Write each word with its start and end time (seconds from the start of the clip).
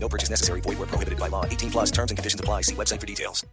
No 0.00 0.08
purchase 0.08 0.30
necessary. 0.30 0.60
Void 0.62 0.78
where 0.78 0.86
prohibited 0.86 1.18
by 1.18 1.28
law. 1.28 1.44
18 1.44 1.70
plus 1.70 1.90
terms 1.90 2.10
and 2.10 2.16
conditions 2.16 2.40
apply. 2.40 2.62
See 2.62 2.74
website 2.74 3.00
for 3.00 3.06
details. 3.06 3.44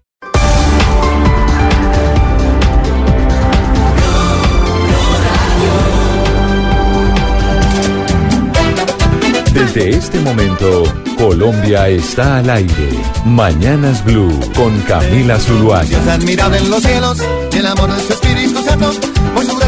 Desde 9.53 9.89
este 9.89 10.19
momento, 10.19 10.83
Colombia 11.17 11.87
está 11.87 12.37
al 12.37 12.49
aire. 12.49 12.89
Mañanas 13.25 14.03
Blue 14.03 14.37
con 14.55 14.77
Camila 14.81 15.39
Zuluaga. 15.39 16.13
Admirable 16.13 16.57
en 16.57 16.69
los 16.69 16.83
cielos, 16.83 17.17
el 17.53 17.65
amor 17.65 17.93
de 17.93 18.01
su 18.03 18.13
Espíritu 18.13 18.63
Santo. 18.63 18.91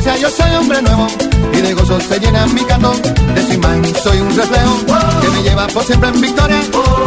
Por 0.07 0.16
gracia 0.16 0.29
yo 0.29 0.29
soy 0.29 0.55
hombre 0.55 0.81
nuevo, 0.81 1.07
y 1.52 1.61
de 1.61 1.73
gozo 1.73 1.99
se 1.99 2.17
llena 2.17 2.48
mi 2.48 2.61
canto. 2.61 2.93
De 3.35 3.41
su 3.41 4.02
soy 4.02 4.20
un 4.20 4.38
reflejo, 4.38 4.85
que 5.21 5.29
me 5.29 5.43
lleva 5.43 5.67
por 5.67 5.84
siempre 5.84 6.09
en 6.09 6.21
victoria. 6.21 6.61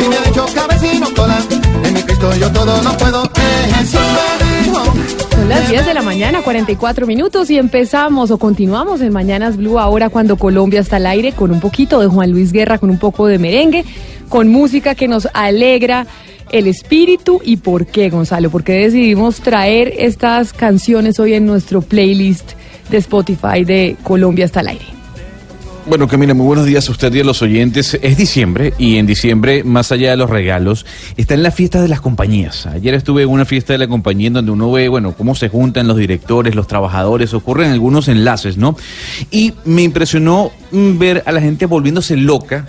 Y 0.05 0.09
me 0.09 0.17
ha 0.17 0.29
hecho 0.29 0.47
cabecino 0.55 1.07
cola, 1.17 1.39
en 1.83 1.95
mi 1.95 2.03
Cristo 2.03 2.31
yo 2.37 2.53
todo 2.53 2.83
lo 2.83 2.97
puedo. 2.99 3.25
Eh. 3.25 3.87
Son 5.31 5.49
las 5.49 5.71
10 5.71 5.87
de 5.87 5.95
la 5.95 6.03
mañana, 6.03 6.43
44 6.43 7.07
minutos 7.07 7.49
y 7.49 7.57
empezamos 7.57 8.31
o 8.31 8.37
continuamos 8.37 9.01
en 9.01 9.15
Mañanas 9.15 9.57
Blue 9.57 9.79
ahora 9.79 10.11
cuando 10.11 10.37
Colombia 10.37 10.81
está 10.81 10.97
al 10.97 11.07
aire 11.07 11.33
con 11.33 11.51
un 11.53 11.61
poquito 11.61 12.01
de 12.01 12.07
Juan 12.07 12.31
Luis 12.31 12.53
Guerra, 12.53 12.77
con 12.77 12.91
un 12.91 12.99
poco 12.99 13.27
de 13.29 13.39
merengue, 13.39 13.87
con 14.29 14.49
música 14.49 14.95
que 14.95 15.09
nos 15.09 15.27
alegra 15.33 16.07
el 16.51 16.67
espíritu 16.67 17.41
y 17.43 17.57
por 17.57 17.87
qué, 17.87 18.11
Gonzalo, 18.11 18.51
porque 18.51 18.73
decidimos 18.73 19.41
traer 19.41 19.95
estas 19.97 20.53
canciones 20.53 21.19
hoy 21.19 21.33
en 21.33 21.47
nuestro 21.47 21.81
playlist 21.81 22.60
de 22.91 22.99
Spotify 22.99 23.65
de 23.65 23.97
Colombia 24.03 24.45
está 24.45 24.61
al 24.61 24.69
aire. 24.69 25.01
Bueno, 25.87 26.07
Camila, 26.07 26.35
muy 26.35 26.47
buenos 26.47 26.67
días 26.67 26.89
a 26.89 26.93
usted 26.93 27.13
y 27.15 27.21
a 27.21 27.25
los 27.25 27.43
oyentes. 27.43 27.99
Es 28.03 28.17
diciembre 28.17 28.75
y 28.79 28.99
en 28.99 29.07
diciembre, 29.07 29.65
más 29.65 29.91
allá 29.91 30.11
de 30.11 30.17
los 30.17 30.29
regalos, 30.29 30.85
está 31.17 31.35
en 31.35 31.43
la 31.43 31.51
fiesta 31.51 31.81
de 31.81 31.89
las 31.89 32.01
compañías. 32.01 32.67
Ayer 32.67 32.95
estuve 32.95 33.23
en 33.23 33.29
una 33.29 33.45
fiesta 33.45 33.73
de 33.73 33.79
la 33.79 33.89
compañía 33.89 34.29
en 34.29 34.35
donde 34.35 34.53
uno 34.53 34.71
ve, 34.71 34.89
bueno, 34.89 35.15
cómo 35.17 35.35
se 35.35 35.49
juntan 35.49 35.89
los 35.89 35.97
directores, 35.97 36.55
los 36.55 36.67
trabajadores, 36.67 37.33
ocurren 37.35 37.73
algunos 37.73 38.09
enlaces, 38.09 38.57
¿no? 38.57 38.77
Y 39.31 39.55
me 39.65 39.83
impresionó 39.83 40.53
mm, 40.71 40.99
ver 40.99 41.23
a 41.27 41.33
la 41.33 41.41
gente 41.41 41.67
volviéndose 41.67 42.17
loca 42.17 42.69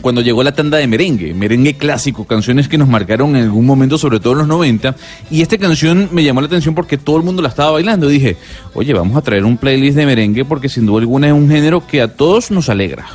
cuando 0.00 0.20
llegó 0.20 0.42
la 0.42 0.52
tanda 0.52 0.78
de 0.78 0.86
merengue, 0.86 1.34
merengue 1.34 1.74
clásico, 1.74 2.24
canciones 2.24 2.68
que 2.68 2.78
nos 2.78 2.88
marcaron 2.88 3.36
en 3.36 3.44
algún 3.44 3.66
momento, 3.66 3.98
sobre 3.98 4.20
todo 4.20 4.32
en 4.34 4.38
los 4.40 4.48
90, 4.48 4.96
y 5.30 5.42
esta 5.42 5.58
canción 5.58 6.08
me 6.12 6.22
llamó 6.22 6.40
la 6.40 6.46
atención 6.46 6.74
porque 6.74 6.98
todo 6.98 7.16
el 7.16 7.22
mundo 7.22 7.42
la 7.42 7.48
estaba 7.48 7.72
bailando. 7.72 8.08
Dije, 8.08 8.36
oye, 8.74 8.94
vamos 8.94 9.16
a 9.16 9.22
traer 9.22 9.44
un 9.44 9.56
playlist 9.56 9.96
de 9.96 10.06
merengue 10.06 10.44
porque 10.44 10.68
sin 10.68 10.86
duda 10.86 11.00
alguna 11.00 11.28
es 11.28 11.32
un 11.32 11.48
género 11.48 11.86
que 11.86 12.00
a 12.00 12.08
todos 12.08 12.50
nos 12.50 12.68
alegra. 12.68 13.06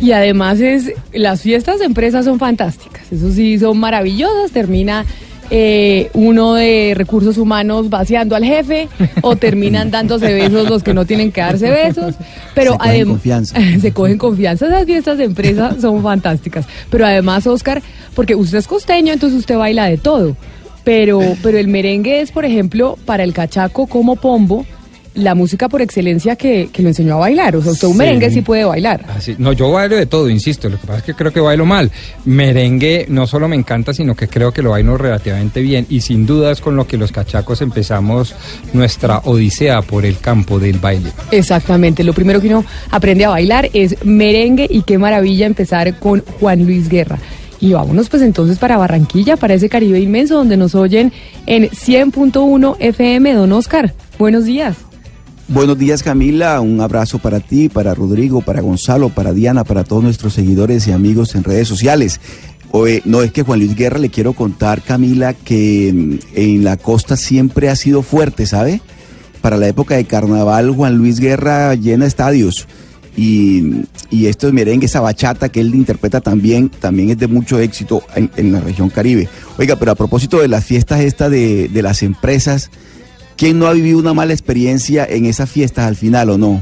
Y 0.00 0.12
además 0.12 0.60
es, 0.60 0.92
las 1.12 1.42
fiestas 1.42 1.80
de 1.80 1.86
empresa 1.86 2.22
son 2.22 2.38
fantásticas, 2.38 3.10
eso 3.10 3.32
sí, 3.32 3.58
son 3.58 3.78
maravillosas, 3.78 4.52
termina 4.52 5.04
eh, 5.50 6.10
uno 6.14 6.54
de 6.54 6.92
recursos 6.94 7.38
humanos 7.38 7.88
vaciando 7.88 8.36
al 8.36 8.44
jefe 8.44 8.88
o 9.22 9.36
terminan 9.36 9.90
dándose 9.92 10.32
besos 10.34 10.68
los 10.68 10.82
que 10.82 10.94
no 10.94 11.04
tienen 11.06 11.32
que 11.32 11.40
darse 11.40 11.70
besos, 11.70 12.14
pero 12.54 12.72
Se 12.72 12.78
cogen 12.78 13.08
confianza. 13.08 13.58
se 13.80 13.92
cogen 13.92 14.18
confianza, 14.18 14.66
esas 14.66 14.84
fiestas 14.84 15.18
de 15.18 15.24
empresa 15.24 15.76
son 15.80 16.02
fantásticas, 16.02 16.66
pero 16.90 17.06
además 17.06 17.46
Oscar, 17.46 17.82
porque 18.14 18.34
usted 18.34 18.58
es 18.58 18.66
costeño, 18.66 19.12
entonces 19.12 19.38
usted 19.38 19.56
baila 19.56 19.86
de 19.86 19.98
todo, 19.98 20.36
pero, 20.84 21.20
pero 21.42 21.58
el 21.58 21.68
merengue 21.68 22.20
es, 22.20 22.30
por 22.30 22.44
ejemplo, 22.44 22.98
para 23.04 23.24
el 23.24 23.32
cachaco 23.32 23.86
como 23.86 24.16
pombo, 24.16 24.66
la 25.18 25.34
música 25.34 25.68
por 25.68 25.82
excelencia 25.82 26.36
que, 26.36 26.70
que 26.72 26.82
lo 26.82 26.88
enseñó 26.88 27.14
a 27.14 27.18
bailar, 27.18 27.56
o 27.56 27.62
sea, 27.62 27.72
usted 27.72 27.86
un 27.88 27.94
Sí. 27.94 27.98
merengue 27.98 28.30
sí 28.30 28.40
puede 28.42 28.64
bailar. 28.64 29.04
Así- 29.08 29.34
no, 29.38 29.52
yo 29.52 29.70
bailo 29.72 29.96
de 29.96 30.06
todo, 30.06 30.28
insisto. 30.30 30.68
Lo 30.68 30.80
que 30.80 30.86
pasa 30.86 30.98
es 31.00 31.04
que 31.04 31.14
creo 31.14 31.32
que 31.32 31.40
bailo 31.40 31.66
mal. 31.66 31.90
Merengue 32.24 33.06
no 33.08 33.26
solo 33.26 33.48
me 33.48 33.56
encanta, 33.56 33.92
sino 33.92 34.14
que 34.14 34.28
creo 34.28 34.52
que 34.52 34.62
lo 34.62 34.70
bailo 34.70 34.96
relativamente 34.96 35.60
bien. 35.60 35.86
Y 35.90 36.00
sin 36.02 36.24
duda 36.26 36.52
es 36.52 36.60
con 36.60 36.76
lo 36.76 36.86
que 36.86 36.96
los 36.96 37.10
cachacos 37.12 37.60
empezamos 37.62 38.34
nuestra 38.72 39.18
odisea 39.24 39.82
por 39.82 40.04
el 40.06 40.18
campo 40.18 40.58
del 40.60 40.78
baile. 40.78 41.10
Exactamente, 41.30 42.04
lo 42.04 42.12
primero 42.12 42.40
que 42.40 42.46
uno 42.48 42.64
aprende 42.90 43.24
a 43.24 43.30
bailar 43.30 43.68
es 43.72 43.96
merengue 44.04 44.66
y 44.70 44.82
qué 44.82 44.98
maravilla 44.98 45.46
empezar 45.46 45.98
con 45.98 46.22
Juan 46.38 46.64
Luis 46.64 46.88
Guerra. 46.88 47.18
Y 47.60 47.72
vámonos 47.72 48.08
pues 48.08 48.22
entonces 48.22 48.56
para 48.58 48.76
Barranquilla, 48.76 49.36
para 49.36 49.54
ese 49.54 49.68
Caribe 49.68 49.98
inmenso 49.98 50.36
donde 50.36 50.56
nos 50.56 50.76
oyen 50.76 51.12
en 51.46 51.68
100.1 51.70 52.76
FM. 52.78 53.32
Don 53.34 53.50
Oscar, 53.52 53.94
buenos 54.16 54.44
días. 54.44 54.76
Buenos 55.50 55.78
días 55.78 56.02
Camila, 56.02 56.60
un 56.60 56.82
abrazo 56.82 57.18
para 57.18 57.40
ti, 57.40 57.70
para 57.70 57.94
Rodrigo, 57.94 58.42
para 58.42 58.60
Gonzalo, 58.60 59.08
para 59.08 59.32
Diana, 59.32 59.64
para 59.64 59.82
todos 59.82 60.04
nuestros 60.04 60.34
seguidores 60.34 60.86
y 60.86 60.92
amigos 60.92 61.34
en 61.34 61.42
redes 61.42 61.66
sociales. 61.66 62.20
Oye, 62.70 63.00
no 63.06 63.22
es 63.22 63.32
que 63.32 63.44
Juan 63.44 63.60
Luis 63.60 63.74
Guerra 63.74 63.98
le 63.98 64.10
quiero 64.10 64.34
contar, 64.34 64.82
Camila, 64.82 65.32
que 65.32 65.90
mm, 65.94 66.18
en 66.34 66.64
la 66.64 66.76
costa 66.76 67.16
siempre 67.16 67.70
ha 67.70 67.76
sido 67.76 68.02
fuerte, 68.02 68.44
¿sabe? 68.44 68.82
Para 69.40 69.56
la 69.56 69.68
época 69.68 69.96
de 69.96 70.04
carnaval, 70.04 70.70
Juan 70.70 70.98
Luis 70.98 71.18
Guerra 71.18 71.74
llena 71.76 72.04
estadios. 72.04 72.68
Y, 73.16 73.86
y 74.10 74.26
esto 74.26 74.48
es 74.48 74.52
merengue, 74.52 74.84
esa 74.84 75.00
bachata 75.00 75.48
que 75.48 75.62
él 75.62 75.74
interpreta 75.74 76.20
también, 76.20 76.68
también 76.68 77.08
es 77.08 77.18
de 77.18 77.26
mucho 77.26 77.58
éxito 77.58 78.02
en, 78.14 78.30
en 78.36 78.52
la 78.52 78.60
región 78.60 78.90
Caribe. 78.90 79.30
Oiga, 79.56 79.76
pero 79.76 79.92
a 79.92 79.94
propósito 79.94 80.40
de 80.40 80.48
las 80.48 80.66
fiestas 80.66 81.00
estas 81.00 81.30
de, 81.30 81.68
de 81.68 81.82
las 81.82 82.02
empresas, 82.02 82.70
¿quién 83.38 83.58
no 83.58 83.66
ha 83.66 83.72
vivido 83.72 83.98
una 83.98 84.12
mala 84.12 84.34
experiencia 84.34 85.06
en 85.08 85.24
esas 85.24 85.48
fiestas 85.48 85.86
al 85.86 85.96
final 85.96 86.28
o 86.28 86.36
no? 86.36 86.60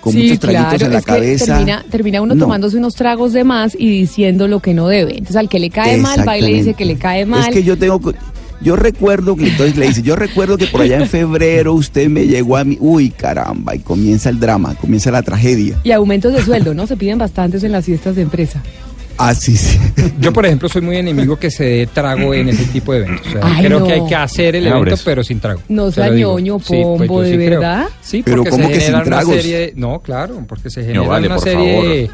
Con 0.00 0.14
muchos 0.16 0.38
traguitos 0.40 0.80
en 0.82 0.90
la 0.92 0.98
es 0.98 1.04
que 1.04 1.12
cabeza. 1.12 1.44
termina, 1.46 1.84
termina 1.90 2.22
uno 2.22 2.34
No. 2.34 2.44
tomándose 2.44 2.76
unos 2.78 2.94
tragos 2.94 3.32
de 3.34 3.44
más 3.44 3.76
y 3.78 3.88
diciendo 3.88 4.48
lo 4.48 4.60
que 4.60 4.72
no 4.74 4.88
debe. 4.88 5.12
Entonces 5.12 5.36
al 5.36 5.48
que 5.48 5.58
le 5.60 5.68
cae 5.70 5.98
mal, 5.98 6.26
va 6.26 6.38
y 6.38 6.40
le 6.40 6.54
dice 6.54 6.74
que 6.74 6.84
le 6.84 6.96
cae 6.96 7.26
mal. 7.26 7.48
Es 7.48 7.54
que 7.54 7.62
yo 7.62 7.76
tengo, 7.78 8.00
yo 8.60 8.74
recuerdo 8.76 9.36
que 9.36 9.46
entonces 9.48 9.76
le 9.76 9.86
dice, 9.88 10.02
yo 10.02 10.16
recuerdo 10.16 10.56
que 10.56 10.66
por 10.66 10.80
allá 10.80 10.98
en 10.98 11.08
febrero 11.08 11.74
usted 11.74 12.08
me 12.08 12.26
llegó 12.26 12.56
a 12.56 12.64
mí, 12.64 12.76
uy 12.80 13.10
caramba, 13.10 13.76
y 13.76 13.78
comienza 13.80 14.28
el 14.28 14.40
drama, 14.40 14.74
comienza 14.74 15.10
la 15.12 15.22
tragedia. 15.22 15.78
Y 15.84 15.92
aumentos 15.92 16.32
de 16.32 16.42
sueldo, 16.42 16.74
¿no? 16.74 16.86
Se 16.88 16.96
piden 16.96 17.18
bastantes 17.18 17.62
en 17.62 17.70
las 17.72 17.84
fiestas 17.84 18.16
de 18.16 18.22
empresa. 18.22 18.60
Ah, 19.18 19.34
sí, 19.34 19.56
sí. 19.56 19.78
Yo, 20.20 20.32
por 20.32 20.46
ejemplo, 20.46 20.68
soy 20.68 20.82
muy 20.82 20.96
enemigo 20.96 21.38
que 21.38 21.50
se 21.50 21.64
dé 21.64 21.86
trago 21.86 22.34
en 22.34 22.48
ese 22.48 22.64
tipo 22.66 22.92
de 22.92 23.00
eventos. 23.04 23.26
O 23.26 23.30
sea, 23.30 23.40
Ay, 23.44 23.64
creo 23.66 23.80
no. 23.80 23.86
que 23.86 23.92
hay 23.92 24.06
que 24.06 24.14
hacer 24.14 24.56
el 24.56 24.66
evento, 24.66 24.96
pero 25.04 25.22
sin 25.22 25.38
trago. 25.40 25.60
No 25.68 25.90
Se 25.90 25.96
sea 26.02 26.08
ñoño, 26.10 26.58
Sí, 26.58 26.64
pues 26.68 26.82
pombo, 26.82 27.20
¿de 27.22 27.30
sí 27.30 27.36
creo. 27.36 27.50
verdad? 27.60 27.86
Sí, 28.00 28.22
Pero 28.24 28.36
porque 28.38 28.50
¿cómo 28.50 28.62
se 28.64 28.68
que 28.68 28.74
sin 28.74 28.82
generan 28.86 29.06
una 29.06 29.16
tragos? 29.18 29.34
serie 29.36 29.58
de- 29.58 29.72
No, 29.76 30.00
claro, 30.00 30.44
porque 30.48 30.70
se 30.70 30.82
genera 30.82 31.02
vale, 31.02 31.26
una 31.26 31.38
serie 31.38 31.72
favor. 31.76 31.88
de, 31.88 32.10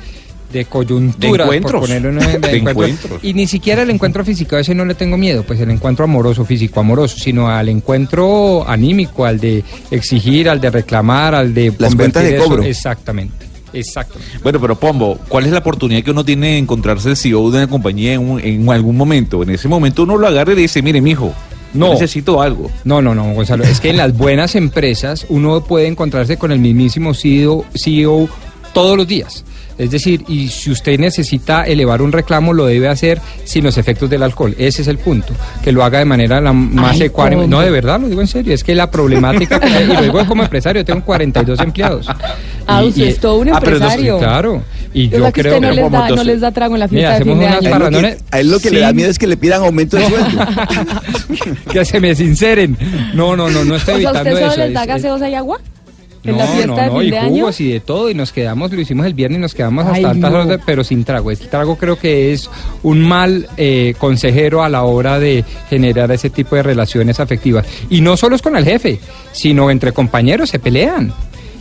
de 0.53 0.65
coyunturas. 0.65 1.21
De 1.21 1.43
encuentros. 1.45 1.73
Por 1.73 1.81
ponerlo 1.83 2.09
en 2.09 2.19
un- 2.19 2.41
De 2.41 2.57
encuentros. 2.57 3.21
Y 3.23 3.35
ni 3.35 3.47
siquiera 3.47 3.83
el 3.83 3.91
encuentro 3.91 4.25
físico, 4.25 4.57
a 4.57 4.61
ese 4.61 4.75
no 4.75 4.85
le 4.85 4.95
tengo 4.95 5.17
miedo, 5.17 5.43
pues 5.45 5.61
el 5.61 5.71
encuentro 5.71 6.05
amoroso, 6.05 6.45
físico 6.45 6.81
amoroso, 6.81 7.17
sino 7.19 7.49
al 7.49 7.69
encuentro 7.69 8.69
anímico, 8.69 9.25
al 9.25 9.39
de 9.41 9.63
exigir, 9.91 10.49
al 10.49 10.61
de 10.61 10.71
reclamar, 10.71 11.35
al 11.35 11.53
de... 11.55 11.73
Las 11.79 11.95
cuentas 11.95 12.23
de 12.25 12.31
convertir 12.31 12.35
eso- 12.41 12.49
cobro. 12.49 12.63
Exactamente, 12.65 13.47
exactamente. 13.73 14.39
Bueno, 14.43 14.61
pero 14.61 14.77
Pombo, 14.77 15.19
¿cuál 15.29 15.47
es 15.47 15.53
la 15.53 15.59
oportunidad 15.59 16.03
que 16.03 16.11
uno 16.11 16.25
tiene 16.25 16.49
de 16.53 16.59
encontrarse 16.59 17.11
el 17.11 17.17
CEO 17.17 17.51
de 17.51 17.59
una 17.59 17.67
compañía 17.69 18.15
en, 18.15 18.29
un- 18.31 18.41
en 18.41 18.69
algún 18.71 18.97
momento? 18.97 19.43
En 19.43 19.51
ese 19.51 19.69
momento 19.69 20.03
uno 20.03 20.17
lo 20.17 20.27
agarra 20.27 20.53
y 20.53 20.57
le 20.57 20.63
dice, 20.63 20.83
mire, 20.83 21.01
mijo, 21.01 21.33
No. 21.75 21.93
necesito 21.93 22.41
algo. 22.41 22.71
No, 22.85 23.03
no, 23.03 23.15
no, 23.15 23.33
Gonzalo. 23.35 23.65
Es 23.65 23.81
que 23.81 23.91
en 23.91 23.97
las 23.99 24.17
buenas 24.17 24.55
empresas 24.55 25.27
uno 25.29 25.63
puede 25.63 25.87
encontrarse 25.87 26.37
con 26.37 26.51
el 26.53 26.59
mismísimo 26.59 27.15
CEO, 27.15 27.65
CEO 27.75 28.29
todos 28.73 28.97
los 28.97 29.07
días. 29.07 29.45
Es 29.79 29.91
decir, 29.93 30.25
y 30.29 30.49
si 30.49 30.71
usted 30.73 30.99
necesita 30.99 31.63
elevar 31.65 32.03
un 32.03 32.11
reclamo, 32.13 32.53
lo 32.53 32.67
debe 32.67 32.89
hacer 32.89 33.21
sin 33.45 33.63
los 33.65 33.79
efectos 33.79 34.11
del 34.11 34.23
alcohol. 34.25 34.55
Ese 34.59 34.83
es 34.83 34.89
el 34.89 34.99
punto. 34.99 35.33
Que 35.63 35.71
lo 35.73 35.85
haga 35.85 36.01
de 36.01 36.05
manera 36.05 36.41
la 36.41 36.53
más 36.53 37.01
ecuánime. 37.01 37.47
No, 37.47 37.61
de 37.61 37.71
verdad, 37.71 38.01
lo 38.01 38.09
digo 38.09 38.21
en 38.21 38.27
serio. 38.27 38.53
Es 38.53 38.65
que 38.65 38.75
la 38.75 38.91
problemática, 38.91 39.61
que- 39.61 39.69
y 39.85 39.87
lo 39.87 40.03
digo 40.03 40.27
como 40.27 40.43
empresario, 40.43 40.85
tengo 40.85 41.05
42 41.05 41.61
empleados. 41.61 42.07
Ah, 42.67 42.83
usted 42.83 43.05
es 43.05 43.19
todo 43.21 43.37
un 43.39 43.49
Ah, 43.51 43.61
pero 43.61 43.77
entonces, 43.77 43.99
empresario. 43.99 44.19
claro. 44.19 44.63
Y 44.93 45.09
yo 45.11 45.25
que 45.33 45.43
creo 45.43 45.55
usted 45.55 45.61
no 45.63 45.69
que 45.69 45.75
les, 45.77 45.85
como 45.85 45.91
da, 45.97 45.99
no 45.99 46.05
entonces- 46.09 46.27
les 46.27 46.41
da 46.41 46.51
trago 46.51 46.75
en 46.75 46.81
la 46.81 46.89
Mira, 46.89 46.99
fiesta 47.11 47.19
de 47.19 47.25
fin 47.25 47.33
hacemos 47.33 47.39
de 47.39 47.47
unas 47.47 47.59
año. 47.59 47.59
A 47.59 47.59
él, 47.59 47.65
lo 47.65 47.69
que, 47.69 47.79
Parrandones 47.79 48.25
a 48.31 48.41
él 48.41 48.51
lo 48.51 48.59
que 48.61 48.71
le 48.71 48.81
da 48.81 48.93
miedo 48.93 49.11
es 49.11 49.19
que 49.19 49.27
le 49.27 49.37
pidan 49.37 49.63
aumento 49.63 49.97
de 49.97 50.09
sueldo. 50.09 50.47
que 51.73 51.85
se 51.85 52.01
me 52.01 52.15
sinceren. 52.15 52.77
No, 53.15 53.37
no, 53.37 53.49
no, 53.51 53.65
no 53.65 53.77
estoy 53.77 54.05
O 54.07 54.11
sea, 54.13 54.21
evitando 54.23 54.31
¿usted 54.31 54.41
solo 54.41 54.53
eso. 54.53 54.65
les 54.65 54.75
da 54.75 54.87
gaseosa 54.87 55.29
y 55.29 55.35
agua? 55.35 55.61
En 56.25 56.37
la 56.37 56.47
fiesta 56.47 56.67
no, 56.67 56.77
de 56.77 56.87
no, 56.87 56.99
fin 56.99 57.07
y 57.07 57.11
de 57.11 57.19
año. 57.19 57.29
jugos 57.31 57.61
y 57.61 57.71
de 57.73 57.81
todo, 57.81 58.11
y 58.11 58.15
nos 58.15 58.33
quedamos, 58.33 58.73
lo 58.73 58.81
hicimos 58.81 59.07
el 59.07 59.15
viernes 59.15 59.39
y 59.39 59.41
nos 59.43 59.55
quedamos 59.55 59.87
Ay, 59.87 59.97
hasta 60.05 60.11
altas 60.11 60.31
no. 60.33 60.37
horas, 60.39 60.49
de- 60.49 60.59
pero 60.59 60.85
sin 60.85 61.05
trago. 61.05 61.31
Este 61.31 61.47
trago 61.47 61.77
creo 61.77 61.97
que 61.99 62.33
es 62.33 62.51
un 62.83 63.01
mal 63.01 63.49
eh, 63.57 63.95
consejero 63.99 64.63
a 64.63 64.69
la 64.69 64.83
hora 64.85 65.19
de 65.19 65.45
generar 65.71 66.11
ese 66.13 66.31
tipo 66.31 66.57
de 66.57 66.63
relaciones 66.63 67.21
afectivas. 67.21 67.67
Y 67.91 68.01
no 68.01 68.17
solo 68.17 68.37
es 68.37 68.43
con 68.43 68.57
el 68.57 68.65
jefe, 68.65 68.99
sino 69.33 69.71
entre 69.71 69.93
compañeros 69.93 70.51
se 70.51 70.59
pelean. 70.59 71.13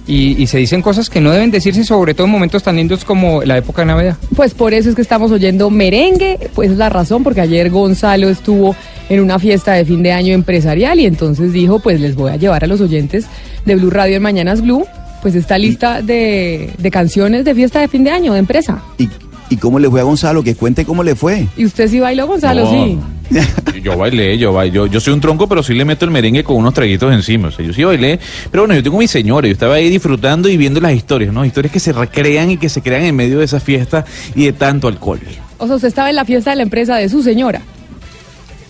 Y, 0.08 0.42
y 0.42 0.48
se 0.48 0.58
dicen 0.58 0.82
cosas 0.82 1.10
que 1.10 1.20
no 1.20 1.32
deben 1.32 1.52
decirse, 1.52 1.84
sobre 1.84 2.14
todo 2.14 2.28
en 2.28 2.32
momentos 2.32 2.64
tan 2.64 2.78
lindos 2.78 3.04
como 3.04 3.44
la 3.44 3.58
época 3.58 3.82
de 3.82 3.88
Navidad. 3.88 4.18
Pues 4.36 4.54
por 4.54 4.74
eso 4.74 4.90
es 4.90 4.96
que 4.96 5.02
estamos 5.02 5.32
oyendo 5.32 5.70
merengue, 5.70 6.50
pues 6.56 6.72
es 6.72 6.78
la 6.78 6.90
razón, 6.90 7.24
porque 7.24 7.42
ayer 7.42 7.70
Gonzalo 7.70 8.30
estuvo 8.30 8.76
en 9.10 9.20
una 9.20 9.40
fiesta 9.40 9.74
de 9.74 9.86
fin 9.86 10.04
de 10.04 10.12
año 10.12 10.34
empresarial 10.34 11.00
y 11.00 11.06
entonces 11.06 11.54
dijo, 11.54 11.80
pues 11.80 12.00
les 12.00 12.16
voy 12.16 12.32
a 12.32 12.38
llevar 12.38 12.64
a 12.64 12.68
los 12.68 12.82
oyentes 12.82 13.26
de 13.66 13.76
Blue 13.76 13.90
Radio 13.90 14.16
en 14.16 14.22
Mañanas 14.22 14.62
Blue, 14.62 14.86
pues 15.22 15.36
esta 15.36 15.58
lista 15.58 16.02
de, 16.02 16.72
de 16.78 16.92
canciones 16.92 17.44
de 17.46 17.54
fiesta 17.54 17.80
de 17.82 17.88
fin 17.88 18.04
de 18.04 18.12
año 18.12 18.34
de 18.34 18.40
empresa. 18.40 18.82
¿Y, 18.98 19.10
¿Y 19.50 19.58
cómo 19.58 19.80
le 19.80 19.90
fue 19.90 20.02
a 20.02 20.04
Gonzalo? 20.04 20.44
Que 20.44 20.56
cuente 20.56 20.84
cómo 20.86 21.04
le 21.04 21.16
fue. 21.16 21.48
¿Y 21.56 21.66
usted 21.66 21.88
sí 21.90 22.00
bailó, 22.00 22.28
Gonzalo? 22.28 22.64
No. 22.66 22.72
Sí. 22.72 23.00
Yo 23.84 23.98
bailé, 23.98 24.38
yo 24.38 24.54
bailé. 24.54 24.74
Yo, 24.74 24.86
yo 24.88 25.00
soy 25.02 25.14
un 25.14 25.20
tronco, 25.22 25.48
pero 25.48 25.62
sí 25.62 25.74
le 25.74 25.84
meto 25.86 26.06
el 26.06 26.12
merengue 26.12 26.44
con 26.46 26.56
unos 26.58 26.74
traguitos 26.74 27.14
encima. 27.14 27.50
O 27.50 27.52
sea, 27.52 27.66
yo 27.66 27.74
sí 27.74 27.84
bailé. 27.84 28.20
Pero 28.52 28.64
bueno, 28.64 28.76
yo 28.76 28.82
tengo 28.84 28.98
mi 28.98 29.08
señora. 29.08 29.48
Yo 29.48 29.54
estaba 29.54 29.76
ahí 29.76 29.90
disfrutando 29.90 30.48
y 30.50 30.56
viendo 30.58 30.80
las 30.80 30.94
historias, 30.94 31.34
¿no? 31.34 31.44
Historias 31.46 31.72
que 31.74 31.80
se 31.80 31.92
recrean 31.94 32.52
y 32.52 32.58
que 32.58 32.70
se 32.70 32.82
crean 32.82 33.04
en 33.04 33.16
medio 33.16 33.40
de 33.40 33.46
esa 33.46 33.60
fiesta 33.60 34.04
y 34.36 34.46
de 34.46 34.54
tanto 34.54 34.88
alcohol. 34.88 35.20
O 35.58 35.68
sea, 35.68 35.76
usted 35.76 35.90
estaba 35.90 36.10
en 36.10 36.16
la 36.16 36.24
fiesta 36.26 36.50
de 36.52 36.56
la 36.58 36.64
empresa 36.64 36.96
de 36.96 37.08
su 37.10 37.22
señora. 37.22 37.62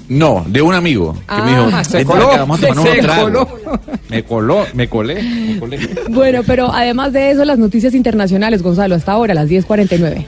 No, 0.10 0.44
de 0.48 0.62
un 0.62 0.74
amigo 0.74 1.14
que 1.14 1.20
Ah, 1.28 1.44
me 1.44 1.52
dijo, 1.52 1.84
se 1.84 1.98
"Vente 1.98 2.06
coló, 2.14 2.28
vamos 2.30 2.64
a 2.64 2.68
tomar 2.68 2.84
se 2.84 2.92
unos 2.92 3.00
tragos". 3.06 3.24
coló. 3.46 3.80
Me 4.10 4.24
coló, 4.24 4.66
me 4.74 4.88
colé, 4.88 5.22
me 5.24 5.60
colé. 5.60 5.80
Bueno, 6.10 6.42
pero 6.48 6.72
además 6.74 7.12
de 7.14 7.32
eso, 7.32 7.44
las 7.46 7.60
noticias 7.60 7.94
internacionales, 7.94 8.62
Gonzalo, 8.64 8.96
hasta 8.96 9.12
ahora, 9.12 9.34
las 9.34 9.50
10.49. 9.50 10.26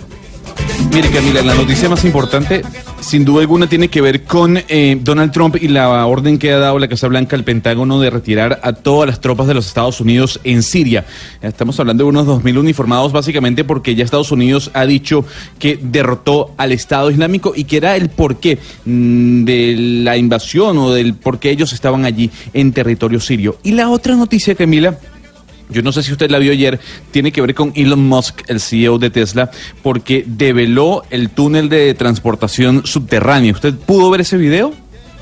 Mire, 0.93 1.09
Camila, 1.11 1.41
la 1.43 1.53
noticia 1.53 1.87
más 1.87 2.03
importante, 2.03 2.63
sin 2.99 3.23
duda 3.23 3.41
alguna, 3.41 3.67
tiene 3.67 3.89
que 3.89 4.01
ver 4.01 4.23
con 4.23 4.57
eh, 4.57 4.97
Donald 4.99 5.31
Trump 5.31 5.57
y 5.61 5.67
la 5.67 6.05
orden 6.05 6.39
que 6.39 6.51
ha 6.51 6.57
dado 6.57 6.79
la 6.79 6.87
Casa 6.87 7.07
Blanca 7.07 7.35
al 7.35 7.43
Pentágono 7.43 7.99
de 7.99 8.09
retirar 8.09 8.59
a 8.63 8.73
todas 8.73 9.07
las 9.07 9.21
tropas 9.21 9.47
de 9.47 9.53
los 9.53 9.67
Estados 9.67 10.01
Unidos 10.01 10.39
en 10.43 10.63
Siria. 10.63 11.05
Estamos 11.41 11.79
hablando 11.79 12.03
de 12.05 12.09
unos 12.09 12.25
2.000 12.25 12.57
uniformados, 12.57 13.11
básicamente 13.11 13.63
porque 13.63 13.93
ya 13.93 14.03
Estados 14.03 14.31
Unidos 14.31 14.71
ha 14.73 14.85
dicho 14.85 15.25
que 15.59 15.79
derrotó 15.81 16.53
al 16.57 16.71
Estado 16.71 17.11
Islámico 17.11 17.53
y 17.55 17.65
que 17.65 17.77
era 17.77 17.95
el 17.95 18.09
porqué 18.09 18.57
mm, 18.85 19.43
de 19.43 19.75
la 20.03 20.17
invasión 20.17 20.77
o 20.79 20.91
del 20.91 21.13
por 21.13 21.39
qué 21.39 21.51
ellos 21.51 21.71
estaban 21.71 22.05
allí 22.05 22.31
en 22.53 22.71
territorio 22.71 23.19
sirio. 23.19 23.57
Y 23.63 23.73
la 23.73 23.89
otra 23.89 24.15
noticia, 24.15 24.55
Camila, 24.55 24.97
yo 25.69 25.81
no 25.81 25.91
sé 25.91 26.03
si 26.03 26.11
usted 26.11 26.29
la 26.31 26.39
vio 26.39 26.51
ayer, 26.51 26.79
tiene 27.11 27.31
que 27.31 27.41
ver 27.41 27.53
con 27.55 27.71
Elon 27.75 28.07
Musk, 28.07 28.41
el 28.47 28.59
CEO 28.59 28.97
de 28.99 29.09
Tesla, 29.09 29.51
porque 29.83 30.23
develó 30.27 31.03
el 31.09 31.29
túnel 31.29 31.69
de 31.69 31.93
transportación 31.93 32.85
subterráneo. 32.85 33.53
¿Usted 33.53 33.73
pudo 33.75 34.09
ver 34.09 34.21
ese 34.21 34.37
video? 34.37 34.73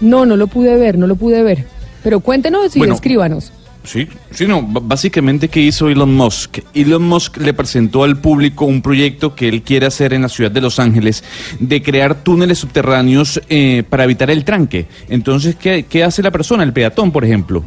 No, 0.02 0.26
no 0.26 0.38
lo 0.38 0.48
pude 0.48 0.76
ver, 0.78 0.98
no 0.98 1.08
lo 1.08 1.16
pude 1.16 1.44
ver. 1.44 1.66
Pero 2.04 2.20
cuéntenos 2.20 2.76
y 2.76 2.80
Bueno. 2.80 2.94
escríbanos. 2.96 3.52
Sí, 3.84 4.06
sí, 4.32 4.46
no. 4.48 4.62
Básicamente, 4.64 5.48
¿qué 5.48 5.62
hizo 5.62 5.88
Elon 5.88 6.14
Musk? 6.14 6.58
Elon 6.74 7.04
Musk 7.04 7.38
le 7.38 7.54
presentó 7.54 8.04
al 8.04 8.20
público 8.20 8.66
un 8.66 8.82
proyecto 8.82 9.34
que 9.34 9.48
él 9.48 9.62
quiere 9.62 9.86
hacer 9.86 10.14
en 10.14 10.24
la 10.24 10.30
ciudad 10.30 10.52
de 10.52 10.60
Los 10.60 10.78
Ángeles 10.78 11.24
de 11.62 11.82
crear 11.82 12.16
túneles 12.22 12.60
subterráneos 12.60 13.42
eh, 13.48 13.84
para 13.90 14.04
evitar 14.04 14.30
el 14.30 14.44
tranque. 14.44 14.88
Entonces, 15.08 15.56
¿qué, 15.56 15.86
¿qué 15.90 16.04
hace 16.04 16.22
la 16.22 16.32
persona? 16.32 16.64
El 16.64 16.74
peatón, 16.74 17.12
por 17.14 17.24
ejemplo. 17.24 17.64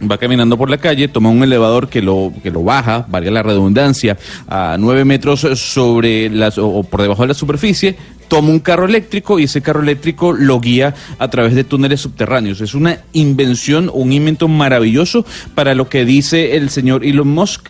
Va 0.00 0.16
caminando 0.16 0.56
por 0.56 0.70
la 0.70 0.78
calle, 0.78 1.08
toma 1.08 1.28
un 1.28 1.42
elevador 1.42 1.88
que 1.88 2.00
lo, 2.00 2.32
que 2.42 2.52
lo 2.52 2.62
baja, 2.62 3.04
valga 3.08 3.32
la 3.32 3.42
redundancia, 3.42 4.16
a 4.46 4.76
nueve 4.78 5.04
metros 5.04 5.40
sobre 5.40 6.30
las, 6.30 6.56
o, 6.56 6.84
por 6.84 7.02
debajo 7.02 7.22
de 7.22 7.28
la 7.28 7.34
superficie, 7.34 7.96
toma 8.28 8.50
un 8.50 8.60
carro 8.60 8.84
eléctrico 8.84 9.40
y 9.40 9.44
ese 9.44 9.60
carro 9.60 9.82
eléctrico 9.82 10.32
lo 10.32 10.60
guía 10.60 10.94
a 11.18 11.28
través 11.28 11.54
de 11.56 11.64
túneles 11.64 12.00
subterráneos. 12.00 12.60
Es 12.60 12.74
una 12.74 12.98
invención, 13.12 13.90
un 13.92 14.12
invento 14.12 14.46
maravilloso 14.46 15.24
para 15.56 15.74
lo 15.74 15.88
que 15.88 16.04
dice 16.04 16.56
el 16.56 16.70
señor 16.70 17.04
Elon 17.04 17.28
Musk, 17.28 17.68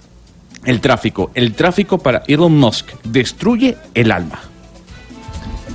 el 0.66 0.80
tráfico. 0.80 1.30
El 1.34 1.54
tráfico 1.54 1.98
para 1.98 2.24
Elon 2.26 2.58
Musk 2.58 2.90
destruye 3.04 3.76
el 3.94 4.12
alma. 4.12 4.40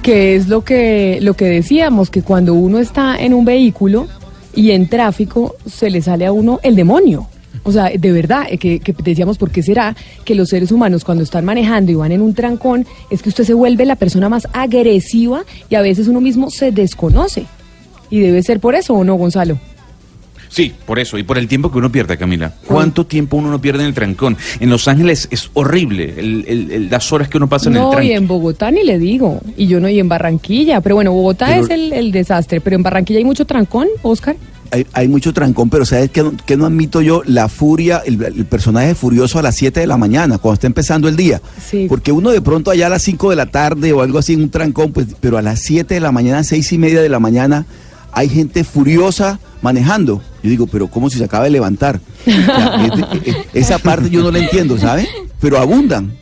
que 0.04 0.36
es 0.36 0.50
lo 0.50 0.66
que, 0.66 1.20
lo 1.22 1.34
que 1.34 1.46
decíamos, 1.46 2.10
que 2.10 2.22
cuando 2.22 2.54
uno 2.54 2.78
está 2.78 3.16
en 3.16 3.34
un 3.34 3.46
vehículo 3.46 4.08
y 4.56 4.72
en 4.72 4.88
tráfico, 4.88 5.56
se 5.66 5.90
le 5.90 6.02
sale 6.02 6.26
a 6.26 6.32
uno 6.32 6.60
el 6.64 6.76
demonio. 6.76 7.28
O 7.64 7.72
sea, 7.72 7.90
de 7.90 8.12
verdad, 8.12 8.46
eh, 8.50 8.58
que, 8.58 8.80
que 8.80 8.94
decíamos, 8.94 9.38
¿por 9.38 9.52
qué 9.52 9.64
será 9.64 9.96
que 10.26 10.36
los 10.36 10.50
seres 10.50 10.72
humanos 10.72 11.04
cuando 11.04 11.24
están 11.24 11.46
manejando 11.46 11.92
y 11.92 11.96
van 11.96 12.12
en 12.12 12.22
un 12.22 12.34
trancón, 12.34 12.86
es 13.10 13.22
que 13.22 13.30
usted 13.30 13.44
se 13.44 13.54
vuelve 13.54 13.86
la 13.86 13.96
persona 13.96 14.28
más 14.28 14.48
agresiva 14.54 15.44
y 15.70 15.76
a 15.76 15.82
veces 15.82 16.08
uno 16.08 16.20
mismo 16.20 16.50
se 16.50 16.72
desconoce? 16.72 17.46
Y 18.10 18.20
debe 18.20 18.44
ser 18.44 18.60
por 18.60 18.76
eso, 18.76 18.94
¿o 18.94 19.04
no, 19.04 19.16
Gonzalo? 19.16 19.58
Sí, 20.54 20.72
por 20.86 21.00
eso, 21.00 21.18
y 21.18 21.24
por 21.24 21.40
el 21.40 21.48
tiempo 21.48 21.72
que 21.72 21.80
uno 21.80 21.92
pierde, 21.92 22.16
Camila. 22.16 22.54
¿Cuánto 22.68 23.08
tiempo 23.08 23.38
uno 23.38 23.50
no 23.50 23.60
pierde 23.60 23.82
en 23.82 23.88
el 23.88 23.96
trancón? 23.96 24.38
En 24.60 24.70
Los 24.70 24.88
Ángeles 24.88 25.28
es 25.32 25.50
horrible 25.56 26.14
el- 26.18 26.46
el- 26.48 26.72
el- 26.72 26.90
las 26.92 27.12
horas 27.12 27.28
que 27.28 27.38
uno 27.38 27.50
pasa 27.50 27.70
en 27.70 27.76
el 27.78 27.82
No, 27.82 28.00
y 28.00 28.12
en 28.12 28.28
Bogotá 28.28 28.70
ni 28.70 28.84
le 28.84 29.00
digo. 29.00 29.42
Y 29.58 29.66
yo 29.66 29.80
no, 29.80 29.90
y 29.90 30.00
en 30.00 30.08
Barranquilla. 30.08 30.80
Pero 30.82 30.94
bueno, 30.94 31.12
Bogotá 31.12 31.48
Pero- 31.48 31.64
es 31.64 31.70
el, 31.72 31.92
el 31.92 32.12
desastre. 32.12 32.62
Pero 32.62 32.76
en 32.76 32.84
Barranquilla 32.84 33.18
hay 33.18 33.26
mucho 33.26 33.46
trancón, 33.46 33.88
Oscar. 34.04 34.36
Hay, 34.70 34.86
hay 34.94 35.08
mucho 35.08 35.34
trancón, 35.34 35.72
pero 35.72 35.86
¿sabes 35.86 36.12
qué, 36.12 36.22
no- 36.22 36.34
qué 36.46 36.56
no 36.56 36.68
admito 36.68 37.02
yo? 37.02 37.24
La 37.26 37.48
furia, 37.50 38.04
el, 38.06 38.22
el 38.24 38.46
personaje 38.46 38.94
furioso 38.94 39.40
a 39.40 39.42
las 39.42 39.56
7 39.56 39.80
de 39.80 39.88
la 39.88 39.98
mañana, 39.98 40.38
cuando 40.38 40.54
está 40.54 40.68
empezando 40.68 41.08
el 41.08 41.16
día. 41.16 41.42
Sí. 41.68 41.88
Porque 41.90 42.12
uno 42.12 42.30
de 42.30 42.42
pronto 42.42 42.70
allá 42.70 42.86
a 42.86 42.90
las 42.90 43.02
5 43.02 43.32
de 43.32 43.36
la 43.38 43.48
tarde 43.48 43.92
o 43.92 44.02
algo 44.04 44.20
así, 44.20 44.34
en 44.34 44.42
un 44.44 44.50
trancón, 44.52 44.92
pues, 44.92 45.08
pero 45.20 45.40
a 45.40 45.42
las 45.42 45.62
7 45.62 45.96
de 45.96 46.00
la 46.00 46.12
mañana, 46.12 46.44
seis 46.44 46.72
y 46.74 46.78
media 46.78 47.02
de 47.02 47.10
la 47.10 47.20
mañana, 47.20 47.66
hay 48.14 48.30
gente 48.30 48.64
furiosa 48.64 49.40
manejando. 49.62 50.22
Yo 50.44 50.50
digo, 50.50 50.68
pero 50.68 50.88
¿cómo 50.88 51.10
si 51.10 51.18
se 51.18 51.24
acaba 51.26 51.46
de 51.46 51.50
levantar? 51.52 52.00
Es- 52.26 53.28
es- 53.28 53.36
esa 53.54 53.78
parte 53.80 54.10
yo 54.10 54.22
no 54.22 54.32
la 54.32 54.40
entiendo, 54.40 54.78
¿sabe? 54.78 55.08
Pero 55.40 55.58
abundan. 55.58 56.14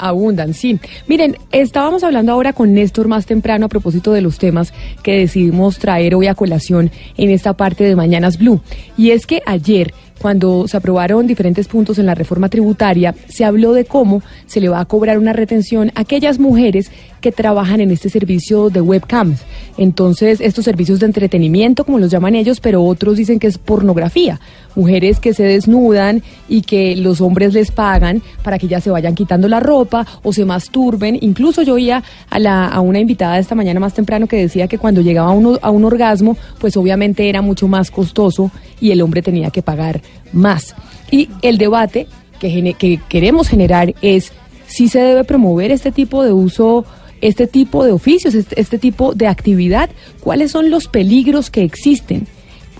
Abundan, 0.00 0.54
sí. 0.54 0.78
Miren, 1.08 1.36
estábamos 1.50 2.04
hablando 2.04 2.30
ahora 2.30 2.52
con 2.52 2.72
Néstor 2.72 3.08
más 3.08 3.26
temprano 3.26 3.66
a 3.66 3.68
propósito 3.68 4.12
de 4.12 4.20
los 4.20 4.38
temas 4.38 4.72
que 5.02 5.18
decidimos 5.18 5.78
traer 5.80 6.14
hoy 6.14 6.28
a 6.28 6.36
colación 6.36 6.92
en 7.16 7.30
esta 7.30 7.54
parte 7.54 7.82
de 7.82 7.96
Mañanas 7.96 8.38
Blue. 8.38 8.60
Y 8.96 9.10
es 9.10 9.26
que 9.26 9.42
ayer, 9.44 9.92
cuando 10.20 10.68
se 10.68 10.76
aprobaron 10.76 11.26
diferentes 11.26 11.66
puntos 11.66 11.98
en 11.98 12.06
la 12.06 12.14
reforma 12.14 12.48
tributaria, 12.48 13.12
se 13.28 13.44
habló 13.44 13.72
de 13.72 13.86
cómo 13.86 14.22
se 14.46 14.60
le 14.60 14.68
va 14.68 14.78
a 14.78 14.84
cobrar 14.84 15.18
una 15.18 15.32
retención 15.32 15.90
a 15.96 16.02
aquellas 16.02 16.38
mujeres 16.38 16.92
que 17.20 17.32
trabajan 17.32 17.80
en 17.80 17.90
este 17.90 18.08
servicio 18.08 18.70
de 18.70 18.80
webcams. 18.80 19.40
Entonces, 19.76 20.40
estos 20.40 20.64
servicios 20.64 21.00
de 21.00 21.06
entretenimiento, 21.06 21.84
como 21.84 21.98
los 21.98 22.10
llaman 22.10 22.34
ellos, 22.34 22.60
pero 22.60 22.82
otros 22.84 23.16
dicen 23.16 23.38
que 23.38 23.46
es 23.46 23.58
pornografía. 23.58 24.40
Mujeres 24.74 25.20
que 25.20 25.34
se 25.34 25.44
desnudan 25.44 26.22
y 26.48 26.62
que 26.62 26.96
los 26.96 27.20
hombres 27.20 27.54
les 27.54 27.70
pagan 27.70 28.22
para 28.42 28.58
que 28.58 28.66
ellas 28.66 28.84
se 28.84 28.90
vayan 28.90 29.14
quitando 29.14 29.48
la 29.48 29.60
ropa 29.60 30.06
o 30.22 30.32
se 30.32 30.44
masturben. 30.44 31.18
Incluso 31.20 31.62
yo 31.62 31.74
oía 31.74 32.02
a, 32.30 32.38
la, 32.38 32.80
una 32.80 33.00
invitada 33.00 33.38
esta 33.38 33.54
mañana 33.54 33.80
más 33.80 33.94
temprano 33.94 34.26
que 34.26 34.36
decía 34.36 34.68
que 34.68 34.78
cuando 34.78 35.00
llegaba 35.00 35.30
a 35.30 35.70
un, 35.70 35.84
orgasmo, 35.84 36.36
pues 36.58 36.76
obviamente 36.76 37.28
era 37.28 37.42
mucho 37.42 37.66
más 37.68 37.90
costoso 37.90 38.50
y 38.80 38.90
el 38.90 39.00
hombre 39.02 39.22
tenía 39.22 39.50
que 39.50 39.62
pagar 39.62 40.00
más. 40.32 40.74
Y 41.10 41.28
el 41.42 41.58
debate 41.58 42.06
que 42.38 43.00
queremos 43.08 43.48
generar 43.48 43.94
es 44.02 44.32
si 44.68 44.88
se 44.88 45.00
debe 45.00 45.24
promover 45.24 45.72
este 45.72 45.90
tipo 45.90 46.22
de 46.22 46.32
uso 46.32 46.84
este 47.20 47.46
tipo 47.46 47.84
de 47.84 47.92
oficios, 47.92 48.34
este, 48.34 48.60
este 48.60 48.78
tipo 48.78 49.14
de 49.14 49.26
actividad, 49.26 49.90
cuáles 50.20 50.50
son 50.50 50.70
los 50.70 50.88
peligros 50.88 51.50
que 51.50 51.62
existen. 51.62 52.26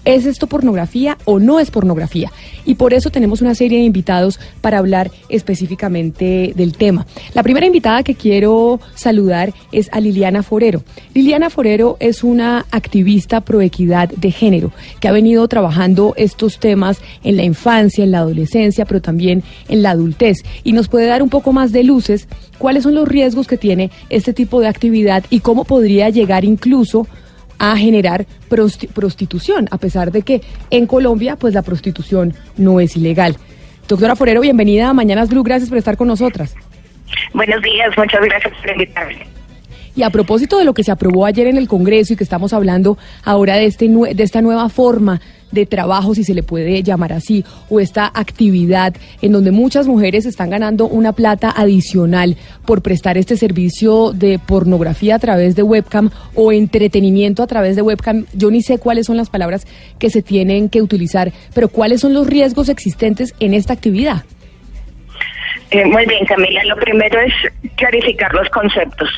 ¿Es 0.04 0.26
esto 0.26 0.46
pornografía 0.46 1.18
o 1.24 1.38
no 1.38 1.60
es 1.60 1.70
pornografía? 1.70 2.32
Y 2.64 2.74
por 2.74 2.94
eso 2.94 3.10
tenemos 3.10 3.40
una 3.40 3.54
serie 3.54 3.78
de 3.78 3.84
invitados 3.84 4.38
para 4.60 4.78
hablar 4.78 5.10
específicamente 5.28 6.52
del 6.56 6.74
tema. 6.74 7.06
La 7.34 7.42
primera 7.42 7.66
invitada 7.66 8.02
que 8.02 8.14
quiero 8.14 8.80
saludar 8.94 9.52
es 9.72 9.88
a 9.92 10.00
Liliana 10.00 10.42
Forero. 10.42 10.82
Liliana 11.14 11.50
Forero 11.50 11.96
es 12.00 12.24
una 12.24 12.66
activista 12.70 13.40
pro 13.40 13.60
equidad 13.60 14.08
de 14.08 14.30
género 14.30 14.72
que 15.00 15.08
ha 15.08 15.12
venido 15.12 15.46
trabajando 15.48 16.14
estos 16.16 16.58
temas 16.58 17.00
en 17.24 17.36
la 17.36 17.44
infancia, 17.44 18.04
en 18.04 18.10
la 18.10 18.18
adolescencia, 18.18 18.84
pero 18.84 19.00
también 19.00 19.42
en 19.68 19.82
la 19.82 19.90
adultez. 19.90 20.38
Y 20.64 20.72
nos 20.72 20.88
puede 20.88 21.06
dar 21.06 21.22
un 21.22 21.28
poco 21.28 21.52
más 21.52 21.72
de 21.72 21.84
luces 21.84 22.28
cuáles 22.58 22.82
son 22.82 22.94
los 22.94 23.08
riesgos 23.08 23.46
que 23.46 23.56
tiene 23.56 23.90
este 24.10 24.32
tipo 24.32 24.60
de 24.60 24.68
actividad 24.68 25.24
y 25.30 25.40
cómo 25.40 25.64
podría 25.64 26.10
llegar 26.10 26.44
incluso 26.44 27.06
a 27.06 27.18
generar 27.76 28.26
prosti- 28.48 28.88
prostitución, 28.88 29.68
a 29.70 29.78
pesar 29.78 30.12
de 30.12 30.22
que 30.22 30.42
en 30.70 30.86
Colombia 30.86 31.36
pues 31.36 31.54
la 31.54 31.62
prostitución 31.62 32.34
no 32.56 32.80
es 32.80 32.96
ilegal. 32.96 33.36
Doctora 33.88 34.16
Forero, 34.16 34.40
bienvenida 34.40 34.88
a 34.88 34.92
Mañanas 34.94 35.28
Blue, 35.30 35.42
gracias 35.42 35.68
por 35.68 35.78
estar 35.78 35.96
con 35.96 36.08
nosotras. 36.08 36.54
Buenos 37.32 37.62
días, 37.62 37.88
muchas 37.96 38.20
gracias 38.22 38.52
por 38.60 38.70
invitarme. 38.70 39.26
Y 39.96 40.02
a 40.02 40.10
propósito 40.10 40.58
de 40.58 40.64
lo 40.64 40.74
que 40.74 40.84
se 40.84 40.92
aprobó 40.92 41.26
ayer 41.26 41.48
en 41.48 41.56
el 41.56 41.66
Congreso 41.66 42.12
y 42.12 42.16
que 42.16 42.22
estamos 42.22 42.52
hablando 42.52 42.98
ahora 43.24 43.56
de, 43.56 43.64
este, 43.66 43.88
de 43.88 44.22
esta 44.22 44.40
nueva 44.42 44.68
forma 44.68 45.20
de 45.50 45.66
trabajo, 45.66 46.14
si 46.14 46.24
se 46.24 46.34
le 46.34 46.42
puede 46.42 46.82
llamar 46.82 47.12
así, 47.12 47.44
o 47.68 47.80
esta 47.80 48.10
actividad 48.12 48.94
en 49.22 49.32
donde 49.32 49.50
muchas 49.50 49.86
mujeres 49.86 50.26
están 50.26 50.50
ganando 50.50 50.86
una 50.86 51.12
plata 51.12 51.52
adicional 51.54 52.36
por 52.66 52.82
prestar 52.82 53.18
este 53.18 53.36
servicio 53.36 54.12
de 54.12 54.38
pornografía 54.38 55.16
a 55.16 55.18
través 55.18 55.56
de 55.56 55.62
webcam 55.62 56.10
o 56.34 56.52
entretenimiento 56.52 57.42
a 57.42 57.46
través 57.46 57.76
de 57.76 57.82
webcam. 57.82 58.26
Yo 58.32 58.50
ni 58.50 58.62
sé 58.62 58.78
cuáles 58.78 59.06
son 59.06 59.16
las 59.16 59.30
palabras 59.30 59.66
que 59.98 60.10
se 60.10 60.22
tienen 60.22 60.68
que 60.68 60.82
utilizar, 60.82 61.32
pero 61.54 61.68
cuáles 61.68 62.00
son 62.00 62.14
los 62.14 62.26
riesgos 62.26 62.68
existentes 62.68 63.34
en 63.40 63.54
esta 63.54 63.72
actividad. 63.72 64.24
Eh, 65.70 65.84
muy 65.84 66.06
bien, 66.06 66.24
Camila. 66.24 66.64
Lo 66.64 66.76
primero 66.76 67.20
es 67.20 67.34
clarificar 67.76 68.32
los 68.34 68.48
conceptos. 68.50 69.08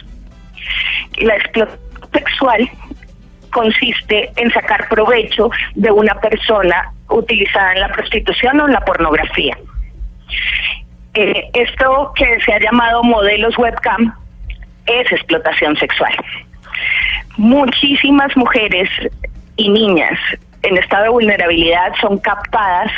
La 1.20 1.36
explotación 1.36 1.90
sexual 2.12 2.68
consiste 3.50 4.30
en 4.36 4.50
sacar 4.52 4.88
provecho 4.88 5.50
de 5.74 5.90
una 5.90 6.14
persona 6.14 6.92
utilizada 7.08 7.72
en 7.74 7.80
la 7.80 7.88
prostitución 7.88 8.60
o 8.60 8.66
en 8.66 8.72
la 8.72 8.80
pornografía. 8.80 9.56
Eh, 11.14 11.50
esto 11.54 12.12
que 12.14 12.40
se 12.44 12.52
ha 12.52 12.60
llamado 12.60 13.02
modelos 13.02 13.58
webcam 13.58 14.14
es 14.86 15.10
explotación 15.12 15.76
sexual. 15.76 16.14
Muchísimas 17.36 18.36
mujeres 18.36 18.88
y 19.56 19.68
niñas 19.68 20.18
en 20.62 20.76
estado 20.76 21.04
de 21.04 21.08
vulnerabilidad 21.10 21.92
son 22.00 22.18
captadas 22.18 22.92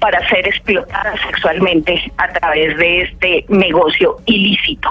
para 0.00 0.26
ser 0.28 0.46
explotadas 0.46 1.20
sexualmente 1.22 2.10
a 2.18 2.28
través 2.28 2.76
de 2.76 3.02
este 3.02 3.44
negocio 3.48 4.16
ilícito. 4.26 4.90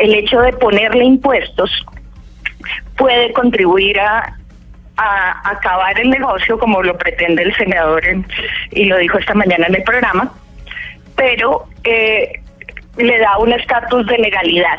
El 0.00 0.14
hecho 0.14 0.40
de 0.40 0.52
ponerle 0.54 1.04
impuestos 1.04 1.70
puede 2.96 3.32
contribuir 3.32 3.98
a, 4.00 4.34
acabar 4.96 5.98
el 5.98 6.08
negocio 6.10 6.56
como 6.56 6.80
lo 6.82 6.96
pretende 6.96 7.42
el 7.42 7.54
senador 7.56 8.06
en- 8.06 8.24
y 8.70 8.84
lo 8.84 8.96
dijo 8.98 9.18
esta 9.18 9.34
mañana 9.34 9.66
en 9.66 9.74
el 9.74 9.82
programa, 9.82 10.32
pero 11.16 11.66
eh, 11.82 12.40
le 12.96 13.18
da 13.18 13.36
un 13.38 13.52
estatus 13.52 14.06
de 14.06 14.18
legalidad. 14.18 14.78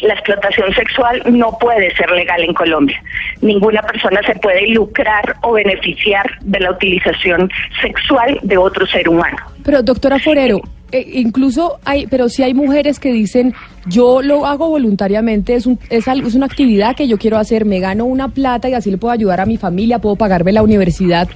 La 0.00 0.14
explotación 0.14 0.72
sexual 0.74 1.22
no 1.26 1.56
puede 1.58 1.94
ser 1.94 2.10
legal 2.10 2.42
en 2.42 2.54
Colombia. 2.54 3.00
Ninguna 3.42 3.82
persona 3.82 4.20
se 4.22 4.34
puede 4.36 4.66
lucrar 4.68 5.36
o 5.42 5.52
beneficiar 5.52 6.26
de 6.40 6.60
la 6.60 6.70
utilización 6.70 7.50
sexual 7.80 8.40
de 8.42 8.56
otro 8.56 8.86
ser 8.86 9.08
humano. 9.08 9.36
Pero 9.62 9.82
doctora 9.82 10.18
Forero, 10.18 10.60
eh, 10.92 11.06
incluso 11.14 11.78
hay, 11.84 12.06
pero 12.06 12.28
si 12.28 12.42
hay 12.42 12.54
mujeres 12.54 12.98
que 12.98 13.12
dicen, 13.12 13.54
yo 13.86 14.22
lo 14.22 14.46
hago 14.46 14.68
voluntariamente, 14.68 15.54
es, 15.54 15.66
un, 15.66 15.78
es, 15.88 16.08
algo, 16.08 16.28
es 16.28 16.34
una 16.34 16.46
actividad 16.46 16.96
que 16.96 17.08
yo 17.08 17.18
quiero 17.18 17.38
hacer, 17.38 17.64
me 17.64 17.80
gano 17.80 18.04
una 18.04 18.28
plata 18.28 18.68
y 18.68 18.74
así 18.74 18.90
le 18.90 18.98
puedo 18.98 19.12
ayudar 19.12 19.40
a 19.40 19.46
mi 19.46 19.56
familia, 19.56 19.98
puedo 19.98 20.16
pagarme 20.16 20.52
la 20.52 20.62
universidad. 20.62 21.28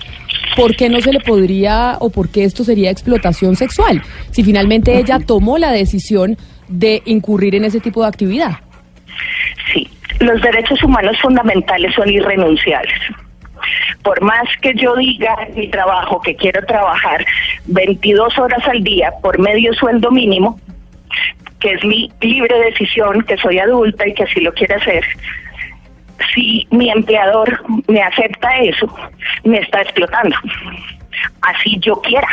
¿Por 0.57 0.77
qué 0.77 0.89
no 0.89 1.01
se 1.01 1.13
le 1.13 1.21
podría 1.21 1.97
o 2.01 2.11
por 2.11 2.29
qué 2.29 2.45
esto 2.45 2.65
sería 2.65 2.91
explotación 2.91 3.57
sexual? 3.57 4.03
Si 4.31 4.45
finalmente 4.45 4.99
ella 4.99 5.19
tomó 5.19 5.59
la 5.59 5.73
decisión 5.73 6.37
de 6.69 7.03
incurrir 7.07 7.55
en 7.55 7.65
ese 7.65 7.81
tipo 7.81 8.03
de 8.03 8.09
actividad. 8.09 8.53
Sí, 9.73 9.89
los 10.21 10.41
derechos 10.41 10.83
humanos 10.83 11.17
fundamentales 11.21 11.95
son 11.95 12.09
irrenunciables. 12.09 12.95
Por 14.03 14.21
más 14.23 14.45
que 14.61 14.75
yo 14.75 14.95
diga 14.97 15.37
en 15.47 15.55
mi 15.55 15.69
trabajo 15.69 16.21
que 16.21 16.37
quiero 16.37 16.65
trabajar 16.67 17.25
22 17.67 18.39
horas 18.39 18.67
al 18.67 18.83
día 18.83 19.13
por 19.23 19.39
medio 19.39 19.73
sueldo 19.75 20.11
mínimo, 20.11 20.61
que 21.61 21.73
es 21.73 21.85
mi 21.85 22.13
libre 22.21 22.59
decisión, 22.61 23.23
que 23.23 23.37
soy 23.37 23.59
adulta 23.59 24.07
y 24.07 24.15
que 24.15 24.25
así 24.25 24.41
lo 24.41 24.53
quiero 24.53 24.77
hacer, 24.77 25.05
si 26.35 26.67
mi 26.71 26.91
empleador 26.91 27.63
me 27.89 28.03
acepta 28.03 28.59
eso, 28.59 28.87
me 29.45 29.59
está 29.59 29.83
explotando. 29.83 30.37
Así 31.43 31.79
yo 31.81 32.01
quiera. 32.01 32.29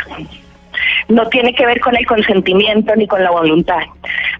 No 1.08 1.28
tiene 1.28 1.54
que 1.54 1.66
ver 1.66 1.80
con 1.80 1.96
el 1.96 2.06
consentimiento 2.06 2.94
ni 2.96 3.06
con 3.06 3.22
la 3.22 3.30
voluntad. 3.30 3.80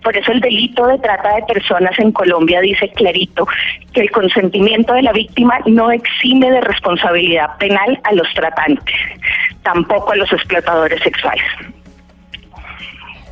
Por 0.02 0.16
eso 0.16 0.32
el 0.32 0.40
delito 0.40 0.86
de 0.86 0.98
trata 0.98 1.36
de 1.36 1.42
personas 1.42 1.98
en 1.98 2.12
Colombia 2.12 2.60
dice 2.60 2.88
clarito 2.90 3.46
que 3.92 4.02
el 4.02 4.10
consentimiento 4.10 4.94
de 4.94 5.02
la 5.02 5.12
víctima 5.12 5.58
no 5.66 5.90
exime 5.90 6.50
de 6.50 6.60
responsabilidad 6.60 7.56
penal 7.58 8.00
a 8.04 8.12
los 8.12 8.26
tratantes, 8.34 8.96
tampoco 9.62 10.12
a 10.12 10.16
los 10.16 10.32
explotadores 10.32 11.00
sexuales. 11.02 11.44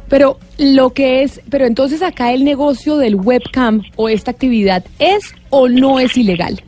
Pero 0.08 0.38
lo 0.58 0.90
que 0.90 1.22
es, 1.22 1.40
pero 1.50 1.66
entonces 1.66 2.02
acá 2.02 2.32
el 2.32 2.44
negocio 2.44 2.96
del 2.96 3.14
webcam 3.14 3.82
o 3.94 4.08
esta 4.08 4.32
actividad 4.32 4.84
es 4.98 5.34
o 5.50 5.68
no 5.68 6.00
es 6.00 6.16
ilegal. 6.16 6.60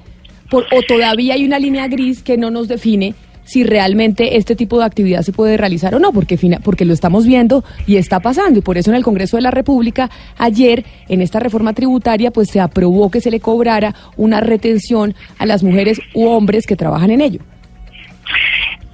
Por, 0.49 0.65
o 0.73 0.83
todavía 0.83 1.35
hay 1.35 1.45
una 1.45 1.59
línea 1.59 1.89
gris 1.89 2.23
que 2.23 2.37
no 2.37 2.51
nos 2.51 2.69
define 2.69 3.15
si 3.53 3.65
realmente 3.65 4.39
este 4.39 4.57
tipo 4.57 4.79
de 4.79 4.87
actividad 4.87 5.21
se 5.21 5.33
puede 5.33 5.59
realizar 5.59 5.95
o 5.95 5.99
no, 5.99 6.11
porque, 6.11 6.39
porque 6.65 6.87
lo 6.87 6.95
estamos 6.95 7.27
viendo 7.27 7.65
y 7.87 7.97
está 7.97 8.21
pasando. 8.21 8.59
Y 8.59 8.63
por 8.63 8.79
eso 8.79 8.91
en 8.91 8.97
el 8.97 9.05
Congreso 9.05 9.37
de 9.37 9.43
la 9.43 9.51
República, 9.51 10.09
ayer, 10.39 10.85
en 11.09 11.21
esta 11.21 11.39
reforma 11.39 11.75
tributaria, 11.75 12.31
pues 12.31 12.49
se 12.49 12.61
aprobó 12.61 13.11
que 13.11 13.21
se 13.21 13.31
le 13.31 13.41
cobrara 13.41 13.95
una 14.17 14.41
retención 14.41 15.15
a 15.39 15.45
las 15.45 15.63
mujeres 15.63 16.01
u 16.15 16.29
hombres 16.29 16.67
que 16.67 16.77
trabajan 16.77 17.11
en 17.11 17.21
ello. 17.21 17.41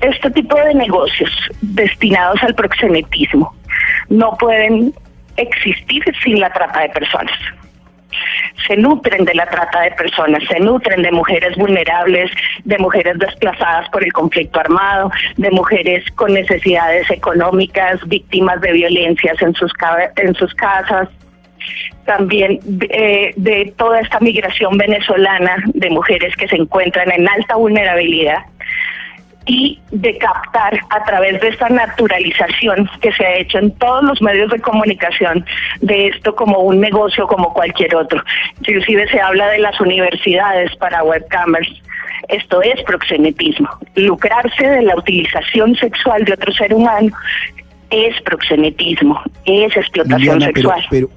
Este 0.00 0.28
tipo 0.32 0.56
de 0.56 0.74
negocios 0.74 1.30
destinados 1.60 2.42
al 2.42 2.54
proxenetismo 2.56 3.54
no 4.08 4.36
pueden 4.40 4.92
existir 5.36 6.02
sin 6.24 6.40
la 6.40 6.52
trata 6.52 6.80
de 6.80 6.88
personas. 6.88 7.38
Se 8.66 8.76
nutren 8.76 9.24
de 9.24 9.34
la 9.34 9.46
trata 9.46 9.80
de 9.80 9.90
personas, 9.92 10.42
se 10.48 10.60
nutren 10.60 11.02
de 11.02 11.12
mujeres 11.12 11.56
vulnerables, 11.56 12.30
de 12.64 12.78
mujeres 12.78 13.18
desplazadas 13.18 13.88
por 13.90 14.04
el 14.04 14.12
conflicto 14.12 14.60
armado, 14.60 15.10
de 15.36 15.50
mujeres 15.50 16.04
con 16.12 16.32
necesidades 16.32 17.10
económicas, 17.10 18.00
víctimas 18.06 18.60
de 18.60 18.72
violencias 18.72 19.40
en 19.42 19.54
sus, 19.54 19.72
casas, 20.54 21.08
también 22.04 22.60
eh, 22.90 23.32
de 23.36 23.72
toda 23.76 24.00
esta 24.00 24.20
migración 24.20 24.78
venezolana 24.78 25.56
de 25.74 25.90
mujeres 25.90 26.34
que 26.36 26.48
se 26.48 26.56
encuentran 26.56 27.10
en 27.10 27.28
alta 27.28 27.56
vulnerabilidad 27.56 28.44
y 29.48 29.80
de 29.90 30.16
captar 30.18 30.78
a 30.90 31.02
través 31.04 31.40
de 31.40 31.48
esta 31.48 31.68
naturalización 31.70 32.88
que 33.00 33.10
se 33.12 33.24
ha 33.24 33.38
hecho 33.38 33.58
en 33.58 33.70
todos 33.78 34.04
los 34.04 34.22
medios 34.22 34.50
de 34.50 34.60
comunicación 34.60 35.44
de 35.80 36.08
esto 36.08 36.34
como 36.34 36.60
un 36.60 36.80
negocio 36.80 37.26
como 37.26 37.52
cualquier 37.54 37.96
otro. 37.96 38.22
Inclusive 38.60 39.08
se 39.08 39.20
habla 39.20 39.48
de 39.48 39.58
las 39.58 39.80
universidades 39.80 40.76
para 40.76 41.02
webcamers. 41.02 41.68
Esto 42.28 42.60
es 42.60 42.82
proxenetismo. 42.82 43.70
Lucrarse 43.96 44.66
de 44.66 44.82
la 44.82 44.94
utilización 44.96 45.74
sexual 45.76 46.24
de 46.24 46.34
otro 46.34 46.52
ser 46.52 46.74
humano 46.74 47.10
es 47.90 48.20
proxenetismo, 48.22 49.18
es 49.46 49.74
explotación 49.74 50.40
Liliana, 50.40 50.52
pero, 50.52 50.68
sexual. 50.68 50.86
pero, 50.90 51.10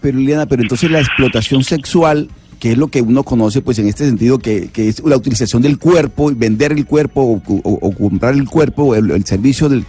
pero 0.00 0.16
Liliana, 0.16 0.46
pero 0.46 0.62
entonces 0.62 0.88
la 0.92 1.00
explotación 1.00 1.64
sexual, 1.64 2.28
que 2.64 2.72
es 2.72 2.78
lo 2.78 2.88
que 2.88 3.02
uno 3.02 3.24
conoce, 3.24 3.60
pues 3.60 3.78
en 3.78 3.88
este 3.88 4.06
sentido, 4.06 4.38
que, 4.38 4.70
es 4.74 5.04
la 5.04 5.18
utilización 5.18 5.60
del 5.60 5.78
cuerpo, 5.78 6.32
vender 6.34 6.72
el 6.72 6.86
cuerpo 6.86 7.42
o, 7.46 7.92
comprar 7.92 8.32
el 8.32 8.48
cuerpo, 8.48 8.94
el, 8.94 9.10
el 9.10 9.26
servicio 9.26 9.68
de, 9.68 9.84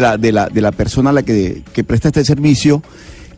la, 0.00 0.16
de, 0.16 0.32
la, 0.32 0.48
de 0.48 0.62
la 0.62 0.72
persona 0.72 1.10
a 1.10 1.12
la 1.12 1.22
que, 1.22 1.62
presta 1.86 2.08
este 2.08 2.24
servicio, 2.24 2.82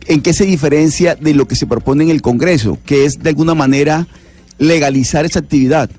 ¿en 0.06 0.23
qué 0.23 0.32
se 0.32 0.47
diferencia 0.47 1.16
de 1.16 1.35
lo 1.35 1.49
que 1.49 1.56
se 1.56 1.66
propone 1.66 2.04
en 2.04 2.11
el 2.11 2.23
Congreso, 2.23 2.78
que 2.87 3.04
es 3.04 3.20
de 3.20 3.30
alguna 3.30 3.56
manera 3.56 4.06
legalizar 4.58 5.25
esa 5.25 5.40
actividad? 5.40 5.90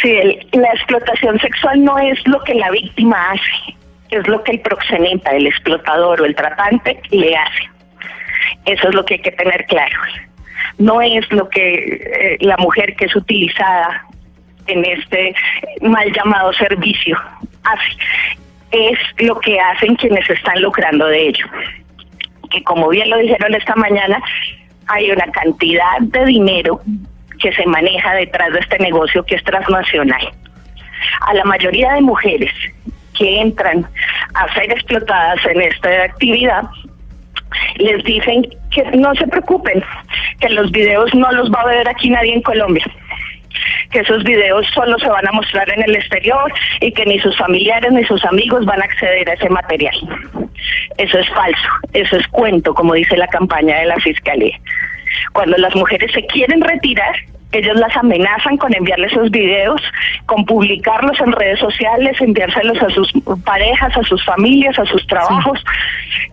Sí, 0.00 0.14
la 0.52 0.72
explotación 0.72 1.38
sexual 1.38 1.84
no 1.84 1.98
es 1.98 2.18
lo 2.26 2.42
que 2.44 2.54
la 2.54 2.70
víctima 2.70 3.32
hace, 3.32 3.76
es 4.08 4.26
lo 4.26 4.42
que 4.42 4.52
el 4.52 4.60
proxeneta, 4.60 5.32
el 5.32 5.48
explotador 5.48 6.22
o 6.22 6.24
el 6.24 6.34
tratante 6.34 6.98
le 7.10 7.36
hace. 7.36 7.68
Eso 8.64 8.88
es 8.88 8.94
lo 8.94 9.04
que 9.04 9.14
hay 9.16 9.20
que 9.20 9.32
tener 9.32 9.66
claro. 9.66 9.98
No 10.78 11.00
es 11.00 11.30
lo 11.32 11.48
que 11.48 11.74
eh, 11.74 12.36
la 12.40 12.56
mujer 12.58 12.94
que 12.96 13.06
es 13.06 13.16
utilizada 13.16 14.06
en 14.66 14.84
este 14.84 15.34
mal 15.80 16.10
llamado 16.12 16.52
servicio 16.52 17.18
hace, 17.64 17.96
es 18.70 18.98
lo 19.18 19.38
que 19.40 19.58
hacen 19.60 19.96
quienes 19.96 20.28
están 20.28 20.60
lucrando 20.62 21.06
de 21.06 21.28
ello. 21.28 21.46
Que 22.50 22.62
como 22.62 22.88
bien 22.88 23.10
lo 23.10 23.18
dijeron 23.18 23.54
esta 23.54 23.74
mañana, 23.76 24.20
hay 24.88 25.10
una 25.10 25.26
cantidad 25.32 25.98
de 26.00 26.24
dinero 26.26 26.80
que 27.40 27.52
se 27.52 27.66
maneja 27.66 28.14
detrás 28.14 28.52
de 28.52 28.60
este 28.60 28.78
negocio 28.78 29.24
que 29.24 29.34
es 29.34 29.44
transnacional. 29.44 30.22
A 31.22 31.34
la 31.34 31.44
mayoría 31.44 31.92
de 31.94 32.00
mujeres 32.00 32.52
que 33.18 33.40
entran 33.40 33.86
a 34.34 34.54
ser 34.54 34.70
explotadas 34.70 35.44
en 35.46 35.60
esta 35.60 36.04
actividad, 36.04 36.62
les 37.76 38.02
dicen 38.04 38.46
que 38.70 38.82
no 38.96 39.14
se 39.14 39.26
preocupen, 39.26 39.82
que 40.40 40.48
los 40.50 40.70
videos 40.70 41.14
no 41.14 41.30
los 41.32 41.50
va 41.50 41.60
a 41.62 41.66
ver 41.66 41.88
aquí 41.88 42.10
nadie 42.10 42.34
en 42.34 42.42
Colombia, 42.42 42.84
que 43.90 44.00
esos 44.00 44.24
videos 44.24 44.66
solo 44.74 44.98
se 44.98 45.08
van 45.08 45.26
a 45.28 45.32
mostrar 45.32 45.68
en 45.70 45.82
el 45.82 45.96
exterior 45.96 46.52
y 46.80 46.92
que 46.92 47.04
ni 47.04 47.18
sus 47.20 47.36
familiares 47.36 47.92
ni 47.92 48.04
sus 48.04 48.24
amigos 48.24 48.64
van 48.64 48.80
a 48.80 48.84
acceder 48.84 49.28
a 49.28 49.34
ese 49.34 49.48
material. 49.48 49.94
Eso 50.98 51.18
es 51.18 51.28
falso, 51.30 51.68
eso 51.92 52.16
es 52.16 52.26
cuento, 52.28 52.74
como 52.74 52.94
dice 52.94 53.16
la 53.16 53.28
campaña 53.28 53.78
de 53.78 53.86
la 53.86 53.96
Fiscalía. 53.96 54.58
Cuando 55.32 55.56
las 55.58 55.74
mujeres 55.74 56.10
se 56.12 56.24
quieren 56.26 56.60
retirar, 56.62 57.14
ellos 57.52 57.78
las 57.78 57.94
amenazan 57.96 58.56
con 58.56 58.74
enviarles 58.74 59.12
esos 59.12 59.30
videos, 59.30 59.80
con 60.26 60.44
publicarlos 60.44 61.20
en 61.20 61.32
redes 61.32 61.58
sociales, 61.60 62.20
enviárselos 62.20 62.82
a 62.82 62.90
sus 62.90 63.12
parejas, 63.44 63.96
a 63.96 64.02
sus 64.02 64.24
familias, 64.24 64.78
a 64.78 64.86
sus 64.86 65.06
trabajos. 65.06 65.62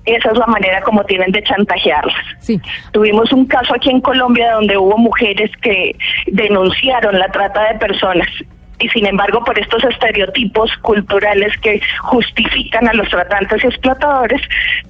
Esa 0.06 0.32
es 0.32 0.38
la 0.38 0.48
manera 0.48 0.82
como 0.82 1.04
tienen 1.04 1.32
de 1.32 1.44
chantajearlas. 1.44 2.16
Sí. 2.40 2.60
Tuvimos 2.92 3.32
un 3.34 3.46
caso 3.46 3.76
aquí 3.76 3.90
en 3.90 4.02
Colombia 4.02 4.54
donde 4.54 4.78
hubo 4.78 4.98
mujeres 4.98 5.52
que 5.62 5.96
denunciaron 6.28 7.20
la 7.20 7.30
trata 7.30 7.74
de 7.74 7.80
personas 7.80 8.28
y 8.80 8.88
sin 8.90 9.06
embargo 9.06 9.44
por 9.44 9.58
estos 9.60 9.84
estereotipos 9.84 10.72
culturales 10.82 11.52
que 11.62 11.82
justifican 12.02 12.88
a 12.88 12.94
los 12.94 13.10
tratantes 13.10 13.64
y 13.64 13.68
explotadores, 13.68 14.42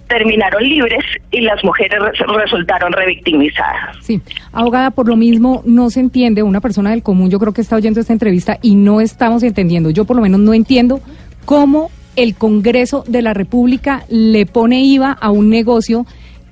terminaron 0.07 0.63
libres 0.63 1.03
y 1.31 1.41
las 1.41 1.63
mujeres 1.63 1.99
res- 1.99 2.19
resultaron 2.27 2.91
revictimizadas. 2.93 3.97
Sí, 4.01 4.21
abogada, 4.53 4.91
por 4.91 5.07
lo 5.07 5.15
mismo 5.15 5.61
no 5.65 5.89
se 5.89 5.99
entiende, 5.99 6.43
una 6.43 6.61
persona 6.61 6.91
del 6.91 7.03
común 7.03 7.29
yo 7.29 7.39
creo 7.39 7.53
que 7.53 7.61
está 7.61 7.75
oyendo 7.75 7.99
esta 7.99 8.13
entrevista 8.13 8.57
y 8.61 8.75
no 8.75 9.01
estamos 9.01 9.43
entendiendo, 9.43 9.89
yo 9.89 10.05
por 10.05 10.15
lo 10.15 10.21
menos 10.21 10.39
no 10.39 10.53
entiendo 10.53 10.99
cómo 11.45 11.89
el 12.15 12.35
Congreso 12.35 13.03
de 13.07 13.21
la 13.21 13.33
República 13.33 14.03
le 14.09 14.45
pone 14.45 14.81
IVA 14.81 15.11
a 15.11 15.31
un 15.31 15.49
negocio 15.49 16.05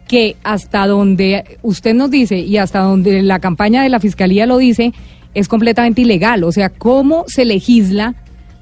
que 0.08 0.38
hasta 0.44 0.88
donde 0.88 1.58
usted 1.64 1.94
nos 1.94 2.10
dice 2.10 2.38
y 2.40 2.58
hasta 2.58 2.80
donde 2.80 3.22
la 3.24 3.40
campaña 3.40 3.84
de 3.84 3.90
la 3.90 4.00
Fiscalía 4.00 4.46
lo 4.46 4.58
dice, 4.58 4.94
es 5.34 5.48
completamente 5.48 6.02
ilegal. 6.02 6.44
O 6.44 6.52
sea, 6.52 6.70
¿cómo 6.70 7.26
se 7.28 7.46
legisla 7.46 8.16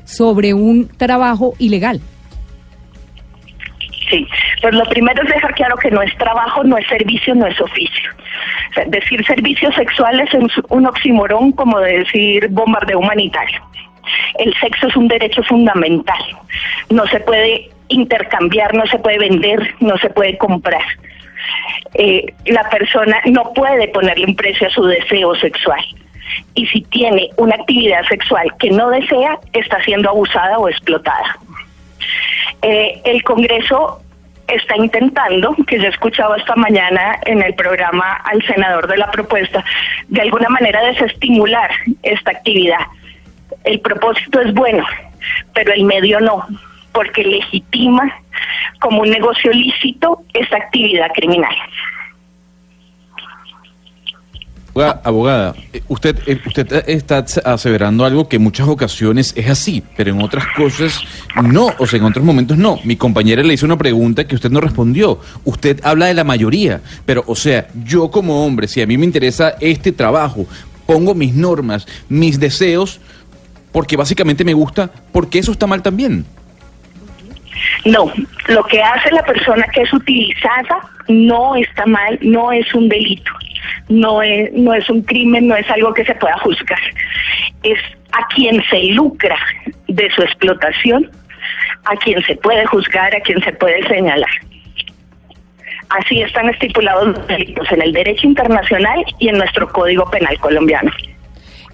sobre 0.03 0.53
un 0.53 0.87
trabajo 0.87 1.53
ilegal? 1.59 2.01
Sí, 4.09 4.27
pues 4.61 4.73
lo 4.75 4.85
primero 4.85 5.23
es 5.23 5.29
dejar 5.29 5.53
claro 5.55 5.75
que 5.77 5.89
no 5.89 6.01
es 6.01 6.15
trabajo, 6.17 6.63
no 6.63 6.77
es 6.77 6.87
servicio, 6.87 7.33
no 7.33 7.47
es 7.47 7.59
oficio. 7.59 8.11
Decir 8.87 9.25
servicios 9.25 9.73
sexuales 9.75 10.29
es 10.33 10.51
un 10.69 10.85
oximorón 10.85 11.51
como 11.53 11.79
de 11.79 11.99
decir 11.99 12.47
bombardeo 12.49 12.99
humanitario. 12.99 13.61
El 14.37 14.53
sexo 14.59 14.87
es 14.87 14.95
un 14.95 15.07
derecho 15.07 15.41
fundamental. 15.43 16.21
No 16.89 17.07
se 17.07 17.19
puede 17.21 17.69
intercambiar, 17.87 18.73
no 18.75 18.85
se 18.85 18.99
puede 18.99 19.17
vender, 19.17 19.73
no 19.79 19.97
se 19.97 20.09
puede 20.09 20.37
comprar. 20.37 20.83
Eh, 21.93 22.33
la 22.45 22.69
persona 22.69 23.21
no 23.25 23.53
puede 23.53 23.87
ponerle 23.87 24.25
un 24.25 24.35
precio 24.35 24.67
a 24.67 24.71
su 24.71 24.83
deseo 24.83 25.33
sexual. 25.35 25.83
Y 26.53 26.65
si 26.67 26.81
tiene 26.81 27.29
una 27.37 27.55
actividad 27.55 28.03
sexual 28.07 28.51
que 28.59 28.71
no 28.71 28.89
desea, 28.89 29.39
está 29.53 29.81
siendo 29.83 30.09
abusada 30.09 30.57
o 30.57 30.69
explotada. 30.69 31.37
Eh, 32.61 33.01
el 33.05 33.23
Congreso 33.23 34.01
está 34.47 34.77
intentando, 34.77 35.55
que 35.67 35.79
yo 35.79 35.87
escuchaba 35.87 36.37
esta 36.37 36.55
mañana 36.55 37.19
en 37.25 37.41
el 37.41 37.53
programa 37.55 38.13
al 38.25 38.41
senador 38.45 38.87
de 38.87 38.97
la 38.97 39.09
propuesta, 39.11 39.63
de 40.07 40.21
alguna 40.21 40.49
manera 40.49 40.83
desestimular 40.85 41.71
esta 42.03 42.31
actividad. 42.31 42.79
El 43.63 43.79
propósito 43.79 44.41
es 44.41 44.53
bueno, 44.53 44.85
pero 45.53 45.73
el 45.73 45.83
medio 45.85 46.19
no, 46.19 46.45
porque 46.91 47.23
legitima 47.23 48.11
como 48.79 49.01
un 49.01 49.09
negocio 49.09 49.51
lícito 49.51 50.21
esta 50.33 50.57
actividad 50.57 51.11
criminal. 51.13 51.55
Abogada, 54.75 55.55
eh, 55.71 55.81
usted, 55.87 56.19
eh, 56.27 56.37
usted 56.45 56.83
está 56.87 57.23
aseverando 57.45 58.03
algo 58.03 58.27
que 58.27 58.35
en 58.35 58.43
muchas 58.43 58.67
ocasiones 58.67 59.31
es 59.37 59.49
así, 59.49 59.81
pero 59.95 60.11
en 60.11 60.21
otras 60.21 60.45
cosas 60.57 61.01
no, 61.41 61.69
o 61.79 61.87
sea, 61.87 61.97
en 61.97 62.05
otros 62.05 62.25
momentos 62.25 62.57
no. 62.57 62.79
Mi 62.83 62.97
compañera 62.97 63.41
le 63.41 63.53
hizo 63.53 63.65
una 63.65 63.77
pregunta 63.77 64.27
que 64.27 64.35
usted 64.35 64.49
no 64.49 64.59
respondió. 64.59 65.21
Usted 65.45 65.79
habla 65.81 66.07
de 66.07 66.13
la 66.13 66.25
mayoría, 66.25 66.81
pero, 67.05 67.23
o 67.25 67.35
sea, 67.35 67.67
yo 67.85 68.11
como 68.11 68.45
hombre, 68.45 68.67
si 68.67 68.81
a 68.81 68.85
mí 68.85 68.97
me 68.97 69.05
interesa 69.05 69.55
este 69.61 69.93
trabajo, 69.93 70.45
pongo 70.85 71.15
mis 71.15 71.33
normas, 71.33 71.87
mis 72.09 72.37
deseos, 72.37 72.99
porque 73.71 73.95
básicamente 73.95 74.43
me 74.43 74.53
gusta, 74.53 74.91
porque 75.13 75.39
eso 75.39 75.53
está 75.53 75.67
mal 75.67 75.81
también. 75.81 76.25
No, 77.85 78.11
lo 78.49 78.63
que 78.65 78.81
hace 78.81 79.09
la 79.11 79.23
persona 79.23 79.65
que 79.73 79.83
es 79.83 79.93
utilizada 79.93 80.81
no 81.07 81.55
está 81.55 81.85
mal, 81.85 82.19
no 82.21 82.51
es 82.51 82.73
un 82.73 82.89
delito, 82.89 83.31
no 83.89 84.21
es, 84.21 84.51
no 84.53 84.73
es 84.73 84.89
un 84.89 85.01
crimen, 85.01 85.47
no 85.47 85.55
es 85.55 85.69
algo 85.69 85.93
que 85.93 86.05
se 86.05 86.15
pueda 86.15 86.37
juzgar. 86.39 86.79
Es 87.63 87.79
a 88.11 88.27
quien 88.33 88.63
se 88.69 88.83
lucra 88.85 89.37
de 89.87 90.09
su 90.11 90.21
explotación, 90.21 91.09
a 91.85 91.95
quien 91.97 92.23
se 92.23 92.35
puede 92.35 92.65
juzgar, 92.65 93.15
a 93.15 93.19
quien 93.21 93.41
se 93.43 93.51
puede 93.53 93.85
señalar. 93.87 94.29
Así 95.89 96.21
están 96.21 96.49
estipulados 96.49 97.07
los 97.07 97.27
delitos 97.27 97.71
en 97.71 97.81
el 97.81 97.93
derecho 97.93 98.27
internacional 98.27 99.03
y 99.19 99.29
en 99.29 99.37
nuestro 99.37 99.67
Código 99.67 100.09
Penal 100.09 100.37
colombiano. 100.39 100.91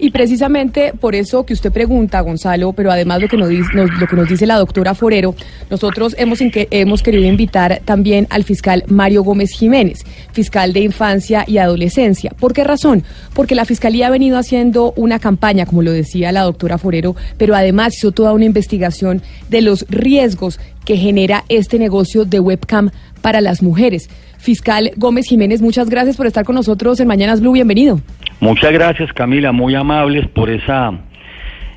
Y 0.04 0.10
precisamente 0.10 0.92
por 0.98 1.14
eso 1.14 1.46
que 1.46 1.52
usted 1.52 1.70
pregunta, 1.70 2.20
Gonzalo, 2.22 2.72
pero 2.72 2.90
además 2.90 3.22
lo 3.22 3.28
que 3.28 3.36
nos, 3.36 3.48
dice- 3.48 3.68
lo 3.72 4.06
que 4.08 4.16
nos 4.16 4.28
dice 4.28 4.46
la 4.46 4.56
doctora 4.56 4.96
Forero, 4.96 5.36
nosotros 5.70 6.16
hemos, 6.18 6.40
hemos 6.42 7.04
querido 7.04 7.22
invitar 7.24 7.80
también 7.84 8.26
al 8.30 8.42
fiscal 8.42 8.82
Mario 8.88 9.22
Gómez 9.22 9.52
Jiménez, 9.52 10.00
fiscal 10.32 10.72
de 10.72 10.80
infancia 10.80 11.44
y 11.46 11.58
adolescencia. 11.58 12.32
¿Por 12.36 12.52
qué 12.52 12.64
razón? 12.64 13.04
Porque 13.32 13.54
la 13.54 13.64
fiscalía 13.64 14.08
ha 14.08 14.10
venido 14.10 14.38
haciendo 14.38 14.92
una 14.96 15.20
campaña, 15.20 15.66
como 15.66 15.82
lo 15.82 15.92
decía 15.92 16.32
la 16.32 16.42
doctora 16.42 16.78
Forero, 16.78 17.14
pero 17.38 17.54
además 17.54 17.94
hizo 17.96 18.10
toda 18.10 18.32
una 18.32 18.44
investigación 18.44 19.22
de 19.50 19.60
los 19.62 19.86
riesgos 19.88 20.58
que 20.84 20.96
genera 20.96 21.44
este 21.48 21.78
negocio 21.78 22.24
de 22.24 22.40
webcam 22.40 22.90
para 23.20 23.40
las 23.40 23.62
mujeres. 23.62 24.10
Fiscal 24.38 24.90
Gómez 24.96 25.26
Jiménez, 25.26 25.62
muchas 25.62 25.88
gracias 25.88 26.16
por 26.16 26.26
estar 26.26 26.44
con 26.44 26.56
nosotros 26.56 26.98
en 26.98 27.06
Mañanas 27.06 27.40
Blue. 27.40 27.52
Bienvenido. 27.52 28.00
Muchas 28.42 28.72
gracias 28.72 29.12
Camila, 29.12 29.52
muy 29.52 29.74
amables 29.76 30.26
por 30.28 30.50
esa 30.50 30.92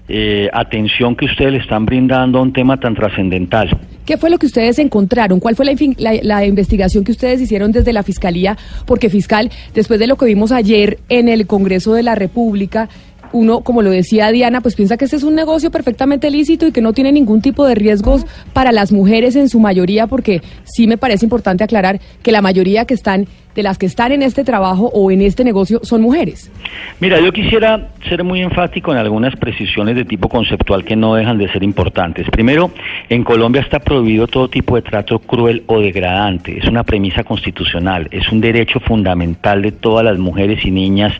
eh, 0.07 0.49
atención 0.51 1.15
que 1.15 1.25
ustedes 1.25 1.51
le 1.53 1.59
están 1.59 1.85
brindando 1.85 2.39
a 2.39 2.41
un 2.41 2.53
tema 2.53 2.79
tan 2.79 2.95
trascendental. 2.95 3.69
¿Qué 4.03 4.17
fue 4.17 4.31
lo 4.31 4.39
que 4.39 4.47
ustedes 4.47 4.79
encontraron? 4.79 5.39
¿Cuál 5.39 5.55
fue 5.55 5.65
la, 5.65 5.73
la- 5.97 6.19
la 6.23 6.45
investigación 6.45 7.03
que 7.03 7.11
ustedes 7.11 7.39
hicieron 7.39 7.71
desde 7.71 7.93
la 7.93 8.01
Fiscalía? 8.01 8.57
Porque 8.87 9.09
fiscal, 9.11 9.51
después 9.75 9.99
de 9.99 10.07
lo 10.07 10.15
que 10.15 10.25
vimos 10.25 10.51
ayer 10.51 10.97
en 11.09 11.27
el 11.29 11.45
Congreso 11.45 11.93
de 11.93 12.01
la 12.01 12.15
República, 12.15 12.89
uno, 13.31 13.61
como 13.61 13.83
lo 13.83 13.89
decía 13.91 14.31
Diana, 14.31 14.61
pues 14.61 14.75
piensa 14.75 14.97
que 14.97 15.05
este 15.05 15.17
es 15.17 15.23
un 15.23 15.35
negocio 15.35 15.69
perfectamente 15.69 16.31
lícito 16.31 16.65
y 16.67 16.71
que 16.71 16.81
no 16.81 16.93
tiene 16.93 17.11
ningún 17.11 17.41
tipo 17.41 17.65
de 17.67 17.75
riesgos 17.75 18.25
para 18.53 18.71
las 18.71 18.91
mujeres 18.91 19.35
en 19.35 19.49
su 19.49 19.59
mayoría, 19.59 20.07
porque 20.07 20.41
sí 20.63 20.87
me 20.87 20.97
parece 20.97 21.25
importante 21.27 21.63
aclarar 21.63 21.99
que 22.23 22.31
la 22.31 22.41
mayoría 22.41 22.85
que 22.85 22.93
están, 22.95 23.27
de 23.55 23.63
las 23.63 23.77
que 23.77 23.85
están 23.85 24.11
en 24.11 24.21
este 24.21 24.43
trabajo 24.43 24.91
o 24.93 25.09
en 25.11 25.21
este 25.21 25.43
negocio 25.43 25.79
son 25.83 26.01
mujeres. 26.01 26.51
Mira, 26.99 27.19
yo 27.19 27.31
quisiera 27.31 27.89
ser 28.07 28.23
muy 28.23 28.41
enfático 28.41 28.91
en 28.91 28.97
algunas 28.97 29.35
precisiones 29.37 29.95
de 29.95 30.05
tipo 30.05 30.29
conceptual 30.29 30.83
que 30.83 30.95
no 30.95 31.15
dejan 31.15 31.37
de 31.37 31.51
ser 31.51 31.63
importantes. 31.63 32.29
Primero, 32.29 32.71
en 33.09 33.23
Colombia 33.23 33.61
está 33.61 33.79
prohibido 33.79 34.27
todo 34.27 34.49
tipo 34.49 34.75
de 34.75 34.81
trato 34.81 35.19
cruel 35.19 35.63
o 35.67 35.79
degradante. 35.79 36.59
Es 36.59 36.65
una 36.65 36.83
premisa 36.83 37.23
constitucional, 37.23 38.07
es 38.11 38.29
un 38.31 38.41
derecho 38.41 38.79
fundamental 38.79 39.61
de 39.61 39.71
todas 39.71 40.05
las 40.05 40.19
mujeres 40.19 40.65
y 40.65 40.71
niñas 40.71 41.13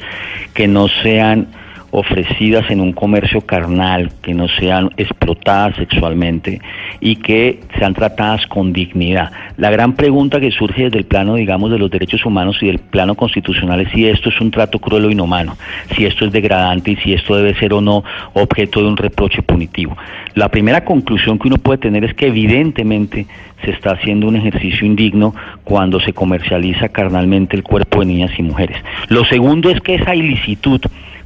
que 0.54 0.68
no 0.68 0.88
sean 0.88 1.48
ofrecidas 1.92 2.70
en 2.70 2.82
un 2.82 2.94
comercio 2.94 3.42
carnal, 3.42 4.12
que 4.22 4.34
no 4.34 4.48
sean 4.48 4.92
explotadas 4.98 5.76
sexualmente 5.76 6.62
y 7.00 7.18
que 7.18 7.60
sean 7.78 7.94
tratadas 7.94 8.46
con 8.48 8.74
dignidad. 8.74 9.32
La 9.58 9.70
gran 9.70 9.94
pregunta 9.94 10.40
que 10.40 10.52
surge 10.52 10.86
desde 10.86 10.98
el 10.98 11.06
plano, 11.06 11.36
digamos, 11.36 11.72
de 11.72 11.80
los 11.80 11.90
derechos 11.90 12.26
humanos 12.26 12.58
y 12.62 12.68
del 12.68 12.80
plano 12.80 13.16
constitucional 13.16 13.82
es 13.82 13.92
si 13.92 14.08
esto 14.08 14.30
es 14.30 14.40
un 14.42 14.52
trato 14.52 14.80
cruel 14.80 15.06
o 15.06 15.12
inhumano, 15.12 15.58
si 15.96 16.06
esto 16.06 16.26
es 16.26 16.32
degradante 16.32 16.92
y 16.92 16.96
si 16.98 17.14
esto 17.14 17.36
debe 17.36 17.56
ser 17.56 17.74
o 17.74 17.82
no 17.82 18.04
objeto 18.34 18.82
de 18.82 18.88
un 18.88 18.98
reproche 18.98 19.42
punitivo. 19.42 19.96
La 20.34 20.50
primera 20.50 20.84
conclusión 20.84 21.40
que 21.40 21.48
uno 21.48 21.58
puede 21.58 21.78
tener 21.80 22.04
es 22.04 22.14
que 22.14 22.28
evidentemente 22.28 23.26
se 23.64 23.72
está 23.72 23.92
haciendo 23.92 24.28
un 24.28 24.36
ejercicio 24.36 24.86
indigno 24.86 25.34
cuando 25.64 26.00
se 26.00 26.14
comercializa 26.14 26.90
carnalmente 26.90 27.56
el 27.56 27.64
cuerpo 27.64 28.02
de 28.02 28.08
niñas 28.08 28.32
y 28.38 28.44
mujeres. 28.44 28.78
Lo 29.08 29.26
segundo 29.26 29.70
es 29.70 29.82
que 29.82 29.96
esa 29.96 30.16
ilicitud 30.16 30.82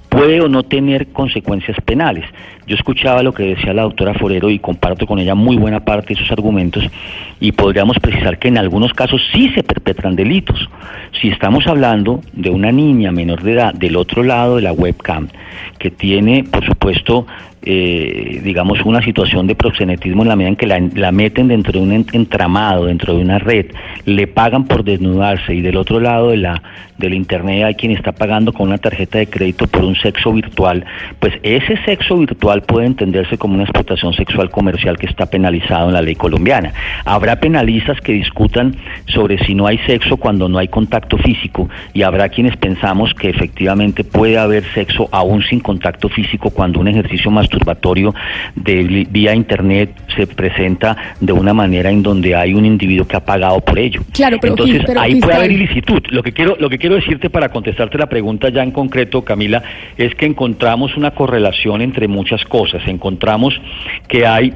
puede 0.09 0.41
o 0.41 0.49
no 0.49 0.63
tener 0.63 1.07
consecuencias 1.07 1.77
penales. 1.85 2.25
Yo 2.67 2.75
escuchaba 2.75 3.23
lo 3.23 3.33
que 3.33 3.55
decía 3.55 3.73
la 3.73 3.83
doctora 3.83 4.13
Forero 4.13 4.49
y 4.49 4.59
comparto 4.59 5.07
con 5.07 5.19
ella 5.19 5.35
muy 5.35 5.55
buena 5.55 5.79
parte 5.85 6.13
de 6.13 6.19
sus 6.19 6.31
argumentos 6.31 6.83
y 7.39 7.51
podríamos 7.51 7.97
precisar 7.99 8.37
que 8.37 8.49
en 8.49 8.57
algunos 8.57 8.93
casos 8.93 9.21
sí 9.33 9.49
se 9.55 9.63
perpetran 9.63 10.15
delitos. 10.15 10.69
Si 11.19 11.29
estamos 11.29 11.65
hablando 11.67 12.21
de 12.33 12.49
una 12.49 12.71
niña 12.71 13.11
menor 13.11 13.43
de 13.43 13.53
edad 13.53 13.73
del 13.73 13.95
otro 13.95 14.23
lado 14.23 14.57
de 14.57 14.63
la 14.63 14.73
webcam 14.73 15.29
que 15.77 15.89
tiene, 15.89 16.43
por 16.43 16.65
supuesto, 16.65 17.25
eh, 17.61 18.41
digamos, 18.43 18.81
una 18.85 19.01
situación 19.01 19.47
de 19.47 19.55
proxenetismo 19.55 20.21
en 20.23 20.29
la 20.29 20.35
medida 20.35 20.49
en 20.49 20.55
que 20.55 20.67
la, 20.67 21.11
meten 21.11 21.47
dentro 21.49 21.73
de 21.73 21.79
un 21.79 21.91
en- 21.91 22.05
entramado, 22.13 22.85
dentro 22.85 23.15
de 23.15 23.21
una 23.21 23.39
red, 23.39 23.67
le 24.05 24.27
pagan 24.27 24.65
por 24.65 24.83
desnudarse 24.83 25.53
y 25.53 25.61
del 25.61 25.77
otro 25.77 25.99
lado 25.99 26.29
de 26.29 26.37
la 26.37 26.61
del 26.97 27.13
internet 27.13 27.63
hay 27.63 27.75
quien 27.75 27.93
está 27.93 28.11
pagando 28.11 28.51
con 28.51 28.67
una 28.67 28.77
tarjeta 28.77 29.19
de 29.19 29.27
crédito 29.27 29.67
por 29.67 29.85
un 29.85 29.95
sexo 29.95 30.33
virtual, 30.33 30.83
pues 31.19 31.33
ese 31.43 31.77
sexo 31.85 32.17
virtual 32.17 32.61
puede 32.63 32.87
entenderse 32.87 33.37
como 33.37 33.53
una 33.53 33.63
explotación 33.63 34.13
sexual 34.13 34.49
comercial 34.49 34.97
que 34.97 35.05
está 35.05 35.25
penalizado 35.27 35.87
en 35.87 35.93
la 35.93 36.01
ley 36.01 36.15
colombiana. 36.15 36.73
Habrá 37.05 37.37
penalistas 37.37 38.01
que 38.01 38.11
discutan 38.11 38.75
sobre 39.07 39.37
si 39.45 39.55
no 39.55 39.65
hay 39.65 39.77
sexo 39.79 40.17
cuando 40.17 40.49
no 40.49 40.57
hay 40.57 40.67
contacto 40.67 41.17
físico 41.17 41.69
y 41.93 42.01
habrá 42.01 42.27
quienes 42.27 42.57
pensamos 42.57 43.13
que 43.13 43.29
efectivamente 43.29 44.03
puede 44.03 44.37
haber 44.37 44.65
sexo 44.73 45.07
aún 45.13 45.41
sin 45.43 45.61
contacto 45.61 46.09
físico 46.09 46.49
cuando 46.49 46.81
un 46.81 46.89
ejercicio 46.89 47.31
masturbatorio 47.49 48.13
de 48.55 49.07
vía 49.09 49.33
internet 49.33 49.91
se 50.15 50.27
presenta 50.27 51.15
de 51.19 51.33
una 51.33 51.53
manera 51.53 51.89
en 51.89 52.03
donde 52.03 52.35
hay 52.35 52.53
un 52.53 52.65
individuo 52.65 53.07
que 53.07 53.17
ha 53.17 53.25
pagado 53.25 53.59
por 53.61 53.79
ello. 53.79 54.01
Claro, 54.13 54.37
pero 54.39 54.53
Entonces 54.53 54.83
pero 54.85 55.01
ahí 55.01 55.19
puede 55.19 55.35
haber 55.35 55.51
ilicitud. 55.51 56.01
Lo 56.09 56.21
que 56.21 56.31
quiero 56.31 56.55
lo 56.59 56.69
que 56.69 56.77
quiero 56.77 56.95
decirte 56.95 57.29
para 57.29 57.49
contestarte 57.49 57.97
la 57.97 58.07
pregunta 58.07 58.49
ya 58.49 58.63
en 58.63 58.71
concreto, 58.71 59.23
Camila, 59.23 59.63
es 59.97 60.13
que 60.15 60.25
encontramos 60.25 60.95
una 60.95 61.11
correlación 61.11 61.81
entre 61.81 62.07
muchas 62.07 62.43
cosas. 62.45 62.81
Encontramos 62.87 63.59
que 64.07 64.25
hay 64.25 64.53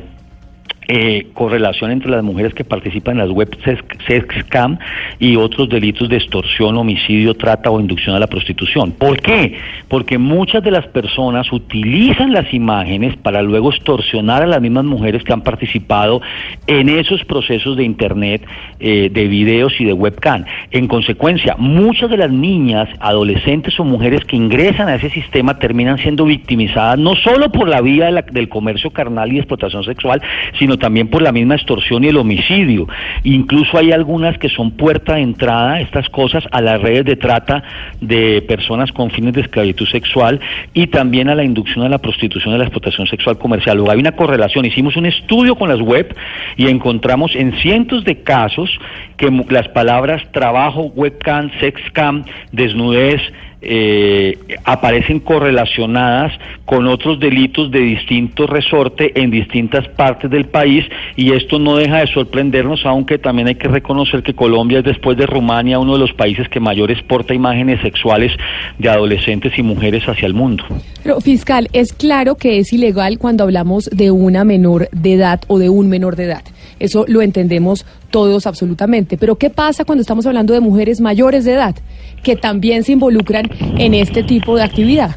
eh, 0.87 1.27
correlación 1.33 1.91
entre 1.91 2.11
las 2.11 2.23
mujeres 2.23 2.53
que 2.53 2.63
participan 2.63 3.13
en 3.13 3.19
las 3.19 3.29
web 3.29 3.55
sex, 3.63 3.83
sex 4.07 4.27
scam 4.45 4.77
y 5.19 5.35
otros 5.35 5.69
delitos 5.69 6.09
de 6.09 6.17
extorsión, 6.17 6.77
homicidio, 6.77 7.33
trata 7.33 7.69
o 7.69 7.79
inducción 7.79 8.15
a 8.15 8.19
la 8.19 8.27
prostitución. 8.27 8.91
¿Por 8.91 9.21
qué? 9.21 9.57
Porque 9.87 10.17
muchas 10.17 10.63
de 10.63 10.71
las 10.71 10.87
personas 10.87 11.51
utilizan 11.51 12.33
las 12.33 12.53
imágenes 12.53 13.15
para 13.17 13.41
luego 13.41 13.71
extorsionar 13.71 14.43
a 14.43 14.47
las 14.47 14.61
mismas 14.61 14.85
mujeres 14.85 15.23
que 15.23 15.33
han 15.33 15.41
participado 15.41 16.21
en 16.67 16.89
esos 16.89 17.23
procesos 17.25 17.77
de 17.77 17.83
internet, 17.83 18.45
eh, 18.79 19.09
de 19.11 19.27
videos 19.27 19.73
y 19.79 19.85
de 19.85 19.93
webcam. 19.93 20.45
En 20.71 20.87
consecuencia, 20.87 21.55
muchas 21.57 22.09
de 22.09 22.17
las 22.17 22.31
niñas, 22.31 22.89
adolescentes 22.99 23.79
o 23.79 23.83
mujeres 23.83 24.25
que 24.25 24.35
ingresan 24.35 24.87
a 24.87 24.95
ese 24.95 25.09
sistema 25.09 25.59
terminan 25.59 25.97
siendo 25.97 26.25
victimizadas 26.25 26.97
no 26.97 27.15
solo 27.15 27.51
por 27.51 27.67
la 27.67 27.81
vía 27.81 28.11
del 28.11 28.49
comercio 28.49 28.91
carnal 28.91 29.31
y 29.31 29.37
explotación 29.37 29.83
sexual, 29.83 30.21
sino 30.59 30.72
también 30.77 31.07
por 31.07 31.21
la 31.21 31.31
misma 31.31 31.55
extorsión 31.55 32.03
y 32.03 32.07
el 32.07 32.17
homicidio. 32.17 32.87
Incluso 33.23 33.77
hay 33.77 33.91
algunas 33.91 34.37
que 34.37 34.49
son 34.49 34.71
puerta 34.71 35.15
de 35.15 35.21
entrada, 35.21 35.79
estas 35.81 36.09
cosas, 36.09 36.43
a 36.51 36.61
las 36.61 36.81
redes 36.81 37.05
de 37.05 37.15
trata 37.15 37.63
de 38.01 38.41
personas 38.41 38.91
con 38.91 39.11
fines 39.11 39.33
de 39.33 39.41
esclavitud 39.41 39.87
sexual 39.87 40.39
y 40.73 40.87
también 40.87 41.29
a 41.29 41.35
la 41.35 41.43
inducción 41.43 41.85
a 41.85 41.89
la 41.89 41.97
prostitución 41.97 42.53
y 42.53 42.55
a 42.55 42.59
la 42.59 42.65
explotación 42.65 43.07
sexual 43.07 43.37
comercial. 43.37 43.77
Luego 43.77 43.91
hay 43.91 43.99
una 43.99 44.13
correlación. 44.13 44.65
Hicimos 44.65 44.95
un 44.95 45.05
estudio 45.05 45.55
con 45.55 45.69
las 45.69 45.81
web 45.81 46.15
y 46.57 46.67
encontramos 46.67 47.35
en 47.35 47.53
cientos 47.53 48.03
de 48.03 48.21
casos 48.21 48.69
que 49.17 49.29
las 49.49 49.67
palabras 49.69 50.23
trabajo, 50.31 50.91
webcam, 50.95 51.49
sexcam, 51.59 52.23
desnudez, 52.51 53.21
eh, 53.63 54.37
aparecen 54.65 55.19
correlacionadas 55.19 56.33
con 56.65 56.87
otros 56.87 57.19
delitos 57.19 57.71
de 57.71 57.79
distinto 57.79 58.47
resorte 58.47 59.19
en 59.19 59.31
distintas 59.31 59.87
partes 59.89 60.29
del 60.29 60.45
país 60.45 60.85
y 61.15 61.31
esto 61.33 61.59
no 61.59 61.77
deja 61.77 61.99
de 61.99 62.07
sorprendernos, 62.07 62.85
aunque 62.85 63.17
también 63.17 63.47
hay 63.47 63.55
que 63.55 63.67
reconocer 63.67 64.23
que 64.23 64.33
Colombia 64.33 64.79
es 64.79 64.85
después 64.85 65.17
de 65.17 65.25
Rumania 65.25 65.79
uno 65.79 65.93
de 65.93 65.99
los 65.99 66.13
países 66.13 66.47
que 66.49 66.59
mayor 66.59 66.91
exporta 66.91 67.33
imágenes 67.33 67.81
sexuales 67.81 68.31
de 68.77 68.89
adolescentes 68.89 69.57
y 69.57 69.63
mujeres 69.63 70.03
hacia 70.07 70.25
el 70.25 70.33
mundo. 70.33 70.63
Pero 71.01 71.19
fiscal, 71.21 71.69
es 71.73 71.93
claro 71.93 72.35
que 72.35 72.59
es 72.59 72.73
ilegal 72.73 73.17
cuando 73.17 73.43
hablamos 73.43 73.89
de 73.91 74.11
una 74.11 74.43
menor 74.43 74.89
de 74.91 75.13
edad 75.13 75.41
o 75.47 75.59
de 75.59 75.69
un 75.69 75.89
menor 75.89 76.15
de 76.15 76.25
edad. 76.25 76.43
Eso 76.79 77.05
lo 77.07 77.21
entendemos 77.21 77.85
todos 78.09 78.47
absolutamente. 78.47 79.17
Pero 79.17 79.35
¿qué 79.35 79.49
pasa 79.49 79.85
cuando 79.85 80.01
estamos 80.01 80.25
hablando 80.25 80.53
de 80.53 80.59
mujeres 80.59 81.01
mayores 81.01 81.45
de 81.45 81.53
edad 81.53 81.75
que 82.23 82.35
también 82.35 82.83
se 82.83 82.93
involucran 82.93 83.45
en 83.77 83.93
este 83.93 84.23
tipo 84.23 84.55
de 84.55 84.63
actividad? 84.63 85.15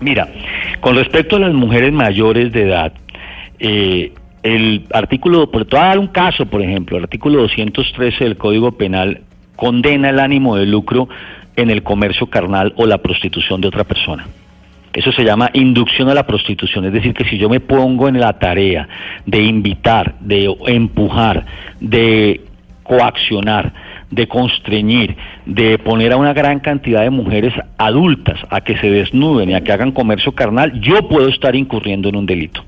Mira, 0.00 0.28
con 0.80 0.96
respecto 0.96 1.36
a 1.36 1.38
las 1.38 1.54
mujeres 1.54 1.92
mayores 1.92 2.52
de 2.52 2.62
edad, 2.62 2.92
eh, 3.58 4.12
el 4.42 4.86
artículo, 4.92 5.50
por 5.50 5.64
te 5.64 5.76
voy 5.76 5.84
a 5.84 5.88
dar 5.88 5.98
un 5.98 6.08
caso, 6.08 6.46
por 6.46 6.60
ejemplo, 6.60 6.96
el 6.96 7.04
artículo 7.04 7.42
213 7.42 8.24
del 8.24 8.36
Código 8.36 8.72
Penal 8.72 9.20
condena 9.54 10.10
el 10.10 10.18
ánimo 10.18 10.56
de 10.56 10.66
lucro 10.66 11.08
en 11.54 11.70
el 11.70 11.82
comercio 11.82 12.26
carnal 12.26 12.72
o 12.76 12.86
la 12.86 12.98
prostitución 12.98 13.60
de 13.60 13.68
otra 13.68 13.84
persona. 13.84 14.26
Eso 14.92 15.12
se 15.12 15.24
llama 15.24 15.50
inducción 15.54 16.08
a 16.08 16.14
la 16.14 16.26
prostitución, 16.26 16.84
es 16.84 16.92
decir, 16.92 17.14
que 17.14 17.24
si 17.24 17.38
yo 17.38 17.48
me 17.48 17.60
pongo 17.60 18.08
en 18.08 18.20
la 18.20 18.38
tarea 18.38 18.88
de 19.24 19.42
invitar, 19.42 20.16
de 20.20 20.54
empujar, 20.66 21.46
de 21.80 22.42
coaccionar, 22.82 23.72
de 24.10 24.28
constreñir, 24.28 25.16
de 25.46 25.78
poner 25.78 26.12
a 26.12 26.16
una 26.16 26.32
gran 26.32 26.60
cantidad 26.60 27.02
de 27.02 27.10
mujeres 27.10 27.52
adultas 27.78 28.38
a 28.50 28.60
que 28.60 28.76
se 28.78 28.90
desnuden 28.90 29.50
y 29.50 29.54
a 29.54 29.62
que 29.62 29.72
hagan 29.72 29.92
comercio 29.92 30.32
carnal, 30.32 30.80
yo 30.80 31.08
puedo 31.08 31.28
estar 31.28 31.56
incurriendo 31.56 32.08
en 32.08 32.16
un 32.16 32.26
delito. 32.26 32.64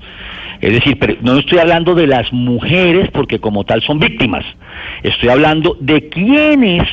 Es 0.61 0.73
decir, 0.73 0.97
pero 0.99 1.15
no 1.21 1.37
estoy 1.37 1.59
hablando 1.59 1.95
de 1.95 2.07
las 2.07 2.31
mujeres 2.31 3.09
porque 3.11 3.39
como 3.39 3.63
tal 3.65 3.81
son 3.81 3.99
víctimas. 3.99 4.45
Estoy 5.03 5.29
hablando 5.29 5.77
de 5.79 6.09
quienes 6.09 6.83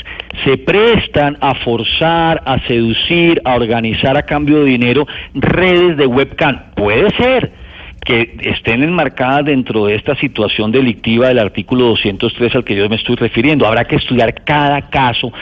se 0.45 0.59
prestan 0.59 1.39
a 1.41 1.55
forzar, 1.55 2.43
a 2.45 2.59
seducir, 2.67 3.41
a 3.45 3.55
organizar 3.55 4.17
a 4.17 4.23
cambio 4.23 4.59
de 4.59 4.71
dinero 4.71 5.07
redes 5.35 5.97
de 5.97 6.07
webcam. 6.07 6.61
Puede 6.75 7.11
ser 7.17 7.62
que 8.05 8.37
estén 8.43 8.83
enmarcadas 8.83 9.45
dentro 9.45 9.87
de 9.87 9.95
esta 9.95 10.17
situación 10.17 10.73
delictiva 10.73 11.29
del 11.29 11.39
artículo 11.39 11.87
203 11.87 12.57
al 12.57 12.65
que 12.65 12.75
yo 12.75 12.89
me 12.89 12.97
estoy 12.97 13.15
refiriendo. 13.17 13.67
Habrá 13.67 13.85
que 13.85 13.97
estudiar 13.97 14.43
cada 14.45 14.83
caso 14.91 15.33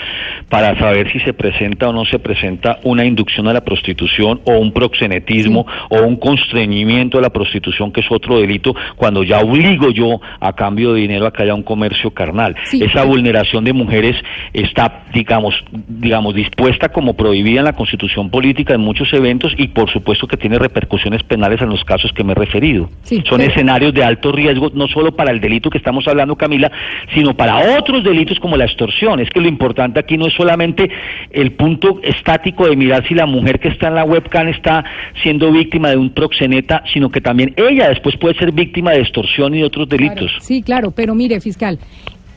para 0.49 0.79
saber 0.79 1.11
si 1.11 1.21
se 1.21 1.33
presenta 1.33 1.89
o 1.89 1.93
no 1.93 2.05
se 2.05 2.19
presenta 2.19 2.79
una 2.85 3.05
inducción 3.05 3.49
a 3.49 3.55
la 3.55 3.63
prostitución 3.63 4.41
o 4.45 4.59
un 4.59 4.73
proxenetismo 4.73 5.67
o 5.89 6.03
un 6.03 6.17
constreñimiento 6.17 7.19
a 7.19 7.23
la 7.23 7.31
prostitución, 7.31 7.93
que 7.93 8.01
es 8.01 8.07
otro 8.11 8.39
delito, 8.39 8.75
cuando 8.97 9.23
ya 9.23 9.41
obligo 9.41 9.91
yo 9.91 10.21
a 10.39 10.53
cambio 10.53 10.93
de 10.93 11.01
dinero 11.01 11.27
a 11.27 11.33
que 11.33 11.43
haya 11.43 11.55
un 11.55 11.63
comercio 11.63 12.11
carnal. 12.11 12.57
Sí. 12.65 12.83
Esa 12.83 13.05
vulneración 13.05 13.65
de 13.65 13.73
mujeres 13.73 14.17
está, 14.53 15.05
digamos, 15.15 15.55
digamos, 15.71 16.35
dispuesta 16.35 16.91
como 16.91 17.15
prohibida 17.15 17.61
en 17.61 17.65
la 17.65 17.73
constitución 17.73 18.31
política 18.31 18.75
en 18.75 18.81
muchos 18.83 19.11
eventos 19.15 19.55
y 19.57 19.69
por 19.69 19.91
supuesto 19.91 20.27
que 20.27 20.37
tiene 20.37 20.59
repercusiones 20.59 21.23
penales 21.23 21.63
en 21.63 21.71
los 21.71 21.85
casos 21.85 22.13
que 22.13 22.23
me 22.23 22.33
he 22.33 22.50
referido. 22.51 22.91
Sí, 23.05 23.23
Son 23.29 23.39
pero- 23.39 23.51
escenarios 23.51 23.95
de 23.95 24.03
alto 24.03 24.33
riesgo, 24.33 24.71
no 24.75 24.89
solo 24.89 25.13
para 25.15 25.31
el 25.31 25.41
delito 25.41 25.71
que 25.71 25.79
estamos 25.79 26.07
hablando, 26.09 26.37
Camila, 26.37 26.71
sino 27.15 27.35
para 27.35 27.79
otros 27.79 28.03
delitos 28.03 28.39
como 28.41 28.57
la 28.57 28.65
extorsión. 28.65 29.21
Es 29.21 29.31
que 29.31 29.41
lo 29.41 29.49
importante 29.49 30.01
aquí 30.01 30.17
no 30.17 30.27
es 30.27 30.35
solamente 30.35 30.91
el 31.31 31.53
punto 31.53 32.01
estático 32.03 32.67
de 32.69 32.77
mirar 32.77 33.07
si 33.07 33.15
la 33.15 33.27
mujer 33.27 33.61
que 33.61 33.69
está 33.69 33.89
en 33.89 33.95
la 33.95 34.05
webcam 34.05 34.49
está 34.49 34.85
siendo 35.23 35.53
víctima 35.53 35.91
de 35.91 35.97
un 35.97 36.11
proxeneta, 36.11 36.83
sino 36.93 37.11
que 37.11 37.21
también 37.21 37.55
ella 37.57 37.89
después 37.89 38.17
puede 38.17 38.35
ser 38.35 38.53
víctima 38.53 38.91
de 38.93 39.01
extorsión 39.01 39.55
y 39.55 39.59
de 39.59 39.65
otros 39.65 39.89
delitos. 39.89 40.31
Claro, 40.31 40.41
sí, 40.45 40.63
claro, 40.63 40.91
pero 40.91 41.15
mire, 41.15 41.41
fiscal, 41.41 41.79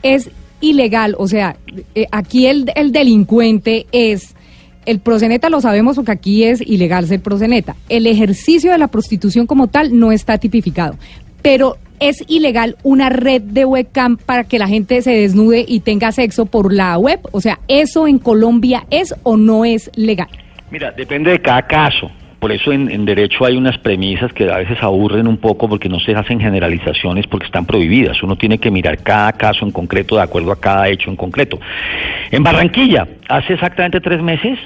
es 0.02 0.30
ilegal, 0.60 1.14
o 1.18 1.26
sea, 1.26 1.56
eh, 1.94 2.06
aquí 2.12 2.46
el, 2.46 2.66
el 2.76 2.92
delincuente 2.92 3.86
es, 3.92 4.33
el 4.86 5.00
proseneta 5.00 5.48
lo 5.48 5.60
sabemos 5.60 5.96
porque 5.96 6.12
aquí 6.12 6.44
es 6.44 6.60
ilegal 6.60 7.06
ser 7.06 7.20
proseneta, 7.20 7.76
el 7.88 8.06
ejercicio 8.06 8.72
de 8.72 8.78
la 8.78 8.88
prostitución 8.88 9.46
como 9.46 9.68
tal 9.68 9.98
no 9.98 10.12
está 10.12 10.38
tipificado, 10.38 10.96
pero 11.42 11.76
es 12.00 12.24
ilegal 12.28 12.76
una 12.82 13.08
red 13.08 13.42
de 13.42 13.64
webcam 13.64 14.16
para 14.16 14.44
que 14.44 14.58
la 14.58 14.68
gente 14.68 15.00
se 15.02 15.12
desnude 15.12 15.64
y 15.66 15.80
tenga 15.80 16.12
sexo 16.12 16.46
por 16.46 16.72
la 16.72 16.98
web, 16.98 17.20
o 17.32 17.40
sea, 17.40 17.60
¿eso 17.68 18.06
en 18.06 18.18
Colombia 18.18 18.84
es 18.90 19.14
o 19.22 19.36
no 19.36 19.64
es 19.64 19.90
legal? 19.94 20.28
Mira, 20.70 20.90
depende 20.90 21.30
de 21.30 21.40
cada 21.40 21.62
caso. 21.62 22.10
Por 22.44 22.52
eso 22.52 22.72
en, 22.72 23.06
derecho 23.06 23.46
hay 23.46 23.56
unas 23.56 23.78
premisas 23.78 24.30
que 24.34 24.50
a 24.50 24.58
veces 24.58 24.76
aburren 24.82 25.26
un 25.26 25.38
poco 25.38 25.66
porque 25.66 25.88
no 25.88 25.98
se 25.98 26.14
hacen 26.14 26.38
generalizaciones 26.38 27.26
porque 27.26 27.46
están 27.46 27.64
prohibidas. 27.64 28.22
Uno 28.22 28.36
tiene 28.36 28.58
que 28.58 28.70
mirar 28.70 28.98
cada 28.98 29.32
caso 29.32 29.64
en 29.64 29.72
concreto 29.72 30.16
de 30.16 30.24
acuerdo 30.24 30.52
a 30.52 30.60
cada 30.60 30.90
hecho 30.90 31.08
en 31.08 31.16
concreto. 31.16 31.58
En 32.30 32.42
Barranquilla, 32.42 33.08
hace 33.30 33.54
exactamente 33.54 33.98
tres 34.02 34.20
meses, 34.20 34.58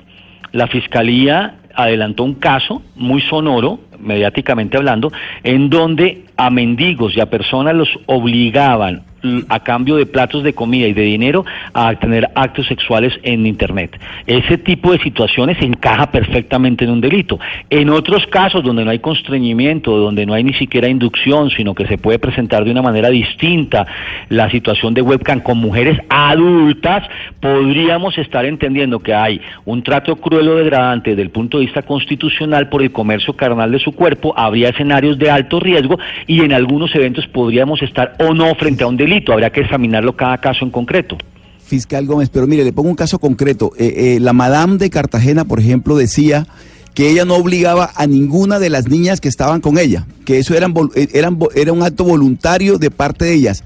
la 0.51 0.67
Fiscalía 0.67 1.55
adelantó 1.73 2.25
un 2.25 2.35
caso 2.35 2.83
muy 2.97 3.23
sonoro, 3.23 3.79
mediáticamente 4.01 4.77
hablando, 4.77 5.13
en 5.45 5.71
donde 5.71 6.25
a 6.37 6.51
mendigos 6.51 7.17
y 7.17 7.21
a 7.21 7.27
personas 7.27 7.77
los 7.77 7.89
obligaban 8.07 9.05
a 9.49 9.61
cambio 9.61 9.97
de 9.97 10.07
platos 10.07 10.43
de 10.43 10.53
comida 10.53 10.87
y 10.87 10.93
de 10.93 11.03
dinero 11.03 11.45
a 11.73 11.95
tener 11.97 12.29
actos 12.35 12.67
sexuales 12.67 13.13
en 13.23 13.47
Internet. 13.47 14.01
Ese 14.27 14.59
tipo 14.59 14.93
de 14.93 14.99
situaciones 14.99 15.61
encaja 15.61 16.11
perfectamente 16.11 16.85
en 16.85 16.91
un 16.91 17.01
delito. 17.01 17.39
En 17.71 17.91
otros 17.91 18.27
casos 18.27 18.63
donde 18.63 18.85
no 18.85 18.91
hay 18.91 18.99
constreñimiento, 18.99 19.97
donde 19.97 20.27
no 20.27 20.35
hay 20.35 20.45
ni 20.45 20.55
siquiera 20.55 20.89
inducción, 20.89 21.51
sino 21.51 21.75
que 21.75 21.87
se 21.87 21.99
puede 21.99 22.19
presentar 22.19 22.65
de 22.65 22.71
una 22.71 22.83
manera 22.83 23.11
distinta 23.11 23.87
la 24.29 24.51
situación 24.51 24.95
de 24.95 25.03
webcam 25.03 25.41
con 25.41 25.59
mujeres 25.59 25.99
adultas, 26.09 27.09
podríamos 27.41 28.17
estar 28.19 28.45
entendiendo 28.45 29.01
que 29.01 29.15
hay 29.15 29.41
un 29.65 29.83
trato 29.83 30.17
cruel 30.17 30.49
o 30.49 30.57
degradante 30.57 31.11
desde 31.11 31.23
el 31.23 31.31
punto 31.31 31.59
de 31.59 31.67
vista 31.67 31.83
constitucional 31.83 32.69
por 32.69 32.83
el 32.83 32.93
comercio 32.93 33.35
carnal 33.35 33.71
de 33.73 33.79
su 33.79 33.93
cuerpo, 33.93 34.35
habría 34.37 34.71
escenarios 34.71 35.19
de 35.19 35.31
alto 35.31 35.61
riesgo 35.61 35.99
y 36.27 36.43
en 36.43 36.53
algunos 36.53 36.95
eventos 36.95 37.27
podríamos 37.27 37.83
estar 37.83 38.15
o 38.19 38.35
no 38.35 38.55
frente 38.55 38.85
a 38.85 38.87
un 38.87 38.97
delito, 38.97 39.08
habría 39.29 39.51
que 39.51 39.61
examinarlo 39.61 40.17
cada 40.17 40.39
caso 40.39 40.65
en 40.65 40.71
concreto. 40.71 41.17
Fiscal 41.65 42.07
Gómez, 42.07 42.31
pero 42.31 42.47
mire, 42.47 42.65
le 42.65 42.73
pongo 42.73 42.89
un 42.89 42.97
caso 42.97 43.19
concreto. 43.19 43.73
Eh, 43.79 44.17
eh, 44.17 44.21
la 44.21 44.33
Madame 44.33 44.79
de 44.79 44.89
Cartagena, 44.89 45.45
por 45.45 45.61
ejemplo, 45.61 45.97
decía 45.97 46.47
que 46.95 47.11
ella 47.11 47.25
no 47.25 47.37
obligaba 47.37 47.91
a 47.95 48.07
ninguna 48.07 48.59
de 48.59 48.71
las 48.71 48.89
niñas 48.89 49.21
que 49.21 49.29
estaban 49.29 49.61
con 49.61 49.79
ella, 49.79 50.07
que 50.25 50.39
eso 50.39 50.57
eran, 50.57 50.75
eh, 50.97 51.09
eran, 51.13 51.39
era 51.55 51.73
un 51.73 51.83
acto 51.83 52.05
voluntario 52.05 52.79
de 52.79 52.91
parte 52.91 53.27
de 53.27 53.35
ellas. 53.35 53.65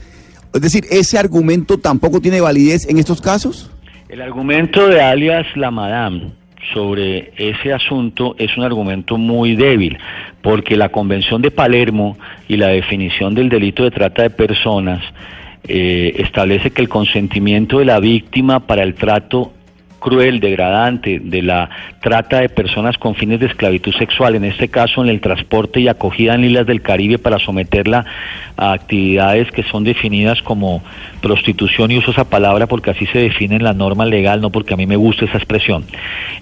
Es 0.53 0.61
decir, 0.61 0.85
¿ese 0.91 1.19
argumento 1.19 1.79
tampoco 1.79 2.21
tiene 2.21 2.41
validez 2.41 2.87
en 2.89 2.99
estos 2.99 3.23
casos? 3.23 3.71
El 4.09 4.21
argumento 4.21 4.89
de 4.89 5.01
alias 5.01 5.47
la 5.55 5.71
Madame 5.71 6.33
sobre 6.73 7.33
ese 7.37 7.73
asunto 7.73 8.35
es 8.39 8.57
un 8.57 8.65
argumento 8.65 9.19
muy 9.19 9.57
débil, 9.57 9.99
porque 10.41 10.77
la 10.77 10.91
Convención 10.91 11.43
de 11.43 11.51
Palermo 11.51 12.17
y 12.49 12.57
la 12.57 12.69
definición 12.69 13.35
del 13.35 13.49
delito 13.49 13.85
de 13.85 13.91
trata 13.91 14.23
de 14.23 14.31
personas 14.31 15.03
eh, 15.69 16.15
establece 16.19 16.71
que 16.71 16.83
el 16.83 16.89
consentimiento 16.89 17.79
de 17.79 17.85
la 17.85 18.01
víctima 18.01 18.67
para 18.67 18.83
el 18.83 18.95
trato 18.95 19.53
cruel, 20.03 20.41
degradante 20.41 21.21
de 21.23 21.43
la 21.43 21.71
trata 22.01 22.41
de 22.41 22.49
personas 22.49 22.99
con 22.99 23.15
fines 23.15 23.41
de 23.41 23.47
esclavitud 23.47 23.95
sexual, 23.95 24.35
en 24.35 24.45
este 24.45 24.69
caso 24.69 25.03
en 25.03 25.09
el 25.09 25.21
transporte 25.21 25.81
y 25.81 25.89
acogida 25.89 26.35
en 26.35 26.45
islas 26.45 26.67
del 26.67 26.83
Caribe 26.83 27.19
para 27.19 27.39
someterla 27.39 28.05
a 28.57 28.73
actividades 28.73 29.51
que 29.53 29.63
son 29.63 29.85
definidas 29.85 30.43
como 30.43 30.83
prostitución 31.23 31.91
y 31.91 31.99
uso 31.99 32.11
esa 32.11 32.29
palabra 32.29 32.67
porque 32.67 32.91
así 32.91 33.07
se 33.07 33.19
define 33.21 33.57
en 33.57 33.65
la 33.65 33.73
norma 33.73 34.05
legal, 34.05 34.41
no 34.41 34.51
porque 34.51 34.75
a 34.75 34.77
mí 34.77 34.87
me 34.87 34.97
gusta 34.97 35.25
esa 35.25 35.39
expresión, 35.39 35.85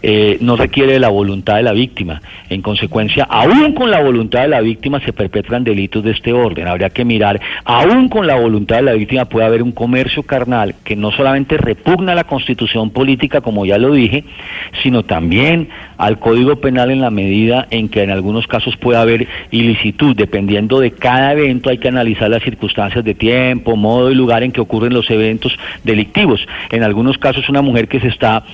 eh, 0.02 0.38
no 0.40 0.56
requiere 0.56 0.94
de 0.94 0.98
la 1.00 1.08
voluntad 1.08 1.56
de 1.56 1.62
la 1.62 1.72
víctima. 1.72 2.22
En 2.48 2.62
consecuencia, 2.62 3.24
aún 3.28 3.74
con 3.74 3.90
la 3.90 4.02
voluntad 4.02 4.40
de 4.42 4.48
la 4.48 4.60
víctima 4.60 5.00
se 5.00 5.12
perpetran 5.12 5.62
delitos 5.62 6.02
de 6.02 6.12
este 6.12 6.32
orden. 6.32 6.66
Habría 6.66 6.90
que 6.90 7.04
mirar, 7.04 7.40
aún 7.64 8.08
con 8.08 8.26
la 8.26 8.36
voluntad 8.36 8.76
de 8.76 8.82
la 8.82 8.92
víctima 8.94 9.26
puede 9.26 9.46
haber 9.46 9.62
un 9.62 9.72
comercio 9.72 10.22
carnal 10.22 10.74
que 10.82 10.96
no 10.96 11.12
solamente 11.12 11.58
repugna 11.58 12.14
la 12.14 12.24
constitución 12.24 12.90
política, 12.90 13.42
como 13.50 13.66
ya 13.66 13.78
lo 13.78 13.92
dije, 13.92 14.22
sino 14.80 15.02
también 15.02 15.70
al 15.98 16.20
Código 16.20 16.60
Penal 16.60 16.92
en 16.92 17.00
la 17.00 17.10
medida 17.10 17.66
en 17.72 17.88
que 17.88 18.04
en 18.04 18.10
algunos 18.10 18.46
casos 18.46 18.76
puede 18.76 19.00
haber 19.00 19.26
ilicitud. 19.50 20.14
Dependiendo 20.14 20.78
de 20.78 20.92
cada 20.92 21.32
evento 21.32 21.68
hay 21.68 21.78
que 21.78 21.88
analizar 21.88 22.30
las 22.30 22.44
circunstancias 22.44 23.04
de 23.04 23.14
tiempo, 23.14 23.74
modo 23.74 24.12
y 24.12 24.14
lugar 24.14 24.44
en 24.44 24.52
que 24.52 24.60
ocurren 24.60 24.94
los 24.94 25.10
eventos 25.10 25.58
delictivos. 25.82 26.46
En 26.70 26.84
algunos 26.84 27.18
casos 27.18 27.48
una 27.48 27.60
mujer 27.60 27.88
que 27.88 27.98
se 27.98 28.06
está 28.06 28.44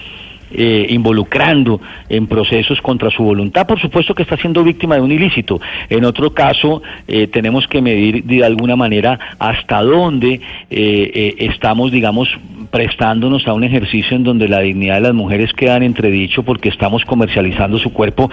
eh, 0.51 0.87
involucrando 0.91 1.81
en 2.09 2.27
procesos 2.27 2.81
contra 2.81 3.11
su 3.11 3.23
voluntad, 3.23 3.67
por 3.67 3.81
supuesto 3.81 4.15
que 4.15 4.23
está 4.23 4.39
siendo 4.39 4.65
víctima 4.65 4.95
de 4.95 5.03
un 5.03 5.13
ilícito. 5.13 5.61
En 5.91 6.05
otro 6.05 6.33
caso, 6.33 6.83
eh, 7.07 7.27
tenemos 7.27 7.67
que 7.67 7.83
medir 7.83 8.25
de 8.25 8.45
alguna 8.45 8.77
manera 8.77 9.19
hasta 9.39 9.83
dónde 9.83 10.35
eh, 10.35 10.41
eh, 10.71 11.35
estamos, 11.41 11.91
digamos, 11.91 12.29
prestándonos 12.77 13.49
a 13.49 13.55
un 13.55 13.65
ejercicio 13.65 14.19
en 14.19 14.23
donde 14.23 14.49
la 14.49 14.61
dignidad 14.61 14.97
de 14.97 15.01
las 15.01 15.15
mujeres 15.15 15.51
queda 15.55 15.77
en 15.79 15.83
entredicho 15.83 16.43
porque 16.43 16.69
estamos 16.69 17.07
comercializando 17.07 17.79
su 17.79 17.91
cuerpo 17.91 18.31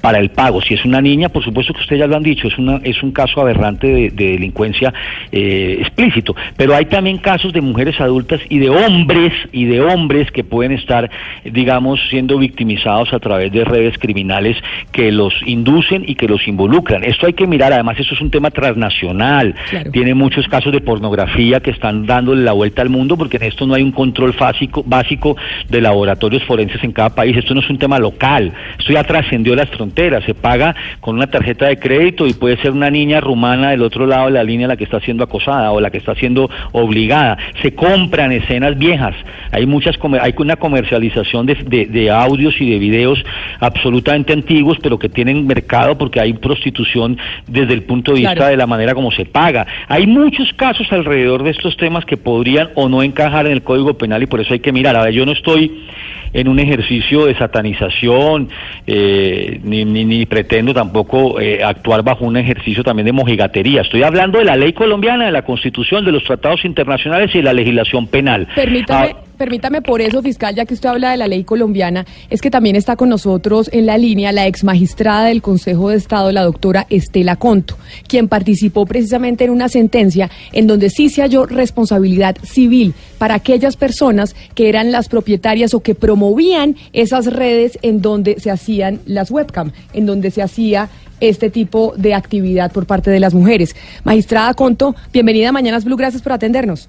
para 0.00 0.18
el 0.18 0.30
pago. 0.30 0.60
Si 0.60 0.74
es 0.74 0.84
una 0.84 1.00
niña, 1.00 1.28
por 1.28 1.44
supuesto 1.44 1.72
que 1.72 1.80
ustedes 1.80 2.00
ya 2.00 2.08
lo 2.08 2.16
han 2.16 2.24
dicho, 2.24 2.48
es, 2.48 2.58
una, 2.58 2.80
es 2.82 3.00
un 3.04 3.12
caso 3.12 3.40
aberrante 3.40 3.86
de, 3.86 4.10
de 4.10 4.32
delincuencia 4.32 4.92
eh, 5.30 5.76
explícito, 5.78 6.34
pero 6.56 6.74
hay 6.74 6.86
también 6.86 7.18
casos 7.18 7.52
de 7.52 7.60
mujeres 7.60 8.00
adultas 8.00 8.40
y 8.48 8.58
de 8.58 8.68
hombres 8.68 9.32
y 9.52 9.64
de 9.66 9.80
hombres 9.80 10.28
que 10.32 10.42
pueden 10.42 10.72
estar, 10.72 11.08
digamos, 11.44 12.00
siendo 12.10 12.36
victimizados 12.36 13.12
a 13.12 13.20
través 13.20 13.52
de 13.52 13.64
redes 13.64 13.96
criminales 13.98 14.56
que 14.90 15.12
los 15.12 15.32
inducen 15.46 16.02
y 16.04 16.16
que 16.16 16.26
los 16.26 16.48
involucran. 16.48 17.04
Esto 17.04 17.26
hay 17.28 17.34
que 17.34 17.46
mirar, 17.46 17.72
además 17.72 18.00
eso 18.00 18.12
es 18.16 18.20
un 18.20 18.32
tema 18.32 18.50
transnacional, 18.50 19.54
Claro. 19.70 19.92
tiene 19.92 20.14
muchos 20.14 20.48
casos 20.48 20.72
de 20.72 20.80
pornografía 20.80 21.60
que 21.60 21.70
están 21.70 22.06
dándole 22.06 22.42
la 22.42 22.52
vuelta 22.52 22.82
al 22.82 22.88
mundo 22.88 23.16
porque 23.16 23.36
en 23.36 23.44
esto 23.44 23.68
no 23.68 23.74
hay 23.74 23.83
un 23.84 23.92
control 23.92 24.32
básico, 24.38 24.82
básico 24.86 25.36
de 25.68 25.80
laboratorios 25.80 26.42
forenses 26.44 26.82
en 26.82 26.92
cada 26.92 27.14
país, 27.14 27.36
esto 27.36 27.54
no 27.54 27.60
es 27.60 27.70
un 27.70 27.78
tema 27.78 27.98
local, 27.98 28.52
esto 28.78 28.92
ya 28.92 29.04
trascendió 29.04 29.54
las 29.54 29.68
fronteras, 29.70 30.24
se 30.24 30.34
paga 30.34 30.74
con 31.00 31.16
una 31.16 31.26
tarjeta 31.26 31.66
de 31.66 31.78
crédito 31.78 32.26
y 32.26 32.32
puede 32.34 32.56
ser 32.58 32.72
una 32.72 32.90
niña 32.90 33.20
rumana 33.20 33.70
del 33.70 33.82
otro 33.82 34.06
lado 34.06 34.26
de 34.26 34.32
la 34.32 34.44
línea 34.44 34.66
la 34.68 34.76
que 34.76 34.84
está 34.84 35.00
siendo 35.00 35.24
acosada 35.24 35.70
o 35.72 35.80
la 35.80 35.90
que 35.90 35.98
está 35.98 36.14
siendo 36.14 36.50
obligada, 36.72 37.38
se 37.62 37.74
compran 37.74 38.32
escenas 38.32 38.76
viejas, 38.78 39.14
hay 39.52 39.66
muchas 39.66 39.96
hay 40.20 40.34
una 40.38 40.56
comercialización 40.56 41.46
de, 41.46 41.54
de- 41.54 41.86
de 41.86 42.10
audios 42.10 42.54
y 42.60 42.70
de 42.70 42.78
videos 42.78 43.22
absolutamente 43.60 44.32
antiguos 44.32 44.78
pero 44.82 44.98
que 44.98 45.08
tienen 45.08 45.46
mercado 45.46 45.96
porque 45.96 46.20
hay 46.20 46.32
prostitución 46.34 47.16
desde 47.46 47.72
el 47.74 47.82
punto 47.82 48.12
de 48.12 48.18
vista 48.20 48.34
Claro. 48.34 48.50
de 48.50 48.56
la 48.56 48.66
manera 48.66 48.94
como 48.94 49.10
se 49.12 49.24
paga. 49.26 49.66
Hay 49.88 50.06
muchos 50.06 50.52
casos 50.54 50.90
alrededor 50.92 51.42
de 51.44 51.50
estos 51.50 51.76
temas 51.76 52.04
que 52.04 52.16
podrían 52.16 52.70
o 52.74 52.88
no 52.88 53.02
encajar 53.02 53.46
en 53.46 53.52
el 53.52 53.62
Código 53.64 53.94
Penal 53.94 54.22
y 54.22 54.26
por 54.26 54.40
eso 54.40 54.54
hay 54.54 54.60
que 54.60 54.72
mirar. 54.72 54.96
A 54.96 55.02
ver, 55.02 55.12
yo 55.12 55.26
no 55.26 55.32
estoy 55.32 55.84
en 56.32 56.48
un 56.48 56.58
ejercicio 56.58 57.26
de 57.26 57.36
satanización, 57.36 58.48
eh, 58.86 59.60
ni, 59.62 59.84
ni, 59.84 60.04
ni 60.04 60.26
pretendo 60.26 60.74
tampoco 60.74 61.40
eh, 61.40 61.62
actuar 61.62 62.02
bajo 62.02 62.24
un 62.24 62.36
ejercicio 62.36 62.82
también 62.82 63.06
de 63.06 63.12
mojigatería. 63.12 63.82
Estoy 63.82 64.02
hablando 64.02 64.38
de 64.38 64.44
la 64.44 64.56
ley 64.56 64.72
colombiana, 64.72 65.26
de 65.26 65.32
la 65.32 65.42
Constitución, 65.42 66.04
de 66.04 66.12
los 66.12 66.24
tratados 66.24 66.64
internacionales 66.64 67.30
y 67.34 67.38
de 67.38 67.44
la 67.44 67.52
legislación 67.52 68.08
penal. 68.08 68.48
Permítame, 68.54 69.14
Ah, 69.16 69.24
permítame 69.36 69.82
por 69.82 70.00
eso, 70.00 70.22
fiscal, 70.22 70.54
ya 70.54 70.64
que 70.64 70.74
usted 70.74 70.88
habla 70.88 71.10
de 71.10 71.16
la 71.16 71.28
ley 71.28 71.44
colombiana, 71.44 72.06
es 72.30 72.40
que 72.40 72.50
también 72.50 72.76
está 72.76 72.96
con 72.96 73.08
nosotros 73.08 73.68
en 73.72 73.86
la 73.86 73.98
línea 73.98 74.32
la 74.32 74.46
ex 74.46 74.64
magistrada 74.64 75.26
del 75.26 75.42
Consejo 75.42 75.90
de 75.90 75.96
Estado, 75.96 76.32
la 76.32 76.42
doctora 76.42 76.86
Estela 76.90 77.36
Conto, 77.36 77.76
quien 78.08 78.28
participó 78.28 78.86
precisamente 78.86 79.44
en 79.44 79.50
una 79.50 79.68
sentencia 79.68 80.30
en 80.52 80.66
donde 80.66 80.90
sí 80.90 81.08
se 81.08 81.22
halló 81.22 81.46
responsabilidad 81.46 82.36
civil 82.42 82.94
para 83.18 83.34
aquellas 83.34 83.76
personas 83.76 84.34
que 84.54 84.68
eran 84.68 84.92
las 84.92 85.08
propietarias 85.08 85.74
o 85.74 85.80
que 85.80 85.94
promovían 85.94 86.76
esas 86.92 87.26
redes 87.26 87.78
en 87.82 88.02
donde 88.02 88.40
se 88.40 88.50
hacían 88.50 89.00
las 89.06 89.30
webcam, 89.30 89.72
en 89.92 90.06
donde 90.06 90.30
se 90.30 90.42
hacía 90.42 90.88
este 91.20 91.50
tipo 91.50 91.94
de 91.96 92.14
actividad 92.14 92.72
por 92.72 92.86
parte 92.86 93.10
de 93.10 93.20
las 93.20 93.34
mujeres. 93.34 93.74
Magistrada 94.04 94.54
Conto, 94.54 94.94
bienvenida 95.12 95.48
a 95.48 95.52
Mañanas 95.52 95.84
Blue, 95.84 95.96
gracias 95.96 96.22
por 96.22 96.32
atendernos. 96.32 96.88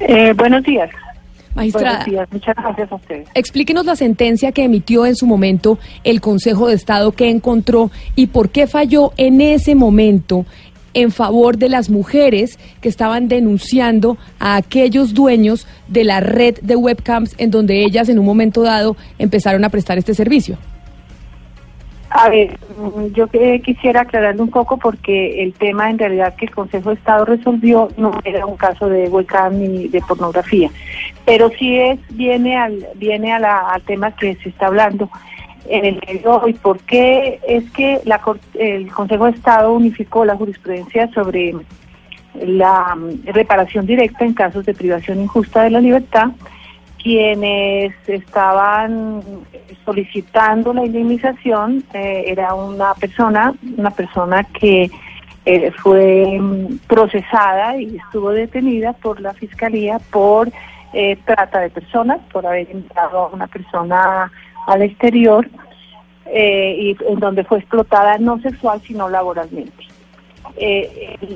Eh, 0.00 0.32
buenos 0.34 0.62
días. 0.62 0.90
Magistrada. 1.56 2.04
Buenos 2.04 2.06
días, 2.06 2.28
muchas 2.30 2.54
gracias 2.54 2.92
a 2.92 2.94
ustedes. 2.94 3.28
Explíquenos 3.34 3.86
la 3.86 3.96
sentencia 3.96 4.52
que 4.52 4.64
emitió 4.64 5.06
en 5.06 5.16
su 5.16 5.26
momento 5.26 5.78
el 6.04 6.20
Consejo 6.20 6.68
de 6.68 6.74
Estado 6.74 7.12
que 7.12 7.30
encontró 7.30 7.90
y 8.14 8.28
por 8.28 8.50
qué 8.50 8.66
falló 8.66 9.12
en 9.16 9.40
ese 9.40 9.74
momento 9.74 10.44
en 10.94 11.10
favor 11.10 11.58
de 11.58 11.68
las 11.68 11.90
mujeres 11.90 12.58
que 12.80 12.88
estaban 12.88 13.28
denunciando 13.28 14.16
a 14.38 14.56
aquellos 14.56 15.12
dueños 15.12 15.66
de 15.88 16.04
la 16.04 16.20
red 16.20 16.58
de 16.62 16.76
webcams 16.76 17.34
en 17.36 17.50
donde 17.50 17.84
ellas 17.84 18.08
en 18.08 18.18
un 18.18 18.24
momento 18.24 18.62
dado 18.62 18.96
empezaron 19.18 19.64
a 19.64 19.68
prestar 19.68 19.98
este 19.98 20.14
servicio. 20.14 20.56
A 22.18 22.30
ver, 22.30 22.58
mm, 22.78 23.12
yo 23.12 23.26
que- 23.26 23.60
quisiera 23.60 24.00
aclararle 24.02 24.40
un 24.40 24.50
poco 24.50 24.78
porque 24.78 25.42
el 25.42 25.52
tema 25.52 25.90
en 25.90 25.98
realidad 25.98 26.34
que 26.36 26.46
el 26.46 26.54
Consejo 26.54 26.88
de 26.90 26.96
Estado 26.96 27.24
resolvió 27.26 27.90
no 27.98 28.18
era 28.24 28.46
un 28.46 28.56
caso 28.56 28.88
de 28.88 29.08
webcam 29.08 29.58
ni 29.58 29.88
de 29.88 30.00
pornografía, 30.00 30.70
pero 31.26 31.50
sí 31.58 31.76
es 31.78 31.98
viene 32.10 32.56
al 32.56 32.86
viene 32.94 33.32
a 33.32 33.38
la- 33.38 33.68
al 33.68 33.82
tema 33.82 34.12
que 34.12 34.34
se 34.36 34.48
está 34.48 34.68
hablando 34.68 35.10
en 35.68 35.84
el 35.84 36.00
de 36.00 36.22
hoy. 36.26 36.54
¿Por 36.54 36.78
qué 36.80 37.38
es 37.46 37.70
que 37.72 38.00
la, 38.04 38.18
el 38.54 38.90
Consejo 38.92 39.24
de 39.26 39.32
Estado 39.32 39.72
unificó 39.74 40.24
la 40.24 40.36
jurisprudencia 40.36 41.10
sobre 41.12 41.54
la 42.40 42.94
mm, 42.96 43.26
reparación 43.32 43.84
directa 43.84 44.24
en 44.24 44.32
casos 44.32 44.64
de 44.64 44.72
privación 44.74 45.20
injusta 45.20 45.64
de 45.64 45.70
la 45.70 45.80
libertad? 45.80 46.28
Quienes 47.06 47.94
estaban 48.08 49.22
solicitando 49.84 50.74
la 50.74 50.84
indemnización 50.84 51.84
eh, 51.94 52.24
era 52.26 52.52
una 52.52 52.94
persona, 52.94 53.54
una 53.78 53.92
persona 53.92 54.42
que 54.42 54.90
eh, 55.44 55.70
fue 55.70 56.36
mm, 56.36 56.78
procesada 56.88 57.76
y 57.76 57.96
estuvo 57.96 58.30
detenida 58.30 58.92
por 58.94 59.20
la 59.20 59.34
fiscalía 59.34 60.00
por 60.10 60.50
eh, 60.92 61.16
trata 61.24 61.60
de 61.60 61.70
personas, 61.70 62.18
por 62.32 62.44
haber 62.44 62.68
enviado 62.72 63.18
a 63.18 63.28
una 63.28 63.46
persona 63.46 64.32
al 64.66 64.82
exterior 64.82 65.48
eh, 66.24 66.76
y 66.76 66.96
en 67.08 67.20
donde 67.20 67.44
fue 67.44 67.58
explotada 67.60 68.18
no 68.18 68.40
sexual 68.40 68.82
sino 68.84 69.08
laboralmente. 69.08 69.86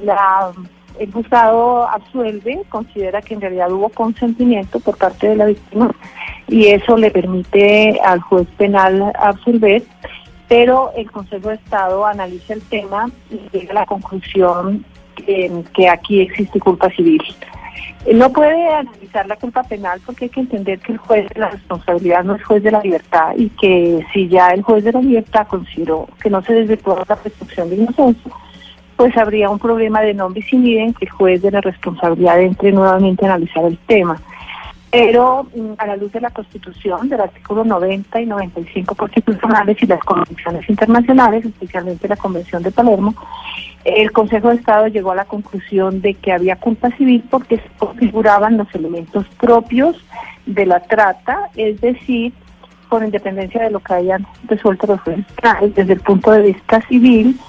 La 0.03 0.51
el 0.99 1.13
juzgado 1.13 1.89
absuelve, 1.89 2.63
considera 2.69 3.23
que 3.23 3.35
en 3.35 3.41
realidad 3.41 3.71
hubo 3.71 3.89
consentimiento 3.89 4.81
por 4.81 4.97
parte 4.97 5.29
de 5.29 5.37
la 5.37 5.47
víctima 5.47 5.91
y 6.49 6.67
eso 6.67 6.97
le 6.97 7.11
permite 7.11 8.01
al 8.05 8.21
juez 8.21 8.47
penal 8.57 9.13
absolver, 9.19 9.83
pero 10.49 10.93
el 10.97 11.11
Consejo 11.11 11.49
de 11.49 11.55
Estado 11.55 12.05
analiza 12.05 12.55
el 12.55 12.63
tema 12.63 13.09
y 13.31 13.41
llega 13.57 13.71
a 13.71 13.75
la 13.75 13.87
conclusión 13.87 14.85
que, 15.75 15.89
aquí 15.89 16.21
existe 16.21 16.59
culpa 16.59 16.91
civil. 16.91 17.23
No 18.13 18.33
puede 18.33 18.69
analizar 18.69 19.27
la 19.27 19.37
culpa 19.37 19.63
penal 19.63 20.01
porque 20.05 20.25
hay 20.25 20.31
que 20.31 20.41
entender 20.41 20.81
que 20.81 20.93
el 20.93 20.99
juez 20.99 21.29
de 21.29 21.41
la 21.41 21.51
responsabilidad 21.51 22.25
no 22.25 22.35
es 22.35 22.45
juez 22.45 22.63
de 22.63 22.71
la 22.71 22.81
libertad 22.81 23.35
y 23.37 23.51
que 23.51 24.05
si 24.13 24.29
ya 24.29 24.49
el 24.49 24.63
juez 24.63 24.83
de 24.85 24.93
la 24.93 25.03
libertad 25.03 25.47
consideró 25.47 26.09
que 26.21 26.31
no 26.31 26.43
se 26.43 26.55
desvirtuó 26.55 27.03
la 27.07 27.17
presunción 27.17 27.69
de 27.69 27.77
inocencia, 27.77 28.33
pues 29.01 29.17
habría 29.17 29.49
un 29.49 29.59
problema 29.59 30.03
de 30.03 30.13
non 30.13 30.35
bis 30.37 30.53
idem 30.53 30.93
que 30.93 31.07
el 31.07 31.11
juez 31.11 31.41
de 31.41 31.51
la 31.51 31.63
responsabilidad 31.63 32.39
entre 32.39 32.71
nuevamente 32.71 33.25
a 33.25 33.33
analizar 33.33 33.65
el 33.65 33.79
tema. 33.89 34.21
Pero 34.91 35.49
mm, 35.57 35.73
a 35.79 35.87
la 35.87 35.97
luz 35.97 36.13
de 36.13 36.21
la 36.21 36.29
Constitución, 36.29 37.09
del 37.09 37.23
artículo 37.23 37.65
90 37.65 38.21
y 38.21 38.27
95 38.27 38.95
constitucionales 38.95 39.83
y 39.83 39.87
las 39.87 40.05
convenciones 40.05 40.69
internacionales, 40.69 41.47
especialmente 41.47 42.09
la 42.09 42.17
Convención 42.17 42.63
de 42.63 42.73
Palermo, 42.73 43.15
el 43.87 44.13
Consejo 44.13 44.51
de 44.51 44.57
Estado 44.57 44.89
llegó 44.89 45.13
a 45.13 45.15
la 45.15 45.25
conclusión 45.25 46.03
de 46.03 46.13
que 46.13 46.33
había 46.35 46.57
culpa 46.57 46.91
civil 46.99 47.25
porque 47.31 47.57
se 47.57 47.71
configuraban 47.79 48.59
los 48.59 48.69
elementos 48.75 49.25
propios 49.41 49.97
de 50.45 50.67
la 50.67 50.81
trata, 50.81 51.49
es 51.57 51.81
decir, 51.81 52.35
con 52.91 53.03
independencia 53.03 53.63
de 53.63 53.71
lo 53.71 53.81
que 53.81 53.95
hayan 53.95 54.27
resuelto 54.47 54.87
los 54.89 55.01
jueces 55.01 55.25
desde 55.75 55.95
el 55.95 56.01
punto 56.01 56.33
de 56.33 56.43
vista 56.53 56.83
civil, 56.83 57.41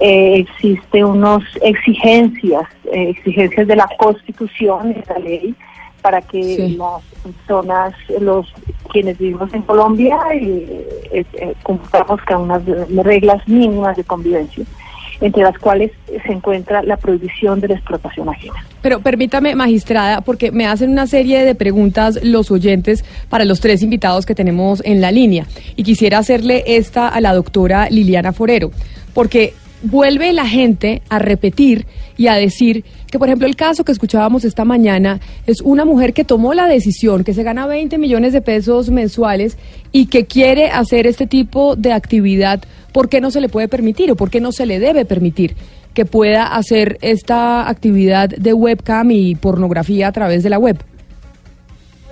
eh, 0.00 0.38
existe 0.38 1.04
unas 1.04 1.42
exigencias, 1.62 2.64
eh, 2.92 3.10
exigencias 3.10 3.66
de 3.66 3.76
la 3.76 3.88
Constitución, 3.98 4.92
de 4.92 5.04
la 5.08 5.18
ley, 5.18 5.54
para 6.02 6.20
que 6.20 6.76
las 6.76 7.02
personas, 7.22 7.94
los 8.20 8.52
quienes 8.92 9.16
vivimos 9.16 9.52
en 9.54 9.62
Colombia, 9.62 10.18
eh, 10.34 10.86
eh, 11.12 11.54
cumplamos 11.62 12.20
con 12.22 12.42
unas 12.42 12.62
reglas 13.04 13.46
mínimas 13.48 13.96
de 13.96 14.04
convivencia 14.04 14.64
entre 15.20 15.42
las 15.42 15.56
cuales 15.58 15.92
se 16.06 16.32
encuentra 16.32 16.82
la 16.82 16.96
prohibición 16.96 17.60
de 17.60 17.68
la 17.68 17.74
explotación 17.74 18.28
ajena. 18.28 18.64
Pero 18.82 19.00
permítame, 19.00 19.54
magistrada, 19.54 20.20
porque 20.20 20.50
me 20.50 20.66
hacen 20.66 20.90
una 20.90 21.06
serie 21.06 21.44
de 21.44 21.54
preguntas 21.54 22.18
los 22.22 22.50
oyentes 22.50 23.04
para 23.30 23.44
los 23.44 23.60
tres 23.60 23.82
invitados 23.82 24.26
que 24.26 24.34
tenemos 24.34 24.82
en 24.84 25.00
la 25.00 25.12
línea. 25.12 25.46
Y 25.76 25.84
quisiera 25.84 26.18
hacerle 26.18 26.64
esta 26.66 27.08
a 27.08 27.20
la 27.20 27.32
doctora 27.32 27.88
Liliana 27.88 28.32
Forero, 28.32 28.72
porque 29.14 29.54
vuelve 29.84 30.32
la 30.32 30.46
gente 30.46 31.02
a 31.08 31.18
repetir 31.18 31.86
y 32.16 32.26
a 32.28 32.34
decir 32.34 32.84
que, 33.10 33.18
por 33.18 33.28
ejemplo, 33.28 33.46
el 33.46 33.56
caso 33.56 33.84
que 33.84 33.92
escuchábamos 33.92 34.44
esta 34.44 34.64
mañana 34.64 35.20
es 35.46 35.60
una 35.60 35.84
mujer 35.84 36.12
que 36.12 36.24
tomó 36.24 36.54
la 36.54 36.66
decisión, 36.66 37.22
que 37.22 37.34
se 37.34 37.42
gana 37.42 37.66
20 37.66 37.98
millones 37.98 38.32
de 38.32 38.40
pesos 38.40 38.90
mensuales 38.90 39.58
y 39.92 40.06
que 40.06 40.26
quiere 40.26 40.70
hacer 40.70 41.06
este 41.06 41.26
tipo 41.26 41.76
de 41.76 41.92
actividad, 41.92 42.62
¿por 42.92 43.08
qué 43.08 43.20
no 43.20 43.30
se 43.30 43.40
le 43.40 43.48
puede 43.48 43.68
permitir 43.68 44.10
o 44.10 44.16
por 44.16 44.30
qué 44.30 44.40
no 44.40 44.52
se 44.52 44.66
le 44.66 44.78
debe 44.78 45.04
permitir 45.04 45.54
que 45.92 46.04
pueda 46.04 46.46
hacer 46.46 46.98
esta 47.02 47.68
actividad 47.68 48.28
de 48.30 48.52
webcam 48.52 49.10
y 49.10 49.36
pornografía 49.36 50.08
a 50.08 50.12
través 50.12 50.42
de 50.42 50.50
la 50.50 50.58
web? 50.58 50.82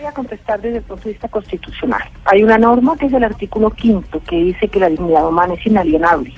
A 0.07 0.13
contestar 0.13 0.61
desde 0.61 0.79
el 0.79 0.83
punto 0.83 1.05
de 1.05 1.11
vista 1.11 1.29
constitucional. 1.29 2.03
Hay 2.25 2.43
una 2.43 2.59
norma 2.59 2.97
que 2.97 3.07
es 3.07 3.13
el 3.13 3.23
artículo 3.23 3.71
quinto 3.71 4.21
que 4.29 4.37
dice 4.37 4.67
que 4.67 4.81
la 4.81 4.89
dignidad 4.89 5.29
humana 5.29 5.55
es 5.55 5.65
inalienable. 5.65 6.33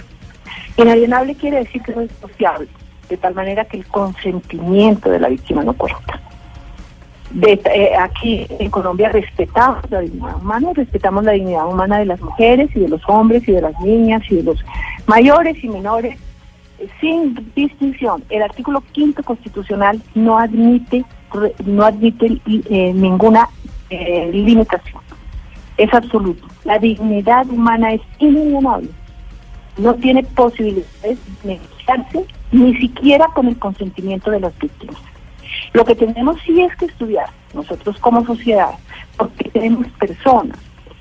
Inalienable 0.77 1.35
quiere 1.37 1.59
decir 1.59 1.83
que 1.83 1.95
no 1.95 2.03
es 2.03 2.11
sociable, 2.21 2.69
de 3.09 3.17
tal 3.17 3.35
manera 3.35 3.65
que 3.65 3.77
el 3.77 3.87
consentimiento 3.87 5.11
de 5.11 5.21
la 5.21 5.29
víctima 5.29 5.63
no 5.63 5.73
cuenta. 5.75 6.21
Eh, 7.43 7.91
aquí 7.99 8.47
en 8.61 8.71
Colombia 8.71 9.09
respetamos 9.09 9.89
la 9.91 10.01
dignidad 10.01 10.37
humana, 10.37 10.71
respetamos 10.75 11.25
la 11.25 11.33
dignidad 11.33 11.67
humana 11.67 11.99
de 11.99 12.07
las 12.07 12.21
mujeres 12.21 12.71
y 12.75 12.81
de 12.81 12.89
los 12.89 13.03
hombres 13.09 13.47
y 13.49 13.53
de 13.53 13.61
las 13.61 13.79
niñas 13.81 14.23
y 14.31 14.37
de 14.37 14.43
los 14.45 14.65
mayores 15.07 15.63
y 15.63 15.69
menores, 15.69 16.17
eh, 16.79 16.89
sin 17.01 17.35
distinción. 17.55 18.23
El 18.29 18.43
artículo 18.43 18.83
quinto 18.93 19.23
constitucional 19.23 20.01
no 20.15 20.39
admite 20.39 21.05
no 21.65 21.85
admite 21.85 22.41
eh, 22.47 22.93
ninguna 22.95 23.49
limitación. 23.91 25.03
Es 25.77 25.93
absoluto. 25.93 26.47
La 26.65 26.79
dignidad 26.79 27.49
humana 27.49 27.93
es 27.93 28.01
inalienable 28.19 28.89
no 29.77 29.95
tiene 29.95 30.23
posibilidades 30.23 31.19
de 31.43 31.55
negociarse 31.55 32.25
ni 32.53 32.77
siquiera 32.77 33.27
con 33.35 33.49
el 33.49 33.59
consentimiento 33.59 34.31
de 34.31 34.41
las 34.41 34.57
víctimas. 34.59 34.97
Lo 35.73 35.85
que 35.85 35.95
tenemos 35.95 36.41
sí 36.45 36.61
es 36.61 36.75
que 36.77 36.87
estudiar, 36.87 37.29
nosotros 37.53 37.99
como 37.99 38.25
sociedad, 38.25 38.71
porque 39.17 39.51
tenemos 39.51 39.89
personas 39.99 40.57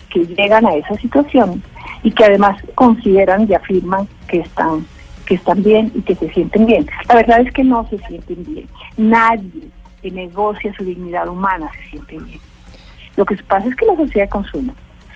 que 0.10 0.26
llegan 0.26 0.66
a 0.66 0.76
esa 0.76 0.96
situación 0.96 1.64
y 2.04 2.12
que 2.12 2.26
además 2.26 2.62
consideran 2.76 3.48
y 3.50 3.54
afirman 3.54 4.08
que 4.28 4.40
están, 4.40 4.86
que 5.26 5.36
están 5.36 5.64
bien 5.64 5.92
y 5.96 6.02
que 6.02 6.16
se 6.16 6.32
sienten 6.32 6.66
bien. 6.66 6.88
La 7.08 7.16
verdad 7.16 7.42
es 7.42 7.52
que 7.54 7.64
no 7.64 7.88
se 7.90 7.98
sienten 8.00 8.44
bien. 8.44 8.68
Nadie 8.98 9.70
que 10.02 10.12
negocia 10.12 10.74
su 10.76 10.84
dignidad 10.84 11.28
humana 11.28 11.70
se 11.76 11.90
siente 11.92 12.20
bien. 12.20 12.40
Lo 13.16 13.26
que 13.26 13.36
pasa 13.38 13.68
es 13.68 13.76
que 13.76 13.86
la 13.86 13.96
sociedad 13.96 14.26
de 14.26 14.30
consumo 14.30 14.74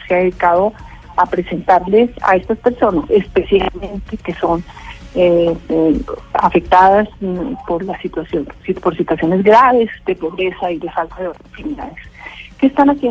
se 0.08 0.16
ha 0.16 0.18
dedicado 0.20 0.74
a 1.18 1.26
presentarles 1.26 2.12
a 2.22 2.36
estas 2.36 2.58
personas, 2.60 3.10
especialmente 3.10 4.18
que 4.18 4.34
son 4.36 4.64
eh, 5.16 5.54
eh, 5.70 6.00
afectadas 6.34 7.10
mm, 7.20 7.54
por 7.68 7.84
la 7.84 8.00
situación, 8.02 8.48
por 8.82 8.96
situaciones 8.96 9.44
graves 9.44 9.90
de 10.06 10.16
pobreza 10.16 10.72
y 10.72 10.78
de 10.78 10.90
falta 10.92 11.16
de 11.22 11.28
oportunidades, 11.30 11.98
que 12.60 12.68
están 12.68 12.92
aquí, 12.92 13.10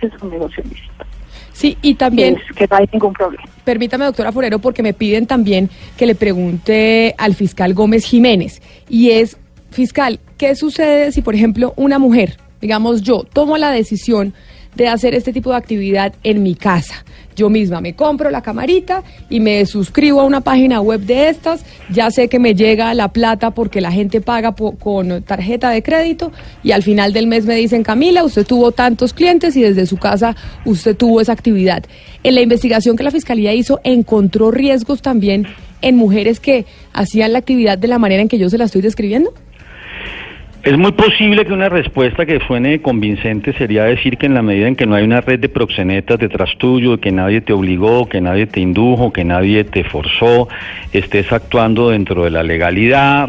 que 0.00 0.06
es 0.06 0.22
un 0.22 0.30
negocio 0.30 0.62
ilícito. 0.64 1.04
Sí, 1.52 1.78
y 1.82 1.94
también... 1.94 2.36
que 2.56 2.66
no 2.66 2.76
hay 2.76 2.88
ningún 2.92 3.12
problema. 3.12 3.44
Permítame, 3.62 4.06
doctora 4.06 4.32
Forero, 4.32 4.58
porque 4.58 4.82
me 4.82 4.92
piden 4.92 5.26
también 5.26 5.70
que 5.96 6.06
le 6.06 6.14
pregunte 6.16 7.14
al 7.16 7.34
fiscal 7.34 7.74
Gómez 7.74 8.04
Jiménez. 8.04 8.60
Y 8.88 9.10
es, 9.10 9.38
fiscal, 9.70 10.18
¿qué 10.36 10.56
sucede 10.56 11.12
si, 11.12 11.22
por 11.22 11.34
ejemplo, 11.34 11.72
una 11.76 12.00
mujer, 12.00 12.38
digamos 12.60 13.02
yo, 13.02 13.22
tomo 13.22 13.56
la 13.56 13.70
decisión 13.70 14.34
de 14.74 14.88
hacer 14.88 15.14
este 15.14 15.32
tipo 15.32 15.50
de 15.50 15.56
actividad 15.56 16.14
en 16.22 16.42
mi 16.42 16.54
casa. 16.54 17.04
Yo 17.36 17.50
misma 17.50 17.80
me 17.80 17.94
compro 17.94 18.30
la 18.30 18.42
camarita 18.42 19.02
y 19.28 19.40
me 19.40 19.66
suscribo 19.66 20.20
a 20.20 20.24
una 20.24 20.40
página 20.40 20.80
web 20.80 21.00
de 21.00 21.28
estas, 21.28 21.64
ya 21.90 22.10
sé 22.10 22.28
que 22.28 22.38
me 22.38 22.54
llega 22.54 22.94
la 22.94 23.08
plata 23.08 23.50
porque 23.50 23.80
la 23.80 23.90
gente 23.90 24.20
paga 24.20 24.54
con 24.54 25.22
tarjeta 25.22 25.70
de 25.70 25.82
crédito 25.82 26.32
y 26.62 26.72
al 26.72 26.82
final 26.82 27.12
del 27.12 27.26
mes 27.26 27.44
me 27.44 27.56
dicen, 27.56 27.82
Camila, 27.82 28.24
usted 28.24 28.46
tuvo 28.46 28.72
tantos 28.72 29.12
clientes 29.12 29.56
y 29.56 29.62
desde 29.62 29.86
su 29.86 29.96
casa 29.96 30.36
usted 30.64 30.96
tuvo 30.96 31.20
esa 31.20 31.32
actividad. 31.32 31.84
En 32.22 32.34
la 32.34 32.40
investigación 32.40 32.96
que 32.96 33.02
la 33.02 33.10
Fiscalía 33.10 33.52
hizo, 33.52 33.80
encontró 33.84 34.50
riesgos 34.50 35.02
también 35.02 35.46
en 35.82 35.96
mujeres 35.96 36.40
que 36.40 36.66
hacían 36.92 37.32
la 37.32 37.40
actividad 37.40 37.76
de 37.76 37.88
la 37.88 37.98
manera 37.98 38.22
en 38.22 38.28
que 38.28 38.38
yo 38.38 38.48
se 38.48 38.58
la 38.58 38.64
estoy 38.64 38.80
describiendo. 38.80 39.34
Es 40.64 40.78
muy 40.78 40.92
posible 40.92 41.44
que 41.44 41.52
una 41.52 41.68
respuesta 41.68 42.24
que 42.24 42.40
suene 42.46 42.80
convincente 42.80 43.52
sería 43.52 43.84
decir 43.84 44.16
que 44.16 44.24
en 44.24 44.32
la 44.32 44.40
medida 44.40 44.66
en 44.66 44.76
que 44.76 44.86
no 44.86 44.94
hay 44.94 45.04
una 45.04 45.20
red 45.20 45.38
de 45.38 45.50
proxenetas 45.50 46.18
detrás 46.18 46.56
tuyo, 46.56 46.98
que 46.98 47.12
nadie 47.12 47.42
te 47.42 47.52
obligó, 47.52 48.08
que 48.08 48.22
nadie 48.22 48.46
te 48.46 48.60
indujo, 48.60 49.12
que 49.12 49.24
nadie 49.24 49.64
te 49.64 49.84
forzó, 49.84 50.48
estés 50.90 51.30
actuando 51.32 51.90
dentro 51.90 52.24
de 52.24 52.30
la 52.30 52.42
legalidad, 52.42 53.28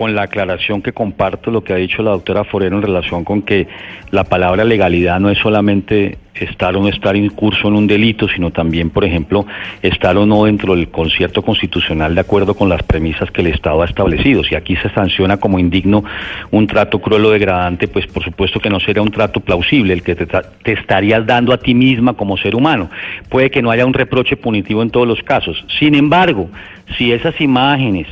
con 0.00 0.14
la 0.14 0.22
aclaración 0.22 0.80
que 0.80 0.94
comparto 0.94 1.50
lo 1.50 1.62
que 1.62 1.74
ha 1.74 1.76
dicho 1.76 2.02
la 2.02 2.12
doctora 2.12 2.44
Forero 2.44 2.74
en 2.74 2.80
relación 2.80 3.22
con 3.22 3.42
que 3.42 3.68
la 4.10 4.24
palabra 4.24 4.64
legalidad 4.64 5.20
no 5.20 5.28
es 5.28 5.36
solamente 5.36 6.16
estar 6.32 6.74
o 6.74 6.80
no 6.80 6.88
estar 6.88 7.16
incurso 7.16 7.68
en 7.68 7.74
un 7.74 7.86
delito, 7.86 8.26
sino 8.26 8.50
también, 8.50 8.88
por 8.88 9.04
ejemplo, 9.04 9.44
estar 9.82 10.16
o 10.16 10.24
no 10.24 10.44
dentro 10.44 10.74
del 10.74 10.88
concierto 10.88 11.42
constitucional 11.42 12.14
de 12.14 12.22
acuerdo 12.22 12.54
con 12.54 12.70
las 12.70 12.82
premisas 12.82 13.30
que 13.30 13.42
el 13.42 13.48
Estado 13.48 13.82
ha 13.82 13.84
establecido. 13.84 14.42
Si 14.42 14.54
aquí 14.54 14.74
se 14.76 14.88
sanciona 14.88 15.36
como 15.36 15.58
indigno 15.58 16.02
un 16.50 16.66
trato 16.66 16.98
cruel 16.98 17.26
o 17.26 17.30
degradante, 17.32 17.86
pues 17.86 18.06
por 18.06 18.24
supuesto 18.24 18.58
que 18.58 18.70
no 18.70 18.80
sería 18.80 19.02
un 19.02 19.10
trato 19.10 19.40
plausible 19.40 19.92
el 19.92 20.02
que 20.02 20.14
te, 20.14 20.24
te 20.24 20.72
estarías 20.72 21.26
dando 21.26 21.52
a 21.52 21.58
ti 21.58 21.74
misma 21.74 22.14
como 22.14 22.38
ser 22.38 22.54
humano. 22.54 22.88
Puede 23.28 23.50
que 23.50 23.60
no 23.60 23.70
haya 23.70 23.84
un 23.84 23.92
reproche 23.92 24.38
punitivo 24.38 24.80
en 24.80 24.88
todos 24.88 25.06
los 25.06 25.22
casos. 25.22 25.62
Sin 25.78 25.94
embargo, 25.94 26.48
si 26.96 27.12
esas 27.12 27.38
imágenes 27.38 28.06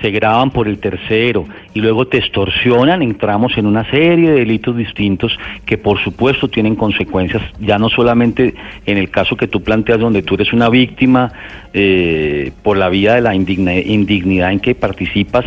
se 0.00 0.10
graban 0.10 0.50
por 0.50 0.68
el 0.68 0.78
tercero 0.78 1.44
y 1.74 1.80
luego 1.80 2.06
te 2.06 2.18
extorsionan, 2.18 3.02
entramos 3.02 3.56
en 3.56 3.66
una 3.66 3.88
serie 3.90 4.30
de 4.30 4.38
delitos 4.40 4.76
distintos 4.76 5.38
que 5.66 5.78
por 5.78 6.02
supuesto 6.02 6.48
tienen 6.48 6.76
consecuencias, 6.76 7.42
ya 7.60 7.78
no 7.78 7.88
solamente 7.88 8.54
en 8.86 8.98
el 8.98 9.10
caso 9.10 9.36
que 9.36 9.48
tú 9.48 9.62
planteas 9.62 10.00
donde 10.00 10.22
tú 10.22 10.34
eres 10.34 10.52
una 10.52 10.68
víctima 10.68 11.32
eh, 11.74 12.52
por 12.62 12.76
la 12.76 12.88
vía 12.88 13.14
de 13.14 13.20
la 13.20 13.34
indignidad 13.34 14.52
en 14.52 14.60
que 14.60 14.74
participas, 14.74 15.44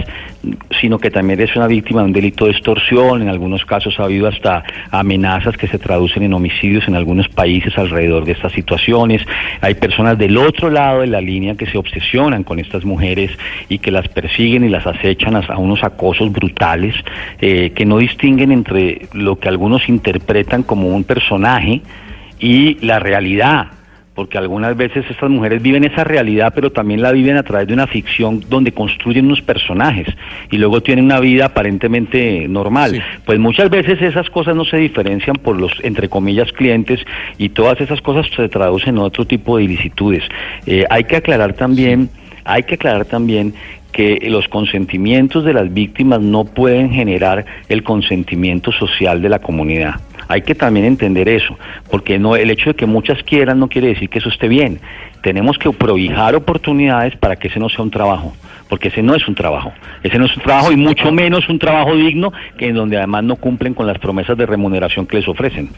sino 0.79 0.99
que 0.99 1.11
también 1.11 1.39
eres 1.39 1.55
una 1.55 1.67
víctima 1.67 2.01
de 2.01 2.07
un 2.07 2.13
delito 2.13 2.45
de 2.45 2.51
extorsión, 2.51 3.21
en 3.21 3.29
algunos 3.29 3.65
casos 3.65 3.99
ha 3.99 4.03
habido 4.03 4.27
hasta 4.27 4.63
amenazas 4.91 5.57
que 5.57 5.67
se 5.67 5.79
traducen 5.79 6.23
en 6.23 6.33
homicidios 6.33 6.87
en 6.87 6.95
algunos 6.95 7.27
países 7.29 7.77
alrededor 7.77 8.25
de 8.25 8.33
estas 8.33 8.51
situaciones, 8.51 9.21
hay 9.61 9.75
personas 9.75 10.17
del 10.17 10.37
otro 10.37 10.69
lado 10.69 11.01
de 11.01 11.07
la 11.07 11.21
línea 11.21 11.55
que 11.55 11.65
se 11.65 11.77
obsesionan 11.77 12.43
con 12.43 12.59
estas 12.59 12.85
mujeres 12.85 13.31
y 13.69 13.79
que 13.79 13.91
las 13.91 14.07
persiguen 14.07 14.63
y 14.63 14.69
las 14.69 14.85
acechan 14.85 15.35
a 15.35 15.57
unos 15.57 15.83
acosos 15.83 16.31
brutales 16.31 16.95
eh, 17.39 17.71
que 17.71 17.85
no 17.85 17.97
distinguen 17.97 18.51
entre 18.51 19.07
lo 19.13 19.37
que 19.37 19.49
algunos 19.49 19.87
interpretan 19.89 20.63
como 20.63 20.89
un 20.89 21.03
personaje 21.03 21.81
y 22.39 22.77
la 22.85 22.99
realidad 22.99 23.74
porque 24.15 24.37
algunas 24.37 24.75
veces 24.77 25.05
estas 25.09 25.29
mujeres 25.29 25.61
viven 25.61 25.83
esa 25.83 26.05
realidad, 26.05 26.53
pero 26.55 26.71
también 26.71 27.01
la 27.01 27.11
viven 27.11 27.35
a 27.35 27.43
través 27.43 27.67
de 27.67 27.73
una 27.73 27.85
ficción 27.85 28.41
donde 28.49 28.71
construyen 28.71 29.25
unos 29.25 29.41
personajes 29.41 30.07
y 30.49 30.57
luego 30.57 30.81
tienen 30.81 31.05
una 31.05 31.19
vida 31.19 31.47
aparentemente 31.47 32.47
normal. 32.47 33.03
Pues 33.25 33.37
muchas 33.39 33.69
veces 33.69 34.01
esas 34.01 34.29
cosas 34.29 34.55
no 34.55 34.63
se 34.63 34.77
diferencian 34.77 35.35
por 35.35 35.59
los, 35.59 35.73
entre 35.83 36.07
comillas, 36.07 36.51
clientes 36.53 37.01
y 37.37 37.49
todas 37.49 37.81
esas 37.81 38.01
cosas 38.01 38.25
se 38.33 38.47
traducen 38.47 38.95
en 38.95 39.01
otro 39.01 39.25
tipo 39.25 39.57
de 39.57 39.65
ilicitudes. 39.65 40.23
Eh, 40.65 40.85
hay 40.89 41.03
que 41.03 41.17
aclarar 41.17 41.53
también, 41.53 42.09
hay 42.45 42.63
que 42.63 42.75
aclarar 42.75 43.05
también 43.05 43.53
que 43.91 44.19
los 44.29 44.47
consentimientos 44.47 45.43
de 45.43 45.53
las 45.53 45.73
víctimas 45.73 46.21
no 46.21 46.45
pueden 46.45 46.91
generar 46.91 47.45
el 47.69 47.83
consentimiento 47.83 48.71
social 48.71 49.21
de 49.21 49.29
la 49.29 49.39
comunidad. 49.39 49.95
Hay 50.27 50.41
que 50.41 50.55
también 50.55 50.85
entender 50.85 51.29
eso, 51.29 51.57
porque 51.89 52.17
no 52.19 52.35
el 52.35 52.49
hecho 52.49 52.71
de 52.71 52.75
que 52.75 52.85
muchas 52.85 53.21
quieran 53.23 53.59
no 53.59 53.67
quiere 53.67 53.89
decir 53.89 54.09
que 54.09 54.19
eso 54.19 54.29
esté 54.29 54.47
bien. 54.47 54.79
Tenemos 55.21 55.57
que 55.57 55.71
prohijar 55.71 56.35
oportunidades 56.35 57.15
para 57.15 57.35
que 57.35 57.47
ese 57.47 57.59
no 57.59 57.69
sea 57.69 57.83
un 57.83 57.91
trabajo, 57.91 58.33
porque 58.69 58.89
ese 58.89 59.01
no 59.01 59.15
es 59.15 59.27
un 59.27 59.35
trabajo. 59.35 59.73
Ese 60.03 60.17
no 60.19 60.25
es 60.25 60.35
un 60.35 60.43
trabajo 60.43 60.71
y 60.71 60.77
mucho 60.77 61.11
menos 61.11 61.47
un 61.49 61.59
trabajo 61.59 61.95
digno 61.95 62.31
que 62.57 62.67
en 62.67 62.75
donde 62.75 62.97
además 62.97 63.23
no 63.23 63.35
cumplen 63.35 63.73
con 63.73 63.87
las 63.87 63.97
promesas 63.99 64.37
de 64.37 64.45
remuneración 64.45 65.05
que 65.05 65.17
les 65.17 65.27
ofrecen. 65.27 65.69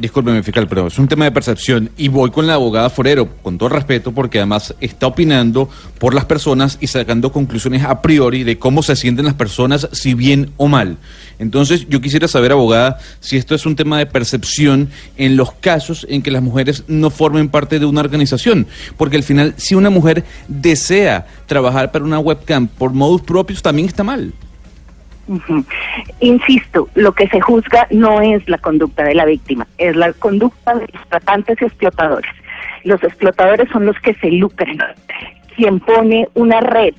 Discúlpeme, 0.00 0.42
fiscal, 0.42 0.66
pero 0.66 0.86
es 0.86 0.98
un 0.98 1.08
tema 1.08 1.26
de 1.26 1.30
percepción 1.30 1.90
y 1.98 2.08
voy 2.08 2.30
con 2.30 2.46
la 2.46 2.54
abogada 2.54 2.88
Forero, 2.88 3.28
con 3.42 3.58
todo 3.58 3.68
respeto, 3.68 4.12
porque 4.12 4.38
además 4.38 4.74
está 4.80 5.06
opinando 5.06 5.68
por 5.98 6.14
las 6.14 6.24
personas 6.24 6.78
y 6.80 6.86
sacando 6.86 7.30
conclusiones 7.32 7.84
a 7.84 8.00
priori 8.00 8.42
de 8.42 8.58
cómo 8.58 8.82
se 8.82 8.96
sienten 8.96 9.26
las 9.26 9.34
personas, 9.34 9.90
si 9.92 10.14
bien 10.14 10.52
o 10.56 10.68
mal. 10.68 10.96
Entonces, 11.38 11.86
yo 11.90 12.00
quisiera 12.00 12.28
saber, 12.28 12.52
abogada, 12.52 12.98
si 13.20 13.36
esto 13.36 13.54
es 13.54 13.66
un 13.66 13.76
tema 13.76 13.98
de 13.98 14.06
percepción 14.06 14.88
en 15.18 15.36
los 15.36 15.52
casos 15.52 16.06
en 16.08 16.22
que 16.22 16.30
las 16.30 16.42
mujeres 16.42 16.84
no 16.88 17.10
formen 17.10 17.50
parte 17.50 17.78
de 17.78 17.84
una 17.84 18.00
organización, 18.00 18.68
porque 18.96 19.18
al 19.18 19.22
final, 19.22 19.52
si 19.58 19.74
una 19.74 19.90
mujer 19.90 20.24
desea 20.48 21.26
trabajar 21.44 21.92
para 21.92 22.06
una 22.06 22.20
webcam 22.20 22.68
por 22.68 22.94
modus 22.94 23.20
propios, 23.20 23.60
también 23.60 23.86
está 23.86 24.02
mal. 24.02 24.32
Insisto, 26.20 26.88
lo 26.94 27.12
que 27.12 27.28
se 27.28 27.40
juzga 27.40 27.86
no 27.90 28.20
es 28.20 28.48
la 28.48 28.58
conducta 28.58 29.04
de 29.04 29.14
la 29.14 29.24
víctima, 29.24 29.66
es 29.78 29.94
la 29.96 30.12
conducta 30.12 30.74
de 30.74 30.88
los 30.92 31.08
tratantes 31.08 31.60
y 31.60 31.64
explotadores. 31.64 32.30
Los 32.84 33.02
explotadores 33.02 33.68
son 33.70 33.86
los 33.86 33.98
que 34.00 34.14
se 34.14 34.30
lucran. 34.30 34.78
Quien 35.54 35.78
pone 35.80 36.28
una 36.34 36.60
red, 36.60 36.94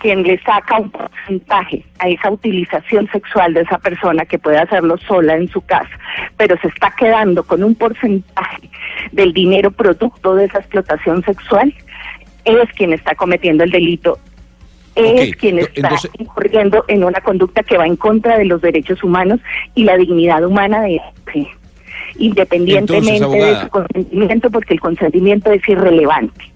quien 0.00 0.22
le 0.22 0.38
saca 0.42 0.78
un 0.78 0.90
porcentaje 0.90 1.84
a 1.98 2.08
esa 2.08 2.30
utilización 2.30 3.08
sexual 3.10 3.52
de 3.54 3.62
esa 3.62 3.78
persona 3.78 4.24
que 4.24 4.38
puede 4.38 4.58
hacerlo 4.58 4.96
sola 4.98 5.36
en 5.36 5.48
su 5.48 5.60
casa, 5.60 5.90
pero 6.36 6.56
se 6.60 6.68
está 6.68 6.92
quedando 6.96 7.42
con 7.42 7.62
un 7.62 7.74
porcentaje 7.74 8.70
del 9.12 9.32
dinero 9.32 9.70
producto 9.70 10.34
de 10.34 10.46
esa 10.46 10.58
explotación 10.58 11.22
sexual, 11.24 11.74
es 12.44 12.72
quien 12.74 12.92
está 12.92 13.14
cometiendo 13.14 13.64
el 13.64 13.70
delito 13.70 14.18
es 14.94 15.36
quien 15.36 15.58
está 15.58 15.80
entonces- 15.80 16.10
incurriendo 16.18 16.84
en 16.88 17.04
una 17.04 17.20
conducta 17.20 17.62
que 17.62 17.76
va 17.76 17.86
en 17.86 17.96
contra 17.96 18.38
de 18.38 18.44
los 18.44 18.60
derechos 18.60 19.02
humanos 19.02 19.40
y 19.74 19.84
la 19.84 19.96
dignidad 19.96 20.44
humana 20.44 20.82
de 20.82 20.96
este, 20.96 21.48
independientemente 22.18 23.16
Entonces, 23.16 23.56
de 23.56 23.60
su 23.62 23.68
consentimiento, 23.68 24.50
porque 24.50 24.74
el 24.74 24.80
consentimiento 24.80 25.50
es 25.52 25.66
irrelevante. 25.68 26.50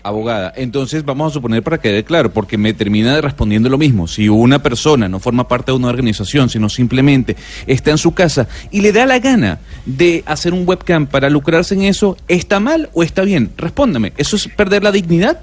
Abogada, 0.00 0.52
entonces 0.56 1.04
vamos 1.04 1.32
a 1.32 1.34
suponer 1.34 1.62
para 1.62 1.78
que 1.78 1.90
quede 1.90 2.04
claro, 2.04 2.32
porque 2.32 2.56
me 2.56 2.72
termina 2.72 3.20
respondiendo 3.20 3.68
lo 3.68 3.76
mismo. 3.76 4.06
Si 4.06 4.28
una 4.28 4.62
persona 4.62 5.08
no 5.08 5.18
forma 5.18 5.48
parte 5.48 5.72
de 5.72 5.76
una 5.76 5.88
organización, 5.88 6.48
sino 6.48 6.68
simplemente 6.68 7.36
está 7.66 7.90
en 7.90 7.98
su 7.98 8.14
casa 8.14 8.48
y 8.70 8.80
le 8.80 8.92
da 8.92 9.04
la 9.06 9.18
gana 9.18 9.58
de 9.84 10.22
hacer 10.24 10.54
un 10.54 10.66
webcam 10.66 11.06
para 11.06 11.28
lucrarse 11.28 11.74
en 11.74 11.82
eso, 11.82 12.16
¿está 12.28 12.60
mal 12.60 12.88
o 12.94 13.02
está 13.02 13.22
bien? 13.22 13.50
Respóndame, 13.56 14.12
¿eso 14.16 14.36
es 14.36 14.46
perder 14.48 14.84
la 14.84 14.92
dignidad? 14.92 15.40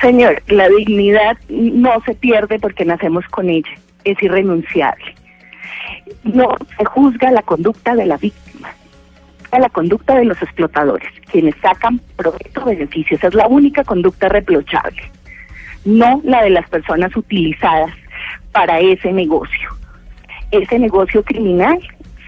Señor, 0.00 0.42
la 0.48 0.68
dignidad 0.68 1.38
no 1.48 2.00
se 2.04 2.14
pierde 2.14 2.58
porque 2.58 2.84
nacemos 2.84 3.24
con 3.26 3.48
ella, 3.48 3.70
es 4.04 4.22
irrenunciable. 4.22 5.14
No 6.24 6.56
se 6.76 6.84
juzga 6.84 7.30
la 7.30 7.42
conducta 7.42 7.94
de 7.94 8.06
la 8.06 8.16
víctima, 8.18 8.68
a 9.50 9.58
la 9.58 9.68
conducta 9.70 10.14
de 10.16 10.26
los 10.26 10.40
explotadores, 10.42 11.08
quienes 11.30 11.54
sacan 11.62 12.00
provecho 12.16 12.64
beneficios. 12.64 13.22
Es 13.24 13.34
la 13.34 13.46
única 13.46 13.84
conducta 13.84 14.28
reprochable, 14.28 15.02
no 15.84 16.20
la 16.24 16.42
de 16.42 16.50
las 16.50 16.68
personas 16.68 17.16
utilizadas 17.16 17.92
para 18.52 18.80
ese 18.80 19.12
negocio. 19.12 19.70
Ese 20.50 20.78
negocio 20.78 21.22
criminal 21.24 21.78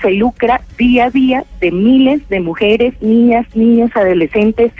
se 0.01 0.13
lucra 0.13 0.61
día 0.77 1.07
a 1.07 1.11
día 1.11 1.45
de 1.61 1.71
miles 1.71 2.27
de 2.29 2.41
mujeres, 2.41 2.95
niñas, 3.01 3.47
niños, 3.55 3.91
adolescentes, 3.95 4.73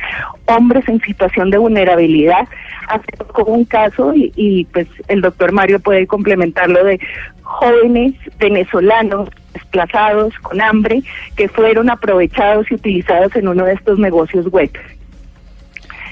hombres 0.47 0.89
en 0.89 1.01
situación 1.01 1.51
de 1.51 1.59
vulnerabilidad. 1.59 2.49
Hace 2.89 3.13
poco 3.19 3.45
un 3.45 3.65
caso 3.65 4.15
y, 4.15 4.33
y, 4.37 4.65
pues 4.67 4.87
el 5.09 5.21
doctor 5.21 5.53
Mario 5.53 5.81
puede 5.81 6.07
complementarlo 6.07 6.85
de 6.85 7.01
jóvenes 7.43 8.15
venezolanos 8.39 9.29
desplazados 9.53 10.35
con 10.41 10.61
hambre 10.61 11.03
que 11.37 11.49
fueron 11.49 11.91
aprovechados 11.91 12.71
y 12.71 12.75
utilizados 12.75 13.35
en 13.37 13.49
uno 13.49 13.65
de 13.65 13.75
estos 13.75 13.99
negocios 13.99 14.47
web 14.47 14.71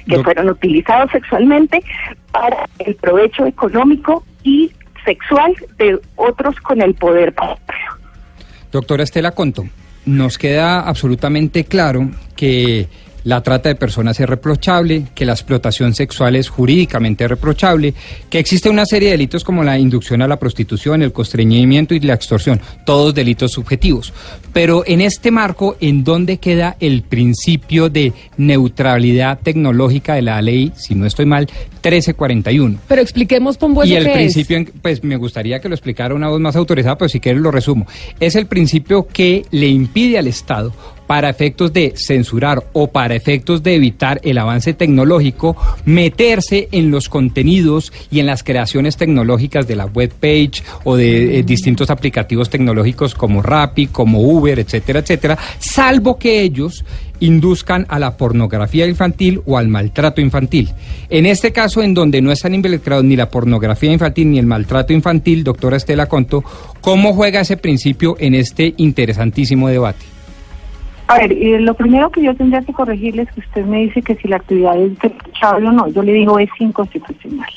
que 0.08 0.22
fueron 0.22 0.48
utilizados 0.48 1.10
sexualmente 1.10 1.82
para 2.30 2.68
el 2.78 2.94
provecho 2.94 3.46
económico 3.46 4.24
y 4.44 4.70
sexual 5.04 5.54
de 5.78 5.98
otros 6.16 6.60
con 6.60 6.80
el 6.80 6.94
poder 6.94 7.32
patrio. 7.34 7.95
Doctora 8.76 9.04
Estela 9.04 9.30
Conto, 9.32 9.66
nos 10.04 10.36
queda 10.36 10.80
absolutamente 10.80 11.64
claro 11.64 12.10
que 12.36 12.86
la 13.24 13.42
trata 13.42 13.70
de 13.70 13.74
personas 13.74 14.20
es 14.20 14.28
reprochable, 14.28 15.06
que 15.14 15.24
la 15.24 15.32
explotación 15.32 15.94
sexual 15.94 16.36
es 16.36 16.50
jurídicamente 16.50 17.26
reprochable, 17.26 17.94
que 18.28 18.38
existe 18.38 18.68
una 18.68 18.84
serie 18.84 19.08
de 19.08 19.12
delitos 19.12 19.44
como 19.44 19.64
la 19.64 19.78
inducción 19.78 20.20
a 20.20 20.28
la 20.28 20.38
prostitución, 20.38 21.02
el 21.02 21.12
constreñimiento 21.12 21.94
y 21.94 22.00
la 22.00 22.12
extorsión, 22.12 22.60
todos 22.84 23.14
delitos 23.14 23.52
subjetivos. 23.52 24.12
Pero 24.52 24.84
en 24.86 25.00
este 25.00 25.30
marco, 25.30 25.78
¿en 25.80 26.04
dónde 26.04 26.36
queda 26.36 26.76
el 26.78 27.02
principio 27.02 27.88
de 27.88 28.12
neutralidad 28.36 29.40
tecnológica 29.42 30.16
de 30.16 30.22
la 30.22 30.42
ley, 30.42 30.70
si 30.76 30.94
no 30.94 31.06
estoy 31.06 31.24
mal, 31.24 31.48
1341? 31.90 32.78
Pero 32.88 33.02
expliquemos, 33.02 33.56
Pombo, 33.56 33.84
y 33.84 33.94
el 33.94 34.06
es. 34.06 34.12
principio, 34.12 34.56
en- 34.56 34.72
pues 34.82 35.02
me 35.04 35.16
gustaría 35.16 35.60
que 35.60 35.68
lo 35.68 35.74
explicara 35.74 36.14
una 36.14 36.28
voz 36.28 36.40
más 36.40 36.56
autorizada, 36.56 36.96
pero 36.98 37.08
si 37.08 37.20
quieres 37.20 37.40
lo 37.42 37.50
resumo. 37.50 37.86
Es 38.20 38.34
el 38.36 38.46
principio 38.46 39.06
que 39.06 39.44
le 39.50 39.66
impide 39.68 40.18
al 40.18 40.26
Estado, 40.26 40.72
para 41.06 41.30
efectos 41.30 41.72
de 41.72 41.92
censurar 41.96 42.64
o 42.72 42.88
para 42.88 43.14
efectos 43.14 43.62
de 43.62 43.76
evitar 43.76 44.20
el 44.24 44.38
avance 44.38 44.72
tecnológico, 44.74 45.56
meterse 45.84 46.68
en 46.72 46.90
los 46.90 47.08
contenidos 47.08 47.92
y 48.10 48.18
en 48.18 48.26
las 48.26 48.42
creaciones 48.42 48.96
tecnológicas 48.96 49.68
de 49.68 49.76
la 49.76 49.86
web 49.86 50.12
page 50.12 50.64
o 50.82 50.96
de 50.96 51.38
eh, 51.38 51.42
distintos 51.44 51.90
aplicativos 51.90 52.50
tecnológicos 52.50 53.14
como 53.14 53.40
Rappi, 53.40 53.86
como 53.86 54.20
Uber, 54.20 54.58
etcétera, 54.58 54.98
etcétera, 54.98 55.38
salvo 55.60 56.18
que 56.18 56.42
ellos 56.42 56.84
induzcan 57.20 57.86
a 57.88 57.98
la 57.98 58.16
pornografía 58.16 58.86
infantil 58.86 59.40
o 59.46 59.58
al 59.58 59.68
maltrato 59.68 60.20
infantil. 60.20 60.70
En 61.08 61.26
este 61.26 61.52
caso, 61.52 61.82
en 61.82 61.94
donde 61.94 62.22
no 62.22 62.32
están 62.32 62.54
involucrados 62.54 63.04
ni 63.04 63.16
la 63.16 63.30
pornografía 63.30 63.92
infantil 63.92 64.30
ni 64.30 64.38
el 64.38 64.46
maltrato 64.46 64.92
infantil, 64.92 65.44
doctora 65.44 65.76
Estela 65.76 66.06
Conto, 66.06 66.42
¿cómo 66.80 67.12
juega 67.12 67.40
ese 67.40 67.56
principio 67.56 68.16
en 68.18 68.34
este 68.34 68.74
interesantísimo 68.76 69.68
debate? 69.68 70.04
A 71.08 71.18
ver, 71.18 71.32
eh, 71.32 71.60
lo 71.60 71.74
primero 71.74 72.10
que 72.10 72.22
yo 72.22 72.34
tendría 72.34 72.62
que 72.62 72.72
corregirle 72.72 73.22
es 73.22 73.32
que 73.32 73.40
usted 73.40 73.64
me 73.64 73.78
dice 73.82 74.02
que 74.02 74.16
si 74.16 74.26
la 74.26 74.36
actividad 74.36 74.76
es 74.80 74.98
reprochable 74.98 75.68
o 75.68 75.72
no. 75.72 75.88
Yo 75.88 76.02
le 76.02 76.12
digo 76.12 76.38
es 76.38 76.50
inconstitucional. 76.58 77.48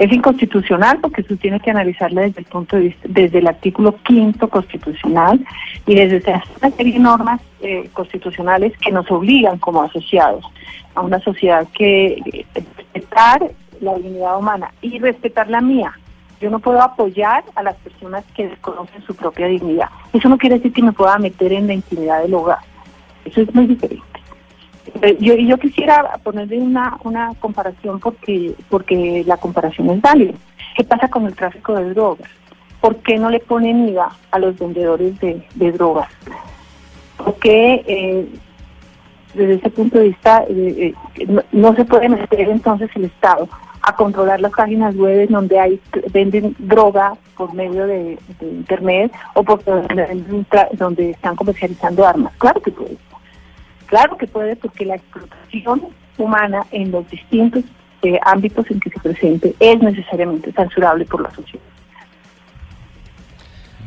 Es 0.00 0.10
inconstitucional 0.10 0.98
porque 1.02 1.20
usted 1.20 1.36
tiene 1.36 1.60
que 1.60 1.70
analizarla 1.70 2.22
desde 2.22 2.40
el 2.40 2.46
punto 2.46 2.76
de 2.76 2.84
vista, 2.84 3.06
desde 3.06 3.38
el 3.38 3.46
artículo 3.46 3.96
quinto 4.02 4.48
constitucional 4.48 5.38
y 5.86 5.94
desde 5.94 6.22
una 6.58 6.70
serie 6.74 6.94
de 6.94 6.98
normas 7.00 7.42
eh, 7.60 7.86
constitucionales 7.92 8.72
que 8.78 8.90
nos 8.92 9.10
obligan 9.10 9.58
como 9.58 9.82
asociados 9.82 10.42
a 10.94 11.02
una 11.02 11.20
sociedad 11.20 11.68
que 11.76 12.14
eh, 12.14 12.46
respetar 12.54 13.50
la 13.82 13.94
dignidad 13.96 14.38
humana 14.38 14.72
y 14.80 14.98
respetar 15.00 15.50
la 15.50 15.60
mía. 15.60 15.92
Yo 16.40 16.48
no 16.48 16.60
puedo 16.60 16.80
apoyar 16.80 17.44
a 17.54 17.62
las 17.62 17.76
personas 17.76 18.24
que 18.34 18.48
desconocen 18.48 19.02
su 19.02 19.14
propia 19.14 19.48
dignidad. 19.48 19.90
Eso 20.14 20.30
no 20.30 20.38
quiere 20.38 20.56
decir 20.56 20.72
que 20.72 20.82
me 20.82 20.92
pueda 20.92 21.18
meter 21.18 21.52
en 21.52 21.66
la 21.66 21.74
intimidad 21.74 22.22
del 22.22 22.32
hogar. 22.32 22.60
Eso 23.26 23.42
es 23.42 23.54
muy 23.54 23.66
diferente. 23.66 24.09
Eh, 25.02 25.16
Yo, 25.20 25.34
yo 25.34 25.58
quisiera 25.58 26.18
ponerle 26.22 26.58
una, 26.58 26.98
una 27.04 27.32
comparación 27.40 28.00
porque, 28.00 28.54
porque 28.68 29.24
la 29.26 29.36
comparación 29.36 29.90
es 29.90 30.00
válida. 30.00 30.34
¿Qué 30.76 30.84
pasa 30.84 31.08
con 31.08 31.26
el 31.26 31.34
tráfico 31.34 31.74
de 31.74 31.90
drogas? 31.90 32.28
¿Por 32.80 32.96
qué 32.96 33.18
no 33.18 33.28
le 33.30 33.40
ponen 33.40 33.88
IVA 33.88 34.16
a 34.30 34.38
los 34.38 34.58
vendedores 34.58 35.18
de, 35.20 35.72
drogas? 35.72 36.08
¿Por 37.18 37.34
qué 37.36 37.84
eh, 37.86 38.28
desde 39.34 39.54
ese 39.54 39.70
punto 39.70 39.98
de 39.98 40.08
vista 40.08 40.44
eh, 40.48 40.94
eh, 41.16 41.26
no, 41.26 41.42
no 41.52 41.74
se 41.74 41.84
puede 41.84 42.08
meter 42.08 42.48
entonces 42.48 42.90
el 42.94 43.04
Estado 43.04 43.48
a 43.82 43.94
controlar 43.94 44.40
las 44.40 44.52
páginas 44.52 44.94
web 44.96 45.28
donde 45.28 45.58
hay 45.58 45.80
venden 46.12 46.54
droga 46.58 47.14
por 47.36 47.52
medio 47.54 47.86
de, 47.86 48.18
internet 48.40 49.12
o 49.34 49.42
por 49.42 49.62
donde, 49.64 50.44
donde 50.72 51.10
están 51.10 51.36
comercializando 51.36 52.06
armas. 52.06 52.32
Claro 52.38 52.60
que 52.60 52.70
puede. 52.70 52.96
Claro 53.90 54.16
que 54.16 54.28
puede 54.28 54.54
porque 54.54 54.84
la 54.84 54.94
explotación 54.94 55.88
humana 56.16 56.64
en 56.70 56.92
los 56.92 57.10
distintos 57.10 57.64
eh, 58.02 58.20
ámbitos 58.24 58.70
en 58.70 58.78
que 58.78 58.88
se 58.88 59.00
presente 59.00 59.52
es 59.58 59.82
necesariamente 59.82 60.52
censurable 60.52 61.04
por 61.06 61.20
la 61.22 61.30
sociedad. 61.34 61.64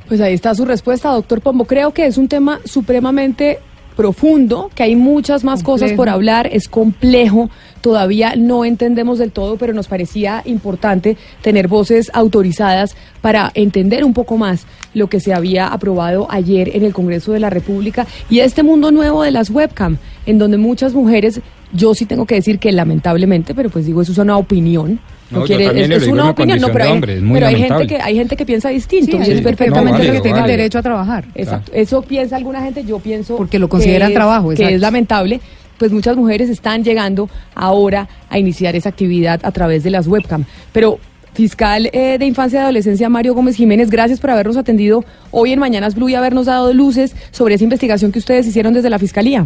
Pues 0.10 0.20
ahí 0.20 0.34
está 0.34 0.54
su 0.54 0.66
respuesta, 0.66 1.10
doctor 1.10 1.40
Pombo. 1.40 1.64
Creo 1.64 1.94
que 1.94 2.06
es 2.06 2.18
un 2.18 2.28
tema 2.28 2.60
supremamente 2.66 3.60
profundo, 3.96 4.70
que 4.76 4.84
hay 4.84 4.98
muchas 4.98 5.46
más 5.46 5.64
cosas 5.64 5.94
por 5.94 6.10
hablar, 6.10 6.50
es 6.52 6.68
complejo, 6.68 7.50
todavía 7.84 8.36
no 8.38 8.64
entendemos 8.64 9.20
del 9.20 9.32
todo, 9.34 9.58
pero 9.58 9.74
nos 9.74 9.88
parecía 9.90 10.42
importante 10.46 11.18
tener 11.42 11.68
voces 11.68 12.10
autorizadas 12.14 12.96
para 13.22 13.52
entender 13.56 14.06
un 14.06 14.14
poco 14.14 14.38
más 14.38 14.66
lo 14.94 15.08
que 15.08 15.20
se 15.20 15.34
había 15.34 15.68
aprobado 15.68 16.26
ayer 16.30 16.76
en 16.76 16.86
el 16.86 16.94
Congreso 16.94 17.34
de 17.34 17.42
la 17.42 17.50
República 17.50 18.08
y 18.30 18.40
este 18.40 18.64
mundo 18.64 18.92
nuevo 18.92 19.22
de 19.22 19.32
las 19.32 19.50
webcam, 19.50 19.98
en 20.26 20.38
donde 20.38 20.58
muchas 20.58 20.94
mujeres, 20.94 21.42
yo 21.74 21.94
sí 21.94 22.06
tengo 22.06 22.26
que 22.26 22.36
decir 22.36 22.58
que 22.58 22.72
lamentablemente, 22.72 23.54
pero 23.54 23.70
pues 23.70 23.86
digo, 23.86 24.02
eso 24.02 24.14
es 24.14 24.18
una 24.18 24.38
opinión. 24.38 25.00
No, 25.30 25.40
No, 25.40 25.46
quiere, 25.46 25.66
es, 25.66 26.04
una 26.04 26.14
una 26.14 26.30
opinión, 26.30 26.62
no, 26.62 26.68
pero, 26.72 26.86
hay, 26.86 26.92
hombre, 26.92 27.16
es 27.16 27.22
muy 27.22 27.34
pero 27.34 27.48
hay 27.48 27.56
gente 27.56 27.88
que 27.88 27.98
hay 27.98 28.16
gente 28.16 28.36
que 28.36 28.46
piensa 28.46 28.70
distinto 28.70 29.18
Sí, 29.24 29.32
y 29.32 29.34
es 29.34 29.42
perfectamente 29.42 30.06
no, 30.06 30.14
que 30.14 30.22
tiene 30.22 30.40
el 30.40 30.48
derecho 30.48 30.78
a 30.78 30.82
trabajar. 30.84 31.26
Exacto. 31.34 31.72
Eso 31.74 32.02
piensa 32.04 32.36
alguna 32.38 32.62
gente, 32.62 32.84
yo 32.86 33.00
pienso 33.00 33.36
Porque 33.36 33.58
lo 33.60 33.68
que 33.68 33.72
consideran 33.72 34.10
es- 34.10 34.16
trabajo, 34.16 34.50
que 34.50 34.76
es 34.76 34.80
lamentable. 34.80 35.42
Pues 35.84 35.92
muchas 35.92 36.16
mujeres 36.16 36.50
están 36.50 36.82
llegando 36.86 37.30
ahora 37.56 38.08
a 38.30 38.40
iniciar 38.40 38.74
esa 38.74 38.88
actividad 38.88 39.42
a 39.44 39.52
través 39.52 39.84
de 39.84 39.90
las 39.90 40.08
webcam. 40.08 40.46
Pero 40.72 40.98
fiscal 41.34 41.90
eh, 41.92 42.16
de 42.18 42.26
infancia 42.26 42.60
y 42.60 42.64
adolescencia 42.64 43.10
Mario 43.10 43.34
Gómez 43.34 43.58
Jiménez, 43.58 43.90
gracias 43.90 44.22
por 44.22 44.30
habernos 44.30 44.56
atendido 44.56 45.04
hoy 45.32 45.52
en 45.52 45.60
Mañanas 45.60 45.96
Blue 45.96 46.08
y 46.08 46.16
habernos 46.16 46.46
dado 46.46 46.74
luces 46.74 47.18
sobre 47.32 47.56
esa 47.56 47.66
investigación 47.66 48.14
que 48.14 48.20
ustedes 48.20 48.48
hicieron 48.48 48.74
desde 48.74 48.90
la 48.90 48.98
fiscalía. 48.98 49.46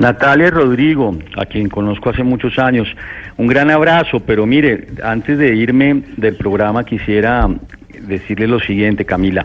Natalia 0.00 0.50
Rodrigo, 0.50 1.16
a 1.36 1.46
quien 1.46 1.68
conozco 1.68 2.10
hace 2.10 2.24
muchos 2.24 2.58
años, 2.58 2.88
un 3.36 3.46
gran 3.46 3.70
abrazo, 3.70 4.18
pero 4.18 4.46
mire, 4.46 4.88
antes 5.04 5.38
de 5.38 5.54
irme 5.54 6.02
del 6.16 6.34
programa 6.34 6.82
quisiera 6.82 7.48
decirle 8.00 8.48
lo 8.48 8.58
siguiente, 8.58 9.04
Camila. 9.04 9.44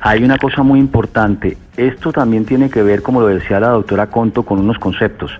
Hay 0.00 0.22
una 0.22 0.38
cosa 0.38 0.62
muy 0.62 0.78
importante. 0.78 1.56
Esto 1.76 2.12
también 2.12 2.44
tiene 2.44 2.70
que 2.70 2.82
ver, 2.82 3.02
como 3.02 3.20
lo 3.20 3.26
decía 3.26 3.58
la 3.58 3.70
doctora 3.70 4.06
Conto, 4.06 4.44
con 4.44 4.60
unos 4.60 4.78
conceptos. 4.78 5.36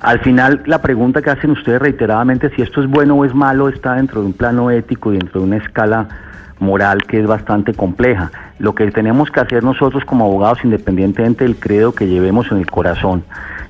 Al 0.00 0.20
final, 0.20 0.62
la 0.64 0.80
pregunta 0.80 1.20
que 1.20 1.28
hacen 1.28 1.50
ustedes 1.50 1.80
reiteradamente, 1.80 2.50
si 2.56 2.62
esto 2.62 2.82
es 2.82 2.88
bueno 2.88 3.16
o 3.16 3.24
es 3.26 3.34
malo, 3.34 3.68
está 3.68 3.94
dentro 3.94 4.22
de 4.22 4.28
un 4.28 4.32
plano 4.32 4.70
ético 4.70 5.12
y 5.12 5.18
dentro 5.18 5.40
de 5.40 5.46
una 5.46 5.56
escala 5.58 6.08
moral 6.58 7.04
que 7.04 7.20
es 7.20 7.26
bastante 7.26 7.74
compleja. 7.74 8.30
Lo 8.58 8.74
que 8.74 8.90
tenemos 8.90 9.30
que 9.30 9.40
hacer 9.40 9.62
nosotros 9.62 10.04
como 10.06 10.24
abogados, 10.24 10.64
independientemente 10.64 11.44
del 11.44 11.56
credo 11.56 11.92
que 11.92 12.06
llevemos 12.06 12.50
en 12.50 12.58
el 12.58 12.70
corazón, 12.70 13.24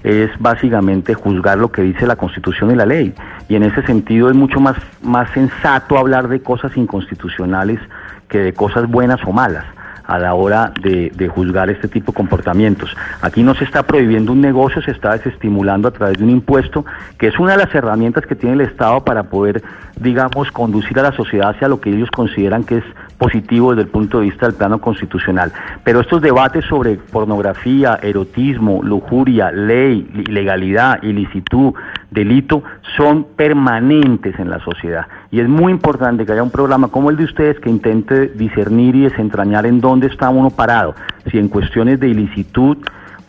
es 0.05 0.31
básicamente 0.39 1.15
juzgar 1.15 1.59
lo 1.59 1.73
que 1.73 1.83
dice 1.83 2.07
la 2.07 2.17
Constitución 2.17 2.71
y 2.71 2.77
la 2.77 2.87
ley. 2.87 3.13
Y 3.49 3.57
en 3.57 3.65
ese 3.65 3.83
sentido 3.83 4.31
es 4.31 4.37
mucho 4.37 4.61
más, 4.61 4.77
más 5.03 5.29
sensato 5.31 5.99
hablar 5.99 6.29
de 6.29 6.41
cosas 6.41 6.77
inconstitucionales 6.77 7.81
que 8.29 8.39
de 8.39 8.53
cosas 8.55 8.89
buenas 8.89 9.21
o 9.27 9.33
malas 9.33 9.65
a 10.11 10.19
la 10.19 10.35
hora 10.35 10.73
de, 10.83 11.13
de 11.15 11.29
juzgar 11.29 11.71
este 11.71 11.87
tipo 11.87 12.11
de 12.11 12.17
comportamientos. 12.17 12.97
Aquí 13.23 13.45
no 13.45 13.55
se 13.55 13.63
está 13.63 13.85
prohibiendo 13.85 14.33
un 14.33 14.41
negocio, 14.41 14.83
se 14.83 14.91
está 14.91 15.13
desestimulando 15.13 15.87
a 15.87 15.93
través 15.93 16.19
de 16.19 16.25
un 16.25 16.31
impuesto, 16.31 16.85
que 17.17 17.29
es 17.29 17.39
una 17.39 17.53
de 17.53 17.59
las 17.59 17.73
herramientas 17.73 18.27
que 18.27 18.35
tiene 18.35 18.57
el 18.57 18.63
Estado 18.63 19.05
para 19.05 19.23
poder, 19.23 19.63
digamos, 20.01 20.51
conducir 20.51 20.99
a 20.99 21.03
la 21.03 21.13
sociedad 21.13 21.51
hacia 21.51 21.69
lo 21.69 21.81
que 21.81 21.91
ellos 21.91 22.11
consideran 22.11 22.65
que 22.65 22.79
es 22.79 22.85
positivo 23.21 23.71
desde 23.71 23.83
el 23.83 23.89
punto 23.89 24.19
de 24.19 24.25
vista 24.25 24.47
del 24.47 24.57
plano 24.57 24.81
constitucional. 24.81 25.53
Pero 25.85 26.01
estos 26.01 26.23
debates 26.23 26.65
sobre 26.65 26.97
pornografía, 26.97 27.99
erotismo, 28.03 28.83
lujuria, 28.83 29.53
ley, 29.53 30.11
ilegalidad, 30.27 31.03
ilicitud, 31.03 31.75
delito, 32.11 32.63
son 32.97 33.25
permanentes 33.37 34.39
en 34.39 34.49
la 34.49 34.59
sociedad. 34.61 35.07
Y 35.31 35.41
es 35.41 35.49
muy 35.49 35.71
importante 35.71 36.25
que 36.25 36.33
haya 36.33 36.43
un 36.43 36.51
programa 36.51 36.89
como 36.89 37.11
el 37.11 37.19
de 37.19 37.25
ustedes 37.25 37.61
que 37.61 37.69
intente 37.69 38.29
discernir 38.29 38.97
y 38.97 39.03
desentrañar 39.03 39.67
en 39.67 39.83
dónde 39.83 40.07
está 40.07 40.31
uno 40.31 40.49
parado, 40.49 40.95
si 41.31 41.39
en 41.39 41.49
cuestiones 41.49 42.01
de 42.01 42.09
ilicitud 42.09 42.79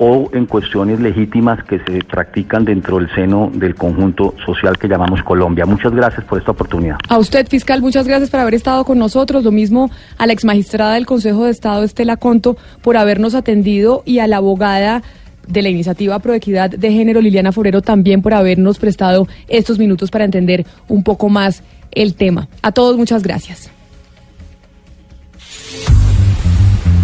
o 0.04 0.32
en 0.34 0.48
cuestiones 0.48 1.00
legítimas 1.00 1.64
que 1.64 1.78
se 1.78 2.04
practican 2.04 2.66
dentro 2.66 2.98
del 2.98 3.08
seno 3.14 3.52
del 3.54 3.76
conjunto 3.76 4.34
social 4.44 4.76
que 4.80 4.88
llamamos 4.88 5.22
Colombia. 5.22 5.68
Muchas 5.68 5.94
gracias 5.94 6.26
por 6.26 6.40
esta 6.40 6.50
oportunidad. 6.50 6.98
A 7.08 7.20
usted, 7.20 7.48
fiscal, 7.48 7.82
muchas 7.82 8.08
gracias 8.08 8.32
por 8.32 8.40
haber 8.40 8.56
estado 8.56 8.84
con 8.84 8.98
nosotros. 8.98 9.44
Lo 9.44 9.52
mismo 9.52 9.92
a 10.18 10.26
la 10.26 10.34
exmagistrada 10.34 10.96
del 10.96 11.06
Consejo 11.06 11.46
de 11.46 11.52
Estado, 11.52 11.84
Estela 11.84 12.18
Conto, 12.18 12.58
por 12.82 12.98
habernos 12.98 13.36
atendido 13.36 14.02
y 14.04 14.18
a 14.18 14.26
la 14.26 14.38
abogada 14.38 15.04
de 15.48 15.62
la 15.62 15.70
iniciativa 15.70 16.18
Proequidad 16.18 16.72
de 16.72 16.92
Género, 16.92 17.22
Liliana 17.22 17.52
Forero, 17.52 17.84
también 17.84 18.24
por 18.24 18.34
habernos 18.34 18.80
prestado 18.80 19.28
estos 19.50 19.78
minutos 19.78 20.10
para 20.10 20.26
entender 20.26 20.66
un 20.88 21.04
poco 21.04 21.30
más 21.30 21.62
el 21.92 22.16
tema. 22.16 22.48
A 22.64 22.72
todos, 22.72 22.98
muchas 22.98 23.22
gracias. 23.22 23.70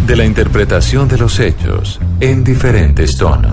De 0.08 0.16
la 0.16 0.24
interpretación 0.24 1.06
de 1.06 1.18
los 1.18 1.38
hechos 1.38 2.00
en 2.18 2.42
diferentes 2.42 3.18
tonos. 3.18 3.52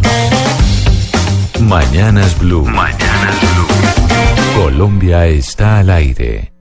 Mañanas 1.60 2.40
Blue. 2.40 2.64
Mañanas 2.64 3.42
Blue. 3.42 4.64
Colombia 4.64 5.28
está 5.28 5.80
al 5.80 5.90
aire. 5.90 6.54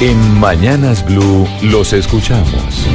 En 0.00 0.40
Mañanas 0.40 1.06
Blue 1.06 1.46
los 1.62 1.92
escuchamos. 1.92 2.88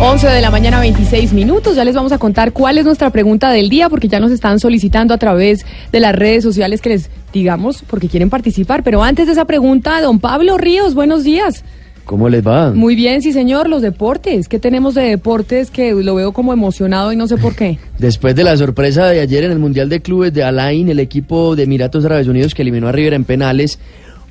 11 0.00 0.28
de 0.28 0.40
la 0.40 0.50
mañana, 0.50 0.80
26 0.80 1.34
minutos. 1.34 1.76
Ya 1.76 1.84
les 1.84 1.94
vamos 1.94 2.12
a 2.12 2.18
contar 2.18 2.54
cuál 2.54 2.78
es 2.78 2.86
nuestra 2.86 3.10
pregunta 3.10 3.50
del 3.50 3.68
día, 3.68 3.90
porque 3.90 4.08
ya 4.08 4.18
nos 4.18 4.32
están 4.32 4.60
solicitando 4.60 5.12
a 5.12 5.18
través 5.18 5.66
de 5.92 6.00
las 6.00 6.14
redes 6.16 6.42
sociales 6.42 6.80
que 6.80 6.88
les 6.88 7.10
digamos 7.34 7.84
porque 7.86 8.08
quieren 8.08 8.30
participar. 8.30 8.82
Pero 8.82 9.02
antes 9.02 9.26
de 9.26 9.32
esa 9.32 9.44
pregunta, 9.44 10.00
don 10.00 10.20
Pablo 10.20 10.56
Ríos, 10.56 10.94
buenos 10.94 11.22
días. 11.22 11.64
¿Cómo 12.04 12.28
les 12.28 12.46
va? 12.46 12.72
Muy 12.72 12.94
bien, 12.94 13.22
sí 13.22 13.32
señor, 13.32 13.68
los 13.68 13.80
deportes. 13.80 14.48
¿Qué 14.48 14.58
tenemos 14.58 14.94
de 14.94 15.02
deportes 15.02 15.70
que 15.70 15.92
lo 15.94 16.14
veo 16.14 16.32
como 16.32 16.52
emocionado 16.52 17.12
y 17.12 17.16
no 17.16 17.28
sé 17.28 17.36
por 17.36 17.54
qué? 17.54 17.78
Después 17.98 18.34
de 18.34 18.44
la 18.44 18.56
sorpresa 18.56 19.06
de 19.06 19.20
ayer 19.20 19.44
en 19.44 19.52
el 19.52 19.58
Mundial 19.58 19.88
de 19.88 20.00
Clubes 20.00 20.32
de 20.34 20.42
Alain, 20.42 20.88
el 20.88 20.98
equipo 20.98 21.54
de 21.54 21.62
Emiratos 21.62 22.04
Árabes 22.04 22.26
Unidos 22.26 22.54
que 22.54 22.62
eliminó 22.62 22.88
a 22.88 22.92
River 22.92 23.14
en 23.14 23.24
penales, 23.24 23.78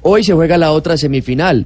hoy 0.02 0.24
se 0.24 0.34
juega 0.34 0.58
la 0.58 0.74
otra 0.74 0.98
semifinal. 0.98 1.66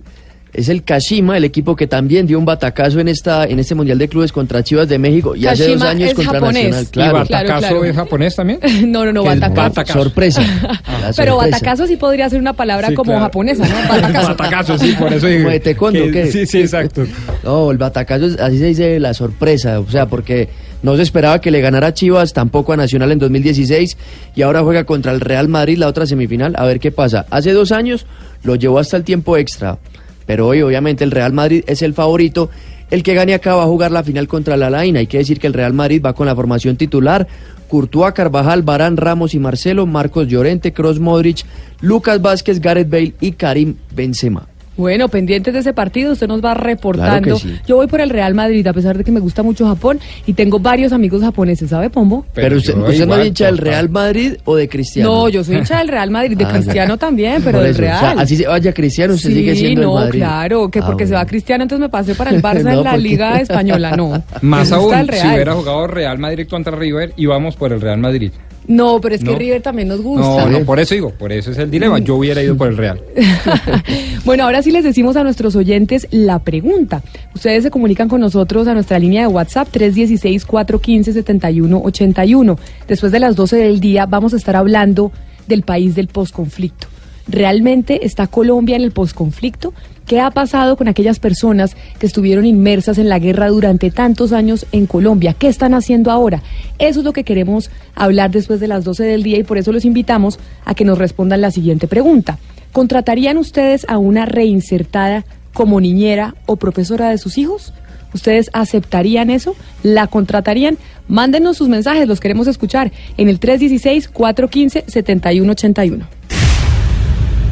Es 0.57 0.69
el 0.69 0.83
Kashima, 0.83 1.35
el 1.35 1.43
equipo 1.43 1.75
que 1.75 1.85
también 1.85 2.25
dio 2.27 2.39
un 2.39 2.45
batacazo 2.45 2.99
en 3.01 3.09
esta 3.09 3.43
en 3.45 3.59
este 3.59 3.75
Mundial 3.75 3.97
de 3.97 4.07
Clubes 4.07 4.31
contra 4.31 4.63
Chivas 4.63 4.87
de 4.87 4.97
México 4.97 5.35
y 5.35 5.45
hace 5.47 5.67
dos 5.73 5.81
años 5.83 6.13
contra 6.13 6.33
japonés. 6.35 6.63
Nacional. 6.63 6.83
¿Y 6.83 6.87
Claro, 6.87 7.13
Batacazo 7.13 7.45
Claro, 7.45 7.59
claro. 7.59 7.83
es 7.85 7.95
japonés 7.95 8.35
también? 8.35 8.59
no, 8.91 9.05
no, 9.05 9.11
no, 9.11 9.23
¿Qué 9.23 9.29
es 9.33 9.39
batacazo. 9.41 9.61
batacazo? 9.69 9.99
sorpresa. 10.03 10.41
La 10.41 10.79
Pero 11.15 11.33
sorpresa. 11.33 11.35
batacazo 11.35 11.87
sí 11.87 11.97
podría 11.97 12.29
ser 12.29 12.39
una 12.39 12.53
palabra 12.53 12.87
Sí, 12.87 12.93
como 12.95 13.11
claro. 13.11 13.21
japonesa, 13.25 13.67
¿no? 13.67 13.75
Batacazo. 13.89 14.27
Batacazo, 14.29 14.77
sí, 14.77 14.95
por 14.97 15.11
eso 15.11 15.27
digo. 15.27 15.39
Como 15.41 15.51
de 15.51 15.59
taekwondo, 15.59 16.03
que- 16.05 16.11
¿qué? 16.11 16.31
Sí, 16.31 16.45
sí, 16.45 16.59
exacto. 16.61 17.03
No, 17.43 17.69
el 17.71 17.77
batacazo, 17.77 18.25
es- 18.27 18.39
así 18.39 18.57
se 18.57 18.65
dice 18.67 18.99
la 19.01 19.13
sorpresa, 19.13 19.79
o 19.81 19.89
sea, 19.89 20.05
porque 20.07 20.47
no 20.83 20.95
se 20.95 21.01
esperaba 21.01 21.41
que 21.41 21.51
le 21.51 21.59
ganara 21.59 21.87
a 21.87 21.93
Chivas, 21.93 22.31
tampoco 22.31 22.71
a 22.71 22.77
Nacional 22.77 23.11
en 23.11 23.19
2016, 23.19 23.97
y 24.35 24.41
ahora 24.41 24.61
juega 24.61 24.85
contra 24.85 25.11
el 25.11 25.19
Real 25.19 25.47
Madrid 25.49 25.77
la 25.77 25.87
otra 25.87 26.05
semifinal, 26.05 26.53
a 26.57 26.63
ver 26.65 26.79
qué 26.79 26.91
pasa. 26.91 27.25
Hace 27.29 27.51
dos 27.51 27.71
años 27.73 28.05
lo 28.43 28.55
llevó 28.55 28.79
hasta 28.79 28.95
el 28.95 29.03
tiempo 29.03 29.35
extra, 29.37 29.79
pero 30.25 30.47
hoy 30.47 30.61
obviamente 30.61 31.03
el 31.03 31.11
Real 31.11 31.33
Madrid 31.33 31.63
es 31.67 31.81
el 31.81 31.93
favorito. 31.93 32.49
El 32.91 33.03
que 33.03 33.13
gane 33.15 33.33
acá 33.33 33.55
va 33.55 33.63
a 33.63 33.67
jugar 33.67 33.91
la 33.91 34.03
final 34.03 34.27
contra 34.27 34.57
la 34.57 34.69
Laina. 34.69 34.99
Hay 34.99 35.07
que 35.07 35.17
decir 35.17 35.39
que 35.39 35.47
el 35.47 35.53
Real 35.53 35.73
Madrid 35.73 36.01
va 36.05 36.13
con 36.13 36.27
la 36.27 36.35
formación 36.35 36.77
titular. 36.77 37.27
Courtois, 37.67 38.13
Carvajal, 38.13 38.61
Barán, 38.61 38.95
Ramos 38.95 39.33
y 39.33 39.39
Marcelo, 39.39 39.85
Marcos 39.85 40.27
Llorente, 40.27 40.71
Cross 40.71 40.99
Modric, 40.99 41.45
Lucas 41.81 42.21
Vázquez, 42.21 42.59
Gareth 42.59 42.89
Bale 42.89 43.13
y 43.19 43.31
Karim 43.31 43.75
Benzema. 43.93 44.47
Bueno, 44.77 45.07
pendientes 45.07 45.53
de 45.53 45.61
ese 45.61 45.73
partido, 45.73 46.11
usted 46.13 46.27
nos 46.27 46.43
va 46.43 46.53
reportando. 46.53 47.21
Claro 47.21 47.37
que 47.37 47.55
sí. 47.55 47.59
Yo 47.65 47.77
voy 47.77 47.87
por 47.87 48.01
el 48.01 48.09
Real 48.09 48.33
Madrid, 48.33 48.65
a 48.67 48.73
pesar 48.73 48.97
de 48.97 49.03
que 49.03 49.11
me 49.11 49.19
gusta 49.19 49.41
mucho 49.43 49.65
Japón 49.65 49.99
y 50.25 50.33
tengo 50.33 50.59
varios 50.59 50.91
amigos 50.91 51.21
japoneses, 51.21 51.69
¿sabe, 51.69 51.89
Pombo? 51.89 52.25
Pero, 52.33 52.57
usted, 52.57 52.75
usted 52.77 53.07
no 53.07 53.15
es 53.15 53.27
hincha 53.27 53.45
del. 53.45 53.57
Real 53.57 53.89
Madrid 53.89 54.33
o 54.43 54.55
de 54.55 54.67
Cristiano. 54.67 55.09
No, 55.09 55.29
yo 55.29 55.43
soy 55.43 55.55
hincha 55.57 55.77
del 55.77 55.87
Real 55.87 56.11
Madrid, 56.11 56.37
de 56.37 56.43
Ah, 56.45 56.51
Cristiano 56.51 56.93
ya. 56.95 56.97
también, 56.97 57.41
pero 57.43 57.61
del 57.61 57.75
Real. 57.75 57.95
o 57.95 57.99
sea, 57.99 58.11
así 58.23 58.35
se 58.35 58.47
vaya 58.47 58.73
Cristiano, 58.73 59.13
usted 59.13 59.29
sí, 59.29 59.35
sigue 59.35 59.55
siendo 59.55 59.81
no, 59.83 59.97
el 59.99 60.05
Madrid. 60.05 60.19
claro, 60.19 60.69
que 60.69 60.79
Ah, 60.79 60.85
porque 60.85 61.07
se 61.07 61.13
va. 61.13 61.25
Cristiano, 61.25 61.63
entonces 61.63 61.81
me 61.81 61.89
pasé 61.89 62.13
para 62.15 62.31
el 62.31 62.41
Barça 62.43 62.63
No, 62.63 62.69
en 62.71 62.83
la 62.83 62.91
porque- 62.91 62.97
Liga 62.97 63.39
Española, 63.39 63.95
no. 63.95 64.23
Más 64.41 64.71
aún, 64.71 64.93
el 64.93 65.05
si 65.05 65.11
Real. 65.11 65.33
hubiera 65.35 65.53
jugado 65.53 65.87
Real 65.87 66.17
Madrid 66.19 66.47
contra 66.49 66.75
River, 66.75 67.13
íbamos 67.17 67.55
por 67.55 67.71
el 67.71 67.79
Real 67.81 67.97
Madrid. 67.99 68.31
No, 68.67 68.99
pero 69.01 69.15
es 69.15 69.23
que 69.23 69.31
No. 69.31 69.37
River 69.37 69.61
también 69.61 69.87
nos 69.87 69.97
No, 69.99 70.03
gusta. 70.03 70.45
no, 70.47 70.65
por 70.65 70.79
eso 70.79 70.93
digo, 70.95 71.11
por 71.11 71.31
eso 71.31 71.51
es 71.51 71.57
el 71.57 71.69
dilema. 71.69 71.99
Yo 71.99 72.15
hubiera 72.15 72.41
ido 72.41 72.55
por 72.57 72.67
el 72.67 72.77
Real. 72.77 72.99
bueno, 74.25 74.43
ahora 74.43 74.61
sí 74.63 74.71
les 74.71 74.83
decimos 74.83 75.15
a 75.17 75.23
nuestros 75.23 75.55
oyentes 75.55 76.07
la 76.11 76.39
pregunta. 76.39 77.01
Ustedes 77.35 77.63
se 77.63 77.71
comunican 77.71 78.07
con 78.09 78.21
nosotros 78.21 78.67
a 78.67 78.73
nuestra 78.73 78.97
línea 78.99 79.21
de 79.21 79.27
WhatsApp 79.27 79.67
316-415-7181. 79.71 82.57
Después 82.87 83.11
de 83.11 83.19
las 83.19 83.35
12 83.35 83.57
del 83.57 83.79
día 83.79 84.05
vamos 84.05 84.33
a 84.33 84.37
estar 84.37 84.55
hablando 84.55 85.11
del 85.47 85.63
país 85.63 85.95
del 85.95 86.07
posconflicto. 86.07 86.87
¿Realmente 87.27 88.05
está 88.05 88.27
Colombia 88.27 88.75
en 88.75 88.83
el 88.83 88.91
posconflicto? 88.91 89.73
¿Qué 90.05 90.21
ha 90.21 90.29
pasado 90.29 90.77
con 90.77 90.87
aquellas 90.87 91.17
personas 91.17 91.75
que 91.97 92.05
estuvieron 92.05 92.45
inmersas 92.45 92.99
en 92.99 93.09
la 93.09 93.17
guerra 93.17 93.49
durante 93.49 93.89
tantos 93.89 94.33
años 94.33 94.67
en 94.71 94.85
Colombia? 94.85 95.33
¿Qué 95.33 95.47
están 95.47 95.73
haciendo 95.73 96.11
ahora? 96.11 96.43
Eso 96.77 96.99
es 96.99 97.05
lo 97.05 97.11
que 97.11 97.23
queremos 97.23 97.71
hablar 97.95 98.29
después 98.29 98.59
de 98.59 98.67
las 98.67 98.83
12 98.83 99.03
del 99.03 99.23
día 99.23 99.39
y 99.39 99.43
por 99.43 99.57
eso 99.57 99.71
los 99.71 99.83
invitamos 99.83 100.37
a 100.63 100.75
que 100.75 100.85
nos 100.85 100.99
respondan 100.99 101.41
la 101.41 101.49
siguiente 101.49 101.87
pregunta. 101.87 102.37
¿Contratarían 102.71 103.37
ustedes 103.37 103.83
a 103.89 103.97
una 103.97 104.27
reinsertada 104.27 105.25
como 105.53 105.81
niñera 105.81 106.35
o 106.45 106.57
profesora 106.57 107.09
de 107.09 107.17
sus 107.17 107.39
hijos? 107.39 107.73
¿Ustedes 108.13 108.51
aceptarían 108.53 109.31
eso? 109.31 109.55
¿La 109.81 110.05
contratarían? 110.05 110.77
Mándenos 111.07 111.57
sus 111.57 111.67
mensajes, 111.67 112.07
los 112.07 112.19
queremos 112.19 112.45
escuchar 112.45 112.91
en 113.17 113.27
el 113.27 113.39
316-415-7181. 113.39 116.05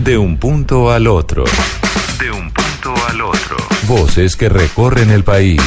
De 0.03 0.19
un 0.19 0.37
punto 0.37 0.91
al 0.91 1.07
otro. 1.07 1.45
De 2.19 2.31
un 2.31 2.51
punto 2.51 2.93
al 3.09 3.21
otro. 3.21 3.57
Voces 3.87 4.35
que 4.35 4.49
recorren 4.49 5.09
el 5.09 5.23
país. 5.23 5.61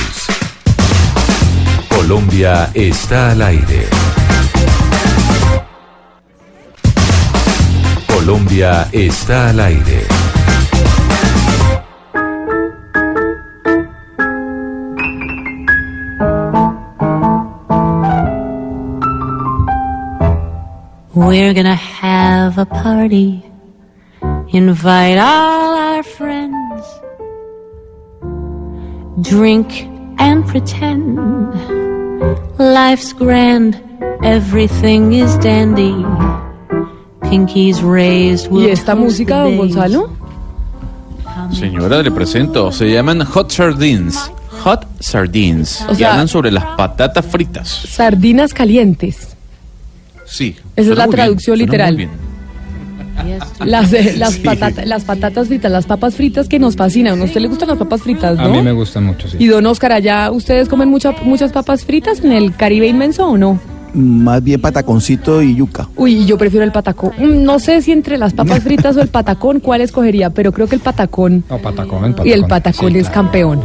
Colombia 1.89 2.71
está 2.75 3.33
al 3.33 3.43
aire. 3.43 3.89
Colombia 8.07 8.89
está 8.93 9.51
al 9.51 9.61
aire. 9.61 10.07
We're 21.13 21.55
gonna 21.55 21.75
have 21.75 22.59
a 22.59 22.67
party. 22.67 23.56
Invite 24.53 25.19
all 25.19 25.75
our 25.77 26.03
friends. 26.03 26.85
Drink 29.21 29.89
and 30.19 30.47
pretend. 30.47 31.19
Life's 32.59 33.13
grand. 33.13 33.81
Everything 34.23 35.13
is 35.13 35.37
dandy. 35.39 35.93
Pinkies 37.23 37.83
raised. 37.83 38.47
¿Y 38.47 38.55
We'll 38.55 38.69
esta 38.71 38.93
toast 38.95 39.05
música, 39.05 39.41
don. 39.43 39.57
Gonzalo? 39.57 40.11
Señora, 41.53 42.03
le 42.03 42.11
presento. 42.11 42.71
Se 42.73 42.91
llaman 42.91 43.25
Hot 43.25 43.51
Sardines. 43.51 44.31
Hot 44.65 44.87
Sardines. 45.01 45.85
O 45.89 45.93
y 45.93 45.97
sea- 45.97 46.13
hablan 46.13 46.29
sobre 46.29 46.51
las 46.51 46.65
patatas 46.77 47.27
fritas. 47.27 47.69
Sardinas 47.69 48.55
calientes. 48.55 49.37
Sí. 50.25 50.57
Esa 50.77 50.91
es 50.93 50.97
la 50.99 51.07
muy 51.07 51.15
bien, 51.15 51.25
traducción 51.25 51.57
suena 51.57 51.65
literal. 51.73 52.11
Las, 53.65 53.93
eh, 53.93 54.15
las, 54.19 54.35
Sí. 54.35 54.41
patata- 54.43 54.85
las 54.85 55.05
patatas 55.05 55.49
fritas, 55.49 55.71
las 55.73 55.87
papas 55.87 56.15
fritas 56.15 56.49
que 56.49 56.59
nos 56.59 56.77
fascinan. 56.77 57.21
¿A 57.21 57.25
usted 57.25 57.41
le 57.41 57.49
gustan 57.49 57.69
las 57.69 57.79
papas 57.79 58.03
fritas, 58.03 58.37
no? 58.37 58.45
A 58.45 58.49
mí 58.49 58.61
me 58.63 58.73
gustan 58.73 59.05
mucho, 59.05 59.29
sí. 59.29 59.37
Y 59.41 59.47
don 59.47 59.65
Oscar, 59.67 59.93
allá, 59.93 60.31
¿ustedes 60.31 60.69
comen 60.69 60.89
mucha- 60.89 61.15
muchas 61.23 61.53
papas 61.53 61.85
fritas 61.85 62.21
en 62.23 62.33
el 62.33 62.55
Caribe 62.55 62.87
inmenso 62.87 63.27
o 63.29 63.37
no? 63.39 63.59
Más 63.95 64.43
bien 64.45 64.61
pataconcito 64.61 65.41
y 65.43 65.57
yuca. 65.57 65.89
Uy, 65.97 66.27
yo 66.27 66.37
prefiero 66.37 66.65
el 66.65 66.73
patacón. 66.73 67.13
Mm, 67.19 67.45
No 67.45 67.59
sé 67.59 67.81
si 67.81 67.93
entre 67.93 68.19
las 68.19 68.35
papas 68.35 68.63
fritas 68.63 68.97
o 68.97 69.01
el 69.01 69.09
patacón, 69.09 69.61
¿cuál 69.61 69.81
escogería? 69.81 70.31
Pero 70.31 70.53
creo 70.53 70.67
que 70.67 70.75
el 70.75 70.83
patacón. 70.83 71.45
No, 71.49 71.59
patacón, 71.59 72.05
el 72.05 72.11
patacón. 72.11 72.27
Y 72.29 72.33
el 72.33 72.45
patacón 72.45 72.93
Sí, 72.93 72.99
es 72.99 73.07
claro. 73.09 73.15
campeón. 73.23 73.63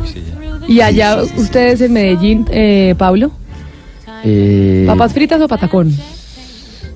Y 0.69 0.79
allá, 0.81 1.17
ustedes 1.37 1.81
en 1.81 1.93
Medellín, 1.93 2.45
eh, 2.51 2.95
Pablo, 2.97 3.31
Eh, 4.23 4.83
¿papas 4.87 5.13
fritas 5.13 5.41
o 5.41 5.47
patacón? 5.47 5.91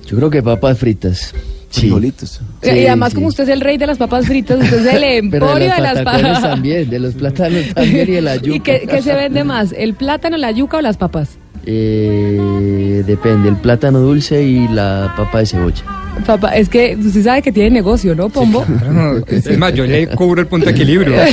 Yo 0.06 0.16
creo 0.16 0.30
que 0.30 0.42
papas 0.42 0.78
fritas. 0.78 1.34
Sí. 1.76 1.80
Frijolitos. 1.82 2.40
Sí, 2.62 2.70
y 2.70 2.86
además, 2.86 3.10
sí. 3.10 3.14
como 3.16 3.26
usted 3.28 3.44
es 3.44 3.50
el 3.50 3.60
rey 3.60 3.76
de 3.76 3.86
las 3.86 3.98
papas 3.98 4.26
fritas, 4.26 4.58
usted 4.58 4.86
es 4.86 4.94
el 4.94 5.00
Pero 5.30 5.46
de 5.46 5.52
emporio 5.52 5.74
de 5.74 5.80
las 5.80 6.02
papas. 6.02 6.42
también, 6.42 6.88
de 6.90 6.98
los 6.98 7.14
plátanos 7.20 7.62
también 7.74 8.08
y 8.08 8.12
de 8.12 8.22
la 8.22 8.36
yuca. 8.36 8.56
¿Y 8.56 8.60
qué, 8.60 8.86
qué 8.88 9.02
se 9.02 9.14
vende 9.14 9.44
más? 9.44 9.72
¿El 9.76 9.94
plátano, 9.94 10.36
la 10.36 10.50
yuca 10.50 10.78
o 10.78 10.80
las 10.80 10.96
papas? 10.96 11.38
Eh, 11.66 13.02
depende, 13.06 13.48
el 13.48 13.56
plátano 13.56 13.98
dulce 14.00 14.42
y 14.42 14.68
la 14.68 15.12
papa 15.16 15.40
de 15.40 15.46
cebolla. 15.46 15.82
Papá, 16.24 16.56
es 16.56 16.68
que 16.68 16.96
usted 16.98 17.22
sabe 17.22 17.42
que 17.42 17.52
tiene 17.52 17.70
negocio, 17.70 18.14
¿no, 18.14 18.28
Pombo? 18.28 18.64
Claro, 18.64 19.22
es 19.28 19.58
más, 19.58 19.74
yo 19.74 19.84
le 19.84 20.08
cubro 20.08 20.40
el 20.40 20.46
punto 20.46 20.66
de 20.66 20.72
equilibrio. 20.72 21.14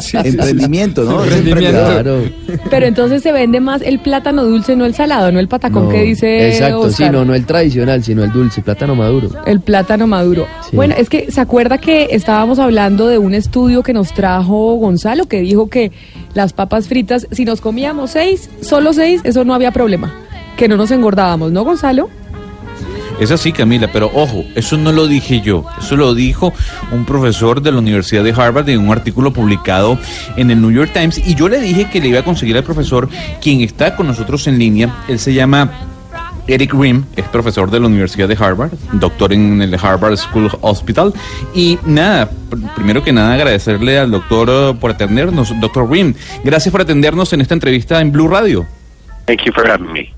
Sí, 0.00 0.16
sí, 0.16 0.18
sí. 0.22 0.28
Emprendimiento, 0.28 1.04
¿no? 1.04 1.24
Emprendimiento. 1.24 1.70
Claro. 1.70 2.22
Pero 2.70 2.86
entonces 2.86 3.22
se 3.22 3.32
vende 3.32 3.60
más 3.60 3.82
el 3.82 3.98
plátano 4.00 4.44
dulce, 4.44 4.76
no 4.76 4.84
el 4.84 4.94
salado, 4.94 5.32
no 5.32 5.40
el 5.40 5.48
patacón 5.48 5.84
No, 5.84 5.90
que 5.90 6.02
dice 6.02 6.48
Exacto, 6.48 6.84
sí, 6.84 6.88
Oscar. 7.04 7.12
no, 7.12 7.24
no 7.24 7.34
el 7.34 7.44
tradicional, 7.46 8.02
sino 8.04 8.22
el 8.24 8.32
dulce, 8.32 8.62
plátano 8.62 8.94
maduro. 8.94 9.30
El 9.46 9.60
plátano 9.60 10.06
maduro. 10.06 10.46
Sí. 10.68 10.76
Bueno, 10.76 10.94
es 10.96 11.08
que 11.08 11.30
se 11.30 11.40
acuerda 11.40 11.78
que 11.78 12.08
estábamos 12.12 12.58
hablando 12.58 13.08
de 13.08 13.18
un 13.18 13.34
estudio 13.34 13.82
que 13.82 13.92
nos 13.92 14.12
trajo 14.14 14.74
Gonzalo, 14.76 15.26
que 15.26 15.40
dijo 15.40 15.68
que 15.68 15.90
las 16.34 16.52
papas 16.52 16.88
fritas, 16.88 17.26
si 17.32 17.44
nos 17.44 17.60
comíamos 17.60 18.10
seis, 18.12 18.48
solo 18.60 18.92
seis, 18.92 19.20
eso 19.24 19.44
no 19.44 19.54
había 19.54 19.72
problema. 19.72 20.14
Que 20.56 20.68
no 20.68 20.76
nos 20.76 20.90
engordábamos, 20.90 21.52
¿no, 21.52 21.64
Gonzalo? 21.64 22.08
Es 23.20 23.30
así, 23.32 23.50
Camila, 23.52 23.88
pero 23.92 24.10
ojo, 24.14 24.44
eso 24.54 24.76
no 24.76 24.92
lo 24.92 25.08
dije 25.08 25.40
yo, 25.40 25.64
eso 25.80 25.96
lo 25.96 26.14
dijo 26.14 26.52
un 26.92 27.04
profesor 27.04 27.60
de 27.60 27.72
la 27.72 27.78
Universidad 27.78 28.22
de 28.22 28.30
Harvard 28.32 28.68
en 28.68 28.80
un 28.80 28.92
artículo 28.92 29.32
publicado 29.32 29.98
en 30.36 30.50
el 30.52 30.60
New 30.60 30.70
York 30.70 30.92
Times 30.92 31.18
y 31.18 31.34
yo 31.34 31.48
le 31.48 31.58
dije 31.60 31.90
que 31.90 32.00
le 32.00 32.08
iba 32.08 32.20
a 32.20 32.24
conseguir 32.24 32.56
al 32.56 32.62
profesor 32.62 33.08
quien 33.42 33.60
está 33.62 33.96
con 33.96 34.06
nosotros 34.06 34.46
en 34.46 34.58
línea, 34.58 34.94
él 35.08 35.18
se 35.18 35.34
llama 35.34 35.70
Eric 36.46 36.72
Rim, 36.74 37.04
es 37.16 37.24
profesor 37.26 37.70
de 37.72 37.80
la 37.80 37.88
Universidad 37.88 38.28
de 38.28 38.36
Harvard, 38.38 38.70
doctor 38.92 39.32
en 39.32 39.60
el 39.60 39.74
Harvard 39.74 40.16
School 40.16 40.50
Hospital 40.60 41.12
y 41.54 41.76
nada, 41.84 42.30
pr- 42.50 42.74
primero 42.76 43.02
que 43.02 43.12
nada 43.12 43.34
agradecerle 43.34 43.98
al 43.98 44.12
doctor 44.12 44.48
eh, 44.48 44.78
por 44.80 44.92
atendernos, 44.92 45.52
doctor 45.60 45.90
Rim, 45.90 46.14
gracias 46.44 46.70
por 46.70 46.80
atendernos 46.82 47.32
en 47.32 47.40
esta 47.40 47.54
entrevista 47.54 48.00
en 48.00 48.12
Blue 48.12 48.28
Radio. 48.28 48.64
Thank 49.26 49.40
you 49.44 49.52
for 49.52 49.68
having 49.68 49.92
me. 49.92 50.17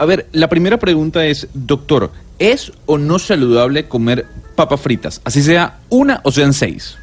A 0.00 0.06
ver, 0.06 0.28
la 0.32 0.48
primera 0.48 0.78
pregunta 0.78 1.26
es, 1.26 1.46
doctor, 1.52 2.10
¿es 2.38 2.72
o 2.86 2.96
no 2.96 3.18
saludable 3.18 3.86
comer 3.86 4.24
papas 4.56 4.80
fritas? 4.80 5.20
Así 5.26 5.42
sea 5.42 5.74
una 5.90 6.22
o 6.24 6.30
sean 6.30 6.54
seis. 6.54 6.98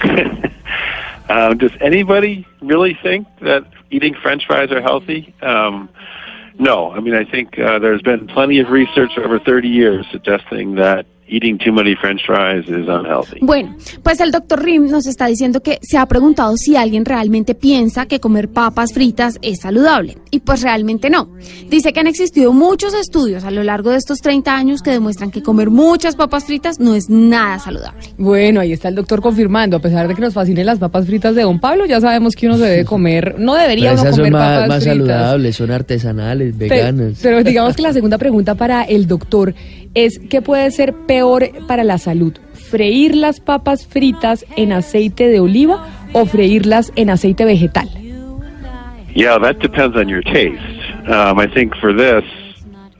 Um, 1.26 1.56
does 1.56 1.72
anybody 1.80 2.46
really 2.60 2.98
think 3.02 3.26
that 3.40 3.64
eating 3.90 4.14
French 4.22 4.46
fries 4.46 4.70
are 4.70 4.82
healthy? 4.82 5.34
Um, 5.40 5.88
no. 6.58 6.92
I 6.92 7.00
mean, 7.00 7.14
I 7.14 7.24
think 7.24 7.58
uh, 7.58 7.78
there's 7.78 8.02
been 8.02 8.26
plenty 8.26 8.60
of 8.60 8.68
research 8.68 9.12
over 9.16 9.38
30 9.38 9.66
years 9.66 10.06
suggesting 10.12 10.74
that 10.74 11.06
eating 11.28 11.58
too 11.58 11.72
many 11.72 11.94
French 11.96 12.20
fries 12.26 12.64
is 12.68 12.88
unhealthy. 12.88 13.38
Bueno, 13.40 13.76
pues 14.02 14.20
el 14.20 14.30
doctor 14.30 14.62
Rim 14.62 14.90
nos 14.90 15.06
está 15.06 15.26
diciendo 15.26 15.60
que 15.60 15.78
se 15.82 15.98
ha 15.98 16.06
preguntado 16.06 16.56
si 16.56 16.76
alguien 16.76 17.04
realmente 17.04 17.54
piensa 17.54 18.06
que 18.06 18.20
comer 18.20 18.48
papas 18.48 18.92
fritas 18.92 19.38
es 19.42 19.60
saludable. 19.60 20.18
Y 20.30 20.40
pues 20.40 20.62
realmente 20.62 21.10
no. 21.10 21.30
Dice 21.68 21.92
que 21.92 22.00
han 22.00 22.06
existido 22.06 22.52
muchos 22.52 22.94
estudios 22.94 23.44
a 23.44 23.50
lo 23.50 23.62
largo 23.62 23.90
de 23.90 23.98
estos 23.98 24.20
30 24.20 24.54
años 24.54 24.82
que 24.82 24.90
demuestran 24.90 25.30
que 25.30 25.42
comer 25.42 25.70
muchas 25.70 26.16
papas 26.16 26.44
fritas 26.44 26.78
no 26.78 26.94
es 26.94 27.08
nada 27.08 27.58
saludable. 27.58 28.00
Bueno, 28.18 28.60
ahí 28.60 28.72
está 28.72 28.88
el 28.88 28.94
doctor 28.94 29.20
confirmando, 29.20 29.76
a 29.76 29.80
pesar 29.80 30.08
de 30.08 30.14
que 30.14 30.20
nos 30.20 30.34
fascinen 30.34 30.66
las 30.66 30.78
papas 30.78 31.06
fritas 31.06 31.34
de 31.34 31.42
Don 31.42 31.60
Pablo, 31.60 31.86
ya 31.86 32.00
sabemos 32.00 32.34
que 32.34 32.46
uno 32.46 32.56
se 32.58 32.64
debe 32.64 32.84
comer, 32.84 33.36
no 33.38 33.54
debería 33.54 33.90
Pero 33.90 34.00
uno 34.00 34.10
esas 34.10 34.16
comer 34.16 34.32
son 34.32 34.40
más, 34.40 34.54
papas 34.54 34.68
más 34.68 34.82
fritas. 34.84 34.98
saludables, 34.98 35.56
son 35.56 35.70
artesanales, 35.70 36.58
veganas. 36.58 37.18
Pero, 37.22 37.42
digamos 37.42 37.76
que 37.76 37.82
la 37.82 37.92
segunda 37.92 38.18
pregunta 38.18 38.54
para 38.54 38.82
el 38.82 39.06
doctor 39.06 39.54
es 39.94 40.18
¿qué 40.30 40.42
puede 40.42 40.70
ser 40.70 40.92
peor 41.06 41.48
para 41.66 41.84
la 41.84 41.98
salud? 41.98 42.34
¿Freír 42.52 43.14
las 43.14 43.40
papas 43.40 43.86
fritas 43.86 44.44
en 44.56 44.72
aceite 44.72 45.28
de 45.28 45.40
oliva 45.40 45.86
o 46.12 46.26
freírlas 46.26 46.92
en 46.96 47.10
aceite 47.10 47.44
vegetal? 47.44 47.88
Yeah, 49.14 49.38
that 49.38 49.60
depends 49.60 49.96
on 49.96 50.08
your 50.08 50.22
taste. 50.22 50.60
Um, 51.08 51.38
I 51.38 51.46
think 51.46 51.76
for 51.76 51.92
this, 51.92 52.24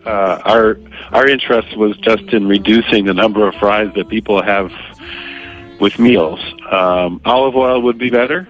uh, 0.07 0.39
our 0.45 0.79
our 1.13 1.29
interest 1.29 1.77
was 1.77 1.97
just 1.99 2.33
in 2.33 2.47
reducing 2.47 3.05
the 3.07 3.15
number 3.15 3.49
of 3.49 3.55
fries 3.57 3.93
that 3.97 4.09
people 4.09 4.43
have 4.43 4.71
with 5.81 5.99
meals. 5.99 6.41
Um, 6.71 7.21
olive 7.25 7.57
oil 7.57 7.83
would 7.83 7.99
be 7.99 8.11
better, 8.11 8.47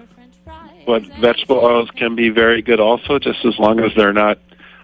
but 0.85 1.03
vegetable 1.19 1.57
oils 1.57 1.89
can 1.95 2.15
be 2.15 2.29
very 2.29 2.61
good 2.61 2.79
also, 2.79 3.17
just 3.17 3.43
as 3.45 3.57
long 3.57 3.79
as 3.79 3.91
they're 3.95 4.13
not 4.13 4.37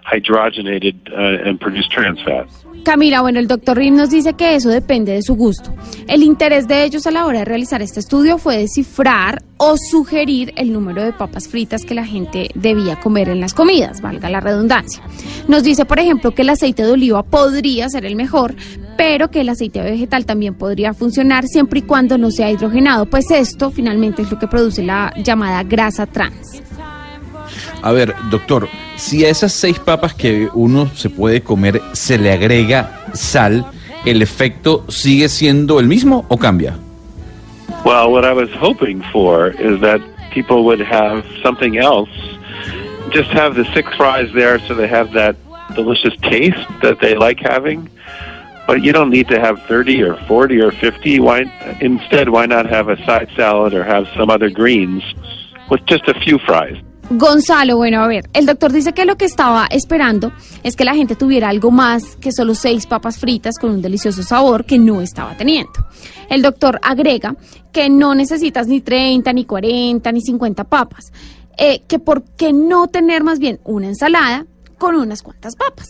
hydrogenated 0.06 0.96
uh, 1.12 1.48
and 1.48 1.60
produce 1.62 1.88
trans 1.88 2.22
fat. 2.24 2.48
Camila, 2.84 3.22
bueno, 3.22 3.40
el 3.40 3.48
doctor 3.48 3.78
Rim 3.78 3.96
nos 3.96 4.10
dice 4.10 4.34
que 4.34 4.56
eso 4.56 4.70
depende 4.70 5.14
de 5.14 5.22
su 5.22 5.36
gusto. 5.36 5.74
El 6.08 6.24
interés 6.24 6.68
de 6.68 6.84
ellos 6.84 7.06
a 7.06 7.12
la 7.12 7.26
hora 7.26 7.40
de 7.40 7.46
realizar 7.46 7.82
este 7.82 8.00
estudio 8.00 8.38
fue 8.38 8.58
descifrar 8.58 9.44
o 9.58 9.78
sugerir 9.78 10.54
el 10.56 10.74
número 10.74 11.04
de 11.04 11.14
papas 11.14 11.48
fritas 11.48 11.86
que 11.86 11.94
la 11.94 12.06
gente 12.06 12.50
debía 12.56 13.00
comer 13.00 13.30
en 13.30 13.40
las 13.40 13.54
comidas, 13.54 14.02
valga 14.02 14.30
la 14.30 14.40
redundancia. 14.40 15.04
Nos 15.48 15.64
dice, 15.64 15.86
por 15.86 16.00
ejemplo, 16.00 16.32
que 16.32 16.42
el 16.42 16.50
aceite 16.50 16.84
de 16.84 16.92
oliva 16.92 17.22
podría 17.22 17.88
ser 17.90 18.06
el 18.06 18.16
mejor, 18.16 18.56
pero 18.98 19.30
que 19.30 19.42
el 19.42 19.50
aceite 19.50 19.82
vegetal 19.82 20.26
también 20.26 20.56
podría 20.56 20.94
funcionar 20.94 21.46
siempre 21.46 21.80
y 21.80 21.84
cuando 21.84 22.18
no 22.18 22.32
sea 22.32 22.50
hidrogenado, 22.50 23.06
pues 23.06 23.30
esto 23.30 23.70
finalmente 23.70 24.24
es 24.24 24.32
lo 24.32 24.40
que 24.40 24.48
produce 24.48 24.84
la 24.84 25.14
llamada 25.24 25.64
grasa 25.64 26.08
trans. 26.08 26.62
A 27.82 27.92
ver, 27.92 28.14
doctor, 28.30 28.68
si 28.96 29.26
a 29.26 29.30
esas 29.30 29.54
seis 29.54 29.80
papas 29.80 30.14
que 30.14 30.50
uno 30.54 30.88
se 30.94 31.10
puede 31.10 31.42
comer 31.42 31.82
se 31.94 32.18
le 32.18 32.32
agrega 32.32 33.06
sal, 33.14 33.66
¿el 34.06 34.22
efecto 34.22 34.86
sigue 34.88 35.30
siendo 35.30 35.80
el 35.80 35.88
mismo 35.88 36.26
o 36.30 36.38
cambia? 36.38 36.78
Well, 37.84 38.12
what 38.12 38.24
I 38.24 38.34
was 38.34 38.50
hoping 38.60 39.02
for 39.12 39.50
is 39.60 39.82
that 39.82 40.02
people 40.32 40.64
would 40.66 40.82
have 40.82 41.26
something 41.42 41.78
else. 41.78 42.10
Just 43.12 43.32
have 43.32 43.56
the 43.56 43.66
six 43.74 43.94
fries 43.96 44.32
there 44.34 44.60
so 44.60 44.76
they 44.76 44.88
have 44.88 45.12
that 45.14 45.36
delicious 45.74 46.16
taste 46.22 46.68
that 46.82 47.00
they 47.00 47.16
like 47.16 47.40
having. 47.40 47.90
But 48.68 48.84
you 48.84 48.94
don't 48.94 49.10
need 49.10 49.28
to 49.30 49.40
have 49.40 49.60
30 49.64 50.04
or 50.04 50.16
40 50.28 50.62
or 50.62 50.72
50. 50.72 51.20
Why 51.20 51.46
instead 51.82 52.30
why 52.30 52.46
not 52.46 52.68
have 52.68 52.90
a 52.90 53.04
side 53.06 53.30
salad 53.36 53.74
or 53.74 53.84
have 53.84 54.08
some 54.16 54.30
other 54.30 54.52
greens 54.52 55.04
with 55.70 55.84
just 55.88 56.08
a 56.08 56.14
few 56.14 56.38
fries? 56.38 56.78
Gonzalo, 57.14 57.76
bueno, 57.76 58.02
a 58.02 58.08
ver, 58.08 58.30
el 58.32 58.46
doctor 58.46 58.72
dice 58.72 58.94
que 58.94 59.04
lo 59.04 59.18
que 59.18 59.26
estaba 59.26 59.68
esperando 59.70 60.32
es 60.64 60.78
que 60.78 60.86
la 60.86 60.96
gente 60.96 61.18
tuviera 61.18 61.50
algo 61.50 61.70
más 61.70 62.16
que 62.22 62.32
solo 62.32 62.56
seis 62.56 62.86
papas 62.86 63.18
fritas 63.18 63.58
con 63.60 63.72
un 63.72 63.82
delicioso 63.82 64.24
sabor 64.24 64.64
que 64.64 64.80
no 64.80 65.02
estaba 65.02 65.36
teniendo. 65.36 65.74
El 66.30 66.42
doctor 66.42 66.80
agrega 66.82 67.36
que 67.74 67.90
no 67.90 68.16
necesitas 68.16 68.68
ni 68.68 68.80
30, 68.80 69.34
ni 69.34 69.44
40, 69.44 70.10
ni 70.14 70.22
50 70.22 70.64
papas, 70.64 71.12
eh, 71.58 71.82
que 71.86 72.00
por 72.00 72.24
qué 72.24 72.54
no 72.54 72.88
tener 72.88 73.26
más 73.26 73.40
bien 73.40 73.60
una 73.66 73.88
ensalada 73.88 74.46
con 74.78 74.96
unas 74.96 75.22
cuantas 75.22 75.58
papas. 75.58 75.88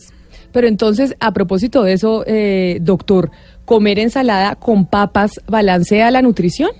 Pero 0.51 0.67
entonces, 0.67 1.15
a 1.19 1.34
propósito 1.34 1.84
de 1.84 1.93
eso, 1.93 2.24
eh, 2.26 2.80
doctor, 2.82 3.30
¿comer 3.65 3.99
ensalada 3.99 4.55
con 4.55 4.88
papas 4.88 5.39
balancea 5.47 6.09
la 6.09 6.24
nutrición? 6.24 6.72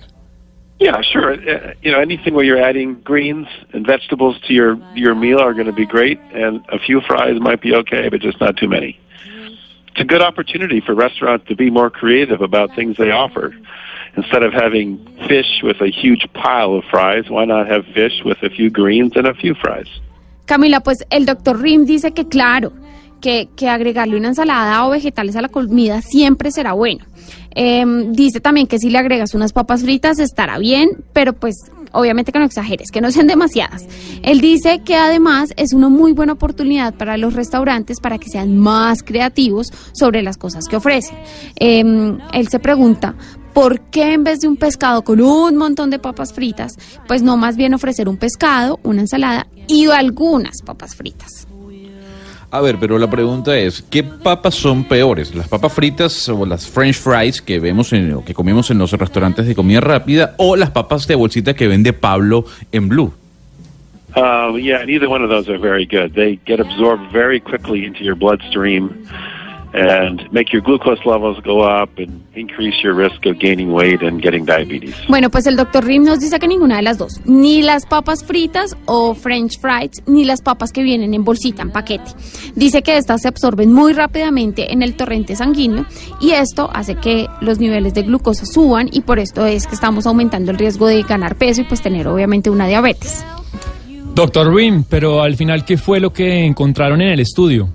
Yeah, 0.82 1.00
sure. 1.00 1.34
Uh, 1.34 1.74
you 1.80 1.92
know, 1.92 2.00
anything 2.00 2.34
where 2.34 2.44
you're 2.44 2.60
adding 2.60 3.00
greens 3.02 3.46
and 3.72 3.86
vegetables 3.86 4.40
to 4.48 4.52
your 4.52 4.76
your 4.96 5.14
meal 5.14 5.38
are 5.38 5.54
going 5.54 5.66
to 5.66 5.72
be 5.72 5.86
great, 5.86 6.18
and 6.34 6.60
a 6.70 6.78
few 6.78 7.00
fries 7.00 7.40
might 7.40 7.60
be 7.62 7.72
okay, 7.72 8.08
but 8.08 8.20
just 8.20 8.40
not 8.40 8.56
too 8.56 8.68
many. 8.68 8.98
It's 9.92 10.00
a 10.00 10.04
good 10.04 10.22
opportunity 10.22 10.80
for 10.80 10.92
restaurants 10.94 11.46
to 11.46 11.54
be 11.54 11.70
more 11.70 11.88
creative 11.88 12.40
about 12.40 12.74
things 12.74 12.96
they 12.96 13.12
offer. 13.12 13.54
Instead 14.16 14.42
of 14.42 14.52
having 14.52 14.98
fish 15.28 15.60
with 15.62 15.80
a 15.80 15.88
huge 15.88 16.26
pile 16.34 16.74
of 16.74 16.84
fries, 16.90 17.30
why 17.30 17.44
not 17.44 17.68
have 17.68 17.84
fish 17.94 18.20
with 18.24 18.42
a 18.42 18.50
few 18.50 18.68
greens 18.68 19.12
and 19.14 19.26
a 19.28 19.34
few 19.34 19.54
fries? 19.54 19.86
Camila, 20.46 20.80
pues 20.80 21.04
el 21.10 21.26
doctor 21.26 21.56
Rim 21.58 21.86
dice 21.86 22.12
que 22.12 22.26
claro, 22.26 22.72
que, 23.20 23.48
que 23.56 23.68
agregarle 23.68 24.16
una 24.16 24.28
ensalada 24.28 24.84
o 24.84 24.90
vegetales 24.90 25.36
a 25.36 25.42
la 25.42 25.48
comida 25.48 26.02
siempre 26.02 26.50
será 26.50 26.72
bueno. 26.72 27.04
Em, 27.54 28.12
dice 28.12 28.40
también 28.40 28.66
que 28.66 28.78
si 28.78 28.90
le 28.90 28.98
agregas 28.98 29.34
unas 29.34 29.52
papas 29.52 29.82
fritas 29.82 30.18
estará 30.18 30.58
bien, 30.58 31.04
pero 31.12 31.32
pues 31.32 31.56
obviamente 31.92 32.32
que 32.32 32.38
no 32.38 32.44
exageres, 32.44 32.90
que 32.90 33.00
no 33.00 33.10
sean 33.10 33.26
demasiadas. 33.26 33.86
Él 34.22 34.40
dice 34.40 34.80
que 34.84 34.96
además 34.96 35.52
es 35.56 35.72
una 35.72 35.88
muy 35.88 36.12
buena 36.12 36.32
oportunidad 36.32 36.94
para 36.94 37.16
los 37.16 37.34
restaurantes 37.34 38.00
para 38.00 38.18
que 38.18 38.28
sean 38.28 38.58
más 38.58 39.02
creativos 39.02 39.68
sobre 39.92 40.22
las 40.22 40.36
cosas 40.36 40.66
que 40.68 40.76
ofrecen. 40.76 41.16
Em, 41.56 42.18
él 42.32 42.48
se 42.48 42.58
pregunta, 42.58 43.14
¿por 43.52 43.80
qué 43.80 44.14
en 44.14 44.24
vez 44.24 44.40
de 44.40 44.48
un 44.48 44.56
pescado 44.56 45.02
con 45.02 45.20
un 45.20 45.56
montón 45.56 45.90
de 45.90 45.98
papas 45.98 46.32
fritas, 46.32 46.72
pues 47.06 47.22
no 47.22 47.36
más 47.36 47.56
bien 47.56 47.74
ofrecer 47.74 48.08
un 48.08 48.16
pescado, 48.16 48.80
una 48.82 49.02
ensalada 49.02 49.46
y 49.68 49.86
algunas 49.86 50.62
papas 50.62 50.94
fritas? 50.94 51.41
A 52.52 52.60
ver, 52.60 52.76
pero 52.78 52.98
la 52.98 53.08
pregunta 53.08 53.56
es, 53.56 53.80
¿qué 53.80 54.02
papas 54.04 54.54
son 54.54 54.84
peores? 54.84 55.34
¿Las 55.34 55.48
papas 55.48 55.72
fritas 55.72 56.28
o 56.28 56.44
las 56.44 56.68
french 56.68 56.96
fries 56.96 57.40
que 57.40 57.58
vemos 57.58 57.94
en, 57.94 58.12
o 58.12 58.22
que 58.22 58.34
comemos 58.34 58.70
en 58.70 58.76
los 58.76 58.92
restaurantes 58.92 59.46
de 59.46 59.54
comida 59.54 59.80
rápida 59.80 60.34
o 60.36 60.54
las 60.54 60.70
papas 60.70 61.06
de 61.06 61.14
bolsita 61.14 61.54
que 61.54 61.66
vende 61.66 61.94
Pablo 61.94 62.44
en 62.70 62.90
Blue? 62.90 63.10
Um, 64.14 64.58
yeah, 64.58 64.84
neither 64.84 65.08
one 65.08 65.24
of 65.24 65.30
those 65.30 65.48
are 65.48 65.58
very 65.58 65.86
good. 65.86 66.12
They 66.12 66.38
get 66.44 66.60
absorbed 66.60 67.10
very 67.10 67.40
quickly 67.40 67.86
into 67.86 68.04
your 68.04 68.16
bloodstream 68.16 69.08
and 69.74 70.20
make 70.32 70.52
your 70.52 70.62
glucose 70.62 71.00
levels 71.04 71.38
go 71.44 71.62
up 71.62 71.90
and 71.98 72.22
increase 72.34 72.82
your 72.82 72.94
risk 72.94 73.24
of 73.26 73.38
gaining 73.38 73.72
weight 73.72 74.02
and 74.02 74.22
getting 74.22 74.44
diabetes. 74.44 74.94
Bueno, 75.08 75.30
pues 75.30 75.46
el 75.46 75.56
doctor 75.56 75.84
Rim 75.84 76.04
nos 76.04 76.20
dice 76.20 76.38
que 76.38 76.48
ninguna 76.48 76.76
de 76.76 76.82
las 76.82 76.98
dos, 76.98 77.20
ni 77.24 77.62
las 77.62 77.86
papas 77.86 78.24
fritas 78.24 78.76
o 78.86 79.14
french 79.14 79.58
fries, 79.60 80.02
ni 80.06 80.24
las 80.24 80.42
papas 80.42 80.72
que 80.72 80.82
vienen 80.82 81.14
en 81.14 81.24
bolsita, 81.24 81.62
en 81.62 81.70
paquete. 81.70 82.10
Dice 82.54 82.82
que 82.82 82.96
estas 82.96 83.22
se 83.22 83.28
absorben 83.28 83.72
muy 83.72 83.92
rápidamente 83.92 84.72
en 84.72 84.82
el 84.82 84.94
torrente 84.94 85.36
sanguíneo 85.36 85.86
y 86.20 86.32
esto 86.32 86.70
hace 86.72 86.96
que 86.96 87.26
los 87.40 87.58
niveles 87.58 87.94
de 87.94 88.02
glucosa 88.02 88.46
suban 88.46 88.88
y 88.92 89.00
por 89.02 89.18
esto 89.18 89.46
es 89.46 89.66
que 89.66 89.74
estamos 89.74 90.06
aumentando 90.06 90.50
el 90.50 90.58
riesgo 90.58 90.86
de 90.86 91.02
ganar 91.02 91.36
peso 91.36 91.62
y 91.62 91.64
pues 91.64 91.80
tener 91.80 92.08
obviamente 92.08 92.50
una 92.50 92.66
diabetes. 92.66 93.24
Doctor 94.14 94.54
Rim, 94.54 94.84
pero 94.88 95.22
al 95.22 95.36
final, 95.36 95.64
¿qué 95.64 95.78
fue 95.78 95.98
lo 95.98 96.12
que 96.12 96.44
encontraron 96.44 97.00
en 97.00 97.08
el 97.08 97.20
estudio? 97.20 97.68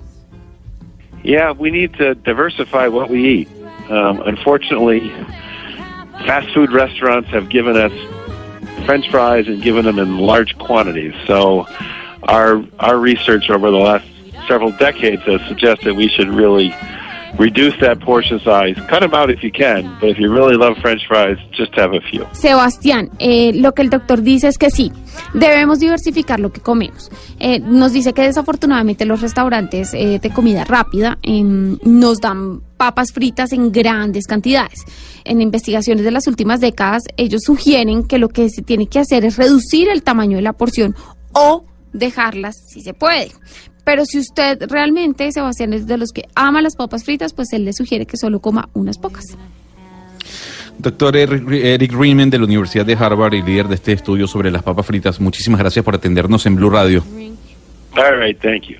Yeah, 1.22 1.52
we 1.52 1.70
need 1.70 1.94
to 1.94 2.14
diversify 2.14 2.88
what 2.88 3.10
we 3.10 3.28
eat. 3.28 3.48
Um, 3.90 4.20
unfortunately, 4.22 5.00
fast 6.26 6.52
food 6.54 6.72
restaurants 6.72 7.28
have 7.30 7.48
given 7.48 7.76
us 7.76 7.92
French 8.84 9.10
fries 9.10 9.46
and 9.48 9.62
given 9.62 9.84
them 9.84 9.98
in 9.98 10.18
large 10.18 10.56
quantities. 10.58 11.14
So, 11.26 11.66
our 12.24 12.62
our 12.78 12.98
research 12.98 13.50
over 13.50 13.70
the 13.70 13.78
last 13.78 14.06
several 14.46 14.72
decades 14.72 15.22
has 15.22 15.40
suggested 15.48 15.96
we 15.96 16.08
should 16.08 16.28
really 16.28 16.74
reduce 17.38 17.76
that 17.80 17.98
portion 18.00 18.38
size. 18.40 18.76
Cut 18.88 19.00
them 19.00 19.14
out 19.14 19.30
if 19.30 19.42
you 19.42 19.50
can, 19.50 19.96
but 20.00 20.10
if 20.10 20.18
you 20.18 20.32
really 20.32 20.56
love 20.56 20.76
French 20.78 21.06
fries, 21.06 21.38
just 21.52 21.74
have 21.76 21.92
a 21.94 22.00
few. 22.10 22.24
Sebastián, 22.32 23.10
eh, 23.18 23.52
lo 23.54 23.72
que 23.72 23.82
el 23.82 23.90
doctor 23.90 24.22
dice 24.22 24.48
es 24.48 24.58
que 24.58 24.70
sí, 24.70 24.92
debemos 25.34 25.80
diversificar 25.80 26.40
lo 26.40 26.50
que 26.50 26.60
comemos. 26.60 27.10
Eh, 27.38 27.60
nos 27.60 27.92
dice 27.92 28.12
que 28.12 28.22
desafortunadamente 28.22 29.04
los 29.04 29.20
restaurantes 29.20 29.92
eh, 29.94 30.18
de 30.20 30.30
comida 30.30 30.64
rápida 30.64 31.18
nos 31.84 32.20
dan 32.20 32.60
papas 32.76 33.12
fritas 33.12 33.52
en 33.52 33.72
grandes 33.72 34.26
cantidades. 34.26 34.84
En 35.24 35.40
investigaciones 35.42 36.04
de 36.04 36.10
las 36.10 36.26
últimas 36.26 36.60
décadas, 36.60 37.02
ellos 37.16 37.42
sugieren 37.44 38.04
que 38.04 38.18
lo 38.18 38.28
que 38.28 38.48
se 38.48 38.62
tiene 38.62 38.86
que 38.86 39.00
hacer 39.00 39.24
es 39.24 39.36
reducir 39.36 39.88
el 39.88 40.02
tamaño 40.02 40.36
de 40.36 40.42
la 40.42 40.52
porción 40.52 40.94
o 41.32 41.64
dejarlas 41.92 42.56
si 42.68 42.80
se 42.80 42.94
puede. 42.94 43.30
Pero 43.88 44.04
si 44.04 44.18
usted 44.18 44.70
realmente, 44.70 45.32
Sebastián, 45.32 45.72
es 45.72 45.86
de 45.86 45.96
los 45.96 46.12
que 46.12 46.24
ama 46.34 46.60
las 46.60 46.76
papas 46.76 47.04
fritas, 47.04 47.32
pues 47.32 47.54
él 47.54 47.64
le 47.64 47.72
sugiere 47.72 48.04
que 48.04 48.18
solo 48.18 48.38
coma 48.38 48.68
unas 48.74 48.98
pocas. 48.98 49.24
Doctor 50.76 51.16
Eric, 51.16 51.92
Riemann 51.94 52.28
de 52.28 52.36
la 52.36 52.44
Universidad 52.44 52.84
de 52.84 52.92
Harvard 52.92 53.32
y 53.32 53.40
líder 53.40 53.66
de 53.66 53.76
este 53.76 53.92
estudio 53.92 54.26
sobre 54.26 54.50
las 54.50 54.62
papas 54.62 54.84
fritas, 54.84 55.18
muchísimas 55.18 55.58
gracias 55.58 55.82
por 55.82 55.94
atendernos 55.94 56.44
en 56.44 56.56
Blue 56.56 56.68
Radio. 56.68 57.02
All 57.96 58.20
right, 58.20 58.38
thank 58.38 58.64
you. 58.64 58.76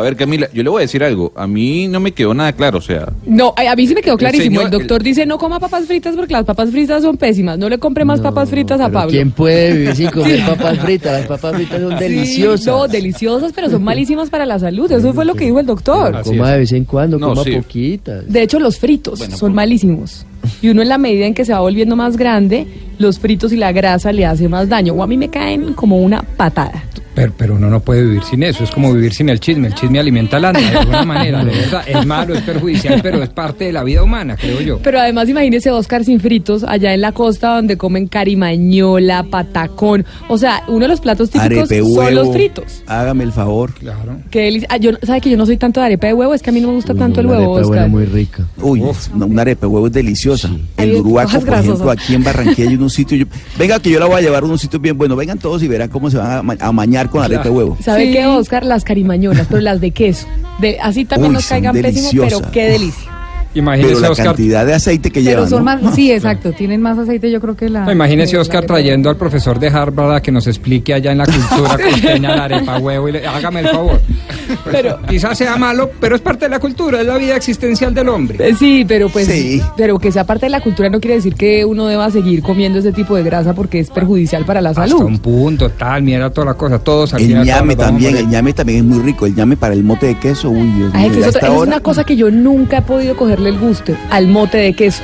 A 0.00 0.02
ver, 0.02 0.16
Camila, 0.16 0.48
yo 0.52 0.62
le 0.62 0.70
voy 0.70 0.80
a 0.80 0.82
decir 0.82 1.04
algo. 1.04 1.32
A 1.36 1.46
mí 1.46 1.86
no 1.88 2.00
me 2.00 2.12
quedó 2.12 2.34
nada 2.34 2.52
claro, 2.52 2.78
o 2.78 2.80
sea... 2.80 3.08
No, 3.26 3.54
a 3.56 3.76
mí 3.76 3.86
sí 3.86 3.94
me 3.94 4.00
quedó 4.02 4.16
clarísimo. 4.16 4.60
señor- 4.60 4.64
el 4.64 4.70
doctor 4.78 5.02
dice 5.02 5.26
no 5.26 5.38
coma 5.38 5.60
papas 5.60 5.86
fritas 5.86 6.16
porque 6.16 6.32
las 6.32 6.44
papas 6.44 6.70
fritas 6.70 7.02
son 7.02 7.16
pésimas. 7.16 7.58
No 7.58 7.68
le 7.68 7.78
compre 7.78 8.04
más 8.04 8.20
papas 8.20 8.48
fritas 8.50 8.80
a 8.80 8.88
Pablo. 8.90 9.10
¿Quién 9.10 9.30
puede 9.30 9.72
vivir 9.72 9.94
sin 9.96 10.10
comer 10.10 10.36
Sí. 10.38 10.42
papas 10.46 10.78
fritas? 10.78 11.12
Las 11.20 11.26
papas 11.26 11.54
fritas 11.56 11.80
son 11.80 11.92
Sí, 11.98 12.04
deliciosas. 12.04 12.66
no, 12.66 12.88
deliciosas, 12.88 13.52
pero 13.54 13.70
son 13.70 13.82
malísimas 13.84 14.30
para 14.30 14.46
la 14.46 14.58
salud. 14.58 14.90
Eso 14.90 15.12
fue 15.12 15.24
lo 15.24 15.34
que 15.34 15.44
dijo 15.44 15.60
el 15.60 15.66
doctor. 15.66 16.22
Coma 16.22 16.52
de 16.52 16.58
vez 16.58 16.72
en 16.72 16.84
cuando, 16.84 17.18
No, 17.18 17.28
coma 17.30 17.44
sí. 17.44 17.52
poquitas. 17.52 18.26
De 18.26 18.42
hecho, 18.42 18.58
los 18.58 18.78
fritos 18.78 19.18
son 19.20 19.52
malísimos. 19.54 20.24
Y 20.62 20.68
uno 20.68 20.82
en 20.82 20.88
la 20.88 20.98
medida 20.98 21.26
en 21.26 21.34
que 21.34 21.44
se 21.44 21.52
va 21.52 21.60
volviendo 21.60 21.96
más 21.96 22.16
grande, 22.16 22.66
los 22.98 23.18
fritos 23.18 23.52
y 23.52 23.56
la 23.56 23.72
grasa 23.72 24.12
le 24.12 24.26
hace 24.26 24.48
más 24.48 24.68
daño. 24.68 24.94
O 24.94 25.02
a 25.02 25.06
mí 25.06 25.16
me 25.16 25.28
caen 25.28 25.72
como 25.74 25.98
una 25.98 26.22
patada. 26.22 26.84
Pero, 27.12 27.32
pero 27.36 27.54
uno 27.56 27.68
no 27.68 27.80
puede 27.80 28.04
vivir 28.04 28.22
sin 28.22 28.42
eso, 28.44 28.62
es 28.62 28.70
como 28.70 28.92
vivir 28.94 29.12
sin 29.12 29.28
el 29.28 29.40
chisme. 29.40 29.66
El 29.66 29.74
chisme 29.74 29.98
alimenta 29.98 30.36
al 30.36 30.44
alma 30.44 30.60
de 30.60 30.78
alguna 30.78 31.04
manera, 31.04 31.44
de 31.44 31.50
verdad. 31.50 31.82
Es 31.86 32.06
malo, 32.06 32.34
es 32.34 32.42
perjudicial, 32.42 33.00
pero 33.02 33.20
es 33.22 33.28
parte 33.28 33.64
de 33.64 33.72
la 33.72 33.82
vida 33.82 34.02
humana, 34.02 34.36
creo 34.36 34.60
yo. 34.60 34.78
Pero 34.78 35.00
además 35.00 35.28
imagínese 35.28 35.70
Oscar 35.72 36.04
sin 36.04 36.20
fritos 36.20 36.62
allá 36.62 36.94
en 36.94 37.00
la 37.00 37.10
costa 37.10 37.56
donde 37.56 37.76
comen 37.76 38.06
carimañola, 38.06 39.24
patacón. 39.24 40.04
O 40.28 40.38
sea, 40.38 40.62
uno 40.68 40.80
de 40.80 40.88
los 40.88 41.00
platos 41.00 41.30
típicos 41.30 41.68
Arepe 41.70 41.80
son 41.80 41.92
huevo. 41.98 42.10
los 42.10 42.32
fritos. 42.32 42.82
Hágame 42.86 43.24
el 43.24 43.32
favor. 43.32 43.72
Claro. 43.74 44.18
Qué 44.30 44.42
delicia. 44.42 44.68
Ah, 44.70 44.76
yo, 44.76 44.92
¿Sabe 45.02 45.20
que 45.20 45.30
yo 45.30 45.36
no 45.36 45.46
soy 45.46 45.56
tanto 45.56 45.80
de 45.80 45.86
arepa 45.86 46.06
de 46.06 46.14
huevo? 46.14 46.32
Es 46.32 46.42
que 46.42 46.50
a 46.50 46.52
mí 46.52 46.60
no 46.60 46.68
me 46.68 46.74
gusta 46.74 46.94
tanto 46.94 47.20
el 47.20 47.26
huevo, 47.26 47.56
arepa 47.56 47.56
de 47.56 47.62
Oscar. 47.62 47.78
huevo 47.78 47.88
muy 47.90 48.04
rica. 48.06 48.44
Uy, 48.62 48.82
una 49.14 49.42
arepa 49.42 49.62
de 49.62 49.66
huevo 49.66 49.86
es 49.88 49.92
deliciosa. 49.92 50.29
Hay 50.76 50.90
El 50.90 50.96
Uruguaco, 51.00 51.28
por 51.30 51.36
ejemplo, 51.54 51.76
grasosas. 51.76 51.88
aquí 52.04 52.14
en 52.14 52.24
Barranquilla 52.24 52.68
hay 52.68 52.74
unos 52.76 52.92
sitios. 52.92 53.20
yo- 53.20 53.26
venga, 53.58 53.78
que 53.80 53.90
yo 53.90 53.98
la 54.00 54.06
voy 54.06 54.16
a 54.16 54.20
llevar 54.20 54.42
a 54.42 54.46
unos 54.46 54.60
sitios 54.60 54.80
bien 54.82 54.96
buenos. 54.98 55.16
Vengan 55.16 55.38
todos 55.38 55.62
y 55.62 55.68
verán 55.68 55.88
cómo 55.88 56.10
se 56.10 56.16
van 56.18 56.30
a, 56.32 56.42
ma- 56.42 56.56
a 56.60 56.72
mañar 56.72 57.10
con 57.10 57.22
arepa 57.22 57.44
de 57.44 57.50
huevo. 57.50 57.76
¿Sabe 57.82 58.12
qué, 58.12 58.26
Oscar? 58.26 58.64
Las 58.64 58.84
carimañolas, 58.84 59.46
pero 59.48 59.60
las 59.60 59.80
de 59.80 59.90
queso. 59.90 60.26
De, 60.60 60.78
así 60.80 61.04
también 61.04 61.30
Uy, 61.30 61.34
nos 61.34 61.46
caigan 61.46 61.72
pésimo, 61.74 62.10
pero 62.22 62.50
qué 62.52 62.64
delicia. 62.70 63.10
Imagínese, 63.54 63.94
pero 63.94 64.00
la 64.00 64.10
Oscar. 64.10 64.26
cantidad 64.26 64.64
de 64.66 64.74
aceite 64.74 65.10
que 65.10 65.20
Pero 65.20 65.30
lleva, 65.38 65.48
son 65.48 65.64
¿no? 65.64 65.64
más, 65.64 65.94
sí, 65.94 66.12
exacto, 66.12 66.52
tienen 66.52 66.80
más 66.80 66.96
aceite 66.98 67.30
yo 67.30 67.40
creo 67.40 67.56
que 67.56 67.68
la... 67.68 67.84
No, 67.84 67.92
imagínese 67.92 68.32
que 68.32 68.38
Oscar 68.38 68.62
la- 68.62 68.66
trayendo 68.68 69.10
al 69.10 69.16
profesor 69.16 69.58
de 69.58 69.68
Harvard 69.68 70.12
a 70.14 70.22
que 70.22 70.30
nos 70.30 70.46
explique 70.46 70.94
allá 70.94 71.12
en 71.12 71.18
la 71.18 71.26
cultura 71.26 71.76
costeña 71.90 72.36
la 72.36 72.44
arepa 72.44 72.78
huevo 72.78 73.08
y 73.08 73.12
le- 73.12 73.26
hágame 73.26 73.60
el 73.60 73.68
favor. 73.68 74.00
Pero 74.70 74.98
quizás 75.08 75.38
sea 75.38 75.56
malo, 75.56 75.90
pero 76.00 76.16
es 76.16 76.20
parte 76.22 76.46
de 76.46 76.48
la 76.50 76.58
cultura, 76.58 77.00
es 77.00 77.06
la 77.06 77.16
vida 77.16 77.36
existencial 77.36 77.94
del 77.94 78.08
hombre. 78.08 78.48
Eh, 78.48 78.54
Sí, 78.58 78.84
pero 78.86 79.08
pues, 79.08 79.28
pero 79.76 79.98
que 79.98 80.10
sea 80.10 80.24
parte 80.24 80.46
de 80.46 80.50
la 80.50 80.60
cultura 80.60 80.90
no 80.90 80.98
quiere 81.00 81.16
decir 81.16 81.34
que 81.34 81.64
uno 81.64 81.86
deba 81.86 82.10
seguir 82.10 82.42
comiendo 82.42 82.78
ese 82.80 82.92
tipo 82.92 83.14
de 83.14 83.22
grasa 83.22 83.54
porque 83.54 83.78
es 83.78 83.90
perjudicial 83.90 84.44
para 84.44 84.60
la 84.60 84.70
Hasta 84.70 84.88
salud. 84.88 85.04
un 85.04 85.18
punto, 85.20 85.70
tal, 85.70 86.02
mira 86.02 86.30
toda 86.30 86.46
la 86.48 86.54
cosa, 86.54 86.78
todos 86.80 87.14
al 87.14 87.22
El 87.22 87.44
ñame 87.44 87.76
también, 87.76 88.16
el 88.16 88.28
ñame 88.28 88.52
también 88.52 88.78
es 88.80 88.84
muy 88.84 88.98
rico. 88.98 89.24
El 89.24 89.34
ñame 89.36 89.56
para 89.56 89.72
el 89.74 89.84
mote 89.84 90.06
de 90.06 90.18
queso, 90.18 90.50
uy, 90.50 90.66
Dios 90.72 90.90
Ay, 90.94 91.04
mío, 91.10 91.12
que 91.12 91.18
a 91.18 91.20
eso, 91.20 91.28
esta 91.28 91.38
eso 91.38 91.46
es 91.46 91.52
hora- 91.60 91.68
una 91.68 91.80
cosa 91.80 92.02
que 92.04 92.16
yo 92.16 92.30
nunca 92.30 92.78
he 92.78 92.82
podido 92.82 93.16
cogerle 93.40 93.48
el 93.50 93.58
gusto 93.58 93.92
al 94.10 94.28
mote 94.28 94.58
de 94.58 94.72
queso. 94.74 95.02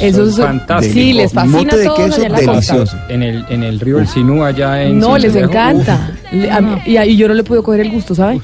eso 0.00 0.18
son 0.18 0.28
es 0.30 0.36
fantásticos. 0.36 0.94
Sí, 0.94 1.12
les 1.12 1.32
fascina 1.32 1.72
a 1.74 1.84
todos 1.84 2.14
allá 2.18 2.26
en 2.26 2.32
la 2.32 2.42
costa. 2.42 2.84
En 3.08 3.22
el, 3.22 3.44
en 3.48 3.62
el 3.62 3.80
río 3.80 3.98
El 3.98 4.08
Sinú, 4.08 4.42
allá 4.44 4.82
en 4.82 4.98
No, 4.98 5.18
les 5.18 5.34
encanta. 5.36 6.10
Le- 6.32 6.50
a 6.50 6.60
mí- 6.60 6.80
y, 6.86 6.98
y 6.98 7.16
yo 7.16 7.28
no 7.28 7.34
le 7.34 7.44
puedo 7.44 7.62
coger 7.62 7.80
el 7.80 7.90
gusto, 7.90 8.14
¿sabes? 8.14 8.40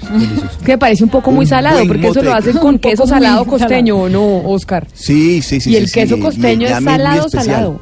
que 0.64 0.72
me 0.72 0.78
parece 0.78 1.04
un 1.04 1.10
poco 1.10 1.30
muy 1.30 1.46
salado, 1.46 1.78
porque 1.86 2.00
eso 2.06 2.08
mote 2.08 2.22
lo 2.22 2.30
de 2.30 2.36
hacen 2.36 2.52
queso. 2.52 2.60
con 2.62 2.78
queso 2.78 3.06
salado 3.06 3.44
costeño, 3.44 3.96
¿o 3.96 4.08
no, 4.08 4.38
Oscar? 4.48 4.86
Sí, 4.92 5.42
sí, 5.42 5.60
sí. 5.60 5.70
y 5.72 5.76
el 5.76 5.86
sí, 5.88 5.94
queso 5.94 6.18
costeño 6.20 6.66
es 6.68 6.84
salado, 6.84 7.28
salado. 7.28 7.80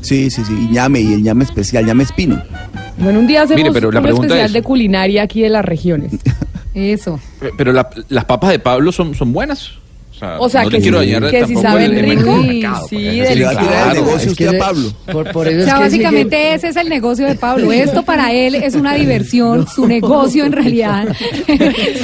Sí, 0.00 0.30
sí, 0.30 0.44
sí. 0.44 0.52
Y 0.52 0.72
ñame, 0.72 1.00
y 1.00 1.14
el 1.14 1.22
ñame 1.22 1.42
especial, 1.44 1.84
ñame 1.84 2.04
espino. 2.04 2.40
Bueno, 2.98 3.18
un 3.18 3.26
día 3.26 3.42
hacemos 3.42 3.60
Mire, 3.62 3.72
pero 3.72 3.90
la 3.90 3.98
un 3.98 4.04
pregunta 4.04 4.26
especial 4.26 4.46
es- 4.46 4.52
de 4.52 4.62
culinaria 4.62 5.22
aquí 5.22 5.42
de 5.42 5.48
las 5.50 5.64
regiones. 5.64 6.12
Eso. 6.74 7.18
Eh, 7.40 7.50
Pero 7.56 7.72
la- 7.72 7.88
las 8.10 8.24
papas 8.26 8.50
de 8.50 8.58
Pablo 8.58 8.92
son, 8.92 9.14
son 9.14 9.32
buenas. 9.32 9.72
O 10.16 10.18
sea, 10.18 10.36
O 10.40 10.48
sea, 10.48 10.62
no 10.64 10.70
que 10.70 10.76
le 10.78 10.82
quiero 10.82 11.02
sí, 11.02 11.10
dañar 11.12 11.30
que 11.30 11.46
si 11.46 11.54
saben 11.56 11.84
el- 11.92 11.98
el 11.98 12.16
rico, 12.18 12.32
mercado, 12.36 12.88
sí, 12.88 12.94
porque- 12.96 13.22
del- 13.22 13.38
Le 13.38 13.44
va 13.44 13.50
a 13.50 13.58
tirar 13.58 13.64
el 13.66 13.82
claro. 13.82 13.94
negocio 14.06 14.30
es 14.30 14.36
que 14.38 14.48
a 14.48 14.58
Pablo. 14.58 14.92
Por, 15.12 15.30
por 15.32 15.48
eso 15.48 15.56
O 15.56 15.60
es 15.60 15.64
sea, 15.66 15.74
sigue- 15.74 15.80
básicamente 15.84 16.54
ese 16.54 16.68
es 16.68 16.76
el 16.76 16.88
negocio 16.88 17.26
de 17.26 17.34
Pablo. 17.34 17.70
Esto 17.72 18.02
para 18.02 18.32
él 18.32 18.54
es 18.54 18.74
una 18.76 18.94
diversión, 18.96 19.66
su 19.68 19.86
negocio 19.88 20.44
en 20.46 20.52
realidad 20.52 21.08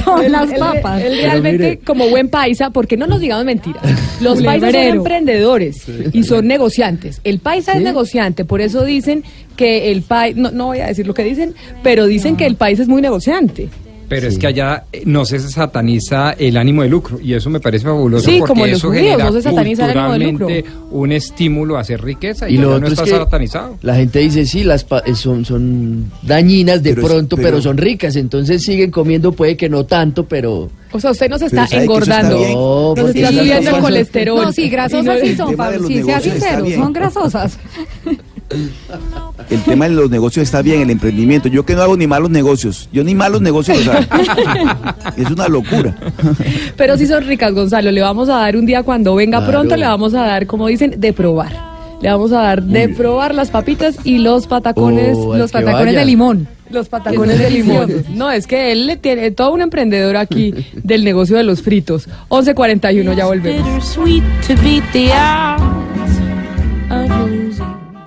son 0.04 0.30
las 0.30 0.52
papas. 0.52 1.02
Él, 1.02 1.18
realmente, 1.22 1.78
como 1.84 2.08
buen 2.08 2.28
paisa, 2.28 2.70
porque 2.70 2.96
no 2.96 3.06
nos 3.06 3.20
digamos 3.20 3.44
mentiras. 3.44 3.82
Los 4.20 4.42
paisas 4.42 4.72
son 4.72 4.80
emprendedores 4.82 5.84
y 6.12 6.22
son 6.24 6.46
negociantes. 6.46 7.20
El 7.24 7.38
paisa 7.38 7.72
es 7.72 7.82
negociante, 7.82 8.44
por 8.44 8.60
eso 8.60 8.84
dicen 8.84 9.24
que 9.56 9.90
el 9.92 10.02
país, 10.02 10.36
no, 10.36 10.50
no 10.50 10.66
voy 10.66 10.80
a 10.80 10.86
decir 10.86 11.06
lo 11.06 11.14
que 11.14 11.24
dicen, 11.24 11.54
pero 11.82 12.06
dicen 12.06 12.36
que 12.36 12.46
el 12.46 12.56
país 12.56 12.78
es 12.78 12.88
muy 12.88 13.00
negociante. 13.02 13.68
Pero 14.14 14.28
es 14.28 14.38
que 14.38 14.46
allá 14.46 14.84
eh, 14.92 15.02
no 15.06 15.24
se 15.24 15.38
sataniza 15.40 16.32
el 16.32 16.56
ánimo 16.56 16.82
de 16.82 16.88
lucro 16.88 17.18
y 17.20 17.34
eso 17.34 17.50
me 17.50 17.60
parece 17.60 17.84
fabuloso 17.86 18.24
Sí, 18.30 18.36
porque 18.38 18.48
como 18.52 18.66
eso 18.66 18.88
judíos, 18.88 19.04
genera 19.04 19.24
no 19.24 19.32
se 19.32 19.42
sataniza 19.42 19.84
el 19.90 19.98
ánimo 19.98 20.12
de 20.12 20.18
lucro. 20.18 20.46
culturalmente 20.46 20.70
un 20.90 21.12
estímulo 21.12 21.76
a 21.76 21.80
hacer 21.80 22.02
riqueza 22.02 22.48
y, 22.48 22.54
Y 22.54 22.58
lo 22.58 22.78
no 22.78 22.86
es 22.86 22.92
está 22.92 23.04
que 23.04 23.10
satanizado. 23.10 23.78
la 23.82 23.94
gente 23.96 24.18
dice, 24.18 24.44
sí, 24.46 24.64
las 24.64 24.84
pa- 24.84 25.02
eh, 25.06 25.14
son, 25.14 25.44
son 25.44 26.10
dañinas 26.22 26.82
de 26.82 26.94
Pero 26.94 27.06
es- 27.06 27.12
pronto, 27.12 27.36
pero, 27.36 27.48
pero- 27.48 27.62
son 27.62 27.76
ricas, 27.78 28.16
entonces 28.16 28.62
siguen 28.62 28.90
comiendo, 28.90 29.32
puede 29.32 29.56
que 29.56 29.68
no 29.68 29.84
tanto, 29.86 30.24
pero... 30.26 30.70
O 30.94 31.00
sea, 31.00 31.10
usted 31.12 31.30
nos 31.30 31.40
Pero 31.40 31.46
está 31.62 31.66
¿sabe 31.66 31.86
que 31.88 31.92
eso 31.94 31.98
está 32.02 32.20
engordando. 32.20 32.38
bien? 32.38 32.52
No, 32.52 32.94
porque 32.96 33.18
está 33.22 33.28
subiendo 33.40 33.70
el 33.76 33.82
colesterol. 33.82 34.44
No, 34.44 34.52
sí, 34.52 34.68
grasosas 34.68 35.04
no- 35.06 35.20
sí 35.26 35.36
son, 35.36 35.56
Pablo. 35.56 35.88
Sí, 35.88 36.02
sea 36.02 36.18
está 36.18 36.30
sincero, 36.30 36.66
son 36.74 36.92
grasosas. 36.92 37.58
El 39.52 39.62
tema 39.62 39.88
de 39.88 39.94
los 39.94 40.10
negocios 40.10 40.44
está 40.44 40.62
bien, 40.62 40.80
el 40.82 40.90
emprendimiento. 40.90 41.48
Yo 41.48 41.64
que 41.66 41.74
no 41.74 41.82
hago 41.82 41.96
ni 41.96 42.06
malos 42.06 42.30
negocios. 42.30 42.88
Yo 42.92 43.04
ni 43.04 43.14
malos 43.14 43.40
negocios 43.42 43.84
los 43.84 43.94
hago. 43.94 44.06
Es 45.16 45.30
una 45.30 45.48
locura. 45.48 45.94
Pero 46.76 46.96
sí 46.96 47.06
son 47.06 47.24
ricas, 47.26 47.52
Gonzalo. 47.52 47.90
Le 47.90 48.00
vamos 48.00 48.28
a 48.28 48.38
dar 48.38 48.56
un 48.56 48.64
día 48.66 48.82
cuando 48.82 49.14
venga 49.14 49.38
Claro. 49.38 49.52
pronto, 49.52 49.76
le 49.76 49.86
vamos 49.86 50.14
a 50.14 50.22
dar, 50.22 50.46
como 50.46 50.66
dicen, 50.68 50.94
de 50.98 51.12
probar. 51.12 51.52
Le 52.00 52.08
vamos 52.10 52.32
a 52.32 52.40
dar 52.42 52.62
de 52.62 52.88
probar 52.88 53.34
las 53.34 53.50
papitas 53.50 53.96
y 54.04 54.18
los 54.18 54.46
patacones. 54.46 55.16
Oh, 55.16 55.36
Los 55.36 55.52
patacones 55.52 55.86
vaya. 55.86 55.98
de 56.00 56.04
limón. 56.04 56.48
Los 56.70 56.88
patacones 56.88 57.38
de 57.38 57.50
limón. 57.50 57.92
No, 58.14 58.30
es 58.30 58.46
que 58.46 58.72
él 58.72 58.86
le 58.86 58.96
tiene 58.96 59.30
todo 59.30 59.52
un 59.52 59.60
emprendedor 59.60 60.16
aquí 60.16 60.52
del 60.82 61.04
negocio 61.04 61.36
de 61.36 61.44
los 61.44 61.62
fritos. 61.62 62.08
11.41, 62.28 63.14
ya 63.14 63.26
volvemos. 63.26 63.96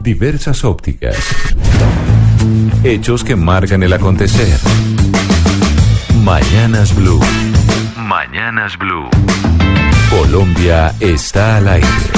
Diversas 0.06 0.64
ópticas. 0.64 1.18
Hechos 2.84 3.24
que 3.24 3.36
marcan 3.36 3.82
el 3.82 3.91
acontecer. 3.91 4.56
Mañanas 6.24 6.95
Blue. 6.95 7.20
Mañanas 7.97 8.78
Blue. 8.78 9.10
Colombia 10.12 10.93
está 10.99 11.58
al 11.58 11.70
aire. 11.70 12.14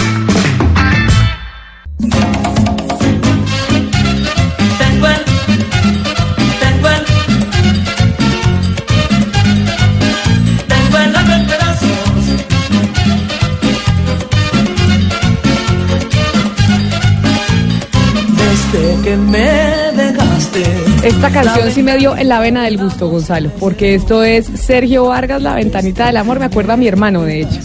Esta 21.07 21.29
canción 21.29 21.71
sí 21.71 21.83
me 21.83 21.97
dio 21.97 22.15
en 22.17 22.27
la 22.27 22.39
vena 22.39 22.63
del 22.65 22.77
gusto, 22.77 23.09
Gonzalo, 23.09 23.49
porque 23.59 23.95
esto 23.95 24.23
es 24.23 24.45
Sergio 24.45 25.05
Vargas, 25.05 25.41
La 25.41 25.55
Ventanita 25.55 26.07
del 26.07 26.17
Amor. 26.17 26.39
Me 26.39 26.45
acuerda 26.45 26.73
a 26.73 26.77
mi 26.77 26.87
hermano, 26.87 27.23
de 27.23 27.41
hecho. 27.41 27.59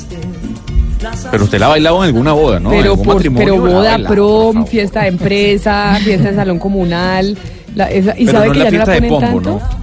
Pero 1.30 1.45
usted 1.45 1.59
la 1.59 1.66
ha 1.66 1.70
bailado 1.70 1.97
en 1.99 2.05
alguna 2.05 2.32
boda, 2.32 2.61
¿no? 2.61 2.70
Pero, 2.70 2.90
algún 2.93 3.05
por, 3.05 3.14
matrimonio 3.16 3.47
pero 3.55 3.66
la 3.66 3.95
ha 3.95 3.97
boda, 3.99 4.09
prom, 4.09 4.66
fiesta 4.66 5.03
de 5.03 5.09
empresa, 5.09 5.99
fiesta 6.05 6.28
en 6.28 6.36
salón 6.36 6.59
comunal. 6.59 7.36
la- 7.74 7.90
esa- 7.90 8.14
y 8.18 8.26
Pero 8.26 8.38
sabe 8.38 8.47
no 8.49 8.53
que 8.53 8.59
la 8.61 8.64
ya 8.66 8.70
no 8.70 8.78
la 8.78 8.84
fiesta 8.86 8.93
de 8.93 9.09
ponen 9.09 9.11
Pombo, 9.32 9.40
tanto. 9.43 9.51
¿no? 9.76 9.82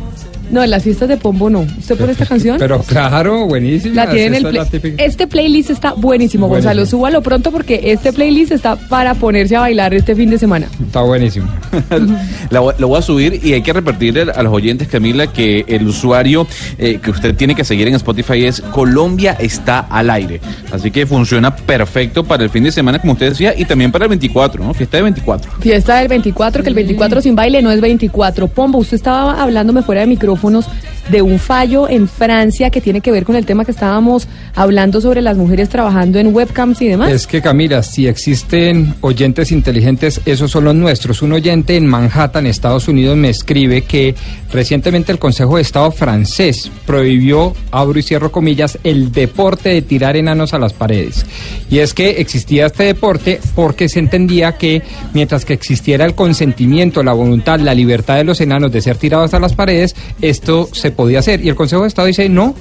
En 0.52 0.70
las 0.70 0.84
fiestas 0.84 1.08
de 1.10 1.18
Pombo 1.18 1.50
no. 1.50 1.62
¿Usted 1.62 1.95
pone 1.97 2.12
esta 2.12 2.26
canción? 2.26 2.58
Pero 2.60 2.80
claro, 2.82 3.45
buenísimo. 3.47 3.95
La 3.95 4.10
tiene 4.10 4.38
en 4.38 4.45
el 4.45 4.68
play- 4.68 4.95
Este 4.97 5.28
playlist 5.28 5.70
está 5.70 5.93
buenísimo, 5.93 6.47
Gonzalo. 6.47 6.76
Buenísimo. 6.82 7.00
Súbalo 7.00 7.22
pronto 7.22 7.52
porque 7.52 7.80
este 7.91 8.12
playlist 8.14 8.52
está 8.52 8.76
para 8.76 9.14
ponerse 9.14 9.56
a 9.56 9.62
bailar 9.62 9.93
este 9.93 10.16
fin 10.16 10.30
de 10.30 10.38
semana. 10.38 10.68
Está 10.86 11.02
buenísimo. 11.02 11.47
La 12.50 12.60
lo 12.78 12.88
voy 12.88 13.00
a 13.00 13.02
subir 13.02 13.39
y 13.43 13.54
hay 13.54 13.62
que 13.62 13.74
repetirle 13.74 14.32
a 14.34 14.43
los 14.43 14.54
oyentes, 14.54 14.88
Camila, 14.88 15.28
que 15.28 15.66
el 15.68 15.88
usuario 15.88 16.47
eh, 16.78 17.00
que 17.02 17.12
usted 17.12 17.36
tiene 17.36 17.56
que 17.56 17.64
seguir 17.64 17.88
en 17.88 17.95
Spotify 17.95 18.45
es 18.45 18.62
Colombia 18.62 19.36
está 19.39 19.80
al 19.80 20.10
aire. 20.10 20.39
Así 20.72 20.91
que 20.91 21.06
funciona 21.06 21.56
perfecto 21.56 22.24
para 22.24 22.43
el 22.43 22.50
fin 22.50 22.64
de 22.64 22.72
semana, 22.72 23.00
como 23.00 23.14
usted 23.14 23.30
decía, 23.30 23.54
y 23.58 23.66
también 23.66 23.91
para 23.91 24.06
el 24.06 24.10
24, 24.10 24.64
¿no? 24.64 24.74
Fiesta 24.74 24.97
de 24.97 25.04
24. 25.04 25.52
Fiesta 25.60 25.97
del 25.97 26.08
24, 26.08 26.64
que 26.64 26.70
el 26.70 26.76
24 26.76 27.22
sin 27.22 27.36
baile 27.36 27.62
no 27.62 27.72
es 27.72 27.82
24. 27.82 28.47
Pombo, 28.47 28.80
usted 28.80 28.95
estaba 28.95 29.41
hablándome 29.41 29.82
fuera 29.82 30.02
de 30.02 30.08
micrófonos 30.40 30.70
de 31.10 31.22
un 31.22 31.39
fallo 31.39 31.89
en 31.89 32.07
Francia 32.07 32.70
que 32.70 32.82
tiene 32.82 33.01
que 33.01 33.12
ver 33.12 33.26
con 33.26 33.36
el 33.36 33.45
tema 33.45 33.66
que 33.66 33.72
estábamos 33.72 34.28
hablando 34.55 35.01
sobre 35.01 35.22
las 35.22 35.38
mujeres 35.38 35.70
trabajando 35.70 36.20
en 36.20 36.34
webcams 36.34 36.82
y 36.82 36.88
demás. 36.88 37.12
Es 37.12 37.28
que 37.28 37.41
Camila, 37.41 37.84
si 37.84 38.07
existen 38.07 38.93
oyentes 39.01 39.51
inteligentes, 39.51 40.22
esos 40.26 40.51
son 40.51 40.66
los 40.66 40.76
nuestros. 40.76 41.22
Un 41.22 41.34
oyente 41.34 41.76
en 41.76 41.88
Manhattan, 41.88 42.45
Estados 42.45 42.88
Unidos, 42.88 43.18
me 43.18 43.30
escribe 43.30 43.84
que 43.84 44.16
recientemente 44.51 45.12
el 45.12 45.20
Consejo 45.20 45.55
de 45.55 45.62
Estado 45.62 45.91
francés 45.91 46.72
prohibió, 46.86 47.53
abro 47.72 47.99
y 47.99 48.03
cierro 48.03 48.32
comillas, 48.32 48.78
el 48.84 49.12
deporte 49.12 49.70
de 49.70 49.82
tirar 49.82 50.16
enanos 50.16 50.53
a 50.53 50.60
las 50.60 50.74
paredes. 50.74 51.26
Y 51.70 51.80
es 51.80 51.93
que 51.93 52.22
existía 52.22 52.68
este 52.68 52.84
deporte 52.84 53.39
porque 53.55 53.89
se 53.89 53.99
entendía 53.99 54.53
que 54.53 54.82
mientras 55.14 55.45
que 55.45 55.53
existiera 55.53 56.05
el 56.05 56.16
consentimiento, 56.16 57.03
la 57.03 57.14
voluntad, 57.14 57.60
la 57.60 57.74
libertad 57.74 58.18
de 58.18 58.24
los 58.24 58.41
enanos 58.41 58.72
de 58.72 58.82
ser 58.82 58.97
tirados 58.97 59.34
a 59.34 59.39
las 59.39 59.53
paredes, 59.53 59.95
esto 60.22 60.70
se 60.72 60.91
podía 61.00 61.20
hacer. 61.20 61.39
Y 61.45 61.47
el 61.47 61.56
Consejo 61.56 61.84
de 61.84 61.88
Estado 61.88 62.08
dice, 62.10 62.28
no, 62.28 62.54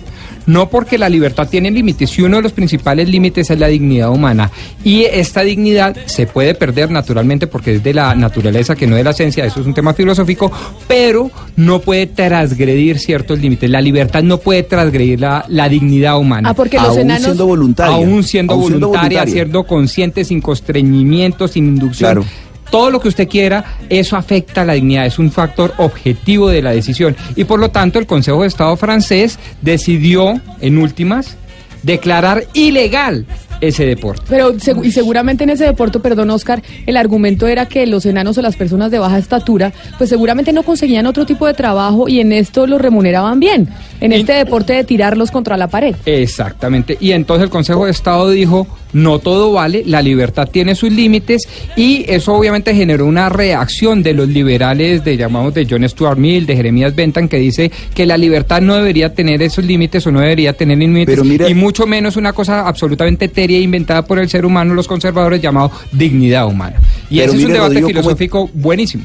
no 0.46 0.70
porque 0.70 0.96
la 0.96 1.08
libertad 1.08 1.48
tiene 1.48 1.72
límites 1.72 2.16
y 2.16 2.22
uno 2.22 2.36
de 2.36 2.42
los 2.44 2.52
principales 2.52 3.08
límites 3.08 3.50
es 3.50 3.58
la 3.58 3.66
dignidad 3.66 4.10
humana. 4.12 4.48
Y 4.84 5.02
esta 5.04 5.40
dignidad 5.42 5.96
se 6.06 6.26
puede 6.28 6.54
perder 6.54 6.88
naturalmente 6.92 7.48
porque 7.48 7.74
es 7.74 7.82
de 7.82 7.94
la 7.94 8.14
naturaleza 8.14 8.76
que 8.76 8.86
no 8.86 8.94
de 8.94 9.02
la 9.02 9.10
esencia, 9.10 9.44
eso 9.44 9.58
es 9.60 9.66
un 9.66 9.74
tema 9.74 9.92
filosófico, 9.92 10.52
pero 10.86 11.32
no 11.56 11.80
puede 11.80 12.06
transgredir 12.06 13.00
ciertos 13.00 13.40
límites. 13.40 13.68
La 13.68 13.80
libertad 13.80 14.22
no 14.22 14.38
puede 14.38 14.62
transgredir 14.62 15.18
la, 15.20 15.44
la 15.48 15.68
dignidad 15.68 16.16
humana. 16.16 16.50
Ah, 16.50 16.54
porque 16.54 16.76
los 16.78 16.90
Aún 16.90 16.98
enanos- 17.10 17.24
siendo 17.24 17.46
voluntaria. 17.46 17.96
Aún 17.96 18.22
siendo 18.22 18.52
Aún 18.54 18.68
siendo 18.68 18.86
voluntaria, 18.88 19.18
voluntaria. 19.18 19.32
siendo 19.34 19.64
consciente, 19.64 20.24
sin 20.24 20.40
constreñimiento, 20.40 21.48
sin 21.48 21.66
inducción. 21.66 22.12
Claro. 22.12 22.24
Todo 22.70 22.90
lo 22.90 23.00
que 23.00 23.08
usted 23.08 23.28
quiera, 23.28 23.78
eso 23.88 24.16
afecta 24.16 24.62
a 24.62 24.64
la 24.64 24.74
dignidad, 24.74 25.06
es 25.06 25.18
un 25.18 25.30
factor 25.30 25.74
objetivo 25.78 26.48
de 26.48 26.62
la 26.62 26.72
decisión. 26.72 27.16
Y 27.34 27.44
por 27.44 27.60
lo 27.60 27.70
tanto, 27.70 27.98
el 27.98 28.06
Consejo 28.06 28.42
de 28.42 28.48
Estado 28.48 28.76
francés 28.76 29.38
decidió, 29.62 30.40
en 30.60 30.78
últimas, 30.78 31.36
declarar 31.82 32.44
ilegal 32.52 33.26
ese 33.60 33.86
deporte. 33.86 34.22
Pero 34.28 34.54
y 34.82 34.92
seguramente 34.92 35.44
en 35.44 35.50
ese 35.50 35.64
deporte, 35.64 35.98
perdón 36.00 36.30
Oscar, 36.30 36.62
el 36.86 36.96
argumento 36.96 37.46
era 37.46 37.66
que 37.66 37.86
los 37.86 38.06
enanos 38.06 38.38
o 38.38 38.42
las 38.42 38.56
personas 38.56 38.90
de 38.90 38.98
baja 38.98 39.18
estatura, 39.18 39.72
pues 39.96 40.10
seguramente 40.10 40.52
no 40.52 40.62
conseguían 40.62 41.06
otro 41.06 41.26
tipo 41.26 41.46
de 41.46 41.54
trabajo 41.54 42.08
y 42.08 42.20
en 42.20 42.32
esto 42.32 42.66
los 42.66 42.80
remuneraban 42.80 43.40
bien, 43.40 43.68
en 44.00 44.12
este 44.12 44.32
deporte 44.32 44.72
de 44.72 44.84
tirarlos 44.84 45.30
contra 45.30 45.56
la 45.56 45.68
pared. 45.68 45.94
Exactamente. 46.06 46.96
Y 47.00 47.12
entonces 47.12 47.44
el 47.44 47.50
Consejo 47.50 47.84
de 47.84 47.90
Estado 47.90 48.30
dijo, 48.30 48.66
no 48.92 49.18
todo 49.18 49.52
vale, 49.52 49.82
la 49.86 50.00
libertad 50.02 50.48
tiene 50.50 50.74
sus 50.74 50.90
límites 50.90 51.48
y 51.76 52.04
eso 52.08 52.34
obviamente 52.34 52.74
generó 52.74 53.06
una 53.06 53.28
reacción 53.28 54.02
de 54.02 54.14
los 54.14 54.28
liberales 54.28 55.04
de 55.04 55.16
llamamos 55.16 55.54
de 55.54 55.66
John 55.68 55.86
Stuart 55.88 56.18
Mill, 56.18 56.46
de 56.46 56.56
Jeremías 56.56 56.94
Bentham, 56.94 57.28
que 57.28 57.36
dice 57.38 57.70
que 57.94 58.06
la 58.06 58.16
libertad 58.16 58.60
no 58.62 58.76
debería 58.76 59.12
tener 59.14 59.42
esos 59.42 59.64
límites 59.64 60.06
o 60.06 60.10
no 60.12 60.20
debería 60.20 60.52
tener 60.54 60.78
límites 60.78 61.22
mira- 61.24 61.48
y 61.48 61.54
mucho 61.54 61.86
menos 61.86 62.16
una 62.16 62.32
cosa 62.32 62.66
absolutamente 62.66 63.28
etérea 63.48 63.60
inventada 63.64 64.04
por 64.04 64.18
el 64.18 64.28
ser 64.28 64.44
humano, 64.44 64.74
los 64.74 64.86
conservadores, 64.86 65.40
llamado 65.40 65.70
dignidad 65.92 66.46
humana. 66.46 66.76
Y 67.10 67.18
Pero 67.18 67.32
ese 67.32 67.40
es 67.40 67.46
un 67.46 67.52
debate 67.52 67.68
Rodrigo, 67.68 67.86
cómo- 67.88 68.00
filosófico 68.00 68.50
buenísimo. 68.52 69.04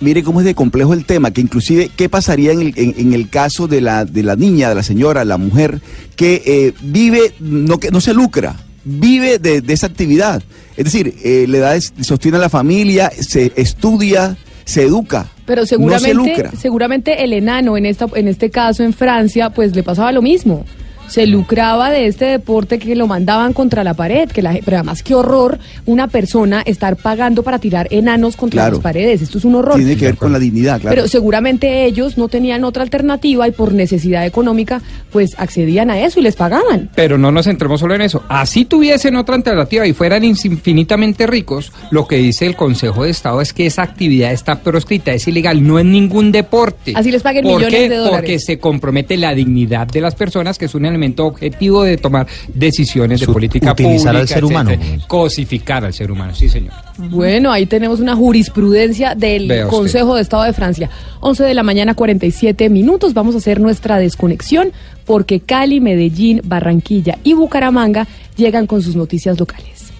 Mire 0.00 0.22
cómo 0.24 0.40
es 0.40 0.46
de 0.46 0.54
complejo 0.54 0.94
el 0.94 1.04
tema, 1.04 1.30
que 1.30 1.40
inclusive, 1.40 1.88
¿qué 1.94 2.08
pasaría 2.08 2.50
en 2.52 2.60
el, 2.60 2.72
en, 2.76 2.94
en 2.98 3.12
el 3.12 3.28
caso 3.28 3.68
de 3.68 3.80
la, 3.80 4.04
de 4.04 4.22
la 4.24 4.34
niña, 4.34 4.68
de 4.68 4.74
la 4.74 4.82
señora, 4.82 5.24
la 5.24 5.38
mujer, 5.38 5.80
que 6.16 6.42
eh, 6.44 6.72
vive, 6.82 7.34
no, 7.38 7.78
que 7.78 7.90
no 7.92 8.00
se 8.00 8.12
lucra, 8.12 8.56
vive 8.84 9.38
de, 9.38 9.60
de 9.60 9.72
esa 9.72 9.86
actividad? 9.86 10.42
Es 10.76 10.84
decir, 10.86 11.14
eh, 11.22 11.46
le 11.48 11.58
da, 11.58 11.74
sostiene 12.00 12.38
a 12.38 12.40
la 12.40 12.48
familia, 12.48 13.12
se 13.16 13.52
estudia, 13.54 14.36
se 14.64 14.82
educa. 14.82 15.28
Pero 15.46 15.62
no 15.62 15.66
se 15.66 15.76
seguramente, 15.76 16.14
lucra. 16.14 16.50
seguramente 16.60 17.22
el 17.22 17.32
enano 17.32 17.76
en 17.76 17.86
esta, 17.86 18.06
en 18.16 18.26
este 18.26 18.50
caso 18.50 18.82
en 18.82 18.92
Francia, 18.92 19.50
pues 19.50 19.74
le 19.76 19.84
pasaba 19.84 20.10
lo 20.10 20.20
mismo. 20.22 20.64
Se 21.08 21.26
lucraba 21.26 21.90
de 21.90 22.06
este 22.06 22.24
deporte 22.24 22.78
que 22.78 22.94
lo 22.96 23.06
mandaban 23.06 23.52
contra 23.52 23.84
la 23.84 23.94
pared, 23.94 24.30
que 24.30 24.40
la, 24.40 24.58
pero 24.64 24.78
además 24.78 25.02
qué 25.02 25.14
horror 25.14 25.58
una 25.84 26.08
persona 26.08 26.62
estar 26.64 26.96
pagando 26.96 27.42
para 27.42 27.58
tirar 27.58 27.86
enanos 27.90 28.36
contra 28.36 28.62
Claro. 28.62 28.76
las 28.76 28.82
paredes. 28.82 29.20
Esto 29.22 29.38
es 29.38 29.44
un 29.44 29.54
horror. 29.56 29.76
Tiene 29.76 29.96
que 29.96 30.06
ver 30.06 30.16
con 30.16 30.32
la 30.32 30.38
dignidad, 30.38 30.80
claro. 30.80 30.94
Pero 30.94 31.08
seguramente 31.08 31.84
ellos 31.84 32.16
no 32.16 32.28
tenían 32.28 32.64
otra 32.64 32.82
alternativa 32.82 33.46
y 33.46 33.50
por 33.50 33.72
necesidad 33.74 34.24
económica, 34.26 34.80
pues 35.10 35.30
accedían 35.38 35.90
a 35.90 36.00
eso 36.00 36.20
y 36.20 36.22
les 36.22 36.36
pagaban. 36.36 36.90
Pero 36.94 37.18
no 37.18 37.30
nos 37.30 37.44
centremos 37.46 37.80
solo 37.80 37.94
en 37.94 38.02
eso. 38.02 38.22
Así 38.28 38.64
tuviesen 38.64 39.16
otra 39.16 39.34
alternativa 39.34 39.86
y 39.86 39.92
fueran 39.92 40.24
infinitamente 40.24 41.26
ricos, 41.26 41.72
lo 41.90 42.06
que 42.06 42.16
dice 42.16 42.46
el 42.46 42.56
Consejo 42.56 43.04
de 43.04 43.10
Estado 43.10 43.40
es 43.40 43.52
que 43.52 43.66
esa 43.66 43.82
actividad 43.82 44.32
está 44.32 44.60
proscrita, 44.60 45.12
es 45.12 45.26
ilegal, 45.28 45.66
no 45.66 45.78
es 45.78 45.84
ningún 45.84 46.32
deporte. 46.32 46.92
Así 46.94 47.10
les 47.10 47.22
paguen 47.22 47.44
¿Por 47.44 47.56
millones 47.56 47.78
qué? 47.80 47.88
de 47.88 47.96
dólares. 47.96 48.16
Porque 48.18 48.38
se 48.38 48.58
compromete 48.58 49.16
la 49.16 49.34
dignidad 49.34 49.86
de 49.86 50.00
las 50.00 50.14
personas, 50.14 50.58
que 50.58 50.66
es 50.66 50.74
un 50.74 50.86
elemento 50.92 51.26
objetivo 51.26 51.82
de 51.82 51.96
tomar 51.96 52.26
decisiones 52.52 53.20
de 53.20 53.26
política 53.26 53.72
utilizar 53.72 54.12
pública. 54.14 54.20
al 54.20 54.28
ser 54.28 54.44
humano. 54.44 54.70
etcétera. 54.70 55.06
Cosificar 55.06 55.84
al 55.84 55.92
ser 55.92 56.10
humano, 56.10 56.34
sí, 56.34 56.48
señor. 56.48 56.72
Bueno, 56.98 57.50
ahí 57.50 57.66
tenemos 57.66 58.00
una 58.00 58.14
jurisprudencia 58.14 59.14
del 59.14 59.48
Vea 59.48 59.66
usted. 59.66 59.76
Consejo 59.76 60.14
de 60.14 60.22
Estado 60.22 60.44
de 60.44 60.52
Francia. 60.52 60.90
11 61.20 61.44
de 61.44 61.54
la 61.54 61.62
mañana, 61.62 61.94
47 61.94 62.68
minutos. 62.68 63.14
Vamos 63.14 63.34
a 63.34 63.38
hacer 63.38 63.60
nuestra 63.60 63.98
desconexión 63.98 64.72
porque 65.04 65.40
Cali, 65.40 65.80
Medellín, 65.80 66.40
Barranquilla 66.44 67.18
y 67.24 67.34
Bucaramanga 67.34 68.06
llegan 68.36 68.66
con 68.66 68.82
sus 68.82 68.96
noticias 68.96 69.38
locales. 69.38 69.91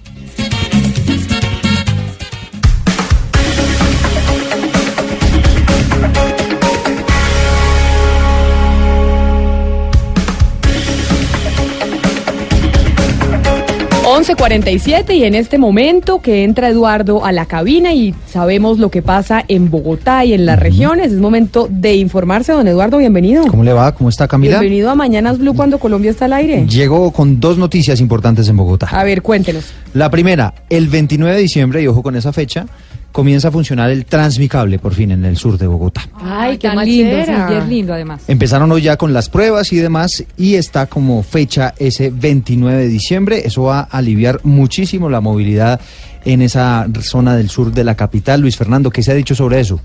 Once 14.15 14.35
cuarenta 14.35 14.69
y 14.69 14.77
siete 14.77 15.15
y 15.15 15.23
en 15.23 15.33
este 15.33 15.57
momento 15.57 16.21
que 16.21 16.43
entra 16.43 16.69
Eduardo 16.69 17.25
a 17.25 17.31
la 17.31 17.47
cabina 17.47 17.95
y 17.95 18.13
sabemos 18.27 18.77
lo 18.77 18.91
que 18.91 19.01
pasa 19.01 19.43
en 19.47 19.71
Bogotá 19.71 20.23
y 20.23 20.33
en 20.33 20.45
las 20.45 20.59
regiones, 20.59 21.11
es 21.11 21.17
momento 21.17 21.67
de 21.67 21.95
informarse, 21.95 22.51
don 22.51 22.67
Eduardo, 22.67 22.99
bienvenido. 22.99 23.47
¿Cómo 23.47 23.63
le 23.63 23.73
va? 23.73 23.91
¿Cómo 23.95 24.09
está 24.09 24.27
Camila? 24.27 24.59
Bienvenido 24.59 24.91
a 24.91 24.95
Mañanas 24.95 25.39
Blue 25.39 25.55
cuando 25.55 25.79
Colombia 25.79 26.11
está 26.11 26.25
al 26.25 26.33
aire. 26.33 26.67
Llego 26.67 27.09
con 27.09 27.39
dos 27.39 27.57
noticias 27.57 27.99
importantes 28.01 28.47
en 28.49 28.55
Bogotá. 28.55 28.85
A 28.91 29.03
ver, 29.03 29.23
cuéntenos. 29.23 29.73
La 29.95 30.11
primera, 30.11 30.53
el 30.69 30.89
29 30.89 31.35
de 31.35 31.41
diciembre, 31.41 31.81
y 31.81 31.87
ojo 31.87 32.03
con 32.03 32.15
esa 32.15 32.31
fecha, 32.31 32.67
comienza 33.13 33.47
a 33.47 33.51
funcionar 33.51 33.91
el 33.91 34.05
Transmicable 34.05 34.79
por 34.79 34.93
fin 34.93 35.11
en 35.11 35.23
el 35.23 35.37
sur 35.37 35.57
de 35.57 35.67
Bogotá. 35.67 36.09
Ay, 36.19 36.57
qué 36.57 36.67
tan 36.67 36.85
lindo, 36.85 37.23
sí, 37.23 37.53
es 37.53 37.67
lindo 37.67 37.93
además. 37.93 38.23
Empezaron 38.27 38.69
hoy 38.71 38.81
ya 38.81 38.97
con 38.97 39.13
las 39.13 39.29
pruebas 39.29 39.71
y 39.71 39.77
demás 39.77 40.25
y 40.35 40.55
está 40.55 40.87
como 40.87 41.23
fecha 41.23 41.73
ese 41.77 42.09
29 42.09 42.81
de 42.81 42.87
diciembre. 42.89 43.43
Eso 43.45 43.63
va 43.63 43.87
a 43.89 43.99
aliviar 43.99 44.41
muchísimo 44.43 45.09
la 45.09 45.21
movilidad 45.21 45.79
en 46.25 46.41
esa 46.41 46.87
zona 47.01 47.37
del 47.37 47.49
sur 47.49 47.71
de 47.71 47.83
la 47.83 47.95
capital. 47.95 48.41
Luis 48.41 48.57
Fernando, 48.57 48.89
¿qué 48.89 49.03
se 49.03 49.11
ha 49.11 49.15
dicho 49.15 49.35
sobre 49.35 49.59
eso? 49.59 49.79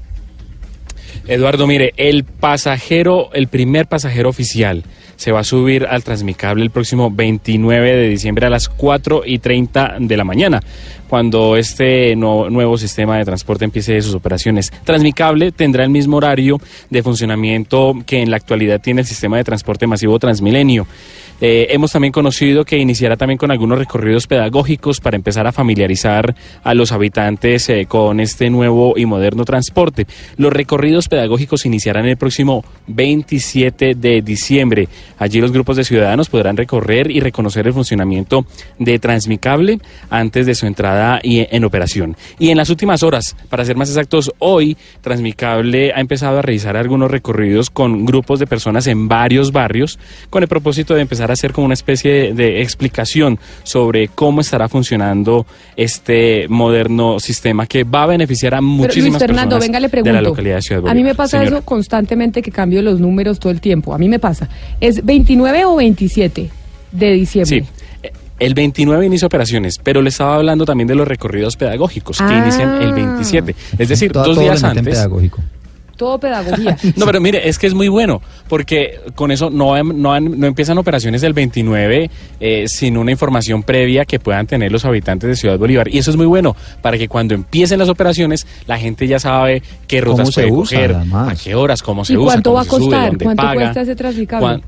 Eduardo, 1.26 1.66
mire, 1.66 1.92
el 1.98 2.24
pasajero, 2.24 3.30
el 3.34 3.48
primer 3.48 3.86
pasajero 3.86 4.30
oficial 4.30 4.84
se 5.18 5.32
va 5.32 5.40
a 5.40 5.44
subir 5.44 5.84
al 5.84 6.04
Transmicable 6.04 6.64
el 6.64 6.70
próximo 6.70 7.10
29 7.10 7.96
de 7.96 8.08
diciembre 8.08 8.46
a 8.46 8.50
las 8.50 8.68
4 8.68 9.22
y 9.26 9.40
30 9.40 9.96
de 9.98 10.16
la 10.16 10.22
mañana, 10.24 10.62
cuando 11.08 11.56
este 11.56 12.14
nuevo 12.14 12.78
sistema 12.78 13.18
de 13.18 13.24
transporte 13.24 13.64
empiece 13.64 14.00
sus 14.00 14.14
operaciones. 14.14 14.72
Transmicable 14.84 15.50
tendrá 15.50 15.82
el 15.82 15.90
mismo 15.90 16.18
horario 16.18 16.60
de 16.88 17.02
funcionamiento 17.02 17.94
que 18.06 18.22
en 18.22 18.30
la 18.30 18.36
actualidad 18.36 18.80
tiene 18.80 19.00
el 19.00 19.06
sistema 19.06 19.36
de 19.36 19.44
transporte 19.44 19.88
masivo 19.88 20.18
Transmilenio. 20.20 20.86
Eh, 21.40 21.68
hemos 21.70 21.92
también 21.92 22.12
conocido 22.12 22.64
que 22.64 22.78
iniciará 22.78 23.16
también 23.16 23.38
con 23.38 23.50
algunos 23.50 23.78
recorridos 23.78 24.26
pedagógicos 24.26 25.00
para 25.00 25.16
empezar 25.16 25.46
a 25.46 25.52
familiarizar 25.52 26.34
a 26.64 26.74
los 26.74 26.90
habitantes 26.90 27.68
eh, 27.68 27.86
con 27.86 28.18
este 28.18 28.50
nuevo 28.50 28.94
y 28.96 29.06
moderno 29.06 29.44
transporte. 29.44 30.06
Los 30.36 30.52
recorridos 30.52 31.08
pedagógicos 31.08 31.64
iniciarán 31.64 32.06
el 32.06 32.16
próximo 32.16 32.64
27 32.88 33.94
de 33.94 34.22
diciembre. 34.22 34.88
Allí 35.18 35.40
los 35.40 35.52
grupos 35.52 35.76
de 35.76 35.84
ciudadanos 35.84 36.28
podrán 36.28 36.56
recorrer 36.56 37.10
y 37.10 37.20
reconocer 37.20 37.66
el 37.66 37.72
funcionamiento 37.72 38.44
de 38.78 38.98
Transmicable 38.98 39.78
antes 40.10 40.46
de 40.46 40.54
su 40.54 40.66
entrada 40.66 41.20
y 41.22 41.46
en 41.50 41.64
operación. 41.64 42.16
Y 42.38 42.50
en 42.50 42.56
las 42.56 42.70
últimas 42.70 43.02
horas, 43.02 43.36
para 43.48 43.64
ser 43.64 43.76
más 43.76 43.88
exactos, 43.88 44.32
hoy 44.38 44.76
Transmicable 45.02 45.92
ha 45.94 46.00
empezado 46.00 46.38
a 46.38 46.42
realizar 46.42 46.76
algunos 46.76 47.10
recorridos 47.10 47.70
con 47.70 48.06
grupos 48.06 48.40
de 48.40 48.46
personas 48.46 48.86
en 48.88 49.06
varios 49.06 49.52
barrios 49.52 49.98
con 50.30 50.42
el 50.42 50.48
propósito 50.48 50.94
de 50.94 51.02
empezar 51.02 51.27
a 51.30 51.34
hacer 51.34 51.52
como 51.52 51.64
una 51.66 51.74
especie 51.74 52.32
de 52.34 52.62
explicación 52.62 53.38
sobre 53.62 54.08
cómo 54.08 54.40
estará 54.40 54.68
funcionando 54.68 55.46
este 55.76 56.46
moderno 56.48 57.20
sistema 57.20 57.66
que 57.66 57.84
va 57.84 58.04
a 58.04 58.06
beneficiar 58.06 58.54
a 58.54 58.58
Pero 58.58 58.66
Luis 58.68 58.78
muchísimas 58.78 59.18
Fernando, 59.20 59.56
personas 59.56 59.60
venga, 59.66 59.80
le 59.80 59.86
de 59.86 59.90
pregunto. 59.90 60.12
la 60.12 60.22
localidad 60.22 60.56
de 60.56 60.62
Ciudad 60.62 60.88
a 60.88 60.94
mí 60.94 61.02
me 61.04 61.14
pasa 61.14 61.38
Señora. 61.38 61.56
eso 61.58 61.64
constantemente 61.64 62.42
que 62.42 62.50
cambio 62.50 62.82
los 62.82 63.00
números 63.00 63.38
todo 63.38 63.52
el 63.52 63.60
tiempo. 63.60 63.94
A 63.94 63.98
mí 63.98 64.08
me 64.08 64.18
pasa. 64.18 64.48
¿Es 64.80 65.04
29 65.04 65.64
o 65.64 65.76
27 65.76 66.50
de 66.92 67.12
diciembre? 67.12 67.60
Sí. 67.64 68.10
El 68.40 68.54
29 68.54 69.04
inicia 69.04 69.26
operaciones, 69.26 69.78
pero 69.82 70.00
le 70.00 70.10
estaba 70.10 70.36
hablando 70.36 70.64
también 70.64 70.86
de 70.86 70.94
los 70.94 71.08
recorridos 71.08 71.56
pedagógicos 71.56 72.18
que 72.18 72.24
Ah. 72.24 72.40
inician 72.44 72.80
el 72.82 72.92
27. 72.92 73.54
Es 73.78 73.88
decir, 73.88 74.12
dos 74.12 74.38
días 74.38 74.62
antes. 74.62 74.84
pedagógico. 74.84 75.40
Todo 75.98 76.18
pedagogía. 76.18 76.76
No, 76.96 77.04
pero 77.04 77.20
mire, 77.20 77.46
es 77.48 77.58
que 77.58 77.66
es 77.66 77.74
muy 77.74 77.88
bueno, 77.88 78.22
porque 78.48 79.00
con 79.14 79.30
eso 79.30 79.50
no, 79.50 79.82
no, 79.82 80.12
han- 80.14 80.38
no 80.40 80.46
empiezan 80.46 80.78
operaciones 80.78 81.22
el 81.24 81.32
29 81.34 82.10
eh, 82.40 82.68
sin 82.68 82.96
una 82.96 83.10
información 83.10 83.62
previa 83.62 84.04
que 84.06 84.18
puedan 84.18 84.46
tener 84.46 84.72
los 84.72 84.84
habitantes 84.86 85.28
de 85.28 85.36
Ciudad 85.36 85.58
Bolívar. 85.58 85.88
Y 85.88 85.98
eso 85.98 86.10
es 86.10 86.16
muy 86.16 86.26
bueno, 86.26 86.56
para 86.80 86.96
que 86.96 87.08
cuando 87.08 87.34
empiecen 87.34 87.78
las 87.80 87.88
operaciones, 87.88 88.46
la 88.66 88.78
gente 88.78 89.06
ya 89.06 89.18
sabe 89.18 89.62
qué 89.86 90.00
rutas 90.00 90.20
¿Cómo 90.20 90.32
se 90.32 90.40
puede 90.42 90.52
usa, 90.52 90.76
coger, 90.78 90.94
además? 90.94 91.32
a 91.40 91.44
qué 91.44 91.54
horas, 91.54 91.82
cómo 91.82 92.04
se 92.04 92.12
¿Y 92.12 92.16
usa, 92.16 92.26
cuánto 92.26 92.50
cómo 92.50 92.54
va 92.56 92.60
a 92.62 92.64
sube, 92.64 92.78
costar? 92.78 93.18
¿Cuánto 93.18 93.42
paga. 93.42 93.54
cuesta 93.54 93.80
ese 93.82 93.96
transmicable? 93.96 94.62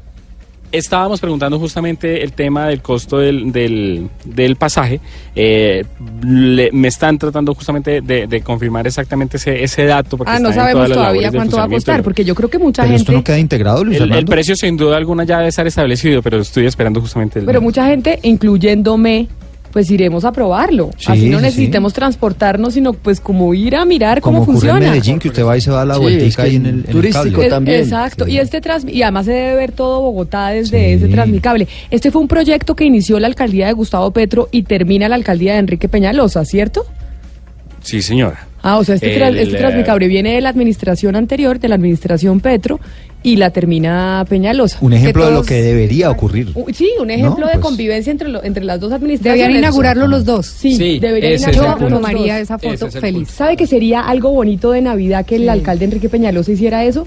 Estábamos 0.72 1.20
preguntando 1.20 1.58
justamente 1.58 2.22
el 2.22 2.32
tema 2.32 2.68
del 2.68 2.80
costo 2.80 3.18
del, 3.18 3.50
del, 3.50 4.08
del 4.24 4.56
pasaje. 4.56 5.00
Eh, 5.34 5.84
le- 6.24 6.70
me 6.72 6.88
están 6.88 7.18
tratando 7.18 7.54
justamente 7.54 8.00
de, 8.00 8.26
de 8.26 8.40
confirmar 8.42 8.86
exactamente 8.86 9.36
ese, 9.36 9.62
ese 9.64 9.84
dato. 9.84 10.16
porque 10.16 10.32
Ah, 10.32 10.38
no 10.38 10.52
sabemos 10.52 10.88
todavía 10.90 11.30
cuánto 11.32 11.56
va 11.56 11.64
a 11.64 11.68
costar, 11.68 12.02
porque 12.02 12.24
yo 12.24 12.34
creo 12.34 12.48
que 12.48 12.58
mucha 12.58 12.82
Pero 12.84 12.94
esto 12.94 13.06
gente... 13.06 13.18
no 13.18 13.24
queda 13.24 13.38
integrado, 13.38 13.84
Luis 13.84 14.00
El, 14.00 14.12
el 14.12 14.24
precio 14.26 14.54
sin 14.54 14.76
duda 14.76 14.96
alguna 14.96 15.24
ya 15.24 15.38
debe 15.38 15.48
estar 15.48 15.66
establecido, 15.66 16.22
pero 16.22 16.38
estoy 16.38 16.66
esperando 16.66 17.00
justamente 17.00 17.40
el... 17.40 17.46
Pero 17.46 17.60
mucha 17.60 17.86
gente, 17.86 18.18
incluyéndome, 18.22 19.26
pues 19.72 19.90
iremos 19.90 20.24
a 20.24 20.32
probarlo. 20.32 20.90
Sí, 20.98 21.12
Así 21.12 21.28
no 21.28 21.38
sí, 21.38 21.44
necesitemos 21.44 21.92
transportarnos, 21.92 22.74
sino 22.74 22.92
pues 22.92 23.20
como 23.20 23.54
ir 23.54 23.76
a 23.76 23.84
mirar 23.84 24.20
Como 24.20 24.40
cómo 24.40 24.52
ocurre 24.52 24.68
en 24.68 24.74
funciona. 24.74 24.90
Medellín, 24.92 25.18
que 25.18 25.28
usted 25.28 25.44
va 25.44 25.56
y 25.56 25.60
se 25.60 25.70
va 25.70 25.82
a 25.82 25.84
la 25.84 25.94
Sí, 25.94 26.00
vueltica 26.00 26.26
es 26.26 26.36
que 26.36 26.42
ahí 26.42 26.56
en 26.56 26.66
el, 26.66 26.72
en 26.74 26.78
el 26.80 26.86
turístico 26.86 27.40
cable. 27.48 27.78
Es- 27.78 27.86
Exacto, 27.86 28.26
y 28.26 28.38
este 28.38 28.60
trans 28.60 28.84
y 28.88 29.02
además 29.02 29.26
se 29.26 29.32
debe 29.32 29.54
ver 29.54 29.72
todo 29.72 30.00
Bogotá 30.00 30.48
desde 30.48 30.78
Sí. 30.78 30.92
ese 31.04 31.08
transmicable. 31.08 31.68
Este 31.90 32.10
fue 32.10 32.20
un 32.20 32.28
proyecto 32.28 32.74
que 32.74 32.84
inició 32.84 33.20
la 33.20 33.26
alcaldía 33.28 33.66
de 33.68 33.72
Gustavo 33.72 34.10
Petro 34.10 34.48
y 34.50 34.62
termina 34.64 35.08
la 35.08 35.14
alcaldía 35.14 35.52
de 35.52 35.58
Enrique 35.60 35.88
Peñalosa, 35.88 36.44
¿cierto? 36.44 36.84
Sí, 37.82 38.02
señora. 38.02 38.46
Ah, 38.62 38.76
o 38.78 38.84
sea, 38.84 38.96
este, 38.96 39.18
tra- 39.18 39.28
El, 39.28 39.38
este 39.38 39.56
transmicable 39.56 40.06
viene 40.06 40.34
de 40.34 40.40
la 40.42 40.50
administración 40.50 41.16
anterior, 41.16 41.58
de 41.58 41.68
la 41.68 41.76
administración 41.76 42.40
Petro, 42.40 42.78
y 43.22 43.36
la 43.36 43.50
termina 43.50 44.24
Peñalosa. 44.28 44.78
Un 44.80 44.92
ejemplo 44.94 45.26
de 45.26 45.32
lo 45.32 45.42
que 45.42 45.62
debería 45.62 46.10
ocurrir. 46.10 46.52
Uh, 46.54 46.66
Sí, 46.72 46.90
un 47.00 47.10
ejemplo 47.10 47.40
No, 47.40 47.46
de 47.48 47.52
pues- 47.54 47.64
convivencia 47.64 48.10
entre, 48.10 48.28
lo- 48.28 48.42
entre 48.42 48.64
las 48.64 48.80
dos 48.80 48.92
administraciones. 48.92 49.38
Deberían 49.40 49.58
inaugurarlo 49.60 50.06
los 50.06 50.24
dos. 50.24 50.46
Sí, 50.46 50.74
Sí, 50.74 50.98
deberían 51.00 51.34
inaugurarlo 51.38 51.88
los 51.90 52.00
Tomaría 52.00 52.40
esa 52.40 52.58
foto 52.58 52.86
es 52.86 52.98
feliz. 52.98 53.28
¿Sabe 53.30 53.56
que 53.56 53.66
sería 53.66 54.00
algo 54.00 54.30
bonito 54.30 54.72
de 54.72 54.80
Navidad 54.80 55.26
que 55.26 55.36
el 55.36 55.48
alcalde 55.48 55.84
Enrique 55.84 56.08
Peñalosa 56.08 56.52
hiciera 56.52 56.84
eso? 56.84 57.06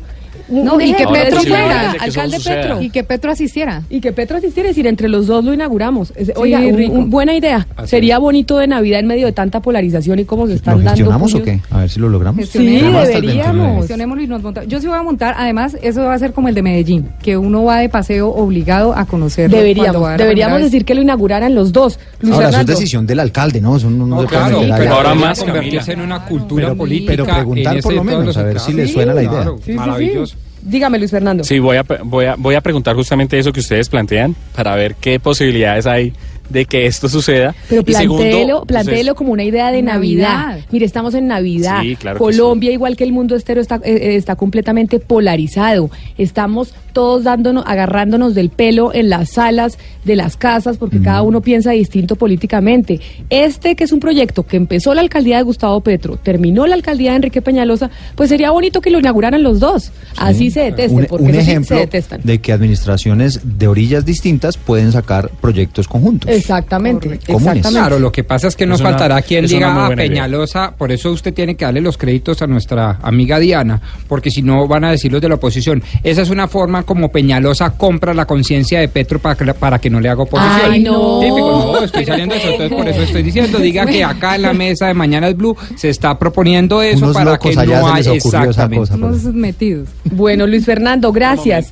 No, 0.53 0.79
y 0.79 0.93
que 0.93 1.05
Petro 1.07 1.41
fuera, 1.41 1.65
"Oiga, 1.65 1.91
que 1.91 1.97
eso 1.97 2.03
alcalde 2.05 2.37
suceda". 2.37 2.55
Petro. 2.61 2.81
Y 2.81 2.89
que 2.89 3.03
Petro 3.03 3.31
asistiera. 3.31 3.81
Y 3.89 3.99
que 4.01 4.11
Petro 4.13 4.37
asistiera, 4.37 4.69
es 4.69 4.75
decir, 4.75 4.87
entre 4.87 5.09
los 5.09 5.27
dos 5.27 5.43
lo 5.43 5.53
inauguramos. 5.53 6.11
Es- 6.15 6.27
Sí, 6.27 6.33
Oiga, 6.35 6.59
un- 6.59 6.77
rico. 6.77 6.93
un- 6.93 7.09
buena 7.09 7.33
idea. 7.35 7.67
Así 7.75 7.89
Sería 7.89 8.17
bonito 8.19 8.57
de 8.57 8.67
Navidad 8.67 8.99
en 8.99 9.07
medio 9.07 9.25
de 9.25 9.31
tanta 9.31 9.61
polarización 9.61 10.19
y 10.19 10.25
cómo 10.25 10.45
se 10.45 10.51
¿Lo 10.51 10.55
están 10.55 10.75
dando. 10.77 10.89
gestionamos 10.91 11.33
o 11.33 11.39
puños. 11.39 11.61
qué? 11.61 11.73
A 11.75 11.79
ver 11.79 11.89
si 11.89 11.99
lo 11.99 12.09
logramos. 12.09 12.39
Gestionemos. 12.39 12.79
Tenemos 12.81 13.01
hasta 13.03 13.17
el 13.17 13.25
29. 13.25 13.75
Gestionémoslo 13.77 14.23
y 14.23 14.27
nos 14.27 14.41
montamos. 14.43 14.69
Yo 14.69 14.79
sí 14.81 14.87
voy 14.87 14.97
a 14.97 15.03
montar, 15.03 15.35
además, 15.37 15.77
eso 15.81 16.03
va 16.03 16.13
a 16.13 16.19
ser 16.19 16.33
como 16.33 16.47
el 16.49 16.55
de 16.55 16.61
Medellín, 16.63 17.09
que 17.21 17.37
uno 17.37 17.63
va 17.63 17.77
de 17.79 17.89
paseo 17.89 18.29
obligado 18.29 18.95
a 18.95 19.05
conocer. 19.05 19.49
Deberíamos, 19.49 20.17
deberíamos 20.17 20.61
decir 20.61 20.85
que 20.85 20.95
lo 20.95 21.01
inauguraran 21.01 21.53
los 21.55 21.71
dos. 21.71 21.99
Luis 22.21 22.33
Ahora, 22.35 22.49
eso 22.49 22.59
es 22.61 22.65
decisión 22.67 23.05
del 23.05 23.19
alcalde, 23.19 23.61
¿no? 23.61 23.75
Eso 23.77 23.89
no, 23.89 24.05
no 24.05 24.21
se 24.21 24.27
puede 24.27 24.39
claro, 24.41 24.59
meter 24.61 24.75
pero 24.77 24.89
allá. 24.91 24.95
ahora 24.97 25.15
más 25.15 25.39
convertirse 25.43 25.93
en 25.93 26.01
una 26.01 26.25
cultura 26.25 26.65
Pero- 26.67 26.77
política. 26.77 27.11
pero 27.11 27.25
preguntar 27.25 27.75
en 27.75 27.81
por 27.81 27.91
lo 27.93 27.97
todos 28.01 28.05
menos, 28.05 28.25
los 28.25 28.37
a 28.37 28.43
ver 28.43 28.59
si 28.59 28.73
le 28.73 28.87
suena 28.87 29.13
la 29.13 29.21
idea. 29.21 29.31
claro, 29.31 29.55
Sí, 29.57 29.63
sí, 29.65 29.71
sí. 29.71 29.77
maravilloso. 29.77 30.35
Dígame, 30.65 30.97
Luis 30.97 31.11
Fernando. 31.11 31.43
Sí, 31.43 31.59
voy 31.59 31.77
a, 31.77 31.83
voy, 32.03 32.25
a, 32.25 32.35
voy 32.35 32.55
a 32.55 32.61
preguntar 32.61 32.95
justamente 32.95 33.37
eso 33.37 33.51
que 33.51 33.59
ustedes 33.59 33.89
plantean 33.89 34.35
para 34.55 34.75
ver 34.75 34.95
qué 34.95 35.19
posibilidades 35.19 35.85
hay 35.85 36.13
de 36.53 36.65
que 36.65 36.85
esto 36.85 37.09
suceda. 37.09 37.55
Pero 37.67 37.83
plantéelo, 37.83 38.59
pues, 38.59 38.67
plantéelo 38.67 39.15
como 39.15 39.33
una 39.33 39.43
idea 39.43 39.71
de 39.71 39.81
Navidad. 39.81 40.47
Navidad. 40.47 40.65
Mire, 40.71 40.85
estamos 40.85 41.13
en 41.15 41.27
Navidad. 41.27 41.81
Sí, 41.81 41.95
claro 41.95 42.17
que 42.17 42.23
Colombia, 42.23 42.71
igual 42.71 42.95
que 42.95 43.03
el 43.03 43.11
mundo 43.11 43.35
entero, 43.35 43.59
está, 43.59 43.77
eh, 43.77 43.81
eh, 43.85 44.15
está 44.15 44.35
completamente 44.35 44.99
polarizado. 44.99 45.89
Estamos 46.17 46.73
todos 46.93 47.23
dándonos, 47.23 47.63
agarrándonos 47.65 48.35
del 48.35 48.49
pelo 48.49 48.93
en 48.93 49.09
las 49.09 49.31
salas 49.31 49.77
de 50.05 50.15
las 50.15 50.37
casas 50.37 50.77
porque 50.77 51.01
cada 51.01 51.23
uno 51.23 51.41
piensa 51.41 51.71
distinto 51.71 52.15
políticamente. 52.15 52.99
Este, 53.29 53.75
que 53.75 53.83
es 53.83 53.91
un 53.91 53.99
proyecto 53.99 54.43
que 54.43 54.57
empezó 54.57 54.93
la 54.93 55.01
alcaldía 55.01 55.37
de 55.37 55.43
Gustavo 55.43 55.81
Petro, 55.81 56.17
terminó 56.17 56.67
la 56.67 56.75
alcaldía 56.75 57.11
de 57.11 57.17
Enrique 57.17 57.41
Peñalosa, 57.41 57.89
pues 58.15 58.29
sería 58.29 58.51
bonito 58.51 58.79
que 58.79 58.91
lo 58.91 58.99
inauguraran 58.99 59.41
los 59.41 59.59
dos. 59.59 59.91
Así 60.17 60.51
se 60.51 60.61
deteste, 60.61 60.95
un, 60.95 61.05
porque 61.05 61.25
un 61.25 61.31
eso 61.31 61.41
sí 61.41 61.49
ejemplo 61.51 61.75
se 61.75 61.81
detestan. 61.81 62.21
de 62.23 62.39
que 62.39 62.53
administraciones 62.53 63.39
de 63.43 63.67
orillas 63.67 64.05
distintas 64.05 64.57
pueden 64.57 64.91
sacar 64.91 65.29
proyectos 65.41 65.87
conjuntos. 65.87 66.29
Exactamente, 66.43 67.07
Comunes. 67.07 67.23
exactamente. 67.29 67.69
Claro, 67.69 67.99
lo 67.99 68.11
que 68.11 68.23
pasa 68.23 68.47
es 68.47 68.55
que 68.55 68.65
una- 68.65 68.77
faltará 68.77 69.21
quien 69.21 69.45
diga 69.45 69.71
a 69.71 69.87
buena 69.87 70.03
idea. 70.05 70.23
Peñalosa, 70.23 70.73
por 70.77 70.91
eso 70.91 71.11
usted 71.11 71.33
tiene 71.33 71.55
que 71.55 71.65
darle 71.65 71.81
los 71.81 71.97
créditos 71.97 72.41
a 72.41 72.47
nuestra 72.47 72.99
amiga 73.01 73.39
Diana, 73.39 73.81
porque 74.07 74.29
si 74.29 74.41
no 74.41 74.67
van 74.67 74.83
a 74.83 74.91
decir 74.91 75.11
los 75.11 75.21
de 75.21 75.29
la 75.29 75.35
oposición. 75.35 75.81
Esa 76.03 76.21
es 76.21 76.29
una 76.29 76.47
forma 76.47 76.83
como 76.83 77.09
Peñalosa 77.09 77.71
compra 77.71 78.13
la 78.13 78.25
conciencia 78.25 78.79
de 78.79 78.87
Petro 78.87 79.19
para 79.19 79.35
que, 79.35 79.53
para 79.53 79.79
que 79.79 79.89
no 79.89 79.99
le 79.99 80.09
haga 80.09 80.23
oposición. 80.23 80.71
Ay, 80.71 80.83
no. 80.83 81.19
Típico, 81.19 81.71
no, 81.73 81.83
estoy 81.83 82.05
saliendo 82.05 82.35
de 82.35 82.41
eso, 82.41 82.49
entonces 82.51 82.77
por 82.77 82.87
eso 82.87 83.01
estoy 83.01 83.23
diciendo, 83.23 83.59
diga 83.59 83.85
que 83.85 84.03
acá 84.03 84.35
en 84.35 84.41
la 84.43 84.53
mesa 84.53 84.87
de 84.87 84.93
Mañanas 84.93 85.35
Blue 85.35 85.55
se 85.75 85.89
está 85.89 86.17
proponiendo 86.19 86.81
eso 86.81 87.05
Unos 87.05 87.13
para 87.15 87.31
locos 87.31 87.49
que 87.55 87.65
no 87.65 87.87
haya 87.93 88.13
exactamente. 88.13 88.47
cosa, 88.47 88.69
pues. 88.69 88.89
Unos 88.91 89.23
metidos. 89.35 89.87
Bueno, 90.11 90.45
Luis 90.47 90.65
Fernando, 90.65 91.11
gracias. 91.11 91.71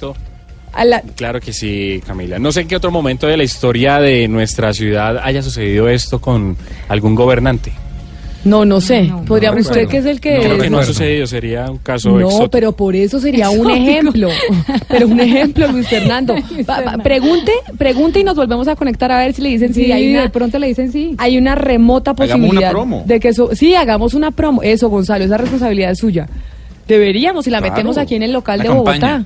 Momento. 0.72 0.78
A 0.78 0.86
la- 0.86 1.02
Claro 1.16 1.40
que 1.40 1.54
sí, 1.54 2.02
Camila. 2.06 2.40
No 2.40 2.52
sé 2.52 2.62
en 2.62 2.68
qué 2.68 2.76
otro 2.76 2.92
momento 2.92 3.28
de 3.28 3.38
la 3.38 3.44
historia 3.44 4.00
de 4.00 4.28
nuestra 4.28 4.74
ciudad 4.74 5.20
haya 5.24 5.42
sucedido 5.42 5.88
esto 5.90 6.20
con 6.20 6.56
algún 6.88 7.16
gobernante. 7.16 7.72
No, 8.44 8.66
no 8.66 8.82
sé. 8.82 9.08
Podría 9.28 9.52
no 9.52 9.60
usted 9.62 9.88
que 9.88 9.98
es 9.98 10.06
el 10.08 10.20
que 10.20 10.40
Creo 10.40 10.58
que 10.58 10.68
no 10.72 10.80
ha 10.80 10.84
sucedido, 10.84 11.28
sería 11.28 11.70
un 11.70 11.78
caso 11.78 12.10
No, 12.10 12.22
exótico. 12.22 12.50
pero 12.50 12.72
por 12.72 12.96
eso 12.96 13.20
sería 13.20 13.52
un 13.52 13.70
ejemplo. 13.70 14.30
Pero 14.90 15.08
un 15.08 15.20
ejemplo, 15.20 15.68
Luis 15.72 15.88
Fernando. 15.88 16.34
Va- 16.68 16.82
va, 16.82 16.94
pregunte, 17.04 17.52
pregunte 17.78 18.20
y 18.20 18.24
nos 18.24 18.36
volvemos 18.36 18.68
a 18.68 18.76
conectar 18.76 19.12
a 19.12 19.20
ver 19.20 19.34
si 19.34 19.44
le 19.44 19.50
dicen 19.50 19.76
sí. 19.76 19.86
Sí, 19.86 19.92
hay 19.92 20.12
una, 20.14 20.24
de 20.24 20.30
pronto 20.32 20.58
le 20.58 20.66
dicen 20.68 20.92
sí. 20.92 21.14
hay 21.20 21.38
una 21.38 21.54
remota 21.54 22.12
Hagamos 22.12 22.30
posibilidad 22.48 22.72
una 22.72 22.72
promo. 22.72 23.04
de 23.06 23.20
que 23.20 23.28
eso. 23.28 23.52
Sí, 23.54 23.76
hagamos 23.76 24.16
una 24.16 24.32
promo. 24.32 24.64
Eso, 24.64 24.90
Gonzalo, 24.90 25.24
esa 25.24 25.38
responsabilidad 25.38 25.92
es 25.92 26.00
suya. 26.00 26.28
Deberíamos, 26.88 27.46
y 27.46 27.52
la 27.52 27.60
Claro. 27.60 27.74
metemos 27.76 27.98
aquí 28.00 28.16
en 28.16 28.24
el 28.24 28.34
local 28.34 28.60
de 28.62 28.70
Bogotá. 28.70 28.92
campaña. 29.00 29.26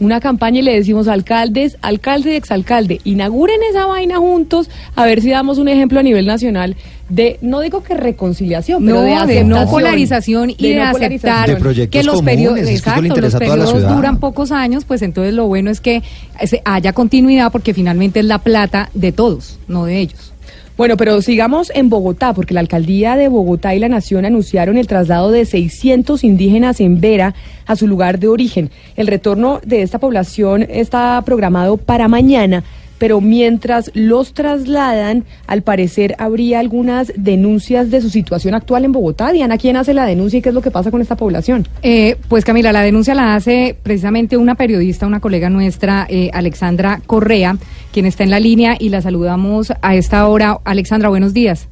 Una 0.00 0.20
campaña 0.20 0.58
y 0.58 0.62
le 0.62 0.74
decimos 0.74 1.06
alcaldes, 1.08 1.78
alcalde 1.80 2.32
y 2.32 2.36
exalcalde, 2.36 3.00
inauguren 3.04 3.60
esa 3.70 3.86
vaina 3.86 4.16
juntos, 4.18 4.68
a 4.96 5.04
ver 5.06 5.20
si 5.22 5.30
damos 5.30 5.58
un 5.58 5.68
ejemplo 5.68 6.00
a 6.00 6.02
nivel 6.02 6.26
nacional 6.26 6.76
de, 7.08 7.38
no 7.42 7.60
digo 7.60 7.82
que 7.82 7.94
reconciliación, 7.94 8.84
pero 8.84 9.02
No, 9.02 9.26
de, 9.26 9.44
no 9.44 9.56
polarización 9.70 10.50
y 10.50 10.56
de, 10.70 10.76
no 10.76 10.84
aceptar. 10.84 11.60
De 11.60 11.88
que 11.88 12.02
los 12.02 12.22
periodos, 12.22 12.58
que 12.60 12.74
exacto, 12.74 13.20
los 13.20 13.34
periodos 13.34 13.94
duran 13.96 14.18
pocos 14.18 14.52
años, 14.52 14.84
pues 14.84 15.02
entonces 15.02 15.34
lo 15.34 15.46
bueno 15.46 15.70
es 15.70 15.80
que 15.80 16.02
se- 16.44 16.62
haya 16.64 16.92
continuidad 16.92 17.52
porque 17.52 17.72
finalmente 17.74 18.20
es 18.20 18.26
la 18.26 18.38
plata 18.38 18.90
de 18.94 19.12
todos, 19.12 19.58
no 19.68 19.84
de 19.84 20.00
ellos. 20.00 20.33
Bueno, 20.76 20.96
pero 20.96 21.22
sigamos 21.22 21.70
en 21.72 21.88
Bogotá, 21.88 22.34
porque 22.34 22.52
la 22.52 22.58
alcaldía 22.58 23.14
de 23.14 23.28
Bogotá 23.28 23.76
y 23.76 23.78
la 23.78 23.88
Nación 23.88 24.24
anunciaron 24.24 24.76
el 24.76 24.88
traslado 24.88 25.30
de 25.30 25.44
600 25.44 26.24
indígenas 26.24 26.80
en 26.80 27.00
Vera 27.00 27.36
a 27.64 27.76
su 27.76 27.86
lugar 27.86 28.18
de 28.18 28.26
origen. 28.26 28.70
El 28.96 29.06
retorno 29.06 29.60
de 29.64 29.82
esta 29.82 30.00
población 30.00 30.66
está 30.68 31.22
programado 31.24 31.76
para 31.76 32.08
mañana, 32.08 32.64
pero 32.98 33.20
mientras 33.20 33.90
los 33.94 34.34
trasladan, 34.34 35.24
al 35.46 35.62
parecer 35.62 36.14
habría 36.18 36.60
algunas 36.60 37.12
denuncias 37.16 37.90
de 37.90 38.00
su 38.00 38.10
situación 38.10 38.54
actual 38.54 38.84
en 38.84 38.92
Bogotá. 38.92 39.32
Diana, 39.32 39.58
¿quién 39.58 39.76
hace 39.76 39.94
la 39.94 40.06
denuncia 40.06 40.38
y 40.38 40.42
qué 40.42 40.50
es 40.50 40.54
lo 40.54 40.62
que 40.62 40.70
pasa 40.70 40.90
con 40.90 41.00
esta 41.00 41.16
población? 41.16 41.66
Eh, 41.82 42.16
pues 42.28 42.44
Camila, 42.44 42.72
la 42.72 42.82
denuncia 42.82 43.14
la 43.14 43.34
hace 43.34 43.76
precisamente 43.82 44.36
una 44.36 44.54
periodista, 44.54 45.06
una 45.06 45.20
colega 45.20 45.50
nuestra, 45.50 46.06
eh, 46.08 46.30
Alexandra 46.32 47.00
Correa, 47.06 47.56
quien 47.92 48.06
está 48.06 48.24
en 48.24 48.30
la 48.30 48.40
línea 48.40 48.76
y 48.78 48.88
la 48.88 49.00
saludamos 49.00 49.72
a 49.82 49.94
esta 49.94 50.26
hora. 50.28 50.58
Alexandra, 50.64 51.08
buenos 51.08 51.34
días. 51.34 51.68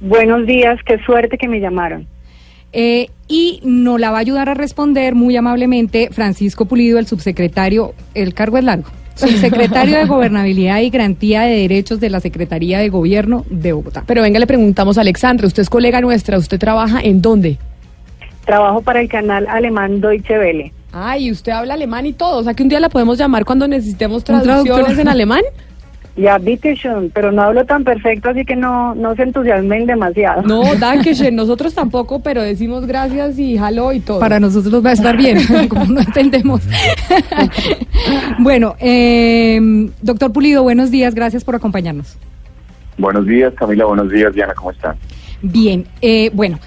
Buenos 0.00 0.46
días, 0.46 0.78
qué 0.86 0.98
suerte 0.98 1.36
que 1.36 1.46
me 1.46 1.60
llamaron. 1.60 2.06
Eh, 2.72 3.08
y 3.28 3.60
nos 3.64 4.00
la 4.00 4.10
va 4.10 4.18
a 4.18 4.20
ayudar 4.20 4.48
a 4.48 4.54
responder 4.54 5.14
muy 5.14 5.36
amablemente 5.36 6.08
Francisco 6.12 6.66
Pulido, 6.66 6.98
el 6.98 7.06
subsecretario, 7.06 7.94
el 8.14 8.32
cargo 8.32 8.58
es 8.58 8.64
largo, 8.64 8.90
subsecretario 9.14 9.98
de 9.98 10.04
Gobernabilidad 10.06 10.80
y 10.80 10.90
Garantía 10.90 11.42
de 11.42 11.56
Derechos 11.56 12.00
de 12.00 12.10
la 12.10 12.20
Secretaría 12.20 12.78
de 12.78 12.88
Gobierno 12.88 13.44
de 13.50 13.72
Bogotá. 13.72 14.04
Pero 14.06 14.22
venga, 14.22 14.38
le 14.38 14.46
preguntamos 14.46 14.98
a 14.98 15.02
Alexandra, 15.02 15.46
usted 15.46 15.62
es 15.62 15.70
colega 15.70 16.00
nuestra, 16.00 16.38
¿usted 16.38 16.58
trabaja 16.58 17.00
en 17.00 17.22
dónde? 17.22 17.58
Trabajo 18.44 18.82
para 18.82 19.00
el 19.00 19.08
canal 19.08 19.46
alemán 19.46 20.00
Deutsche 20.00 20.38
Welle. 20.38 20.72
Ay, 20.92 21.30
usted 21.30 21.52
habla 21.52 21.74
alemán 21.74 22.06
y 22.06 22.12
todo, 22.12 22.38
o 22.38 22.42
sea 22.42 22.54
que 22.54 22.62
un 22.62 22.68
día 22.68 22.80
la 22.80 22.88
podemos 22.88 23.16
llamar 23.16 23.44
cuando 23.44 23.68
necesitemos 23.68 24.24
traducciones 24.24 24.98
en 24.98 25.08
alemán. 25.08 25.42
Ya, 26.16 26.38
bitte 26.38 26.74
schön, 26.74 27.10
pero 27.10 27.30
no 27.32 27.42
hablo 27.42 27.64
tan 27.64 27.84
perfecto, 27.84 28.30
así 28.30 28.44
que 28.44 28.56
no, 28.56 28.94
no 28.94 29.14
se 29.14 29.22
entusiasmen 29.22 29.86
demasiado. 29.86 30.42
No, 30.42 30.74
Dankeschön, 30.78 31.34
nosotros 31.34 31.74
tampoco, 31.74 32.20
pero 32.20 32.42
decimos 32.42 32.86
gracias 32.86 33.38
y 33.38 33.56
hello 33.56 33.92
y 33.92 34.00
todo. 34.00 34.18
Para 34.18 34.40
nosotros 34.40 34.84
va 34.84 34.90
a 34.90 34.94
estar 34.94 35.16
bien, 35.16 35.38
como 35.68 35.86
no 35.86 36.00
entendemos. 36.00 36.62
bueno, 38.38 38.74
eh, 38.80 39.88
doctor 40.02 40.32
Pulido, 40.32 40.62
buenos 40.62 40.90
días, 40.90 41.14
gracias 41.14 41.44
por 41.44 41.54
acompañarnos. 41.54 42.18
Buenos 42.98 43.26
días, 43.26 43.54
Camila. 43.54 43.86
Buenos 43.86 44.10
días, 44.10 44.34
Diana. 44.34 44.52
¿Cómo 44.54 44.72
están? 44.72 44.96
Bien, 45.40 45.86
eh, 46.02 46.30
bueno. 46.34 46.58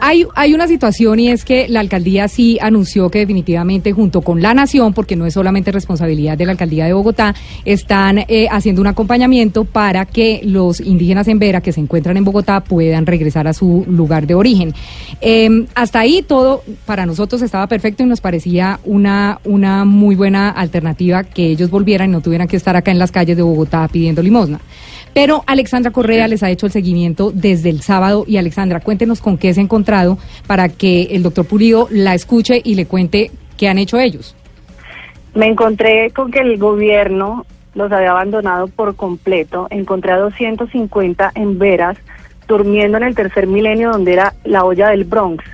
Hay, 0.00 0.26
hay 0.34 0.54
una 0.54 0.66
situación 0.66 1.20
y 1.20 1.28
es 1.28 1.44
que 1.44 1.68
la 1.68 1.80
alcaldía 1.80 2.28
sí 2.28 2.58
anunció 2.60 3.10
que 3.10 3.20
definitivamente 3.20 3.92
junto 3.92 4.22
con 4.22 4.42
la 4.42 4.54
nación, 4.54 4.92
porque 4.94 5.16
no 5.16 5.26
es 5.26 5.34
solamente 5.34 5.72
responsabilidad 5.72 6.38
de 6.38 6.46
la 6.46 6.52
alcaldía 6.52 6.86
de 6.86 6.92
Bogotá, 6.92 7.34
están 7.64 8.18
eh, 8.18 8.48
haciendo 8.50 8.80
un 8.80 8.86
acompañamiento 8.86 9.64
para 9.64 10.06
que 10.06 10.40
los 10.44 10.80
indígenas 10.80 11.28
en 11.28 11.38
Vera 11.38 11.60
que 11.60 11.72
se 11.72 11.80
encuentran 11.80 12.16
en 12.16 12.24
Bogotá 12.24 12.60
puedan 12.60 13.06
regresar 13.06 13.46
a 13.46 13.52
su 13.52 13.84
lugar 13.88 14.26
de 14.26 14.34
origen. 14.34 14.74
Eh, 15.20 15.66
hasta 15.74 16.00
ahí 16.00 16.22
todo 16.22 16.62
para 16.86 17.06
nosotros 17.06 17.42
estaba 17.42 17.66
perfecto 17.66 18.02
y 18.02 18.06
nos 18.06 18.20
parecía 18.20 18.80
una, 18.84 19.40
una 19.44 19.84
muy 19.84 20.14
buena 20.14 20.50
alternativa 20.50 21.24
que 21.24 21.46
ellos 21.46 21.70
volvieran 21.70 22.10
y 22.10 22.12
no 22.12 22.20
tuvieran 22.20 22.48
que 22.48 22.56
estar 22.56 22.76
acá 22.76 22.90
en 22.90 22.98
las 22.98 23.12
calles 23.12 23.36
de 23.36 23.42
Bogotá 23.42 23.86
pidiendo 23.88 24.22
limosna. 24.22 24.60
Pero 25.12 25.42
Alexandra 25.46 25.90
Correa 25.90 26.28
les 26.28 26.42
ha 26.42 26.50
hecho 26.50 26.66
el 26.66 26.72
seguimiento 26.72 27.32
desde 27.32 27.70
el 27.70 27.80
sábado 27.80 28.24
y 28.26 28.36
Alexandra, 28.36 28.80
cuéntenos 28.80 29.20
con 29.20 29.38
qué 29.38 29.52
se 29.52 29.60
ha 29.60 29.64
encontrado 29.64 30.18
para 30.46 30.68
que 30.68 31.02
el 31.10 31.22
doctor 31.22 31.46
Pulido 31.46 31.88
la 31.90 32.14
escuche 32.14 32.60
y 32.62 32.74
le 32.74 32.86
cuente 32.86 33.30
qué 33.56 33.68
han 33.68 33.78
hecho 33.78 33.98
ellos. 33.98 34.36
Me 35.34 35.46
encontré 35.46 36.10
con 36.10 36.30
que 36.30 36.40
el 36.40 36.58
gobierno 36.58 37.46
los 37.74 37.90
había 37.92 38.10
abandonado 38.10 38.68
por 38.68 38.96
completo. 38.96 39.66
Encontré 39.70 40.12
a 40.12 40.18
250 40.18 41.32
en 41.34 41.58
veras 41.58 41.96
durmiendo 42.48 42.98
en 42.98 43.04
el 43.04 43.14
tercer 43.14 43.46
milenio 43.46 43.92
donde 43.92 44.12
era 44.12 44.34
la 44.44 44.64
olla 44.64 44.88
del 44.88 45.04
Bronx. 45.04 45.44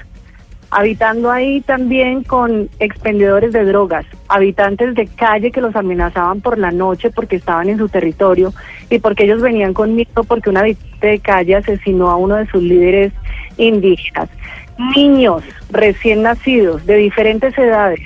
Habitando 0.79 1.31
ahí 1.31 1.62
también 1.62 2.22
con 2.22 2.68
expendedores 2.81 3.55
de 3.55 3.64
drogas, 3.64 4.05
habitantes 4.29 4.95
de 4.95 5.07
calle 5.07 5.51
que 5.51 5.62
los 5.62 5.74
amenazaban 5.74 6.43
por 6.43 6.59
la 6.59 6.70
noche 6.70 7.11
porque 7.11 7.37
estaban 7.37 7.70
en 7.70 7.79
su 7.79 7.89
territorio 7.89 8.53
y 8.91 8.99
porque 8.99 9.24
ellos 9.24 9.41
venían 9.41 9.72
con 9.72 9.95
miedo 9.95 10.22
porque 10.24 10.51
un 10.51 10.59
habitante 10.59 11.07
de 11.07 11.18
calle 11.20 11.57
asesinó 11.57 12.11
a 12.11 12.16
uno 12.16 12.35
de 12.35 12.47
sus 12.49 12.62
líderes 12.62 13.14
indígenas. 13.57 14.29
Niños 14.95 15.43
recién 15.70 16.20
nacidos 16.20 16.85
de 16.85 16.97
diferentes 16.97 17.57
edades 17.57 18.01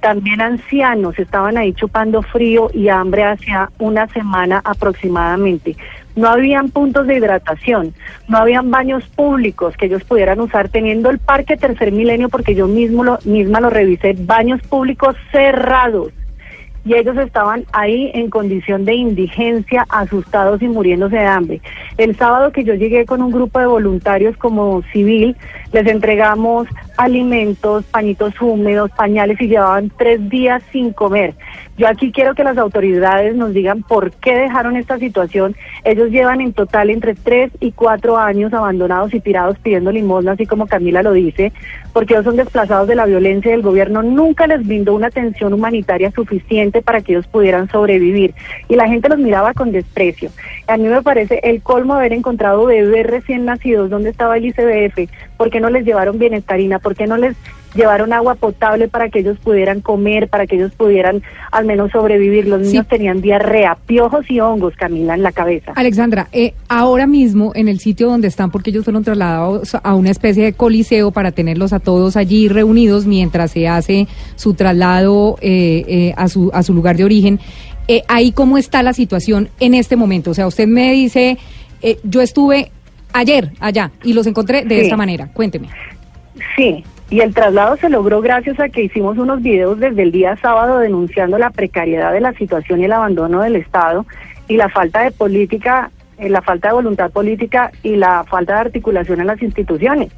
también 0.00 0.40
ancianos 0.40 1.18
estaban 1.18 1.56
ahí 1.56 1.72
chupando 1.72 2.22
frío 2.22 2.70
y 2.72 2.88
hambre 2.88 3.24
hacia 3.24 3.70
una 3.78 4.06
semana 4.08 4.60
aproximadamente. 4.64 5.76
No 6.16 6.28
habían 6.28 6.70
puntos 6.70 7.06
de 7.06 7.16
hidratación, 7.16 7.94
no 8.28 8.38
habían 8.38 8.70
baños 8.70 9.06
públicos 9.08 9.76
que 9.76 9.86
ellos 9.86 10.04
pudieran 10.04 10.40
usar 10.40 10.68
teniendo 10.68 11.08
el 11.08 11.18
parque 11.18 11.56
Tercer 11.56 11.92
Milenio, 11.92 12.28
porque 12.28 12.54
yo 12.54 12.66
mismo 12.66 13.04
lo, 13.04 13.18
misma 13.24 13.60
lo 13.60 13.70
revisé, 13.70 14.14
baños 14.18 14.60
públicos 14.62 15.14
cerrados 15.30 16.12
y 16.84 16.94
ellos 16.94 17.16
estaban 17.18 17.64
ahí 17.72 18.10
en 18.14 18.30
condición 18.30 18.84
de 18.84 18.94
indigencia, 18.94 19.84
asustados 19.90 20.62
y 20.62 20.68
muriéndose 20.68 21.16
de 21.16 21.26
hambre. 21.26 21.60
El 21.98 22.16
sábado 22.16 22.52
que 22.52 22.64
yo 22.64 22.74
llegué 22.74 23.04
con 23.04 23.22
un 23.22 23.30
grupo 23.30 23.58
de 23.58 23.66
voluntarios 23.66 24.36
como 24.36 24.82
civil, 24.92 25.36
les 25.72 25.86
entregamos 25.86 26.68
alimentos, 26.96 27.84
pañitos 27.84 28.40
húmedos, 28.40 28.90
pañales 28.90 29.40
y 29.40 29.48
llevaban 29.48 29.90
tres 29.96 30.28
días 30.28 30.62
sin 30.72 30.92
comer. 30.92 31.34
Yo 31.80 31.88
aquí 31.88 32.12
quiero 32.12 32.34
que 32.34 32.44
las 32.44 32.58
autoridades 32.58 33.34
nos 33.34 33.54
digan 33.54 33.82
por 33.82 34.12
qué 34.12 34.36
dejaron 34.36 34.76
esta 34.76 34.98
situación. 34.98 35.56
Ellos 35.82 36.10
llevan 36.10 36.42
en 36.42 36.52
total 36.52 36.90
entre 36.90 37.14
tres 37.14 37.50
y 37.58 37.72
cuatro 37.72 38.18
años 38.18 38.52
abandonados 38.52 39.14
y 39.14 39.20
tirados 39.20 39.58
pidiendo 39.60 39.90
limosna, 39.90 40.32
así 40.32 40.44
como 40.44 40.66
Camila 40.66 41.02
lo 41.02 41.12
dice, 41.12 41.52
porque 41.94 42.12
ellos 42.14 42.26
son 42.26 42.36
desplazados 42.36 42.86
de 42.86 42.96
la 42.96 43.06
violencia 43.06 43.50
y 43.50 43.54
el 43.54 43.62
gobierno 43.62 44.02
nunca 44.02 44.46
les 44.46 44.66
brindó 44.66 44.94
una 44.94 45.06
atención 45.06 45.54
humanitaria 45.54 46.10
suficiente 46.10 46.82
para 46.82 47.00
que 47.00 47.12
ellos 47.12 47.26
pudieran 47.26 47.70
sobrevivir. 47.70 48.34
Y 48.68 48.76
la 48.76 48.86
gente 48.86 49.08
los 49.08 49.18
miraba 49.18 49.54
con 49.54 49.72
desprecio. 49.72 50.30
A 50.70 50.76
mí 50.76 50.86
me 50.86 51.02
parece 51.02 51.40
el 51.42 51.62
colmo 51.62 51.94
haber 51.94 52.12
encontrado 52.12 52.64
bebés 52.64 53.06
recién 53.06 53.44
nacidos. 53.44 53.90
¿Dónde 53.90 54.10
estaba 54.10 54.36
el 54.36 54.44
ICBF? 54.46 55.10
¿Por 55.36 55.50
qué 55.50 55.58
no 55.58 55.68
les 55.68 55.84
llevaron 55.84 56.18
bienestarina? 56.18 56.78
¿Por 56.78 56.94
qué 56.94 57.08
no 57.08 57.16
les 57.16 57.36
llevaron 57.74 58.12
agua 58.12 58.34
potable 58.34 58.88
para 58.88 59.08
que 59.08 59.20
ellos 59.20 59.38
pudieran 59.38 59.80
comer, 59.80 60.28
para 60.28 60.46
que 60.46 60.56
ellos 60.56 60.72
pudieran 60.72 61.22
al 61.50 61.64
menos 61.64 61.90
sobrevivir? 61.90 62.46
Los 62.46 62.60
niños 62.60 62.86
tenían 62.86 63.20
diarrea, 63.20 63.78
piojos 63.86 64.30
y 64.30 64.38
hongos, 64.38 64.74
Camila, 64.76 65.14
en 65.14 65.22
la 65.24 65.32
cabeza. 65.32 65.72
Alexandra, 65.74 66.28
eh, 66.30 66.54
ahora 66.68 67.06
mismo 67.06 67.52
en 67.54 67.66
el 67.66 67.80
sitio 67.80 68.08
donde 68.08 68.28
están, 68.28 68.52
porque 68.52 68.70
ellos 68.70 68.84
fueron 68.84 69.02
trasladados 69.02 69.74
a 69.74 69.94
una 69.94 70.10
especie 70.10 70.44
de 70.44 70.52
coliseo 70.52 71.10
para 71.10 71.32
tenerlos 71.32 71.72
a 71.72 71.80
todos 71.80 72.16
allí 72.16 72.48
reunidos 72.48 73.06
mientras 73.06 73.50
se 73.50 73.66
hace 73.66 74.06
su 74.36 74.54
traslado 74.54 75.36
eh, 75.40 75.84
eh, 75.88 76.14
a, 76.16 76.28
su, 76.28 76.50
a 76.54 76.62
su 76.62 76.74
lugar 76.74 76.96
de 76.96 77.04
origen, 77.04 77.40
eh, 77.90 78.04
ahí 78.06 78.30
cómo 78.30 78.56
está 78.56 78.82
la 78.84 78.92
situación 78.92 79.48
en 79.58 79.74
este 79.74 79.96
momento. 79.96 80.30
O 80.30 80.34
sea, 80.34 80.46
usted 80.46 80.68
me 80.68 80.92
dice, 80.92 81.38
eh, 81.82 81.98
yo 82.04 82.20
estuve 82.20 82.70
ayer 83.12 83.50
allá 83.58 83.90
y 84.04 84.12
los 84.12 84.26
encontré 84.28 84.64
de 84.64 84.76
Sí. 84.76 84.80
esta 84.82 84.96
manera. 84.96 85.26
Cuénteme. 85.32 85.68
Sí, 86.54 86.84
y 87.10 87.20
el 87.20 87.34
traslado 87.34 87.76
se 87.78 87.88
logró 87.88 88.20
gracias 88.20 88.60
a 88.60 88.68
que 88.68 88.84
hicimos 88.84 89.18
unos 89.18 89.42
videos 89.42 89.80
desde 89.80 90.02
el 90.02 90.12
día 90.12 90.36
sábado 90.36 90.78
denunciando 90.78 91.36
la 91.36 91.50
precariedad 91.50 92.12
de 92.12 92.20
la 92.20 92.32
situación 92.34 92.80
y 92.80 92.84
el 92.84 92.92
abandono 92.92 93.42
del 93.42 93.56
Estado 93.56 94.06
y 94.46 94.56
la 94.56 94.68
falta 94.68 95.02
de 95.02 95.10
política, 95.10 95.90
eh, 96.18 96.28
la 96.28 96.42
falta 96.42 96.68
de 96.68 96.74
voluntad 96.74 97.10
política 97.10 97.72
y 97.82 97.96
la 97.96 98.22
falta 98.24 98.54
de 98.54 98.60
articulación 98.60 99.20
en 99.20 99.26
las 99.26 99.42
instituciones. 99.42 100.10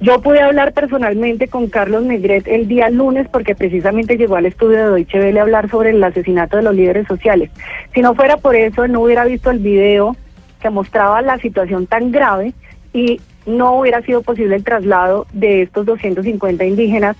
Yo 0.00 0.20
pude 0.20 0.40
hablar 0.40 0.72
personalmente 0.72 1.48
con 1.48 1.68
Carlos 1.68 2.02
Negret 2.04 2.46
el 2.48 2.66
día 2.66 2.90
lunes 2.90 3.28
porque 3.28 3.54
precisamente 3.54 4.16
llegó 4.16 4.36
al 4.36 4.46
estudio 4.46 4.78
de 4.78 4.84
Deutsche 4.90 5.20
Welle 5.20 5.38
a 5.38 5.42
hablar 5.42 5.70
sobre 5.70 5.90
el 5.90 6.02
asesinato 6.02 6.56
de 6.56 6.64
los 6.64 6.74
líderes 6.74 7.06
sociales. 7.06 7.50
Si 7.94 8.02
no 8.02 8.14
fuera 8.14 8.36
por 8.36 8.56
eso, 8.56 8.86
no 8.88 9.00
hubiera 9.00 9.24
visto 9.24 9.50
el 9.50 9.60
video 9.60 10.16
que 10.60 10.68
mostraba 10.70 11.22
la 11.22 11.38
situación 11.38 11.86
tan 11.86 12.10
grave 12.10 12.54
y 12.92 13.20
no 13.46 13.78
hubiera 13.78 14.02
sido 14.02 14.22
posible 14.22 14.56
el 14.56 14.64
traslado 14.64 15.26
de 15.32 15.62
estos 15.62 15.86
250 15.86 16.64
indígenas 16.64 17.16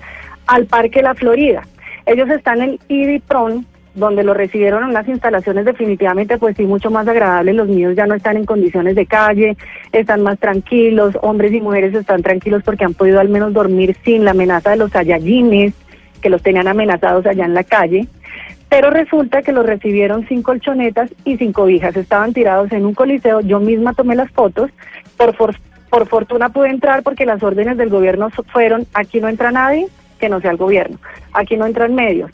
al 0.46 0.66
Parque 0.66 1.02
La 1.02 1.14
Florida. 1.14 1.62
Ellos 2.06 2.28
están 2.28 2.60
en 2.60 2.78
IDIPRON, 2.88 3.66
donde 3.94 4.24
lo 4.24 4.34
recibieron 4.34 4.82
en 4.82 4.88
unas 4.90 5.06
instalaciones 5.08 5.64
definitivamente 5.64 6.36
pues 6.38 6.56
sí 6.56 6.64
mucho 6.64 6.90
más 6.90 7.06
agradables, 7.06 7.54
los 7.54 7.68
niños 7.68 7.94
ya 7.96 8.06
no 8.06 8.14
están 8.14 8.36
en 8.36 8.44
condiciones 8.44 8.94
de 8.96 9.06
calle, 9.06 9.56
están 9.92 10.22
más 10.22 10.38
tranquilos, 10.38 11.16
hombres 11.22 11.52
y 11.52 11.60
mujeres 11.60 11.94
están 11.94 12.22
tranquilos 12.22 12.62
porque 12.64 12.84
han 12.84 12.94
podido 12.94 13.20
al 13.20 13.28
menos 13.28 13.52
dormir 13.52 13.96
sin 14.04 14.24
la 14.24 14.32
amenaza 14.32 14.70
de 14.70 14.76
los 14.78 14.90
sayayines 14.90 15.74
que 16.20 16.30
los 16.30 16.42
tenían 16.42 16.66
amenazados 16.68 17.24
allá 17.26 17.44
en 17.44 17.54
la 17.54 17.64
calle. 17.64 18.08
Pero 18.70 18.90
resulta 18.90 19.42
que 19.42 19.52
los 19.52 19.64
recibieron 19.66 20.26
sin 20.26 20.42
colchonetas 20.42 21.10
y 21.24 21.36
sin 21.36 21.52
cobijas. 21.52 21.94
Estaban 21.96 22.32
tirados 22.32 22.72
en 22.72 22.86
un 22.86 22.94
coliseo. 22.94 23.40
Yo 23.42 23.60
misma 23.60 23.92
tomé 23.92 24.16
las 24.16 24.30
fotos. 24.32 24.70
Por, 25.16 25.36
for- 25.36 25.54
por 25.90 26.08
fortuna 26.08 26.48
pude 26.48 26.70
entrar 26.70 27.04
porque 27.04 27.24
las 27.26 27.40
órdenes 27.42 27.76
del 27.76 27.90
gobierno 27.90 28.30
fueron, 28.52 28.86
aquí 28.94 29.20
no 29.20 29.28
entra 29.28 29.52
nadie 29.52 29.86
que 30.18 30.28
no 30.28 30.40
sea 30.40 30.50
el 30.50 30.56
gobierno. 30.56 30.98
Aquí 31.34 31.56
no 31.56 31.66
entran 31.66 31.94
medios. 31.94 32.32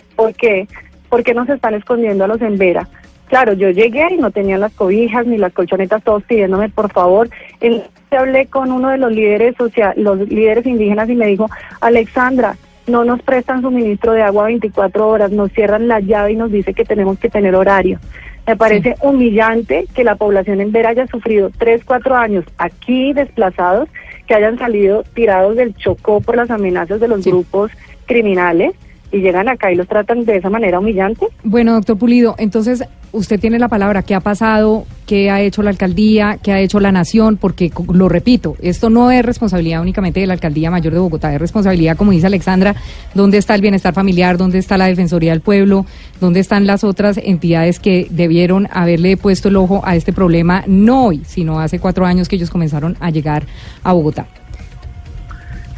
¿Por 1.11 1.25
qué? 1.25 1.35
Nos 1.35 1.49
están 1.49 1.75
escondiendo 1.75 2.25
a 2.25 2.29
los 2.29 2.41
en 2.41 2.57
Vera. 2.57 2.89
Claro, 3.27 3.53
yo 3.53 3.71
llegué 3.71 4.07
y 4.13 4.17
no 4.17 4.31
tenían 4.31 4.61
las 4.61 4.73
cobijas 4.73 5.27
ni 5.27 5.39
las 5.39 5.53
colchonetas, 5.53 6.03
todos 6.03 6.23
pidiéndome 6.25 6.69
por 6.69 6.91
favor. 6.91 7.29
El, 7.61 7.85
hablé 8.11 8.47
con 8.47 8.73
uno 8.73 8.89
de 8.89 8.99
los 8.99 9.13
líderes 9.13 9.55
social, 9.57 9.93
los 9.97 10.19
líderes 10.29 10.67
indígenas 10.67 11.09
y 11.09 11.15
me 11.15 11.27
dijo, 11.27 11.49
Alexandra, 11.81 12.57
no 12.87 13.05
nos 13.05 13.23
prestan 13.23 13.63
suministro 13.63 14.13
de 14.13 14.23
agua 14.23 14.47
24 14.47 15.09
horas, 15.09 15.31
nos 15.31 15.53
cierran 15.53 15.87
la 15.87 16.01
llave 16.01 16.33
y 16.33 16.37
nos 16.37 16.51
dice 16.51 16.75
que 16.75 16.85
tenemos 16.85 17.19
que 17.19 17.29
tener 17.29 17.55
horario. 17.55 18.01
Me 18.47 18.57
parece 18.57 18.97
humillante 19.01 19.87
que 19.95 20.03
la 20.03 20.17
población 20.17 20.61
en 20.61 20.73
Vera 20.73 20.89
haya 20.89 21.07
sufrido 21.07 21.51
3, 21.57 21.85
4 21.85 22.17
años 22.17 22.45
aquí 22.59 23.13
desplazados, 23.13 23.89
que 24.27 24.35
hayan 24.35 24.59
salido 24.59 25.05
tirados 25.15 25.55
del 25.55 25.77
Chocó 25.77 26.21
por 26.21 26.37
las 26.37 26.51
amenazas 26.51 26.99
de 26.99 27.07
los 27.07 27.25
grupos 27.25 27.71
criminales 28.07 28.75
y 29.13 29.19
llegan 29.19 29.49
acá 29.49 29.73
y 29.73 29.77
los 29.77 29.89
tratan 29.89 30.25
de 30.25 30.37
esa 30.37 30.51
manera 30.51 30.79
humillante. 30.79 31.27
Bueno, 31.43 31.75
doctor 31.75 31.99
Pulido, 31.99 32.35
entonces 32.39 32.85
usted 33.13 33.41
tiene 33.41 33.59
la 33.59 33.69
palabra. 33.69 34.03
¿Qué 34.03 34.15
ha 34.15 34.21
pasado? 34.21 34.85
¿Qué 35.07 35.31
ha 35.31 35.41
hecho 35.41 35.63
la 35.63 35.71
alcaldía? 35.71 36.39
¿Qué 36.43 36.53
ha 36.53 36.61
hecho 36.61 36.79
la 36.79 36.93
nación? 36.93 37.37
Porque, 37.37 37.73
lo 37.93 38.09
repito, 38.09 38.57
esto 38.63 38.91
no 38.91 39.11
es 39.11 39.25
responsabilidad 39.25 39.81
únicamente 39.81 40.21
de 40.21 40.27
la 40.27 40.35
alcaldía 40.35 40.71
mayor 40.71 40.93
de 40.93 41.01
Bogotá, 41.01 41.35
es 41.35 41.41
responsabilidad, 41.41 41.97
como 41.97 42.13
dice 42.13 42.27
Alexandra, 42.27 42.77
¿dónde 43.15 43.39
está 43.39 43.55
el 43.55 43.61
bienestar 43.61 43.95
familiar? 43.95 44.37
¿Dónde 44.37 44.59
está 44.59 44.79
la 44.79 44.87
Defensoría 44.87 45.33
del 45.33 45.41
Pueblo? 45.41 45.87
¿Dónde 46.21 46.41
están 46.41 46.67
las 46.67 46.85
otras 46.85 47.19
entidades 47.19 47.81
que 47.81 48.07
debieron 48.11 48.69
haberle 48.71 49.17
puesto 49.17 49.49
el 49.49 49.57
ojo 49.57 49.83
a 49.85 49.97
este 49.97 50.13
problema, 50.13 50.63
no 50.67 51.07
hoy, 51.07 51.23
sino 51.25 51.61
hace 51.61 51.81
cuatro 51.81 52.07
años 52.07 52.29
que 52.29 52.37
ellos 52.37 52.51
comenzaron 52.51 52.97
a 53.01 53.11
llegar 53.11 53.45
a 53.83 53.93
Bogotá? 53.93 54.27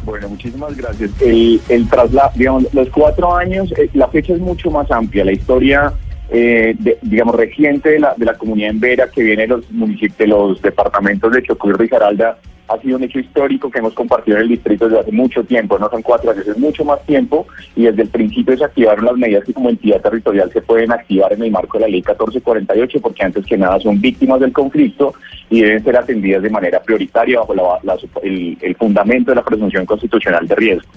Bueno, 0.05 0.29
muchísimas 0.29 0.75
gracias. 0.75 1.11
El, 1.21 1.61
el 1.69 1.87
traslado, 1.89 2.31
digamos, 2.35 2.73
los 2.73 2.89
cuatro 2.89 3.35
años, 3.35 3.71
eh, 3.77 3.89
la 3.93 4.07
fecha 4.09 4.33
es 4.33 4.39
mucho 4.39 4.69
más 4.69 4.89
amplia. 4.91 5.23
La 5.23 5.31
historia, 5.31 5.93
eh, 6.29 6.75
de- 6.77 6.97
digamos, 7.01 7.35
reciente 7.35 7.89
de 7.91 7.99
la, 7.99 8.13
de 8.17 8.25
la 8.25 8.33
comunidad 8.33 8.71
en 8.71 8.79
Vera, 8.79 9.09
que 9.09 9.23
viene 9.23 9.43
de 9.43 9.47
los 9.49 9.71
municipios, 9.71 10.17
de 10.17 10.27
los 10.27 10.61
departamentos 10.61 11.31
de 11.31 11.43
Chocó 11.43 11.69
y 11.69 11.73
Risaralda, 11.73 12.37
ha 12.67 12.77
sido 12.79 12.97
un 12.97 13.03
hecho 13.03 13.19
histórico 13.19 13.69
que 13.69 13.79
hemos 13.79 13.93
compartido 13.93 14.37
en 14.37 14.43
el 14.43 14.49
distrito 14.49 14.85
desde 14.87 15.01
hace 15.01 15.11
mucho 15.11 15.43
tiempo. 15.43 15.77
No 15.77 15.89
son 15.89 16.01
cuatro 16.01 16.31
años, 16.31 16.47
es 16.47 16.57
mucho 16.57 16.85
más 16.85 17.01
tiempo. 17.05 17.45
Y 17.75 17.83
desde 17.83 18.03
el 18.03 18.09
principio 18.09 18.57
se 18.57 18.63
activaron 18.63 19.05
las 19.05 19.17
medidas 19.17 19.43
que 19.43 19.53
como 19.53 19.69
entidad 19.69 20.01
territorial 20.01 20.49
se 20.51 20.61
pueden 20.61 20.91
activar 20.91 21.33
en 21.33 21.43
el 21.43 21.51
marco 21.51 21.77
de 21.77 21.81
la 21.81 21.87
ley 21.87 22.01
1448, 22.01 23.01
porque 23.01 23.23
antes 23.23 23.45
que 23.45 23.57
nada 23.57 23.79
son 23.79 23.99
víctimas 23.99 24.39
del 24.39 24.53
conflicto 24.53 25.13
y 25.49 25.61
deben 25.61 25.83
ser 25.83 25.97
atendidas 25.97 26.41
de 26.41 26.49
manera 26.49 26.81
prioritaria 26.81 27.39
bajo 27.39 27.53
la- 27.53 27.79
la- 27.83 27.97
el, 28.23 28.75
fundamento 28.79 29.31
de 29.31 29.35
la 29.35 29.43
presunción 29.43 29.85
constitucional 29.85 30.47
de 30.47 30.55
riesgo. 30.55 30.89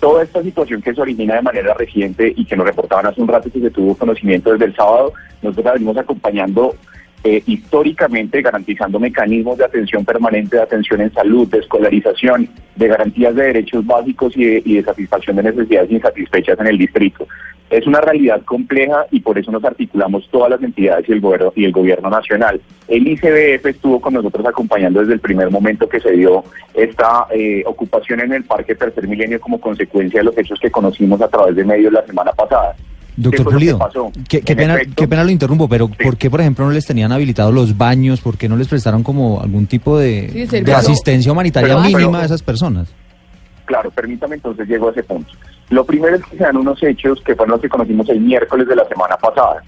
Toda 0.00 0.24
esta 0.24 0.42
situación 0.42 0.82
que 0.82 0.92
se 0.94 1.00
origina 1.00 1.36
de 1.36 1.42
manera 1.42 1.74
reciente 1.74 2.32
y 2.36 2.44
que 2.44 2.56
nos 2.56 2.66
reportaban 2.66 3.06
hace 3.06 3.20
un 3.20 3.28
rato 3.28 3.48
y 3.48 3.52
que 3.52 3.60
se 3.60 3.70
tuvo 3.70 3.94
conocimiento 3.96 4.50
desde 4.52 4.64
el 4.64 4.74
sábado, 4.74 5.12
nosotros 5.42 5.64
la 5.66 5.72
venimos 5.74 5.96
acompañando 5.96 6.74
eh, 7.24 7.42
históricamente 7.46 8.42
garantizando 8.42 8.98
mecanismos 8.98 9.56
de 9.56 9.64
atención 9.64 10.04
permanente, 10.04 10.56
de 10.56 10.62
atención 10.62 11.00
en 11.00 11.12
salud, 11.12 11.46
de 11.48 11.58
escolarización, 11.58 12.48
de 12.74 12.88
garantías 12.88 13.34
de 13.36 13.44
derechos 13.44 13.86
básicos 13.86 14.36
y 14.36 14.74
de, 14.74 14.82
satisfacción 14.82 15.36
de 15.36 15.44
necesidades 15.44 15.90
insatisfechas 15.90 16.58
en 16.58 16.66
el 16.66 16.78
distrito. 16.78 17.28
Es 17.70 17.86
una 17.86 18.00
realidad 18.00 18.42
compleja 18.42 19.06
y 19.12 19.20
por 19.20 19.38
eso 19.38 19.52
nos 19.52 19.64
articulamos 19.64 20.28
todas 20.30 20.50
las 20.50 20.62
entidades 20.62 21.08
y 21.08 21.12
el 21.12 21.20
gobierno, 21.20 21.52
y 21.54 21.64
el 21.64 21.72
gobierno 21.72 22.10
nacional. 22.10 22.60
El 22.88 23.06
ICBF 23.06 23.66
estuvo 23.66 24.00
con 24.00 24.14
nosotros 24.14 24.44
acompañando 24.44 25.00
desde 25.00 25.14
el 25.14 25.20
primer 25.20 25.50
momento 25.50 25.88
que 25.88 26.00
se 26.00 26.10
dio 26.10 26.44
esta 26.74 27.28
eh, 27.30 27.62
ocupación 27.66 28.20
en 28.20 28.32
el 28.32 28.44
Parque 28.44 28.74
Tercer 28.74 29.06
Milenio 29.06 29.40
como 29.40 29.60
consecuencia 29.60 30.20
de 30.20 30.24
los 30.24 30.36
hechos 30.36 30.58
que 30.60 30.70
conocimos 30.70 31.22
a 31.22 31.28
través 31.28 31.54
de 31.54 31.64
medios 31.64 31.92
la 31.92 32.04
semana 32.04 32.32
pasada. 32.32 32.74
¿Qué 33.14 33.22
Doctor 33.22 33.46
que 33.46 33.52
Pulido, 33.52 33.78
qué, 34.28 34.40
qué 34.40 34.52
En 34.52 34.58
pena, 34.58 34.74
efecto, 34.76 34.94
qué 34.96 35.08
pena 35.08 35.22
lo 35.24 35.30
interrumpo, 35.30 35.68
pero 35.68 35.88
¿por 35.88 36.16
qué, 36.16 36.30
por 36.30 36.40
ejemplo, 36.40 36.64
no 36.64 36.70
les 36.72 36.86
tenían 36.86 37.12
habilitados 37.12 37.52
los 37.52 37.76
baños? 37.76 38.20
¿Por 38.22 38.38
qué 38.38 38.48
no 38.48 38.56
les 38.56 38.68
prestaron 38.68 39.02
como 39.02 39.42
algún 39.42 39.66
tipo 39.66 39.98
de, 39.98 40.46
Sí, 40.48 40.60
de 40.62 40.72
asistencia 40.72 41.30
humanitaria 41.30 41.68
Pero- 41.76 41.80
mínima 41.82 42.00
pero- 42.12 42.16
a 42.22 42.24
esas 42.24 42.42
personas? 42.42 42.88
Claro, 43.66 43.90
permítame 43.90 44.36
entonces 44.36 44.66
llego 44.66 44.88
a 44.88 44.92
ese 44.92 45.02
punto. 45.02 45.30
Lo 45.70 45.84
primero 45.84 46.16
es 46.16 46.24
que 46.24 46.36
se 46.36 46.42
dan 46.42 46.56
unos 46.56 46.82
hechos 46.82 47.20
que 47.24 47.34
fueron 47.34 47.52
los 47.52 47.60
que 47.60 47.68
conocimos 47.68 48.08
el 48.08 48.20
miércoles 48.20 48.66
de 48.66 48.76
la 48.76 48.86
semana 48.88 49.16
pasada, 49.16 49.62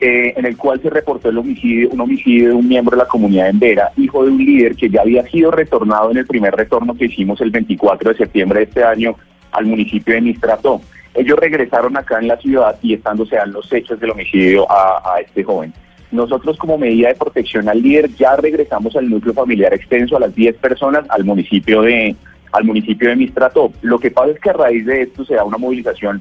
eh, 0.00 0.32
en 0.36 0.44
el 0.46 0.56
cual 0.56 0.80
se 0.82 0.88
reportó 0.90 1.28
el 1.28 1.38
homicidio, 1.38 1.90
un 1.90 2.00
homicidio 2.00 2.48
de 2.48 2.54
un 2.54 2.66
miembro 2.68 2.96
de 2.96 3.02
la 3.02 3.08
comunidad 3.08 3.48
en 3.50 3.58
Vera, 3.58 3.90
hijo 3.98 4.24
de 4.24 4.30
un 4.30 4.38
líder 4.44 4.74
que 4.74 4.88
ya 4.90 5.02
había 5.02 5.22
sido 5.28 5.50
retornado 5.50 6.10
en 6.10 6.16
el 6.18 6.26
primer 6.26 6.54
retorno 6.54 6.94
que 6.94 7.04
hicimos 7.06 7.40
el 7.42 7.50
24 7.50 8.10
de 8.10 8.16
septiembre 8.16 8.60
de 8.60 8.64
este 8.64 8.82
año 8.84 9.14
al 9.52 9.66
municipio 9.66 10.14
de 10.14 10.20
Mistrató. 10.22 10.80
Ellos 11.14 11.38
regresaron 11.38 11.96
acá 11.96 12.18
en 12.18 12.28
la 12.28 12.36
ciudad 12.36 12.76
y 12.82 12.94
estando 12.94 13.26
se 13.26 13.36
dan 13.36 13.52
los 13.52 13.72
hechos 13.72 13.98
del 13.98 14.10
homicidio 14.10 14.66
a, 14.70 15.16
este 15.20 15.42
joven. 15.42 15.72
Nosotros 16.12 16.56
como 16.56 16.78
medida 16.78 17.08
de 17.08 17.14
protección 17.14 17.68
al 17.68 17.82
líder 17.82 18.08
ya 18.14 18.36
regresamos 18.36 18.96
al 18.96 19.08
núcleo 19.08 19.34
familiar 19.34 19.72
extenso 19.74 20.16
a 20.16 20.20
las 20.20 20.34
10 20.34 20.56
personas 20.56 21.04
al 21.08 21.24
municipio 21.24 21.82
de 21.82 22.16
al 22.52 22.64
municipio 22.64 23.08
de 23.08 23.16
Mistrató. 23.16 23.72
Lo 23.82 23.98
que 23.98 24.10
pasa 24.10 24.32
es 24.32 24.40
que 24.40 24.50
a 24.50 24.54
raíz 24.54 24.84
de 24.84 25.02
esto 25.02 25.24
se 25.24 25.34
da 25.34 25.44
una 25.44 25.58
movilización 25.58 26.20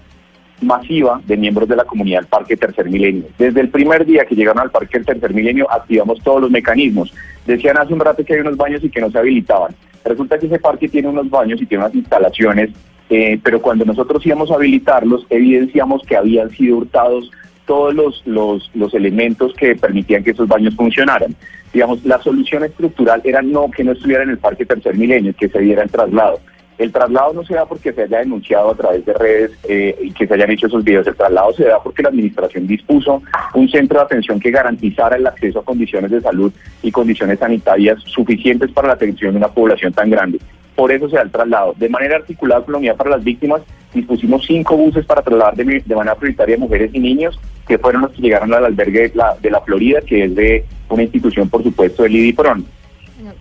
masiva 0.61 1.22
de 1.26 1.38
miembros 1.38 1.68
de 1.70 1.76
la 1.76 1.86
comunidad 1.86 2.20
del 2.20 2.28
Parque 2.28 2.57
Tercer 2.57 2.90
Milenio. 2.90 3.26
Desde 3.38 3.61
el 3.61 3.70
primer 3.70 4.06
día 4.06 4.26
que 4.26 4.36
llegaron 4.36 4.61
al 4.61 4.72
Parque 4.72 4.99
Tercer 4.99 5.34
Milenio 5.34 5.72
activamos 5.72 6.22
todos 6.24 6.41
los 6.41 6.52
mecanismos. 6.52 7.14
Decían 7.45 7.78
hace 7.78 7.94
un 7.94 7.99
rato 7.99 8.24
que 8.24 8.34
hay 8.34 8.41
unos 8.41 8.57
baños 8.57 8.84
y 8.84 8.90
que 8.90 9.02
no 9.02 9.10
se 9.10 9.18
habilitaban. 9.18 9.76
Resulta 10.03 10.38
que 10.38 10.48
ese 10.48 10.60
parque 10.60 10.88
tiene 10.88 11.07
unos 11.07 11.30
baños 11.30 11.61
y 11.61 11.66
tiene 11.66 11.84
unas 11.84 11.95
instalaciones, 11.95 12.72
eh, 13.10 13.40
pero 13.44 13.61
cuando 13.61 13.86
nosotros 13.86 14.26
íbamos 14.26 14.52
a 14.52 14.56
habilitarlos 14.56 15.26
evidenciamos 15.30 16.03
que 16.03 16.15
habían 16.15 16.49
sido 16.52 16.77
hurtados 16.77 17.31
todos 17.65 17.94
los, 17.94 18.22
los, 18.26 18.72
los 18.73 18.94
elementos 18.94 19.53
que 19.53 19.76
permitían 19.76 20.23
que 20.23 20.31
esos 20.31 20.48
baños 20.48 20.76
funcionaran. 20.76 21.36
Digamos, 21.72 22.03
la 22.03 22.19
solución 22.22 22.64
estructural 22.64 23.22
era 23.23 23.44
no 23.44 23.69
que 23.69 23.84
no 23.84 23.91
estuviera 23.91 24.23
en 24.23 24.31
el 24.31 24.40
Parque 24.40 24.65
Tercer 24.65 24.95
Milenio, 24.95 25.36
que 25.38 25.49
se 25.49 25.60
diera 25.60 25.84
el 25.84 25.91
traslado. 25.91 26.40
El 26.80 26.94
traslado 26.94 27.34
no 27.34 27.44
se 27.44 27.56
da 27.56 27.66
porque 27.66 27.92
se 27.92 28.04
haya 28.04 28.20
denunciado 28.20 28.72
a 28.72 28.76
través 28.76 29.06
de 29.06 29.14
redes 29.14 29.52
eh, 29.68 29.96
y 30.02 30.12
que 30.12 30.26
se 30.26 30.34
hayan 30.34 30.50
hecho 30.50 30.68
esos 30.68 30.82
videos. 30.82 31.06
El 31.06 31.16
traslado 31.16 31.54
se 31.54 31.66
da 31.66 31.84
porque 31.84 32.02
la 32.02 32.08
administración 32.08 32.66
dispuso 32.66 33.22
un 33.54 33.70
centro 33.70 34.00
de 34.00 34.06
atención 34.06 34.40
que 34.40 34.50
garantizara 34.50 35.18
el 35.18 35.28
acceso 35.28 35.60
a 35.60 35.66
condiciones 35.66 36.10
de 36.10 36.22
salud 36.22 36.54
y 36.82 36.90
condiciones 36.90 37.38
sanitarias 37.38 38.02
suficientes 38.06 38.72
para 38.72 38.88
la 38.88 38.94
atención 38.94 39.34
de 39.34 39.38
una 39.40 39.50
población 39.50 39.92
tan 39.92 40.10
grande. 40.10 40.40
Por 40.74 40.90
eso 40.94 41.10
se 41.10 41.18
da 41.18 41.24
el 41.24 41.32
traslado. 41.32 41.74
De 41.78 41.90
manera 41.90 42.16
articulada 42.16 42.62
con 42.64 42.72
la 42.72 42.78
unidad 42.78 42.96
para 42.96 43.10
las 43.10 43.24
víctimas, 43.26 43.62
dispusimos 43.94 44.46
cinco 44.46 44.78
buses 44.78 45.06
para 45.06 45.22
trasladar 45.22 45.58
de, 45.58 45.84
de 45.86 45.96
manera 45.96 46.16
prioritaria 46.16 46.58
mujeres 46.58 46.92
y 46.94 47.00
niños, 47.00 47.38
que 47.68 47.78
fueron 47.78 48.04
los 48.04 48.12
que 48.12 48.22
llegaron 48.22 48.54
al 48.54 48.64
albergue 48.64 49.10
de 49.10 49.16
la, 49.16 49.36
de 49.42 49.52
la 49.52 49.60
Florida, 49.60 50.00
que 50.00 50.24
es 50.24 50.34
de 50.34 50.64
una 50.88 51.04
institución, 51.04 51.50
por 51.50 51.62
supuesto, 51.62 52.04
del 52.04 52.16
IDIPRON. 52.16 52.66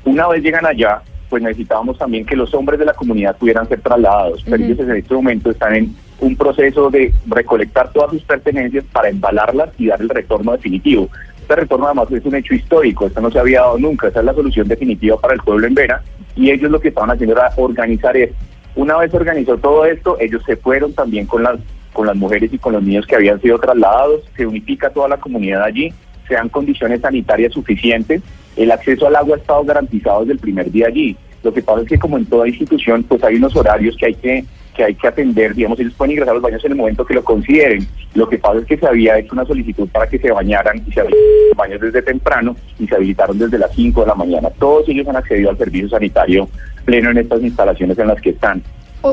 Una 0.05 0.27
vez 0.27 0.43
llegan 0.43 0.67
allá, 0.67 1.03
pues 1.29 1.43
necesitábamos 1.43 1.99
también 1.99 2.25
que 2.25 2.37
los 2.37 2.53
hombres 2.55 2.79
de 2.79 2.85
la 2.85 2.95
comunidad 2.95 3.37
pudieran 3.37 3.69
ser 3.69 3.81
trasladados. 3.81 4.45
Pero 4.45 4.65
ellos 4.65 4.79
en 4.79 4.91
este 4.91 5.15
momento 5.15 5.51
están 5.51 5.75
en 5.75 5.95
un 6.21 6.37
proceso 6.37 6.91
de 6.91 7.13
recolectar 7.27 7.93
todas 7.93 8.11
sus 8.11 8.23
pertenencias 8.23 8.85
para 8.93 9.09
embalarlas 9.09 9.71
y 9.79 9.87
dar 9.87 10.01
el 10.01 10.09
retorno 10.09 10.53
definitivo. 10.53 11.09
Este 11.41 11.57
retorno 11.57 11.87
además 11.87 12.11
es 12.11 12.25
un 12.25 12.35
hecho 12.35 12.55
histórico, 12.55 13.07
esto 13.07 13.21
no 13.21 13.31
se 13.31 13.39
había 13.39 13.61
dado 13.61 13.79
nunca, 13.79 14.09
esa 14.09 14.21
es 14.21 14.27
la 14.27 14.35
solución 14.35 14.69
definitiva 14.69 15.19
para 15.19 15.35
el 15.35 15.41
pueblo 15.41 15.67
en 15.67 15.75
Vera 15.75 16.03
y 16.37 16.51
ellos 16.51 16.71
lo 16.71 16.81
que 16.81 16.89
estaban 16.89 17.11
haciendo 17.11 17.35
era 17.35 17.51
organizar 17.57 18.17
esto. 18.17 18.37
Una 18.77 18.99
vez 18.99 19.13
organizó 19.15 19.57
todo 19.57 19.85
esto, 19.87 20.17
ellos 20.21 20.43
se 20.45 20.57
fueron 20.57 20.93
también 20.93 21.27
con 21.27 21.43
las 21.43 21.59
con 21.93 22.07
las 22.07 22.17
mujeres 22.17 22.53
y 22.53 22.59
con 22.59 22.75
los 22.75 22.83
niños 22.83 23.07
que 23.07 23.17
habían 23.17 23.41
sido 23.41 23.59
trasladados, 23.59 24.23
se 24.37 24.47
unifica 24.47 24.91
toda 24.91 25.09
la 25.09 25.17
comunidad 25.17 25.65
allí, 25.65 25.93
se 26.29 26.35
dan 26.35 26.49
condiciones 26.49 27.01
sanitarias 27.01 27.53
suficientes, 27.53 28.23
el 28.59 28.71
acceso 28.71 29.07
al 29.07 29.17
agua 29.17 29.37
ha 29.37 29.39
estado 29.39 29.65
garantizado 29.65 30.21
desde 30.21 30.35
el 30.35 30.39
primer 30.39 30.71
día 30.71 30.89
allí. 30.89 31.17
Lo 31.43 31.55
que 31.55 31.63
pasa 31.63 31.83
es 31.83 31.89
que 31.89 31.99
como 31.99 32.19
en 32.19 32.27
toda 32.27 32.49
institución, 32.49 33.05
pues 33.05 33.23
hay 33.23 33.37
unos 33.37 33.55
horarios 33.55 33.97
que 33.97 34.07
hay 34.07 34.15
que 34.15 34.45
que 34.79 34.85
hay 34.85 34.95
que 34.95 35.09
atender, 35.09 35.55
digamos, 35.55 35.81
ellos 35.81 35.93
pueden 35.95 36.13
ingresar 36.13 36.31
a 36.31 36.35
los 36.35 36.43
baños 36.43 36.65
en 36.65 36.71
el 36.71 36.79
momento 36.79 37.05
que 37.05 37.13
lo 37.13 37.25
consideren. 37.25 37.85
Lo 38.15 38.29
que 38.29 38.39
pasa 38.39 38.61
es 38.61 38.65
que 38.65 38.79
se 38.79 38.87
había 38.87 39.19
hecho 39.19 39.33
una 39.33 39.45
solicitud 39.45 39.89
para 39.89 40.07
que 40.09 40.21
se 40.21 40.31
bañaran 40.31 40.79
y 40.87 40.93
se 40.93 41.01
habilitaron 41.01 41.49
los 41.49 41.57
baños 41.57 41.81
desde 41.81 42.01
temprano 42.01 42.57
y 42.79 42.87
se 42.87 42.95
habilitaron 42.95 43.39
desde 43.41 43.59
las 43.59 43.75
5 43.75 44.03
de 44.03 44.07
la 44.07 44.15
mañana. 44.15 44.51
Todos 44.51 44.89
ellos 44.89 45.09
han 45.09 45.17
accedido 45.17 45.51
al 45.51 45.59
servicio 45.59 45.89
sanitario 45.89 46.49
pleno 46.85 47.11
en 47.11 47.19
estas 47.19 47.43
instalaciones 47.43 47.99
en 47.99 48.07
las 48.07 48.21
que 48.21 48.31
están. 48.31 48.63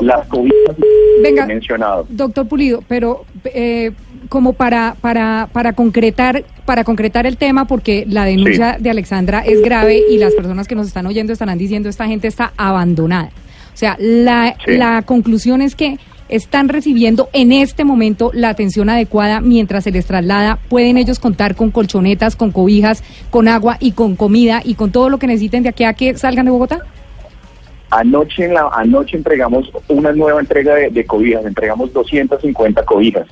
Las 0.02 0.26
Venga, 1.22 1.44
he 1.44 1.46
mencionado. 1.46 2.06
Doctor 2.08 2.46
Pulido, 2.46 2.82
pero 2.88 3.24
eh, 3.44 3.92
como 4.28 4.52
para, 4.52 4.96
para, 5.00 5.48
para 5.52 5.72
concretar 5.72 6.44
para 6.64 6.82
concretar 6.84 7.26
el 7.26 7.36
tema, 7.36 7.66
porque 7.66 8.04
la 8.08 8.24
denuncia 8.24 8.76
de 8.78 8.90
Alexandra 8.90 9.40
es 9.40 9.62
grave 9.62 10.02
y 10.10 10.18
las 10.18 10.34
personas 10.34 10.66
que 10.66 10.74
nos 10.74 10.88
están 10.88 11.06
oyendo 11.06 11.32
estarán 11.32 11.58
diciendo 11.58 11.88
esta 11.88 12.06
gente 12.06 12.26
está 12.26 12.52
abandonada. 12.56 13.30
O 13.72 13.76
sea, 13.78 13.96
la, 14.00 14.56
la 14.66 15.02
conclusión 15.02 15.62
es 15.62 15.76
que 15.76 15.98
están 16.28 16.68
recibiendo 16.68 17.28
en 17.32 17.52
este 17.52 17.84
momento 17.84 18.30
la 18.34 18.48
atención 18.48 18.88
adecuada 18.88 19.40
mientras 19.40 19.84
se 19.84 19.92
les 19.92 20.06
traslada. 20.06 20.58
Pueden 20.68 20.96
ellos 20.96 21.20
contar 21.20 21.54
con 21.54 21.70
colchonetas, 21.70 22.34
con 22.34 22.50
cobijas, 22.50 23.04
con 23.30 23.46
agua 23.48 23.76
y 23.78 23.92
con 23.92 24.16
comida 24.16 24.60
y 24.64 24.74
con 24.74 24.90
todo 24.90 25.08
lo 25.08 25.18
que 25.18 25.28
necesiten 25.28 25.62
de 25.62 25.68
aquí 25.68 25.84
a 25.84 25.94
que 25.94 26.16
salgan 26.16 26.46
de 26.46 26.50
Bogotá. 26.50 26.80
Anoche, 27.90 28.44
en 28.44 28.54
la, 28.54 28.68
anoche 28.72 29.16
entregamos 29.16 29.70
una 29.88 30.12
nueva 30.12 30.40
entrega 30.40 30.74
de, 30.74 30.90
de 30.90 31.06
cobijas, 31.06 31.44
entregamos 31.46 31.92
250 31.92 32.84
cobijas. 32.84 33.26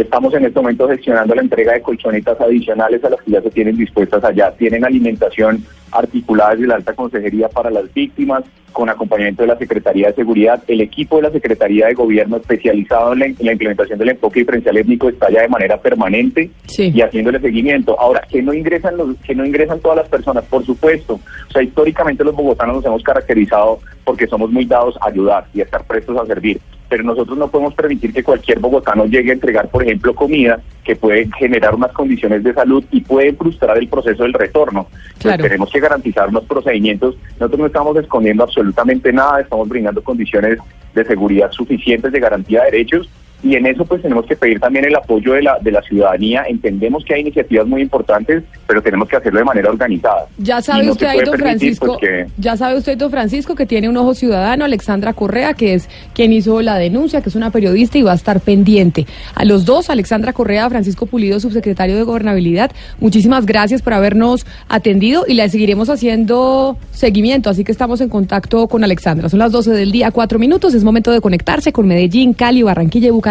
Estamos 0.00 0.32
en 0.32 0.46
este 0.46 0.58
momento 0.58 0.88
gestionando 0.88 1.34
la 1.34 1.42
entrega 1.42 1.74
de 1.74 1.82
colchonetas 1.82 2.40
adicionales 2.40 3.04
a 3.04 3.10
las 3.10 3.20
que 3.20 3.32
ya 3.32 3.42
se 3.42 3.50
tienen 3.50 3.76
dispuestas 3.76 4.24
allá. 4.24 4.50
Tienen 4.52 4.82
alimentación 4.82 5.62
articulada 5.92 6.52
desde 6.52 6.68
la 6.68 6.76
alta 6.76 6.94
consejería 6.94 7.50
para 7.50 7.70
las 7.70 7.92
víctimas, 7.92 8.44
con 8.72 8.88
acompañamiento 8.88 9.42
de 9.42 9.48
la 9.48 9.58
Secretaría 9.58 10.06
de 10.06 10.14
Seguridad. 10.14 10.62
El 10.68 10.80
equipo 10.80 11.16
de 11.16 11.24
la 11.24 11.30
Secretaría 11.30 11.88
de 11.88 11.92
Gobierno 11.92 12.38
especializado 12.38 13.12
en 13.12 13.18
la, 13.18 13.26
en 13.26 13.36
la 13.40 13.52
implementación 13.52 13.98
del 13.98 14.08
enfoque 14.08 14.40
diferencial 14.40 14.78
étnico 14.78 15.10
está 15.10 15.28
ya 15.28 15.42
de 15.42 15.48
manera 15.48 15.76
permanente 15.78 16.50
y 16.78 17.00
haciéndole 17.02 17.38
seguimiento. 17.38 18.00
Ahora, 18.00 18.22
que 18.26 18.40
no 18.40 18.54
ingresan 18.54 18.96
los, 18.96 19.18
que 19.18 19.34
no 19.34 19.44
ingresan 19.44 19.80
todas 19.80 19.98
las 19.98 20.08
personas, 20.08 20.44
por 20.44 20.64
supuesto. 20.64 21.20
O 21.48 21.52
sea, 21.52 21.62
históricamente 21.62 22.24
los 22.24 22.34
bogotanos 22.34 22.76
nos 22.76 22.86
hemos 22.86 23.02
caracterizado 23.02 23.80
porque 24.04 24.26
somos 24.26 24.50
muy 24.50 24.64
dados 24.64 24.96
a 25.02 25.08
ayudar 25.08 25.44
y 25.52 25.60
a 25.60 25.64
estar 25.64 25.84
prestos 25.84 26.16
a 26.16 26.24
servir 26.24 26.58
pero 26.90 27.04
nosotros 27.04 27.38
no 27.38 27.48
podemos 27.48 27.72
permitir 27.72 28.12
que 28.12 28.24
cualquier 28.24 28.58
bogotano 28.58 29.06
llegue 29.06 29.30
a 29.30 29.34
entregar, 29.34 29.68
por 29.68 29.84
ejemplo, 29.84 30.12
comida 30.12 30.60
que 30.84 30.96
puede 30.96 31.30
generar 31.38 31.72
unas 31.72 31.92
condiciones 31.92 32.42
de 32.42 32.52
salud 32.52 32.84
y 32.90 33.00
puede 33.00 33.32
frustrar 33.32 33.78
el 33.78 33.88
proceso 33.88 34.24
del 34.24 34.32
retorno. 34.32 34.88
Entonces, 35.14 35.40
tenemos 35.40 35.70
que 35.70 35.78
garantizar 35.78 36.28
unos 36.28 36.44
procedimientos. 36.44 37.16
Nosotros 37.38 37.60
no 37.60 37.66
estamos 37.66 37.96
escondiendo 37.96 38.42
absolutamente 38.42 39.12
nada, 39.12 39.40
estamos 39.40 39.68
brindando 39.68 40.02
condiciones 40.02 40.58
de 40.92 41.04
seguridad 41.04 41.52
suficientes, 41.52 42.10
de 42.10 42.18
garantía 42.18 42.64
de 42.64 42.72
derechos 42.72 43.08
y 43.42 43.54
en 43.56 43.66
eso 43.66 43.84
pues 43.84 44.02
tenemos 44.02 44.26
que 44.26 44.36
pedir 44.36 44.60
también 44.60 44.84
el 44.84 44.94
apoyo 44.94 45.32
de 45.32 45.42
la, 45.42 45.58
de 45.60 45.70
la 45.72 45.82
ciudadanía. 45.82 46.44
Entendemos 46.48 47.04
que 47.04 47.14
hay 47.14 47.20
iniciativas 47.22 47.66
muy 47.66 47.82
importantes, 47.82 48.42
pero 48.66 48.82
tenemos 48.82 49.08
que 49.08 49.16
hacerlo 49.16 49.38
de 49.38 49.44
manera 49.44 49.70
organizada. 49.70 50.26
Ya 50.38 50.60
sabe 50.60 50.84
no 50.84 50.92
usted 50.92 51.06
ahí, 51.06 51.18
don 51.18 51.30
permitir, 51.36 51.48
Francisco, 51.76 51.86
pues, 51.86 51.98
que- 52.00 52.26
ya 52.38 52.56
sabe 52.56 52.76
usted, 52.78 52.98
don 52.98 53.10
Francisco, 53.10 53.54
que 53.54 53.66
tiene 53.66 53.88
un 53.88 53.96
ojo 53.96 54.14
ciudadano, 54.14 54.64
Alexandra 54.64 55.12
Correa, 55.14 55.54
que 55.54 55.74
es 55.74 55.88
quien 56.14 56.32
hizo 56.32 56.60
la 56.60 56.76
denuncia, 56.76 57.22
que 57.22 57.28
es 57.30 57.34
una 57.34 57.50
periodista 57.50 57.96
y 57.98 58.02
va 58.02 58.12
a 58.12 58.16
estar 58.16 58.40
pendiente. 58.40 59.06
A 59.34 59.44
los 59.44 59.64
dos, 59.64 59.88
Alexandra 59.90 60.32
Correa, 60.34 60.68
Francisco 60.68 61.06
Pulido, 61.06 61.40
subsecretario 61.40 61.96
de 61.96 62.02
Gobernabilidad, 62.02 62.70
muchísimas 62.98 63.46
gracias 63.46 63.80
por 63.80 63.94
habernos 63.94 64.44
atendido 64.68 65.24
y 65.26 65.34
le 65.34 65.48
seguiremos 65.48 65.88
haciendo 65.88 66.76
seguimiento, 66.92 67.48
así 67.48 67.64
que 67.64 67.72
estamos 67.72 68.00
en 68.02 68.08
contacto 68.10 68.68
con 68.68 68.84
Alexandra. 68.84 69.28
Son 69.28 69.38
las 69.38 69.50
12 69.52 69.70
del 69.72 69.92
día, 69.92 70.10
cuatro 70.10 70.38
minutos, 70.38 70.74
es 70.74 70.84
momento 70.84 71.10
de 71.10 71.20
conectarse 71.20 71.72
con 71.72 71.86
Medellín, 71.88 72.34
Cali, 72.34 72.62
Barranquilla 72.62 73.08
y 73.08 73.10
Bucaramanga. 73.10 73.29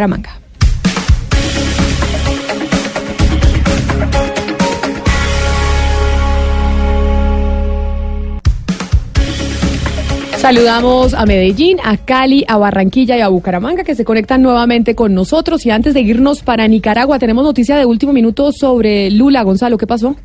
Saludamos 10.39 11.13
a 11.13 11.26
Medellín, 11.26 11.80
a 11.84 11.97
Cali, 11.97 12.45
a 12.47 12.57
Barranquilla 12.57 13.17
y 13.17 13.21
a 13.21 13.27
Bucaramanga 13.27 13.84
que 13.84 13.93
se 13.93 14.05
conectan 14.05 14.41
nuevamente 14.41 14.95
con 14.95 15.13
nosotros. 15.13 15.65
Y 15.65 15.69
antes 15.69 15.93
de 15.93 15.99
irnos 15.99 16.43
para 16.43 16.65
Nicaragua, 16.69 17.19
tenemos 17.19 17.43
noticia 17.43 17.76
de 17.76 17.85
último 17.85 18.13
minuto 18.13 18.53
sobre 18.53 19.11
Lula. 19.11 19.43
Gonzalo, 19.43 19.77
¿qué 19.77 19.85
pasó? 19.85 20.15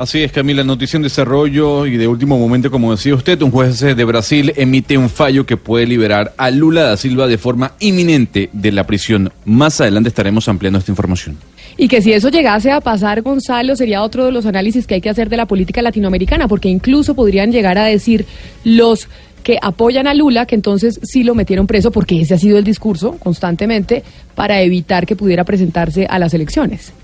Así 0.00 0.22
es, 0.22 0.32
Camila, 0.32 0.64
noticia 0.64 0.96
en 0.96 1.02
desarrollo 1.02 1.84
y 1.84 1.98
de 1.98 2.08
último 2.08 2.38
momento, 2.38 2.70
como 2.70 2.90
decía 2.90 3.14
usted, 3.14 3.42
un 3.42 3.50
juez 3.50 3.80
de 3.80 4.04
Brasil 4.06 4.50
emite 4.56 4.96
un 4.96 5.10
fallo 5.10 5.44
que 5.44 5.58
puede 5.58 5.84
liberar 5.84 6.32
a 6.38 6.50
Lula 6.50 6.84
da 6.84 6.96
Silva 6.96 7.26
de 7.26 7.36
forma 7.36 7.74
inminente 7.80 8.48
de 8.54 8.72
la 8.72 8.84
prisión. 8.86 9.30
Más 9.44 9.78
adelante 9.78 10.08
estaremos 10.08 10.48
ampliando 10.48 10.78
esta 10.78 10.90
información. 10.90 11.36
Y 11.76 11.86
que 11.88 12.00
si 12.00 12.14
eso 12.14 12.30
llegase 12.30 12.70
a 12.70 12.80
pasar, 12.80 13.20
Gonzalo, 13.20 13.76
sería 13.76 14.02
otro 14.02 14.24
de 14.24 14.32
los 14.32 14.46
análisis 14.46 14.86
que 14.86 14.94
hay 14.94 15.00
que 15.02 15.10
hacer 15.10 15.28
de 15.28 15.36
la 15.36 15.44
política 15.44 15.82
latinoamericana, 15.82 16.48
porque 16.48 16.70
incluso 16.70 17.14
podrían 17.14 17.52
llegar 17.52 17.76
a 17.76 17.84
decir 17.84 18.24
los 18.64 19.06
que 19.42 19.58
apoyan 19.60 20.06
a 20.06 20.14
Lula 20.14 20.46
que 20.46 20.54
entonces 20.54 20.98
sí 21.02 21.24
lo 21.24 21.34
metieron 21.34 21.66
preso, 21.66 21.90
porque 21.92 22.22
ese 22.22 22.32
ha 22.32 22.38
sido 22.38 22.56
el 22.56 22.64
discurso 22.64 23.18
constantemente, 23.18 24.02
para 24.34 24.62
evitar 24.62 25.04
que 25.04 25.14
pudiera 25.14 25.44
presentarse 25.44 26.06
a 26.08 26.18
las 26.18 26.32
elecciones. 26.32 26.94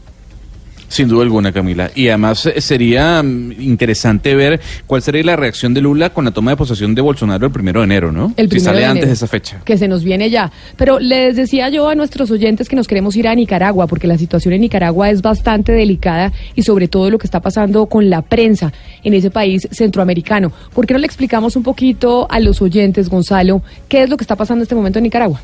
Sin 0.88 1.08
duda 1.08 1.22
alguna, 1.22 1.52
Camila. 1.52 1.90
Y 1.94 2.08
además 2.08 2.46
eh, 2.46 2.60
sería 2.60 3.22
mm, 3.22 3.52
interesante 3.60 4.34
ver 4.34 4.60
cuál 4.86 5.02
sería 5.02 5.22
la 5.24 5.36
reacción 5.36 5.74
de 5.74 5.80
Lula 5.80 6.10
con 6.10 6.24
la 6.24 6.30
toma 6.30 6.52
de 6.52 6.56
posesión 6.56 6.94
de 6.94 7.02
Bolsonaro 7.02 7.46
el 7.46 7.52
primero 7.52 7.80
de 7.80 7.84
enero, 7.84 8.12
¿no? 8.12 8.32
El 8.36 8.46
si 8.46 8.50
primero 8.50 8.64
sale 8.64 8.78
de 8.80 8.84
antes 8.84 9.02
enero. 9.02 9.08
de 9.08 9.14
esa 9.14 9.26
fecha. 9.26 9.60
que 9.64 9.76
se 9.78 9.88
nos 9.88 10.04
viene 10.04 10.30
ya. 10.30 10.50
Pero 10.76 10.98
les 10.98 11.36
decía 11.36 11.68
yo 11.68 11.88
a 11.88 11.94
nuestros 11.94 12.30
oyentes 12.30 12.68
que 12.68 12.76
nos 12.76 12.86
queremos 12.86 13.16
ir 13.16 13.28
a 13.28 13.34
Nicaragua, 13.34 13.86
porque 13.86 14.06
la 14.06 14.18
situación 14.18 14.54
en 14.54 14.62
Nicaragua 14.62 15.10
es 15.10 15.22
bastante 15.22 15.72
delicada 15.72 16.32
y 16.54 16.62
sobre 16.62 16.88
todo 16.88 17.10
lo 17.10 17.18
que 17.18 17.26
está 17.26 17.40
pasando 17.40 17.86
con 17.86 18.08
la 18.08 18.22
prensa 18.22 18.72
en 19.02 19.14
ese 19.14 19.30
país 19.30 19.68
centroamericano. 19.70 20.52
¿Por 20.74 20.86
qué 20.86 20.94
no 20.94 21.00
le 21.00 21.06
explicamos 21.06 21.56
un 21.56 21.62
poquito 21.62 22.26
a 22.30 22.40
los 22.40 22.62
oyentes, 22.62 23.08
Gonzalo, 23.08 23.62
qué 23.88 24.02
es 24.02 24.10
lo 24.10 24.16
que 24.16 24.24
está 24.24 24.36
pasando 24.36 24.60
en 24.60 24.64
este 24.64 24.74
momento 24.74 24.98
en 24.98 25.04
Nicaragua? 25.04 25.40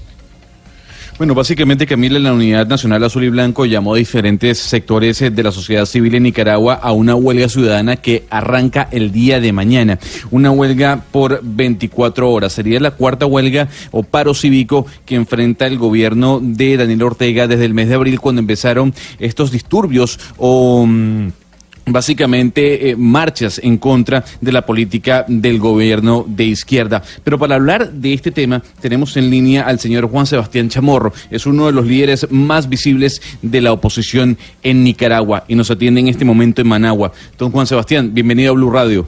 Bueno, 1.18 1.34
básicamente 1.34 1.86
Camila, 1.86 2.18
la 2.18 2.32
Unidad 2.32 2.66
Nacional 2.66 3.04
Azul 3.04 3.24
y 3.24 3.28
Blanco 3.28 3.66
llamó 3.66 3.94
a 3.94 3.98
diferentes 3.98 4.58
sectores 4.58 5.20
eh, 5.20 5.30
de 5.30 5.42
la 5.42 5.52
sociedad 5.52 5.84
civil 5.84 6.14
en 6.14 6.22
Nicaragua 6.22 6.74
a 6.74 6.92
una 6.92 7.14
huelga 7.14 7.48
ciudadana 7.50 7.96
que 7.96 8.24
arranca 8.30 8.88
el 8.90 9.12
día 9.12 9.38
de 9.38 9.52
mañana. 9.52 9.98
Una 10.30 10.50
huelga 10.50 11.04
por 11.12 11.40
24 11.42 12.30
horas. 12.30 12.54
Sería 12.54 12.80
la 12.80 12.92
cuarta 12.92 13.26
huelga 13.26 13.68
o 13.90 14.02
paro 14.02 14.32
cívico 14.32 14.86
que 15.04 15.14
enfrenta 15.14 15.66
el 15.66 15.76
gobierno 15.76 16.40
de 16.42 16.78
Daniel 16.78 17.02
Ortega 17.02 17.46
desde 17.46 17.66
el 17.66 17.74
mes 17.74 17.88
de 17.88 17.94
abril 17.94 18.18
cuando 18.18 18.40
empezaron 18.40 18.94
estos 19.18 19.52
disturbios 19.52 20.18
o... 20.38 20.86
mm, 20.86 21.41
básicamente 21.86 22.90
eh, 22.90 22.96
marchas 22.96 23.60
en 23.62 23.78
contra 23.78 24.24
de 24.40 24.52
la 24.52 24.64
política 24.64 25.24
del 25.28 25.58
gobierno 25.58 26.24
de 26.26 26.44
izquierda. 26.44 27.02
Pero 27.24 27.38
para 27.38 27.56
hablar 27.56 27.90
de 27.90 28.12
este 28.12 28.30
tema 28.30 28.62
tenemos 28.80 29.16
en 29.16 29.30
línea 29.30 29.62
al 29.64 29.78
señor 29.78 30.08
Juan 30.08 30.26
Sebastián 30.26 30.68
Chamorro. 30.68 31.12
Es 31.30 31.46
uno 31.46 31.66
de 31.66 31.72
los 31.72 31.86
líderes 31.86 32.30
más 32.30 32.68
visibles 32.68 33.20
de 33.42 33.60
la 33.60 33.72
oposición 33.72 34.38
en 34.62 34.84
Nicaragua 34.84 35.44
y 35.48 35.54
nos 35.54 35.70
atiende 35.70 36.00
en 36.00 36.08
este 36.08 36.24
momento 36.24 36.60
en 36.60 36.68
Managua. 36.68 37.12
Don 37.38 37.50
Juan 37.50 37.66
Sebastián, 37.66 38.12
bienvenido 38.12 38.52
a 38.52 38.54
Blue 38.54 38.70
Radio. 38.70 39.06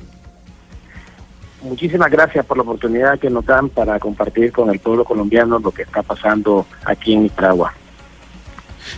Muchísimas 1.62 2.10
gracias 2.10 2.44
por 2.44 2.58
la 2.58 2.62
oportunidad 2.62 3.18
que 3.18 3.30
nos 3.30 3.46
dan 3.46 3.70
para 3.70 3.98
compartir 3.98 4.52
con 4.52 4.68
el 4.68 4.80
pueblo 4.80 5.02
colombiano 5.04 5.58
lo 5.58 5.70
que 5.70 5.82
está 5.82 6.02
pasando 6.02 6.66
aquí 6.84 7.14
en 7.14 7.22
Nicaragua. 7.22 7.72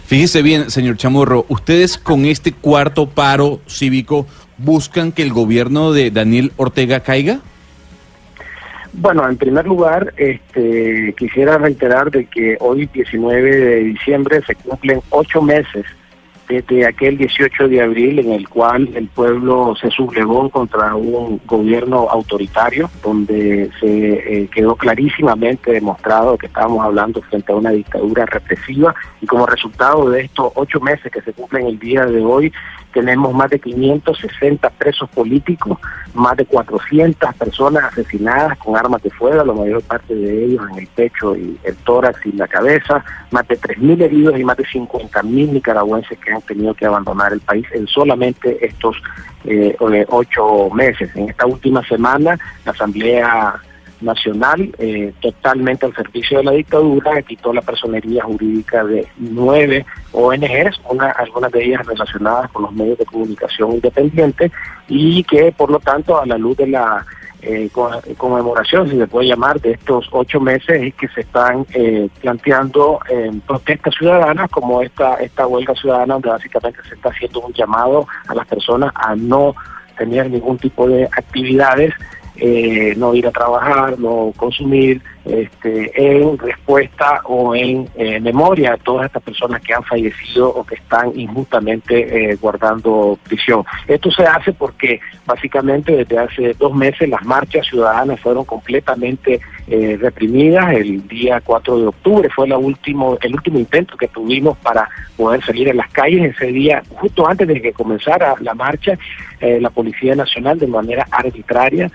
Fíjese 0.07 0.43
bien, 0.43 0.71
señor 0.71 0.97
Chamorro, 0.97 1.47
ustedes 1.49 1.99
con 1.99 2.25
este 2.25 2.53
cuarto 2.53 3.09
paro 3.09 3.61
cívico 3.67 4.27
buscan 4.59 5.13
que 5.13 5.23
el 5.23 5.33
gobierno 5.33 5.93
de 5.93 6.11
Daniel 6.11 6.53
Ortega 6.57 7.01
caiga? 7.01 7.41
Bueno, 8.93 9.29
en 9.29 9.37
primer 9.37 9.67
lugar, 9.67 10.15
este, 10.17 11.15
quisiera 11.19 11.59
reiterar 11.59 12.11
de 12.11 12.25
que 12.25 12.57
hoy, 12.61 12.87
19 12.87 13.57
de 13.57 13.77
diciembre, 13.81 14.43
se 14.47 14.55
cumplen 14.55 15.03
ocho 15.11 15.43
meses 15.43 15.85
desde 16.49 16.87
aquel 16.87 17.19
18 17.19 17.69
de 17.69 17.83
abril 17.83 18.19
en 18.19 18.33
el 18.33 18.49
cual 18.49 18.91
el 18.95 19.09
pueblo 19.09 19.75
se 19.81 19.91
sublevó 19.91 20.49
contra 20.51 20.95
un 20.95 21.41
gobierno 21.47 22.09
autoritario, 22.11 22.91
donde 23.03 23.71
se 23.81 24.43
eh, 24.43 24.49
quedó 24.49 24.77
clarísimamente 24.77 25.73
demostrado 25.73 26.39
que 26.39 26.47
estábamos 26.47 26.85
hablando 26.85 27.23
frente 27.23 27.53
a 27.53 27.57
una 27.57 27.71
dictadura 27.71 28.27
represiva. 28.27 28.95
Y 29.21 29.27
como 29.27 29.47
resultado 29.47 30.11
de 30.11 30.23
estos 30.23 30.53
ocho 30.55 30.81
meses 30.81 31.11
que 31.11 31.23
se 31.23 31.33
cumplen 31.33 31.67
el 31.67 31.79
día 31.79 32.05
de 32.07 32.25
hoy, 32.25 32.53
tenemos 32.97 33.35
más 33.35 33.51
de 33.51 33.59
560 33.61 34.71
presos 34.71 35.11
políticos, 35.11 35.79
más 36.15 36.35
de 36.35 36.47
400 36.47 37.35
personas 37.35 37.85
asesinadas 37.85 38.57
con 38.57 38.75
armas 38.75 39.03
de 39.03 39.11
fuego, 39.11 39.45
la 39.45 39.53
mayor 39.53 39.83
parte 39.83 40.15
de 40.15 40.47
ellos 40.47 40.63
en 40.73 40.79
el 40.79 40.87
pecho 40.87 41.37
y 41.37 41.59
el 41.65 41.77
tórax 41.77 42.25
y 42.25 42.33
la 42.33 42.49
cabeza, 42.49 43.05
más 43.31 43.47
de 43.49 43.59
3.000 43.59 44.03
heridos 44.03 44.39
y 44.39 44.45
más 44.45 44.57
de 44.57 44.65
50.000 44.65 45.53
nicaragüenses 45.53 46.19
que 46.19 46.33
tenido 46.43 46.75
que 46.75 46.87
abandonar 46.87 47.33
el 47.33 47.41
país 47.41 47.67
en 47.73 47.87
solamente 47.87 48.65
estos 48.65 48.97
eh, 49.45 49.77
ocho 50.09 50.71
meses. 50.71 51.11
En 51.15 51.31
esta 51.31 51.47
última 51.47 51.87
semana, 51.87 52.39
la 52.65 52.73
Asamblea 52.73 53.55
Nacional, 54.01 54.75
eh, 54.79 55.13
totalmente 55.21 55.87
al 55.87 55.95
servicio 55.95 56.39
de 56.39 56.45
la 56.45 56.51
dictadura, 56.53 57.23
quitó 57.23 57.53
la 57.53 57.63
personería 57.63 58.25
jurídica 58.25 58.85
de 58.85 59.07
nueve 59.17 59.87
ONGs, 60.13 60.81
una, 60.91 61.11
algunas 61.13 61.51
de 61.53 61.65
ellas 61.65 61.87
relacionadas 61.87 62.51
con 62.51 62.65
los 62.65 62.73
medios 62.73 62.99
de 62.99 63.07
comunicación 63.07 63.73
independientes, 63.73 64.53
y 64.89 65.25
que 65.25 65.53
por 65.53 65.71
lo 65.71 65.79
tanto 65.79 66.21
a 66.21 66.27
la 66.27 66.37
luz 66.37 66.57
de 66.59 66.67
la 66.67 67.07
eh, 67.43 67.69
co- 67.73 67.91
conmemoración, 68.17 68.89
si 68.91 68.97
se 68.99 69.07
puede 69.07 69.29
llamar, 69.29 69.61
de 69.61 69.73
estos 69.73 70.09
ocho 70.13 70.41
meses, 70.41 70.83
es 70.83 70.95
que 70.95 71.09
se 71.09 71.21
están 71.21 71.67
eh, 71.75 72.09
planteando 72.21 72.99
eh, 73.09 73.31
protestas 73.47 73.95
ciudadanas 73.99 74.51
como 74.51 74.83
esta, 74.83 75.15
esta 75.17 75.47
huelga 75.47 75.75
ciudadana, 75.75 76.15
donde 76.15 76.31
básicamente 76.31 76.81
se 76.89 76.95
está 76.95 77.11
haciendo 77.11 77.41
un 77.41 77.53
llamado 77.53 78.07
a 78.29 78.35
las 78.35 78.47
personas 78.47 78.93
a 78.95 79.15
no 79.15 79.55
tener 79.97 80.31
ningún 80.31 80.59
tipo 80.59 80.87
de 80.89 81.05
actividades 81.05 81.93
eh, 82.37 82.93
no 82.97 83.15
ir 83.15 83.27
a 83.27 83.31
trabajar, 83.31 83.99
no 83.99 84.33
consumir, 84.37 85.01
este, 85.27 85.91
en 85.97 86.39
respuesta 86.39 87.21
o 87.25 87.55
en 87.55 87.89
eh, 87.97 88.21
memoria 88.21 88.75
a 88.75 88.77
todas 88.77 89.07
estas 89.07 89.23
personas 89.23 89.61
que 89.61 89.75
han 89.75 89.83
fallecido 89.83 90.49
o 90.49 90.65
que 90.65 90.77
están 90.77 91.19
injustamente 91.19 92.31
eh, 92.31 92.37
guardando 92.37 93.19
prisión. 93.25 93.65
Esto 93.89 94.11
se 94.11 94.25
hace 94.25 94.53
porque 94.53 95.01
básicamente 95.27 95.97
desde 95.97 96.19
hace 96.19 96.55
dos 96.55 96.75
meses 96.75 97.09
las 97.09 97.25
marchas 97.25 97.67
ciudadanas 97.67 98.21
fueron 98.21 98.45
completamente 98.45 99.41
eh, 99.67 99.99
reprimidas. 100.01 100.73
El 100.73 101.07
día 101.09 101.41
4 101.45 101.79
de 101.79 101.87
octubre 101.87 102.29
fue 102.31 102.47
la 102.47 102.59
último, 102.59 103.19
el 103.21 103.35
último 103.35 103.59
intento 103.59 103.97
que 103.97 104.09
tuvimos 104.09 104.57
para 104.59 104.89
poder 105.17 105.45
salir 105.45 105.69
en 105.69 105.79
las 105.79 105.91
calles. 105.91 106.37
Ese 106.37 106.47
día, 106.47 106.83
justo 106.91 107.29
antes 107.29 107.49
de 107.49 107.61
que 107.61 107.73
comenzara 107.73 108.35
la 108.41 108.55
marcha, 108.55 108.97
eh, 109.41 109.59
la 109.61 109.71
Policía 109.71 110.15
Nacional 110.15 110.59
de 110.59 110.69
manera 110.69 111.07
arbitraria 111.11 111.91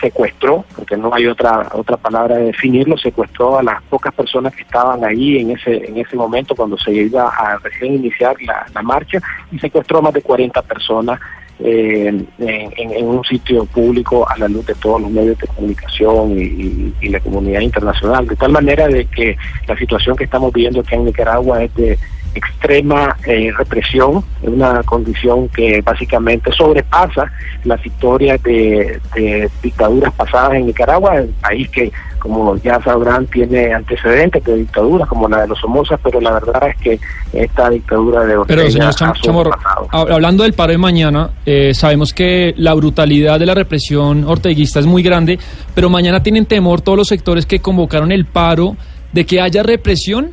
secuestró, 0.00 0.64
porque 0.76 0.96
no 0.96 1.12
hay 1.14 1.26
otra 1.26 1.68
otra 1.72 1.96
palabra 1.96 2.36
de 2.36 2.46
definirlo, 2.46 2.96
secuestró 2.96 3.58
a 3.58 3.62
las 3.62 3.82
pocas 3.84 4.14
personas 4.14 4.54
que 4.54 4.62
estaban 4.62 5.04
ahí 5.04 5.38
en 5.38 5.52
ese 5.52 5.88
en 5.88 5.96
ese 5.98 6.16
momento 6.16 6.54
cuando 6.54 6.76
se 6.78 6.92
iba 6.92 7.28
a 7.28 7.58
recién 7.58 7.94
iniciar 7.94 8.36
la, 8.42 8.66
la 8.74 8.82
marcha 8.82 9.20
y 9.50 9.58
secuestró 9.58 9.98
a 9.98 10.02
más 10.02 10.14
de 10.14 10.22
40 10.22 10.62
personas 10.62 11.20
eh, 11.58 12.12
en, 12.38 13.06
un 13.06 13.24
sitio 13.24 13.64
público 13.64 14.28
a 14.28 14.36
la 14.36 14.46
luz 14.46 14.66
de 14.66 14.74
todos 14.74 15.00
los 15.00 15.10
medios 15.10 15.38
de 15.38 15.46
comunicación 15.46 16.38
y 16.38 17.08
la 17.08 17.20
comunidad 17.20 17.60
internacional, 17.60 18.26
de 18.26 18.36
tal 18.36 18.52
manera 18.52 18.88
de 18.88 19.06
que 19.06 19.38
la 19.66 19.76
situación 19.78 20.16
que 20.16 20.24
estamos 20.24 20.52
viviendo 20.52 20.80
aquí 20.80 20.94
en 20.94 21.06
Nicaragua 21.06 21.62
es 21.62 21.74
de 21.74 21.98
extrema 22.36 23.16
eh, 23.26 23.50
represión, 23.56 24.24
es 24.42 24.48
una 24.48 24.82
condición 24.82 25.48
que 25.48 25.80
básicamente 25.82 26.52
sobrepasa 26.52 27.30
las 27.64 27.84
historias 27.84 28.42
de, 28.42 29.00
de 29.14 29.50
dictaduras 29.62 30.12
pasadas 30.14 30.54
en 30.54 30.66
Nicaragua, 30.66 31.16
el 31.16 31.28
país 31.40 31.68
que, 31.70 31.90
como 32.18 32.56
ya 32.56 32.80
sabrán, 32.82 33.26
tiene 33.26 33.72
antecedentes 33.72 34.42
de 34.44 34.56
dictaduras 34.56 35.08
como 35.08 35.28
la 35.28 35.42
de 35.42 35.48
los 35.48 35.58
Somozas, 35.58 35.98
pero 36.02 36.20
la 36.20 36.32
verdad 36.32 36.68
es 36.68 36.76
que 36.76 37.00
esta 37.32 37.70
dictadura 37.70 38.24
de 38.24 38.36
Ortega 38.36 38.60
Pero, 38.62 38.70
señor 38.70 38.94
Cham- 38.94 39.10
ha 39.10 39.20
Chamorro, 39.20 39.50
hablando 39.92 40.42
del 40.42 40.52
paro 40.52 40.72
de 40.72 40.78
mañana, 40.78 41.30
eh, 41.44 41.72
sabemos 41.74 42.12
que 42.12 42.54
la 42.56 42.74
brutalidad 42.74 43.38
de 43.38 43.46
la 43.46 43.54
represión 43.54 44.24
orteguista 44.24 44.80
es 44.80 44.86
muy 44.86 45.02
grande, 45.02 45.38
pero 45.74 45.88
mañana 45.90 46.22
tienen 46.22 46.46
temor 46.46 46.80
todos 46.80 46.98
los 46.98 47.08
sectores 47.08 47.46
que 47.46 47.60
convocaron 47.60 48.12
el 48.12 48.26
paro 48.26 48.76
de 49.12 49.24
que 49.24 49.40
haya 49.40 49.62
represión. 49.62 50.32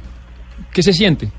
¿Qué 0.71 0.81
se 0.81 0.91
siente? 0.93 1.30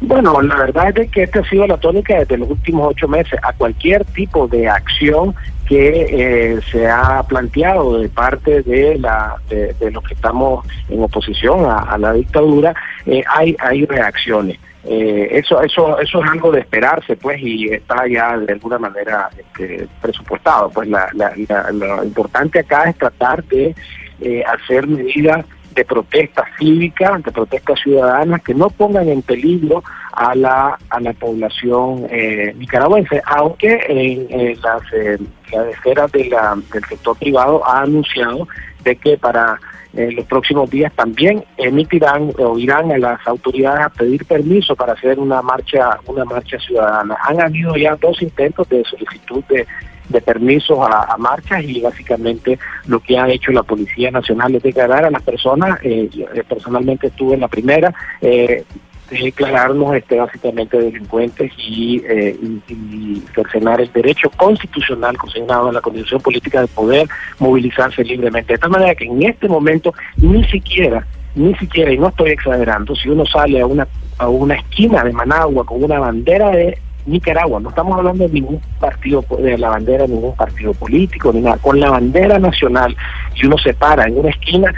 Bueno, 0.00 0.40
la 0.40 0.56
verdad 0.56 0.88
es 0.88 0.94
de 0.94 1.08
que 1.08 1.24
esta 1.24 1.40
ha 1.40 1.44
sido 1.48 1.66
la 1.66 1.76
tónica 1.76 2.18
desde 2.18 2.38
los 2.38 2.50
últimos 2.50 2.88
ocho 2.90 3.06
meses. 3.06 3.38
A 3.42 3.52
cualquier 3.52 4.04
tipo 4.06 4.48
de 4.48 4.68
acción 4.68 5.34
que 5.68 6.06
eh, 6.10 6.60
se 6.72 6.88
ha 6.88 7.22
planteado 7.24 7.98
de 8.00 8.08
parte 8.08 8.62
de, 8.62 8.98
la, 8.98 9.36
de, 9.48 9.90
los 9.90 10.02
que 10.04 10.14
estamos 10.14 10.66
en 10.88 11.02
oposición 11.02 11.64
a, 11.68 11.96
la 11.98 12.12
dictadura, 12.14 12.74
eh, 13.06 13.22
hay, 13.28 13.54
hay 13.60 13.84
reacciones. 13.84 14.58
Eh, 14.84 15.28
eso, 15.32 15.60
eso, 15.62 15.98
eso 16.00 16.24
es 16.24 16.30
algo 16.30 16.50
de 16.50 16.60
esperarse, 16.60 17.14
pues, 17.16 17.38
y 17.42 17.66
está 17.68 18.08
ya 18.08 18.38
de 18.38 18.54
alguna 18.54 18.78
manera 18.78 19.28
este, 19.38 19.86
presupuestado. 20.00 20.70
Pues 20.70 20.88
la, 20.88 21.06
la- 21.12 21.32
la- 21.46 21.70
lo 21.72 22.02
importante 22.04 22.60
acá 22.60 22.84
es 22.88 22.96
tratar 22.96 23.44
de 23.44 23.74
eh, 24.22 24.42
hacer 24.44 24.86
medidas 24.88 25.44
de 25.74 25.84
protesta 25.84 26.44
cívica, 26.58 27.18
de 27.24 27.30
protestas 27.32 27.78
ciudadanas 27.80 28.42
que 28.42 28.54
no 28.54 28.70
pongan 28.70 29.08
en 29.08 29.22
peligro 29.22 29.82
a 30.12 30.34
la 30.34 30.78
a 30.90 31.00
la 31.00 31.12
población 31.12 32.06
eh, 32.10 32.52
nicaragüense, 32.58 33.22
aunque 33.26 33.80
en, 33.88 34.26
en 34.40 34.60
las, 34.60 34.82
eh, 34.92 35.18
las 35.52 35.66
esferas 35.68 36.10
de 36.12 36.24
la- 36.26 36.58
del 36.72 36.84
sector 36.84 37.16
privado 37.16 37.66
ha 37.66 37.82
anunciado 37.82 38.46
de 38.84 38.96
que 38.96 39.16
para 39.16 39.58
eh, 39.92 40.12
los 40.12 40.24
próximos 40.26 40.70
días 40.70 40.92
también 40.94 41.44
emitirán 41.56 42.32
o 42.38 42.56
irán 42.58 42.92
a 42.92 42.98
las 42.98 43.26
autoridades 43.26 43.86
a 43.86 43.88
pedir 43.88 44.24
permiso 44.24 44.76
para 44.76 44.92
hacer 44.92 45.18
una 45.18 45.42
marcha 45.42 45.98
una 46.06 46.24
marcha 46.24 46.58
ciudadana. 46.58 47.16
Han 47.24 47.40
habido 47.40 47.76
ya 47.76 47.96
dos 47.96 48.20
intentos 48.22 48.68
de 48.68 48.84
solicitud 48.84 49.42
de 49.48 49.66
de 50.10 50.20
permisos 50.20 50.78
a, 50.78 51.12
a 51.12 51.16
marchas 51.16 51.64
y 51.64 51.80
básicamente 51.80 52.58
lo 52.86 53.00
que 53.00 53.18
ha 53.18 53.28
hecho 53.28 53.52
la 53.52 53.62
Policía 53.62 54.10
Nacional 54.10 54.54
es 54.54 54.62
declarar 54.62 55.04
a 55.04 55.10
las 55.10 55.22
personas, 55.22 55.78
eh, 55.82 56.10
eh, 56.12 56.42
personalmente 56.48 57.06
estuve 57.06 57.34
en 57.34 57.40
la 57.40 57.48
primera, 57.48 57.94
eh, 58.20 58.64
declararnos 59.10 59.96
este, 59.96 60.16
básicamente 60.16 60.78
delincuentes 60.78 61.52
y, 61.58 62.02
eh, 62.08 62.36
y, 62.40 62.72
y 62.72 63.22
cercenar 63.34 63.80
el 63.80 63.92
derecho 63.92 64.30
constitucional 64.30 65.16
consignado 65.16 65.68
en 65.68 65.74
la 65.74 65.80
Constitución 65.80 66.20
Política 66.20 66.60
de 66.60 66.68
poder 66.68 67.08
movilizarse 67.38 68.04
libremente. 68.04 68.52
De 68.52 68.58
tal 68.58 68.70
manera 68.70 68.94
que 68.94 69.04
en 69.04 69.22
este 69.22 69.48
momento 69.48 69.92
ni 70.16 70.44
siquiera, 70.44 71.06
ni 71.34 71.54
siquiera, 71.56 71.92
y 71.92 71.98
no 71.98 72.08
estoy 72.08 72.30
exagerando, 72.30 72.94
si 72.94 73.08
uno 73.08 73.24
sale 73.26 73.60
a 73.60 73.66
una, 73.66 73.86
a 74.18 74.28
una 74.28 74.54
esquina 74.54 75.02
de 75.02 75.12
Managua 75.12 75.64
con 75.64 75.82
una 75.82 75.98
bandera 75.98 76.50
de 76.50 76.78
Nicaragua, 77.10 77.60
no 77.60 77.70
estamos 77.70 77.98
hablando 77.98 78.26
de 78.26 78.32
ningún 78.32 78.60
partido, 78.78 79.24
de 79.38 79.58
la 79.58 79.70
bandera 79.70 80.04
de 80.04 80.14
ningún 80.14 80.34
partido 80.34 80.72
político, 80.74 81.32
ni 81.32 81.40
nada, 81.40 81.56
con 81.58 81.78
la 81.80 81.90
bandera 81.90 82.38
nacional, 82.38 82.96
si 83.38 83.46
uno 83.46 83.58
se 83.58 83.74
para 83.74 84.06
en 84.06 84.18
una 84.18 84.30
esquina, 84.30 84.72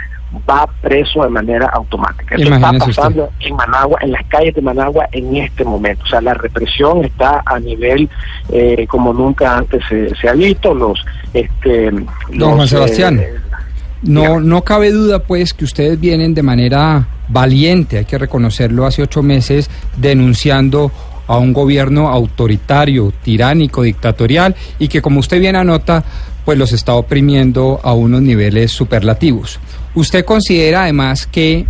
va 0.49 0.67
preso 0.81 1.23
de 1.23 1.29
manera 1.29 1.67
automática. 1.73 2.35
Eso 2.35 2.53
está 2.53 2.71
usted. 2.71 2.87
pasando 2.87 3.29
en 3.39 3.55
Managua, 3.55 3.99
en 4.01 4.11
las 4.11 4.25
calles 4.25 4.55
de 4.55 4.61
Managua 4.61 5.07
en 5.11 5.35
este 5.37 5.63
momento. 5.63 6.03
O 6.03 6.07
sea, 6.07 6.21
la 6.21 6.33
represión 6.33 7.05
está 7.05 7.43
a 7.45 7.59
nivel 7.59 8.09
eh, 8.49 8.85
como 8.87 9.13
nunca 9.13 9.57
antes 9.57 9.83
se, 9.87 10.13
se 10.15 10.29
ha 10.29 10.33
visto. 10.33 10.73
Los, 10.73 11.05
este, 11.33 11.91
Don 11.91 12.07
los, 12.31 12.49
Juan 12.49 12.61
eh, 12.61 12.67
Sebastián, 12.67 13.21
no, 14.01 14.39
no 14.39 14.63
cabe 14.63 14.91
duda 14.91 15.19
pues 15.19 15.53
que 15.53 15.65
ustedes 15.65 15.99
vienen 15.99 16.33
de 16.33 16.43
manera 16.43 17.07
valiente, 17.29 17.99
hay 17.99 18.05
que 18.05 18.17
reconocerlo, 18.17 18.85
hace 18.85 19.01
ocho 19.01 19.23
meses 19.23 19.69
denunciando 19.95 20.91
a 21.27 21.37
un 21.37 21.53
gobierno 21.53 22.09
autoritario, 22.09 23.13
tiránico, 23.23 23.83
dictatorial 23.83 24.55
y 24.79 24.87
que 24.87 25.01
como 25.01 25.19
usted 25.19 25.39
bien 25.39 25.55
anota, 25.55 26.03
pues 26.45 26.57
los 26.57 26.73
está 26.73 26.95
oprimiendo 26.95 27.79
a 27.83 27.93
unos 27.93 28.21
niveles 28.21 28.71
superlativos. 28.71 29.59
¿Usted 29.95 30.25
considera 30.25 30.83
además 30.83 31.27
que 31.27 31.65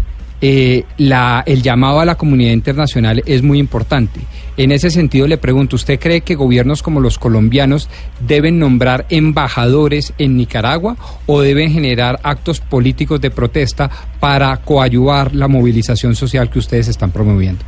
eh, 0.46 0.84
la, 0.98 1.42
el 1.46 1.62
llamado 1.62 2.02
a 2.02 2.06
la 2.06 2.16
comunidad 2.16 2.52
internacional 2.52 3.24
es 3.26 3.42
muy 3.42 3.60
importante. 3.60 4.20
En 4.58 4.74
ese 4.74 4.92
sentido 4.92 5.26
le 5.26 5.38
pregunto, 5.38 5.78
¿usted 5.78 5.98
cree 5.98 6.20
que 6.20 6.36
gobiernos 6.36 6.84
como 6.84 7.00
los 7.00 7.18
colombianos 7.18 7.88
deben 8.20 8.60
nombrar 8.60 9.06
embajadores 9.10 10.12
en 10.18 10.36
Nicaragua 10.36 10.98
o 11.28 11.40
deben 11.40 11.72
generar 11.72 12.20
actos 12.24 12.60
políticos 12.60 13.22
de 13.22 13.32
protesta 13.32 13.90
para 14.20 14.58
coadyuvar 14.58 15.34
la 15.34 15.48
movilización 15.48 16.14
social 16.14 16.50
que 16.50 16.60
ustedes 16.60 16.90
están 16.90 17.12
promoviendo? 17.12 17.64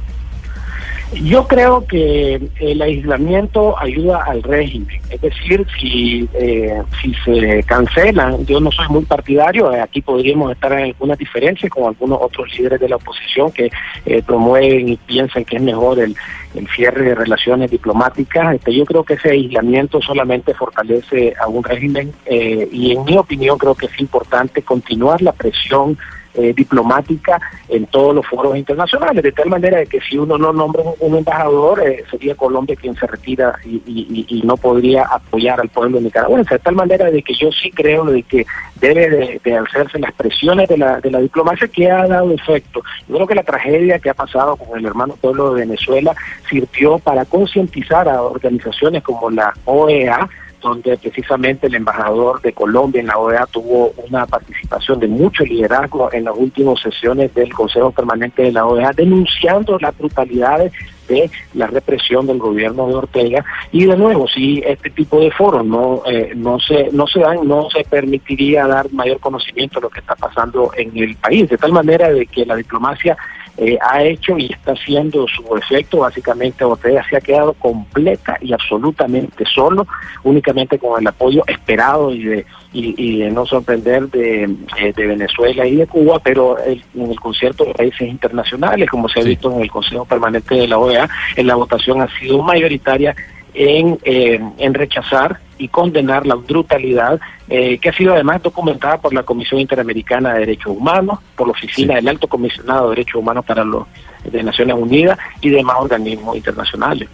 Yo 1.14 1.48
creo 1.48 1.86
que 1.86 2.42
el 2.60 2.82
aislamiento 2.82 3.78
ayuda 3.80 4.24
al 4.24 4.42
régimen, 4.44 5.00
es 5.10 5.22
decir, 5.22 5.66
si, 5.80 6.28
eh, 6.34 6.82
si 7.02 7.14
se 7.24 7.64
cancelan, 7.64 8.46
yo 8.46 8.60
no 8.60 8.72
soy 8.72 8.88
muy 8.90 9.06
partidario, 9.06 9.72
eh, 9.72 9.82
aquí 9.82 10.02
podríamos 10.02 10.52
estar 10.52 10.72
en 10.74 10.86
algunas 10.86 11.18
diferencias 11.18 11.72
con 11.72 11.86
algunos 11.86 12.20
otros 12.22 12.48
líderes 12.58 12.80
de 12.80 12.90
la 12.90 12.96
oposición 12.96 13.52
que 13.52 13.70
eh, 14.06 14.24
promueven 14.24 14.90
y 14.90 14.98
piensan 14.98 15.46
que 15.46 15.58
es 15.58 15.62
mejor 15.62 16.00
el, 16.00 16.16
el 16.56 16.68
cierre 16.70 17.04
de 17.04 17.16
relaciones 17.16 17.70
diplomáticas. 17.70 18.56
Este, 18.56 18.74
yo 18.74 18.86
creo 18.86 19.04
que 19.04 19.14
ese 19.14 19.32
aislamiento 19.32 20.02
solamente 20.02 20.54
fortalece 20.54 21.34
a 21.40 21.48
un 21.48 21.64
régimen 21.64 22.14
eh, 22.26 22.68
y 22.72 22.94
en 22.94 23.06
mi 23.06 23.18
opinión 23.18 23.58
creo 23.58 23.76
que 23.76 23.86
es 23.86 24.00
importante 24.00 24.64
continuar 24.64 25.22
la 25.22 25.34
presión 25.34 25.98
eh, 26.38 26.54
diplomática 26.56 27.40
en 27.70 27.86
todos 27.88 28.14
los 28.16 28.26
foros 28.28 28.58
internacionales, 28.58 29.24
de 29.24 29.32
tal 29.32 29.50
manera 29.50 29.78
de 29.80 29.88
que 29.88 30.00
si 30.02 30.18
uno 30.18 30.38
no 30.38 30.52
nombra 30.54 30.84
un, 31.00 31.16
embajador, 31.18 31.82
eh, 31.88 32.04
sería 32.12 32.36
Colombia 32.36 32.76
quien 32.76 32.96
se 32.96 33.08
retira 33.08 33.56
y- 33.64 34.26
y 34.28 34.42
no 34.44 34.58
podría 34.58 35.04
apoyar 35.04 35.60
al 35.60 35.70
pueblo 35.70 36.00
nicaragüense, 36.00 36.56
de 36.56 36.60
tal 36.60 36.76
manera 36.76 37.10
de 37.10 37.22
que 37.22 37.34
yo 37.34 37.52
sí 37.52 37.72
creo 37.72 38.06
de 38.06 38.24
que 38.24 38.46
debe 38.80 39.10
de, 39.10 39.42
de 39.44 39.58
hacerse 39.58 40.00
las 40.00 40.12
presiones 40.14 40.68
de 40.68 40.78
la, 40.78 41.00
de 41.00 41.12
la 41.12 41.20
diplomacia 41.20 41.68
que 41.68 41.90
ha 41.90 42.08
dado 42.08 42.32
efecto. 42.32 42.82
Yo 43.08 43.16
creo 43.16 43.28
que 43.28 43.36
la 43.36 43.44
tragedia 43.44 44.00
que 44.00 44.10
ha 44.10 44.14
pasado 44.14 44.56
con 44.56 44.78
el 44.78 44.86
hermano 44.86 45.16
pueblo 45.16 45.54
de 45.54 45.62
Venezuela 45.62 46.16
sirvió 46.50 47.00
para 47.00 47.26
concientizar 47.26 48.08
a 48.10 48.22
organizaciones 48.22 49.04
como 49.04 49.30
la 49.30 49.54
OEA, 49.66 50.28
donde 50.66 50.98
precisamente 50.98 51.68
el 51.68 51.76
embajador 51.76 52.42
de 52.42 52.52
Colombia 52.52 53.00
en 53.00 53.08
la 53.08 53.20
OEA 53.20 53.46
tuvo 53.46 53.94
una 54.10 54.26
participación 54.26 55.00
de 55.00 55.08
mucho 55.08 55.44
liderazgo 55.44 56.12
en 56.12 56.24
las 56.24 56.34
últimas 56.36 56.82
sesiones 56.82 57.32
del 57.36 57.54
Consejo 57.54 57.92
Permanente 57.92 58.42
de 58.42 58.52
la 58.52 58.66
OEA, 58.66 58.92
denunciando 58.96 59.78
las 59.80 59.96
brutalidades 59.96 60.74
de 61.08 61.30
la 61.54 61.68
represión 61.68 62.26
del 62.26 62.40
gobierno 62.40 62.88
de 62.88 62.96
Ortega. 62.96 63.46
Y 63.72 63.86
de 63.86 63.96
nuevo 63.96 64.28
si 64.28 64.64
este 64.66 64.90
tipo 64.90 65.20
de 65.20 65.30
foros 65.30 65.64
no 65.64 66.02
eh, 66.08 66.34
no 66.36 66.60
se 66.60 66.90
no 66.92 67.06
se 67.06 67.20
dan 67.20 67.48
no 67.48 67.70
se 67.70 67.84
permitiría 67.84 68.66
dar 68.66 68.92
mayor 68.92 69.20
conocimiento 69.20 69.80
de 69.80 69.84
lo 69.84 69.90
que 69.92 70.00
está 70.00 70.16
pasando 70.16 70.72
en 70.76 70.98
el 70.98 71.16
país 71.18 71.48
de 71.48 71.60
tal 71.60 71.74
manera 71.74 72.10
de 72.10 72.26
que 72.26 72.44
la 72.44 72.56
diplomacia 72.56 73.16
eh, 73.58 73.78
ha 73.82 74.04
hecho 74.04 74.38
y 74.38 74.52
está 74.52 74.74
haciendo 74.74 75.26
su 75.28 75.56
efecto. 75.56 76.00
Básicamente 76.00 76.64
Ortega 76.64 77.06
se 77.10 77.18
ha 77.18 77.22
quedado 77.22 77.54
completa 77.54 78.38
y 78.42 78.52
absolutamente 78.54 79.46
solo, 79.46 79.88
únicamente 80.24 80.78
con 80.78 81.00
el 81.02 81.08
apoyo 81.08 81.44
esperado 81.48 82.12
y 82.14 82.24
de, 82.24 82.46
y, 82.74 82.94
y 82.98 83.20
de 83.20 83.32
no 83.32 83.46
sorprender 83.46 84.10
de, 84.10 84.44
eh, 84.78 84.94
de 84.96 85.08
Venezuela 85.08 85.66
y 85.66 85.76
de 85.78 85.88
Cuba, 85.88 86.20
pero 86.20 86.58
el- 86.60 86.84
en 86.96 87.12
el 87.12 87.20
concierto 87.20 87.64
de 87.66 87.74
países 87.74 88.08
internacionales, 88.10 88.90
como 88.90 89.08
se 89.08 89.22
ha 89.22 89.24
visto 89.24 89.52
en 89.54 89.62
el 89.62 89.72
Consejo 89.72 90.06
Permanente 90.06 90.56
de 90.56 90.68
la 90.68 90.78
OEA, 90.78 91.10
en 91.36 91.48
la 91.48 91.56
votación 91.56 92.02
ha 92.02 92.10
sido 92.20 92.42
mayoritaria 92.44 93.16
en, 93.54 93.98
eh, 94.04 94.40
en 94.58 94.74
rechazar 94.74 95.40
y 95.58 95.68
condenar 95.68 96.26
la 96.26 96.36
brutalidad 96.36 97.20
eh, 97.48 97.78
que 97.78 97.90
ha 97.90 97.94
sido 97.94 98.14
además 98.14 98.42
documentada 98.44 98.98
por 98.98 99.14
la 99.14 99.24
Comisión 99.24 99.62
Interamericana 99.62 100.34
de 100.34 100.40
Derechos 100.42 100.76
Humanos, 100.76 101.20
por 101.36 101.48
la 101.48 101.52
Oficina 101.52 101.96
del 101.96 102.08
Alto 102.08 102.28
Comisionado 102.28 102.90
de 102.90 102.96
Derechos 102.96 103.22
Humanos 103.22 103.46
para 103.46 103.64
los 103.64 103.86
de 104.24 104.44
Naciones 104.44 104.76
Unidas 104.78 105.18
y 105.42 105.50
demás 105.50 105.78
organismos 105.80 106.36
internacionales. 106.36 107.08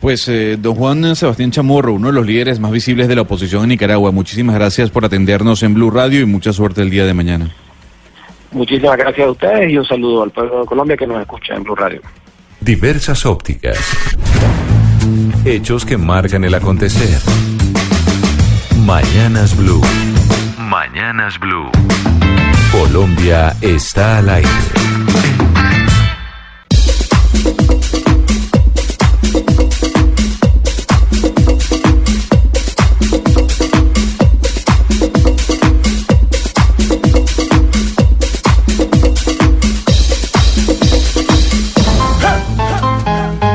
Pues 0.00 0.28
eh, 0.28 0.58
don 0.58 0.74
Juan 0.74 1.16
Sebastián 1.16 1.50
Chamorro, 1.50 1.94
uno 1.94 2.08
de 2.08 2.12
los 2.12 2.26
líderes 2.26 2.60
más 2.60 2.72
visibles 2.72 3.08
de 3.08 3.16
la 3.16 3.22
oposición 3.22 3.62
en 3.62 3.70
Nicaragua, 3.70 4.10
muchísimas 4.10 4.54
gracias 4.54 4.90
por 4.90 5.04
atendernos 5.04 5.62
en 5.62 5.72
Blue 5.74 5.90
Radio 5.90 6.20
y 6.20 6.26
mucha 6.26 6.52
suerte 6.52 6.82
el 6.82 6.90
día 6.90 7.06
de 7.06 7.14
mañana. 7.14 7.50
Muchísimas 8.52 8.96
gracias 8.98 9.26
a 9.26 9.30
ustedes 9.30 9.72
y 9.72 9.78
un 9.78 9.84
saludo 9.84 10.22
al 10.24 10.30
pueblo 10.30 10.60
de 10.60 10.66
Colombia 10.66 10.96
que 10.96 11.06
nos 11.06 11.20
escucha 11.20 11.54
en 11.54 11.62
Blue 11.64 11.74
Radio. 11.74 12.02
Diversas 12.60 13.24
ópticas. 13.26 13.78
Hechos 15.46 15.84
que 15.84 15.98
marcan 15.98 16.42
el 16.44 16.54
acontecer. 16.54 17.20
Mañanas 18.86 19.54
Blue. 19.54 19.82
Mañanas 20.58 21.38
Blue. 21.38 21.70
Colombia 22.72 23.54
está 23.60 24.18
al 24.18 24.30
aire. 24.30 24.48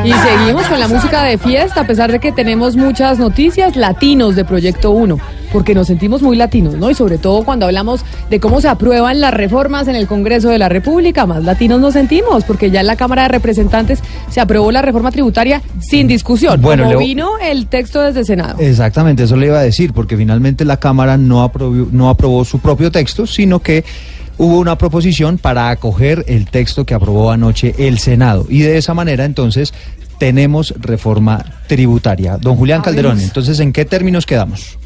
Y 0.09 0.13
seguimos 0.13 0.65
con 0.67 0.79
la 0.79 0.87
música 0.87 1.23
de 1.23 1.37
fiesta, 1.37 1.81
a 1.81 1.87
pesar 1.87 2.11
de 2.11 2.19
que 2.19 2.31
tenemos 2.31 2.75
muchas 2.75 3.19
noticias 3.19 3.75
latinos 3.75 4.35
de 4.35 4.43
Proyecto 4.43 4.89
1, 4.89 5.17
porque 5.51 5.75
nos 5.75 5.85
sentimos 5.85 6.23
muy 6.23 6.35
latinos, 6.35 6.73
¿no? 6.75 6.89
Y 6.89 6.95
sobre 6.95 7.19
todo 7.19 7.43
cuando 7.43 7.67
hablamos 7.67 8.03
de 8.29 8.39
cómo 8.39 8.59
se 8.59 8.69
aprueban 8.69 9.21
las 9.21 9.33
reformas 9.33 9.87
en 9.87 9.95
el 9.95 10.07
Congreso 10.07 10.49
de 10.49 10.57
la 10.57 10.67
República, 10.67 11.27
más 11.27 11.43
latinos 11.43 11.79
nos 11.79 11.93
sentimos, 11.93 12.43
porque 12.43 12.71
ya 12.71 12.79
en 12.81 12.87
la 12.87 12.95
Cámara 12.95 13.23
de 13.23 13.27
Representantes 13.29 13.99
se 14.31 14.41
aprobó 14.41 14.71
la 14.71 14.81
reforma 14.81 15.11
tributaria 15.11 15.61
sin 15.79 16.07
discusión, 16.07 16.59
Bueno, 16.59 16.85
como 16.85 16.91
Leo- 16.97 16.99
vino 17.07 17.29
el 17.39 17.67
texto 17.67 18.01
desde 18.01 18.25
Senado. 18.25 18.55
Exactamente, 18.59 19.23
eso 19.23 19.35
le 19.37 19.45
iba 19.47 19.59
a 19.59 19.63
decir, 19.63 19.93
porque 19.93 20.17
finalmente 20.17 20.65
la 20.65 20.77
Cámara 20.77 21.17
no 21.17 21.43
aprobó, 21.43 21.87
no 21.91 22.09
aprobó 22.09 22.43
su 22.45 22.57
propio 22.59 22.91
texto, 22.91 23.27
sino 23.27 23.59
que 23.59 23.83
hubo 24.39 24.57
una 24.57 24.77
proposición 24.77 25.37
para 25.37 25.69
acoger 25.69 26.25
el 26.27 26.49
texto 26.49 26.85
que 26.85 26.95
aprobó 26.95 27.29
anoche 27.29 27.75
el 27.77 27.99
Senado. 27.99 28.47
Y 28.49 28.61
de 28.61 28.77
esa 28.77 28.95
manera, 28.95 29.25
entonces, 29.25 29.73
tenemos 30.17 30.73
reforma 30.79 31.45
tributaria. 31.67 32.37
Don 32.37 32.55
Julián 32.55 32.81
Calderón, 32.81 33.19
entonces, 33.19 33.59
¿en 33.59 33.71
qué 33.71 33.85
términos 33.85 34.25
quedamos? 34.25 34.79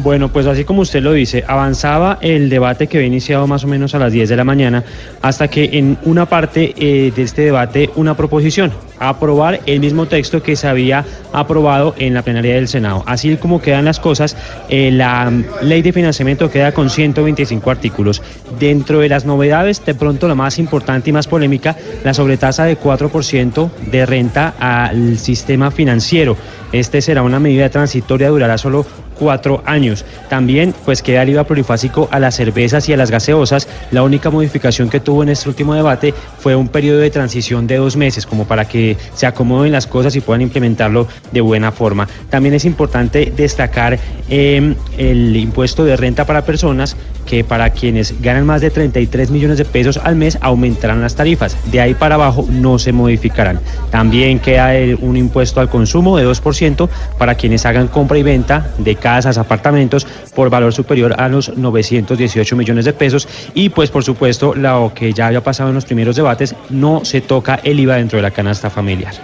Bueno, 0.00 0.28
pues 0.28 0.46
así 0.46 0.62
como 0.62 0.82
usted 0.82 1.02
lo 1.02 1.12
dice, 1.12 1.42
avanzaba 1.48 2.18
el 2.20 2.50
debate 2.50 2.86
que 2.86 2.98
había 2.98 3.08
iniciado 3.08 3.48
más 3.48 3.64
o 3.64 3.66
menos 3.66 3.96
a 3.96 3.98
las 3.98 4.12
10 4.12 4.28
de 4.28 4.36
la 4.36 4.44
mañana, 4.44 4.84
hasta 5.22 5.48
que 5.48 5.70
en 5.72 5.98
una 6.04 6.26
parte 6.26 6.72
eh, 6.78 7.12
de 7.14 7.22
este 7.22 7.42
debate 7.42 7.90
una 7.96 8.16
proposición, 8.16 8.70
aprobar 9.00 9.58
el 9.66 9.80
mismo 9.80 10.06
texto 10.06 10.40
que 10.40 10.54
se 10.54 10.68
había 10.68 11.04
aprobado 11.32 11.96
en 11.98 12.14
la 12.14 12.22
plenaria 12.22 12.54
del 12.54 12.68
Senado. 12.68 13.02
Así 13.06 13.36
como 13.38 13.60
quedan 13.60 13.86
las 13.86 13.98
cosas, 13.98 14.36
eh, 14.68 14.92
la 14.92 15.30
mm, 15.30 15.44
ley 15.62 15.82
de 15.82 15.92
financiamiento 15.92 16.48
queda 16.48 16.70
con 16.70 16.90
125 16.90 17.68
artículos. 17.68 18.22
Dentro 18.60 19.00
de 19.00 19.08
las 19.08 19.24
novedades, 19.24 19.84
de 19.84 19.96
pronto 19.96 20.28
la 20.28 20.36
más 20.36 20.60
importante 20.60 21.10
y 21.10 21.12
más 21.12 21.26
polémica, 21.26 21.74
la 22.04 22.14
sobretasa 22.14 22.64
de 22.66 22.78
4% 22.78 23.68
de 23.90 24.06
renta 24.06 24.54
al 24.60 25.18
sistema 25.18 25.72
financiero. 25.72 26.36
Este 26.70 27.00
será 27.00 27.22
una 27.22 27.40
medida 27.40 27.68
transitoria, 27.68 28.28
durará 28.28 28.58
solo 28.58 28.86
cuatro 29.18 29.62
años. 29.66 30.04
También 30.28 30.74
pues 30.84 31.02
queda 31.02 31.22
el 31.22 31.30
IVA 31.30 31.44
plurifásico 31.44 32.08
a 32.10 32.18
las 32.18 32.36
cervezas 32.36 32.88
y 32.88 32.92
a 32.92 32.96
las 32.96 33.10
gaseosas. 33.10 33.68
La 33.90 34.02
única 34.02 34.30
modificación 34.30 34.88
que 34.88 35.00
tuvo 35.00 35.22
en 35.22 35.30
este 35.30 35.48
último 35.48 35.74
debate 35.74 36.14
fue 36.38 36.54
un 36.54 36.68
periodo 36.68 37.00
de 37.00 37.10
transición 37.10 37.66
de 37.66 37.76
dos 37.76 37.96
meses, 37.96 38.26
como 38.26 38.46
para 38.46 38.66
que 38.66 38.96
se 39.14 39.26
acomoden 39.26 39.72
las 39.72 39.86
cosas 39.86 40.14
y 40.16 40.20
puedan 40.20 40.42
implementarlo 40.42 41.06
de 41.32 41.40
buena 41.40 41.72
forma. 41.72 42.08
También 42.30 42.54
es 42.54 42.64
importante 42.64 43.32
destacar 43.36 43.98
eh, 44.28 44.74
el 44.96 45.36
impuesto 45.36 45.84
de 45.84 45.96
renta 45.96 46.24
para 46.24 46.44
personas 46.44 46.96
que 47.28 47.44
para 47.44 47.70
quienes 47.70 48.20
ganan 48.22 48.46
más 48.46 48.62
de 48.62 48.70
33 48.70 49.30
millones 49.30 49.58
de 49.58 49.64
pesos 49.66 50.00
al 50.02 50.16
mes 50.16 50.38
aumentarán 50.40 51.02
las 51.02 51.14
tarifas. 51.14 51.56
De 51.70 51.80
ahí 51.80 51.94
para 51.94 52.14
abajo 52.14 52.46
no 52.48 52.78
se 52.78 52.92
modificarán. 52.92 53.60
También 53.90 54.38
queda 54.38 54.70
un 55.00 55.16
impuesto 55.16 55.60
al 55.60 55.68
consumo 55.68 56.16
de 56.16 56.26
2% 56.26 56.88
para 57.18 57.34
quienes 57.34 57.66
hagan 57.66 57.88
compra 57.88 58.18
y 58.18 58.22
venta 58.22 58.70
de 58.78 58.96
casas, 59.08 59.38
apartamentos 59.38 60.06
por 60.34 60.50
valor 60.50 60.74
superior 60.74 61.14
a 61.18 61.30
los 61.30 61.56
918 61.56 62.56
millones 62.56 62.84
de 62.84 62.92
pesos 62.92 63.26
y 63.54 63.70
pues 63.70 63.90
por 63.90 64.04
supuesto 64.04 64.54
lo 64.54 64.92
que 64.94 65.14
ya 65.14 65.28
había 65.28 65.42
pasado 65.42 65.70
en 65.70 65.76
los 65.76 65.86
primeros 65.86 66.14
debates, 66.14 66.54
no 66.68 67.06
se 67.06 67.22
toca 67.22 67.58
el 67.64 67.80
IVA 67.80 67.96
dentro 67.96 68.18
de 68.18 68.22
la 68.22 68.32
canasta 68.32 68.68
familiar. 68.68 69.14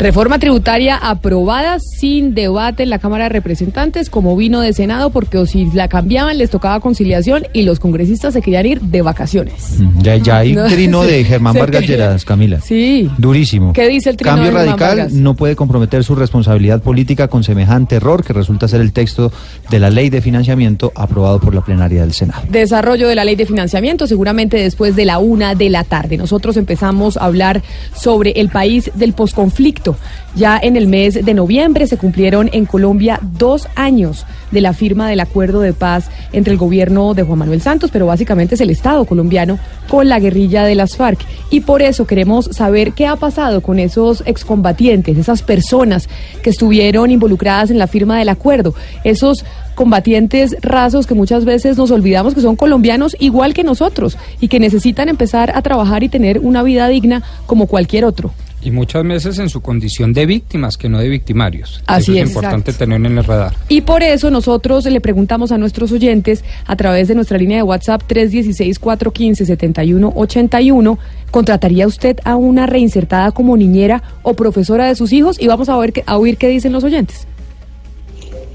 Reforma 0.00 0.38
tributaria 0.38 0.96
aprobada 0.96 1.78
sin 1.78 2.34
debate 2.34 2.84
en 2.84 2.88
la 2.88 2.98
Cámara 2.98 3.24
de 3.24 3.28
Representantes 3.28 4.08
como 4.08 4.34
vino 4.34 4.62
de 4.62 4.72
Senado 4.72 5.10
porque 5.10 5.36
o 5.36 5.44
si 5.44 5.66
la 5.74 5.88
cambiaban 5.88 6.38
les 6.38 6.48
tocaba 6.48 6.80
conciliación 6.80 7.46
y 7.52 7.64
los 7.64 7.80
congresistas 7.80 8.32
se 8.32 8.40
querían 8.40 8.64
ir 8.64 8.80
de 8.80 9.02
vacaciones. 9.02 9.74
Mm, 9.78 10.00
Ya, 10.00 10.16
ya 10.16 10.38
hay 10.38 10.54
No, 10.54 10.64
trino 10.68 11.02
de 11.06 11.22
Germán 11.22 11.54
Vargas 11.54 11.86
Lleras, 11.86 12.24
Camila. 12.24 12.62
Sí. 12.62 13.10
Durísimo. 13.18 13.74
¿Qué 13.74 13.88
dice 13.88 14.08
el 14.08 14.16
trino 14.16 14.36
Cambio 14.36 14.50
de 14.52 14.56
radical 14.56 14.96
Vargas? 14.96 15.12
no 15.12 15.34
puede 15.34 15.54
comprometer 15.54 16.02
su 16.02 16.14
responsabilidad 16.14 16.80
política 16.82 17.28
con 17.28 17.44
semejante 17.44 17.96
error 17.96 18.24
que 18.24 18.32
resulta 18.32 18.68
ser 18.68 18.80
el 18.80 18.94
texto 18.94 19.30
de 19.68 19.78
la 19.80 19.90
ley 19.90 20.08
de 20.08 20.22
financiamiento 20.22 20.92
aprobado 20.94 21.40
por 21.40 21.54
la 21.54 21.60
plenaria 21.60 22.00
del 22.00 22.14
Senado. 22.14 22.42
Desarrollo 22.48 23.06
de 23.06 23.14
la 23.16 23.26
ley 23.26 23.36
de 23.36 23.44
financiamiento, 23.44 24.06
seguramente 24.06 24.56
después 24.56 24.96
de 24.96 25.04
la 25.04 25.18
una 25.18 25.54
de 25.54 25.68
la 25.68 25.84
tarde. 25.84 26.16
Nosotros 26.16 26.56
empezamos 26.56 27.18
a 27.18 27.26
hablar 27.26 27.60
sobre 27.94 28.30
el 28.30 28.48
país 28.48 28.90
del 28.94 29.12
posconflicto. 29.12 29.89
Ya 30.34 30.58
en 30.62 30.76
el 30.76 30.86
mes 30.86 31.24
de 31.24 31.34
noviembre 31.34 31.86
se 31.86 31.96
cumplieron 31.96 32.50
en 32.52 32.66
Colombia 32.66 33.18
dos 33.38 33.68
años 33.74 34.26
de 34.50 34.60
la 34.60 34.72
firma 34.72 35.08
del 35.08 35.20
acuerdo 35.20 35.60
de 35.60 35.72
paz 35.72 36.10
entre 36.32 36.52
el 36.52 36.58
gobierno 36.58 37.14
de 37.14 37.22
Juan 37.22 37.38
Manuel 37.38 37.60
Santos, 37.60 37.90
pero 37.92 38.06
básicamente 38.06 38.54
es 38.54 38.60
el 38.60 38.70
Estado 38.70 39.04
colombiano 39.04 39.58
con 39.88 40.08
la 40.08 40.20
guerrilla 40.20 40.64
de 40.64 40.74
las 40.74 40.96
FARC. 40.96 41.20
Y 41.50 41.60
por 41.60 41.82
eso 41.82 42.06
queremos 42.06 42.46
saber 42.52 42.92
qué 42.92 43.06
ha 43.06 43.16
pasado 43.16 43.60
con 43.60 43.78
esos 43.78 44.22
excombatientes, 44.26 45.18
esas 45.18 45.42
personas 45.42 46.08
que 46.42 46.50
estuvieron 46.50 47.10
involucradas 47.10 47.70
en 47.70 47.78
la 47.78 47.86
firma 47.86 48.18
del 48.18 48.28
acuerdo, 48.28 48.74
esos 49.04 49.44
combatientes 49.74 50.56
rasos 50.60 51.06
que 51.06 51.14
muchas 51.14 51.44
veces 51.44 51.78
nos 51.78 51.90
olvidamos 51.90 52.34
que 52.34 52.40
son 52.40 52.56
colombianos 52.56 53.16
igual 53.18 53.54
que 53.54 53.64
nosotros 53.64 54.18
y 54.40 54.48
que 54.48 54.60
necesitan 54.60 55.08
empezar 55.08 55.52
a 55.54 55.62
trabajar 55.62 56.02
y 56.02 56.08
tener 56.08 56.38
una 56.40 56.62
vida 56.62 56.88
digna 56.88 57.22
como 57.46 57.66
cualquier 57.66 58.04
otro. 58.04 58.32
Y 58.62 58.70
muchas 58.70 59.02
veces 59.04 59.38
en 59.38 59.48
su 59.48 59.62
condición 59.62 60.12
de 60.12 60.26
víctimas, 60.26 60.76
que 60.76 60.90
no 60.90 60.98
de 60.98 61.08
victimarios. 61.08 61.82
Así 61.86 62.12
Eso 62.12 62.12
es 62.12 62.18
es. 62.18 62.26
importante 62.28 62.74
tener 62.74 62.98
en 63.04 63.16
el 63.18 63.24
radar. 63.24 63.54
Y 63.70 63.80
por 63.80 64.02
eso 64.02 64.30
nosotros 64.30 64.84
le 64.84 65.00
preguntamos 65.00 65.50
a 65.50 65.56
nuestros 65.56 65.92
oyentes 65.92 66.44
a 66.66 66.76
través 66.76 67.08
de 67.08 67.14
nuestra 67.14 67.38
línea 67.38 67.56
de 67.56 67.62
WhatsApp 67.62 68.02
316-415-7181, 68.06 70.98
¿contrataría 71.30 71.86
usted 71.86 72.18
a 72.24 72.36
una 72.36 72.66
reinsertada 72.66 73.32
como 73.32 73.56
niñera 73.56 74.02
o 74.22 74.34
profesora 74.34 74.86
de 74.88 74.94
sus 74.94 75.12
hijos? 75.12 75.40
Y 75.40 75.46
vamos 75.46 75.68
a, 75.68 75.76
ver 75.78 75.92
qué- 75.92 76.04
a 76.06 76.18
oír 76.18 76.36
qué 76.36 76.48
dicen 76.48 76.72
los 76.72 76.84
oyentes. 76.84 77.26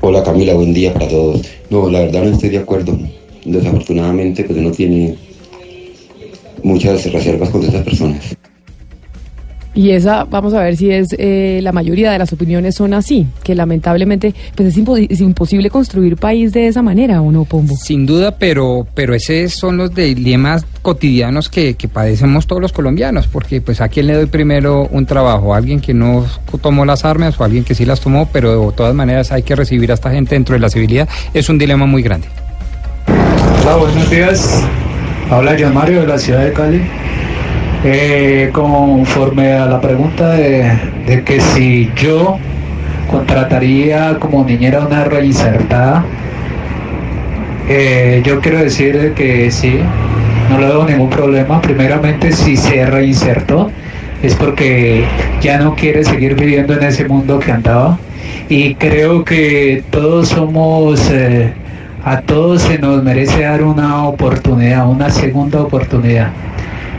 Hola 0.02 0.24
Camila, 0.24 0.54
buen 0.54 0.74
día 0.74 0.94
para 0.94 1.08
todos. 1.08 1.42
No, 1.70 1.90
la 1.90 2.02
verdad 2.02 2.24
no 2.26 2.30
estoy 2.32 2.50
de 2.50 2.60
acuerdo. 2.60 2.98
Desafortunadamente, 3.44 4.44
pues 4.44 4.58
uno 4.60 4.72
tiene 4.72 5.16
muchas 6.64 7.12
reservas 7.12 7.50
con 7.50 7.64
esas 7.64 7.84
personas. 7.84 8.36
Y 9.78 9.92
esa, 9.92 10.24
vamos 10.24 10.54
a 10.54 10.62
ver 10.64 10.78
si 10.78 10.90
es 10.90 11.10
eh, 11.20 11.60
la 11.62 11.74
mayoría 11.74 12.10
de 12.10 12.18
las 12.18 12.32
opiniones 12.32 12.76
son 12.76 12.94
así, 12.94 13.28
que 13.44 13.56
lamentablemente 13.56 14.34
pues 14.56 14.70
es, 14.70 14.78
impo- 14.82 15.06
es 15.10 15.20
imposible 15.20 15.70
construir 15.70 16.16
país 16.16 16.54
de 16.54 16.68
esa 16.68 16.82
manera, 16.82 17.22
¿o 17.22 17.30
no, 17.30 17.44
Pombo? 17.44 17.76
Sin 17.76 18.06
duda, 18.06 18.38
pero, 18.38 18.88
pero 18.94 19.14
esos 19.14 19.52
son 19.52 19.76
los 19.76 19.94
dilemas 19.94 20.66
cotidianos 20.82 21.50
que, 21.50 21.74
que 21.74 21.90
padecemos 21.90 22.48
todos 22.48 22.62
los 22.62 22.72
colombianos, 22.72 23.28
porque 23.28 23.60
pues 23.60 23.82
a 23.82 23.90
quién 23.90 24.08
le 24.08 24.14
doy 24.14 24.28
primero 24.28 24.88
un 24.92 25.06
trabajo, 25.06 25.54
a 25.54 25.58
alguien 25.58 25.82
que 25.82 25.94
no 25.94 26.26
tomó 26.62 26.86
las 26.86 27.04
armas 27.04 27.38
o 27.38 27.44
a 27.44 27.48
alguien 27.48 27.66
que 27.66 27.76
sí 27.76 27.84
las 27.84 28.00
tomó, 28.00 28.30
pero 28.32 28.68
de 28.68 28.72
todas 28.78 28.96
maneras 28.96 29.34
hay 29.34 29.44
que 29.44 29.58
recibir 29.58 29.92
a 29.92 29.96
esta 29.96 30.10
gente 30.10 30.36
dentro 30.36 30.54
de 30.54 30.60
la 30.60 30.70
civilidad, 30.70 31.10
es 31.34 31.50
un 31.50 31.58
dilema 31.58 31.86
muy 31.86 32.02
grande. 32.02 32.28
Hola, 33.66 33.76
buenos 33.76 34.10
días. 34.10 34.64
Habla 35.30 35.58
John 35.60 35.74
Mario 35.74 36.00
de 36.00 36.08
la 36.08 36.18
ciudad 36.18 36.46
de 36.46 36.54
Cali. 36.54 36.82
Eh, 37.88 38.50
conforme 38.52 39.54
a 39.54 39.68
la 39.68 39.80
pregunta 39.80 40.32
de, 40.32 41.24
que 41.24 41.40
si 41.40 41.92
yo 41.96 42.40
contrataría 43.12 44.18
como 44.18 44.44
niñera 44.44 44.80
una 44.80 45.04
reinsertada, 45.04 46.04
eh, 47.70 48.24
yo 48.26 48.40
quiero 48.42 48.58
decir 48.58 49.14
que 49.16 49.52
sí, 49.52 49.78
no 50.50 50.58
le 50.58 50.66
veo 50.66 50.86
ningún 50.88 51.12
problema. 51.12 51.62
Primeramente, 51.62 52.32
si 52.32 52.58
se 52.58 52.88
reinsertó, 52.88 53.70
es 54.24 54.34
porque 54.34 55.04
ya 55.44 55.60
no 55.60 55.76
quiere 55.76 56.04
seguir 56.04 56.34
viviendo 56.34 56.74
en 56.74 56.86
ese 56.86 57.08
mundo 57.08 57.38
que 57.38 57.52
andaba. 57.52 58.00
Y 58.50 58.74
creo 58.74 59.24
que 59.24 59.84
todos 59.92 60.30
somos, 60.30 61.08
eh, 61.12 61.54
a 62.04 62.22
todos 62.22 62.64
se 62.64 62.80
nos 62.80 63.04
merece 63.04 63.44
dar 63.44 63.62
una 63.62 64.06
oportunidad, 64.08 64.90
una 64.90 65.12
segunda 65.12 65.62
oportunidad. 65.62 66.32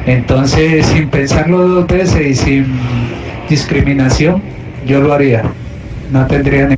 Entonces, 0.06 0.86
sin 0.86 1.10
pensarlo 1.10 1.66
dos 1.66 1.86
veces 1.88 2.26
y 2.26 2.34
sin 2.34 2.66
discriminación, 3.48 4.40
yo 4.86 5.00
lo 5.00 5.12
haría. 5.12 5.42
No 6.12 6.26
tendría 6.26 6.68
ni... 6.68 6.76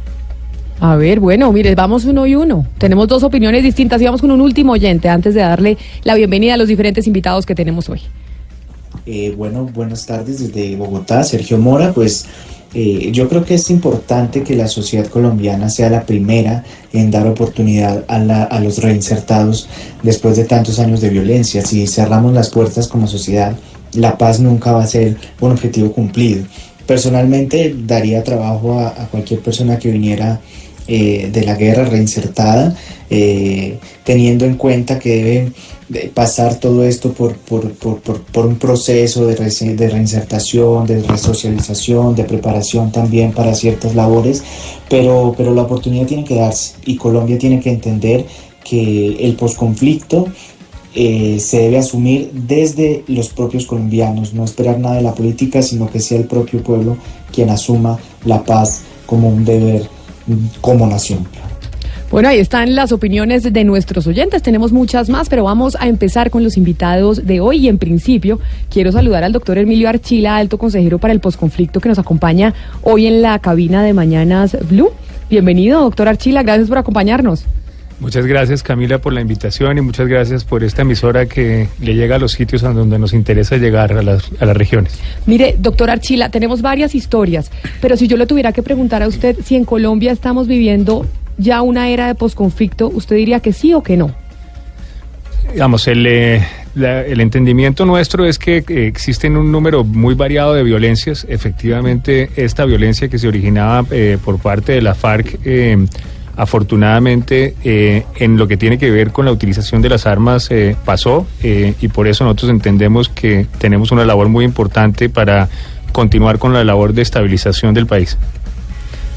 A 0.80 0.96
ver, 0.96 1.20
bueno, 1.20 1.52
mire, 1.52 1.74
vamos 1.74 2.05
uno 2.06 2.26
y 2.26 2.34
uno. 2.34 2.66
Tenemos 2.78 3.06
dos 3.09 3.22
opiniones 3.22 3.62
distintas 3.62 4.00
y 4.00 4.06
vamos 4.06 4.22
con 4.22 4.30
un 4.30 4.40
último 4.40 4.72
oyente 4.72 5.09
antes 5.09 5.34
de 5.34 5.40
darle 5.40 5.76
la 6.05 6.14
bienvenida 6.14 6.55
a 6.55 6.56
los 6.56 6.68
diferentes 6.68 7.06
invitados 7.06 7.44
que 7.44 7.55
tenemos 7.55 7.88
hoy. 7.88 8.00
Eh, 9.05 9.34
bueno, 9.36 9.64
buenas 9.64 10.06
tardes 10.06 10.38
desde 10.40 10.76
Bogotá, 10.76 11.22
Sergio 11.24 11.59
Mora. 11.59 11.92
Pues 11.92 12.26
eh, 12.74 13.11
yo 13.12 13.28
creo 13.28 13.45
que 13.45 13.55
es 13.55 13.70
importante 13.70 14.43
que 14.43 14.55
la 14.55 14.69
sociedad 14.69 15.07
colombiana 15.07 15.69
sea 15.70 15.89
la 15.89 16.05
primera 16.05 16.65
en 16.93 17.11
dar 17.11 17.27
oportunidad 17.27 18.05
a, 18.09 18.19
la- 18.19 18.45
a 18.45 18.61
los 18.61 18.82
reinsertados 18.82 19.69
después 20.03 20.36
de 20.36 20.45
tantos 20.45 20.78
años 20.78 21.01
de 21.01 21.09
violencia. 21.09 21.62
Si 21.62 21.86
cerramos 21.86 22.32
las 22.35 22.51
puertas 22.51 22.86
como 22.89 23.07
sociedad, 23.07 23.57
la 23.95 24.19
paz 24.19 24.39
nunca 24.40 24.73
va 24.73 24.82
a 24.82 24.86
ser 24.86 25.16
un 25.40 25.53
objetivo 25.53 25.93
cumplido. 25.93 26.45
Personalmente 26.86 27.74
daría 27.86 28.23
trabajo 28.23 28.78
a, 28.78 28.90
cualquier 29.11 29.40
persona 29.40 29.78
que 29.78 29.90
viniera 29.90 30.40
eh, 30.86 31.28
de 31.32 31.45
la 31.45 31.55
guerra 31.55 31.85
reinsertada, 31.85 32.74
eh, 33.11 33.78
teniendo 34.05 34.45
en 34.47 34.55
cuenta 34.57 34.99
que 34.99 35.16
debe 35.23 35.53
de 35.89 36.10
pasar 36.12 36.60
todo 36.60 36.85
esto 36.85 37.12
por, 37.12 37.35
por, 37.36 37.73
por, 37.73 38.01
por, 38.01 38.47
un 38.47 38.56
proceso 38.56 39.27
de, 39.27 39.36
rese- 39.36 39.74
de 39.74 39.89
reinsertación, 39.89 40.86
de 40.86 41.02
resocialización, 41.02 42.15
de 42.15 42.24
preparación 42.24 42.93
también 42.93 43.32
para 43.32 43.55
ciertas 43.55 43.94
labores, 43.94 44.43
pero, 44.90 45.35
pero 45.36 45.55
la 45.55 45.62
oportunidad 45.62 46.06
tiene 46.06 46.24
que 46.24 46.35
darse 46.35 46.74
y 46.85 46.97
Colombia 46.97 47.39
tiene 47.39 47.60
que 47.60 47.70
entender 47.70 48.27
que 48.62 49.16
el 49.27 49.35
posconflicto 49.35 50.27
eh, 50.94 51.39
se 51.40 51.59
debe 51.60 51.78
asumir 51.78 52.31
desde 52.32 53.05
los 53.06 53.28
propios 53.31 53.65
colombianos, 53.65 54.35
no 54.35 54.44
esperar 54.44 54.78
nada 54.78 54.97
de 54.97 55.02
la 55.02 55.15
política, 55.15 55.62
sino 55.62 55.90
que 55.90 56.01
sea 56.01 56.19
el 56.19 56.27
propio 56.27 56.62
pueblo 56.62 56.97
quien 57.32 57.48
asuma 57.51 57.98
la 58.24 58.44
paz 58.44 58.82
como 59.06 59.28
un 59.28 59.44
deber 59.44 59.89
mm, 60.27 60.60
como 60.60 60.86
nación. 60.86 61.27
Bueno, 62.10 62.30
ahí 62.30 62.39
están 62.39 62.74
las 62.74 62.90
opiniones 62.93 63.52
de 63.52 63.64
nuestros 63.64 64.06
oyentes. 64.06 64.43
Tenemos 64.43 64.72
muchas 64.72 65.10
más, 65.10 65.28
pero 65.28 65.44
vamos 65.44 65.76
a 65.78 65.89
empezar 65.89 66.30
con 66.30 66.43
los 66.43 66.56
invitados 66.56 67.26
de 67.26 67.40
hoy. 67.40 67.59
Y 67.59 67.68
en 67.68 67.76
principio, 67.76 68.40
quiero 68.70 68.90
saludar 68.93 69.24
al 69.24 69.32
doctor 69.32 69.59
Emilio 69.59 69.90
Archila, 69.90 70.36
alto 70.39 70.56
consejero 70.56 70.98
para 70.98 71.12
el 71.12 71.20
posconflicto, 71.20 71.80
que 71.80 71.89
nos 71.90 71.98
acompaña 71.98 72.55
hoy 72.82 73.06
en 73.06 73.20
la 73.20 73.39
cabina 73.40 73.82
de 73.82 73.93
Mañanas 73.93 74.56
Blue. 74.70 74.90
Bienvenido, 75.28 75.82
doctor 75.82 76.09
Archila. 76.09 76.43
Gracias 76.43 76.70
por 76.70 76.78
acompañarnos. 76.78 77.44
Muchas 78.01 78.24
gracias 78.26 78.62
Camila 78.62 79.01
por 79.01 79.12
la 79.12 79.20
invitación 79.20 79.76
y 79.76 79.80
muchas 79.80 80.06
gracias 80.06 80.44
por 80.44 80.62
esta 80.62 80.82
emisora 80.82 81.26
que 81.26 81.68
le 81.80 81.94
llega 81.94 82.14
a 82.14 82.18
los 82.20 82.30
sitios 82.30 82.62
a 82.62 82.72
donde 82.72 82.97
nos 82.97 83.12
interesa 83.12 83.56
llegar 83.56 83.93
a 83.93 84.02
las, 84.02 84.30
a 84.40 84.47
las 84.47 84.56
regiones. 84.56 84.98
Mire, 85.26 85.56
doctor 85.59 85.90
Archila, 85.90 86.30
tenemos 86.30 86.62
varias 86.62 86.94
historias, 86.94 87.51
pero 87.80 87.97
si 87.97 88.06
yo 88.06 88.16
le 88.16 88.26
tuviera 88.26 88.52
que 88.52 88.62
preguntar 88.62 89.02
a 89.02 89.09
usted 89.09 89.36
si 89.44 89.56
en 89.56 89.64
Colombia 89.64 90.12
estamos 90.12 90.47
viviendo 90.47 91.06
ya 91.39 91.62
una 91.62 91.89
era 91.89 92.06
de 92.06 92.15
posconflicto, 92.15 92.89
¿usted 92.89 93.16
diría 93.16 93.40
que 93.40 93.52
sí 93.52 93.73
o 93.73 93.82
que 93.82 93.97
no? 93.97 94.15
Digamos, 95.52 95.89
el, 95.89 96.06
eh, 96.06 96.44
entendimiento 96.77 97.86
nuestro 97.86 98.27
es 98.27 98.39
que 98.39 98.59
eh, 98.69 98.86
existen 98.86 99.36
un 99.36 99.51
número 99.51 99.82
muy 99.82 100.15
variado 100.15 100.52
de 100.52 100.62
violencias. 100.62 101.27
Efectivamente, 101.28 102.31
esta 102.36 102.65
violencia 102.66 103.09
que 103.09 103.19
se 103.19 103.28
originaba 103.28 103.86
eh, 103.90 104.19
por 104.23 104.39
parte 104.39 104.73
de 104.73 104.82
la 104.82 104.94
FARC, 104.94 105.39
eh, 105.44 105.86
afortunadamente, 106.39 107.55
en 107.65 108.36
lo 108.36 108.47
que 108.47 108.56
tiene 108.56 108.78
que 108.78 108.93
ver 108.93 109.10
con 109.10 109.24
la 109.24 109.32
utilización 109.32 109.82
de 109.82 109.89
las 109.89 110.06
armas, 110.06 110.48
eh, 110.52 110.77
pasó 110.85 111.27
y 111.43 111.89
por 111.89 112.06
eso 112.06 112.23
nosotros 112.23 112.51
entendemos 112.51 113.09
que 113.09 113.47
tenemos 113.59 113.90
una 113.90 114.05
labor 114.05 114.28
muy 114.28 114.44
importante 114.44 115.09
para 115.09 115.48
continuar 115.90 116.39
con 116.39 116.52
la 116.52 116.62
labor 116.62 116.93
de 116.93 117.02
estabilización 117.02 117.74
del 117.74 117.86
país. 117.86 118.16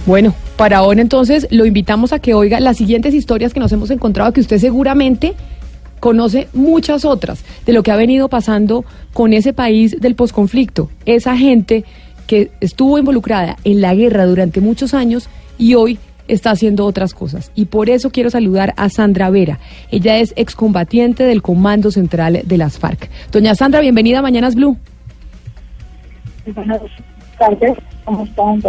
Bueno, 0.06 0.34
para 0.57 0.78
ahora 0.78 1.02
entonces 1.02 1.48
lo 1.52 1.65
invitamos 1.65 2.11
a 2.11 2.19
que 2.19 2.34
oiga 2.34 2.60
las 2.60 2.78
siguientes 2.78 3.14
historias 3.14 3.53
que 3.53 3.60
nos 3.60 3.72
hemos 3.72 3.91
encontrado, 3.91 4.34
que 4.34 4.41
usted 4.41 4.57
seguramente 4.57 5.34
conoce 5.99 6.48
muchas 6.53 7.06
otras 7.06 7.45
de 7.65 7.73
lo 7.73 7.84
que 7.84 7.91
ha 7.91 7.95
venido 7.95 8.28
pasando 8.28 8.84
con 9.14 9.34
ese 9.34 9.53
país 9.53 10.02
del 10.02 10.15
posconflicto. 10.15 10.90
Esa 11.06 11.38
gente 11.38 11.86
que 12.26 12.52
estuvo 12.61 12.98
involucrada 12.98 13.57
en 13.64 13.82
la 13.82 13.94
guerra 13.94 14.26
durante 14.26 14.60
muchos 14.60 14.95
años 14.95 15.30
y 15.60 15.76
hoy 15.76 15.99
está 16.28 16.52
haciendo 16.52 16.86
otras 16.86 17.14
cosas. 17.14 17.52
Y 17.56 17.65
por 17.65 17.90
eso 17.90 18.10
quiero 18.10 18.30
saludar 18.32 18.73
a 18.78 18.90
Sandra 18.90 19.30
Vera. 19.30 19.60
Ella 19.91 20.18
es 20.18 20.34
excombatiente 20.36 21.23
del 21.23 21.41
Comando 21.41 21.91
Central 21.91 22.41
de 22.44 22.57
las 22.57 22.80
FARC. 22.80 23.10
Doña 23.32 23.53
Sandra, 23.53 23.82
bienvenida 23.82 24.19
a 24.19 24.22
Mañanas 24.22 24.56
Blue. 24.56 24.78
Buenas 26.56 26.82
tardes, 27.38 27.78
¿cómo 28.06 28.23
están? 28.23 28.61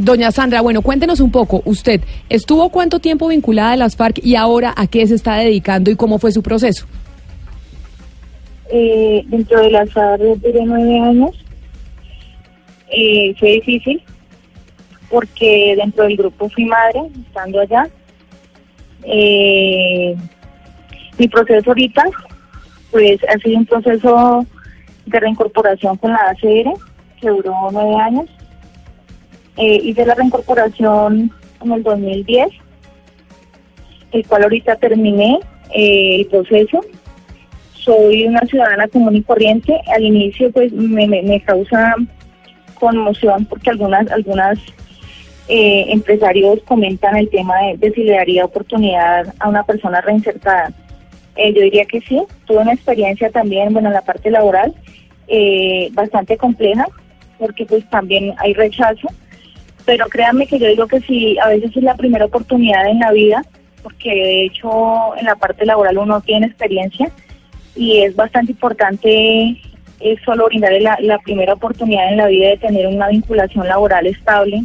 Doña 0.00 0.30
Sandra, 0.32 0.62
bueno, 0.62 0.80
cuéntenos 0.80 1.20
un 1.20 1.30
poco. 1.30 1.60
Usted 1.66 2.00
estuvo 2.30 2.70
cuánto 2.70 3.00
tiempo 3.00 3.28
vinculada 3.28 3.72
a 3.72 3.76
las 3.76 3.96
FARC 3.96 4.24
y 4.24 4.34
ahora 4.34 4.72
a 4.74 4.86
qué 4.86 5.06
se 5.06 5.14
está 5.14 5.36
dedicando 5.36 5.90
y 5.90 5.96
cómo 5.96 6.18
fue 6.18 6.32
su 6.32 6.42
proceso. 6.42 6.86
Eh, 8.70 9.22
dentro 9.26 9.60
de 9.60 9.70
las 9.70 9.90
FARC 9.90 10.22
duré 10.22 10.64
nueve 10.64 11.00
años. 11.00 11.44
Eh, 12.90 13.34
fue 13.38 13.50
difícil 13.50 14.02
porque 15.10 15.74
dentro 15.76 16.04
del 16.04 16.16
grupo 16.16 16.48
fui 16.48 16.64
madre, 16.64 17.02
estando 17.26 17.60
allá. 17.60 17.86
Eh, 19.02 20.16
mi 21.18 21.28
proceso 21.28 21.70
ahorita, 21.70 22.04
pues 22.90 23.20
ha 23.24 23.38
sido 23.40 23.58
un 23.58 23.66
proceso 23.66 24.46
de 25.04 25.20
reincorporación 25.20 25.98
con 25.98 26.12
la 26.12 26.20
ACR, 26.30 26.72
que 27.20 27.28
duró 27.28 27.68
nueve 27.70 27.96
años. 27.96 28.30
Eh, 29.56 29.80
hice 29.82 30.06
la 30.06 30.14
reincorporación 30.14 31.30
en 31.62 31.72
el 31.72 31.82
2010, 31.82 32.48
el 34.12 34.26
cual 34.26 34.44
ahorita 34.44 34.76
terminé 34.76 35.38
eh, 35.74 36.16
el 36.20 36.26
proceso. 36.26 36.80
Soy 37.74 38.26
una 38.26 38.40
ciudadana 38.42 38.88
común 38.88 39.16
y 39.16 39.22
corriente. 39.22 39.80
Al 39.94 40.04
inicio, 40.04 40.50
pues 40.52 40.72
me, 40.72 41.06
me- 41.06 41.22
me 41.22 41.40
causa 41.42 41.94
conmoción 42.74 43.44
porque 43.44 43.70
algunas 43.70 44.10
algunas 44.10 44.58
eh, 45.48 45.86
empresarios 45.88 46.60
comentan 46.64 47.16
el 47.16 47.28
tema 47.28 47.54
de, 47.62 47.76
de 47.76 47.90
si 47.92 48.04
le 48.04 48.12
daría 48.12 48.44
oportunidad 48.44 49.34
a 49.38 49.48
una 49.48 49.64
persona 49.64 50.00
reinsertada. 50.00 50.72
Eh, 51.36 51.52
yo 51.54 51.62
diría 51.62 51.84
que 51.84 52.00
sí. 52.02 52.20
Tuve 52.46 52.58
una 52.58 52.72
experiencia 52.72 53.30
también, 53.30 53.72
bueno, 53.72 53.88
en 53.88 53.94
la 53.94 54.02
parte 54.02 54.30
laboral 54.30 54.74
eh, 55.28 55.88
bastante 55.92 56.36
compleja 56.36 56.86
porque 57.38 57.64
pues 57.64 57.88
también 57.88 58.34
hay 58.38 58.52
rechazo 58.52 59.08
pero 59.84 60.06
créanme 60.06 60.46
que 60.46 60.58
yo 60.58 60.66
digo 60.66 60.86
que 60.86 61.00
sí, 61.00 61.38
a 61.38 61.48
veces 61.48 61.76
es 61.76 61.82
la 61.82 61.94
primera 61.94 62.24
oportunidad 62.24 62.88
en 62.88 63.00
la 63.00 63.12
vida, 63.12 63.42
porque 63.82 64.10
de 64.10 64.44
hecho 64.46 65.16
en 65.16 65.26
la 65.26 65.36
parte 65.36 65.66
laboral 65.66 65.98
uno 65.98 66.20
tiene 66.20 66.46
experiencia 66.46 67.10
y 67.74 68.02
es 68.02 68.14
bastante 68.14 68.52
importante 68.52 69.60
es 70.00 70.18
solo 70.24 70.46
brindarle 70.46 70.80
la, 70.80 70.96
la 71.00 71.18
primera 71.18 71.52
oportunidad 71.52 72.10
en 72.10 72.16
la 72.16 72.26
vida 72.26 72.48
de 72.48 72.56
tener 72.56 72.86
una 72.86 73.08
vinculación 73.08 73.68
laboral 73.68 74.06
estable, 74.06 74.64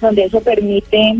donde 0.00 0.24
eso 0.24 0.40
permite 0.40 1.16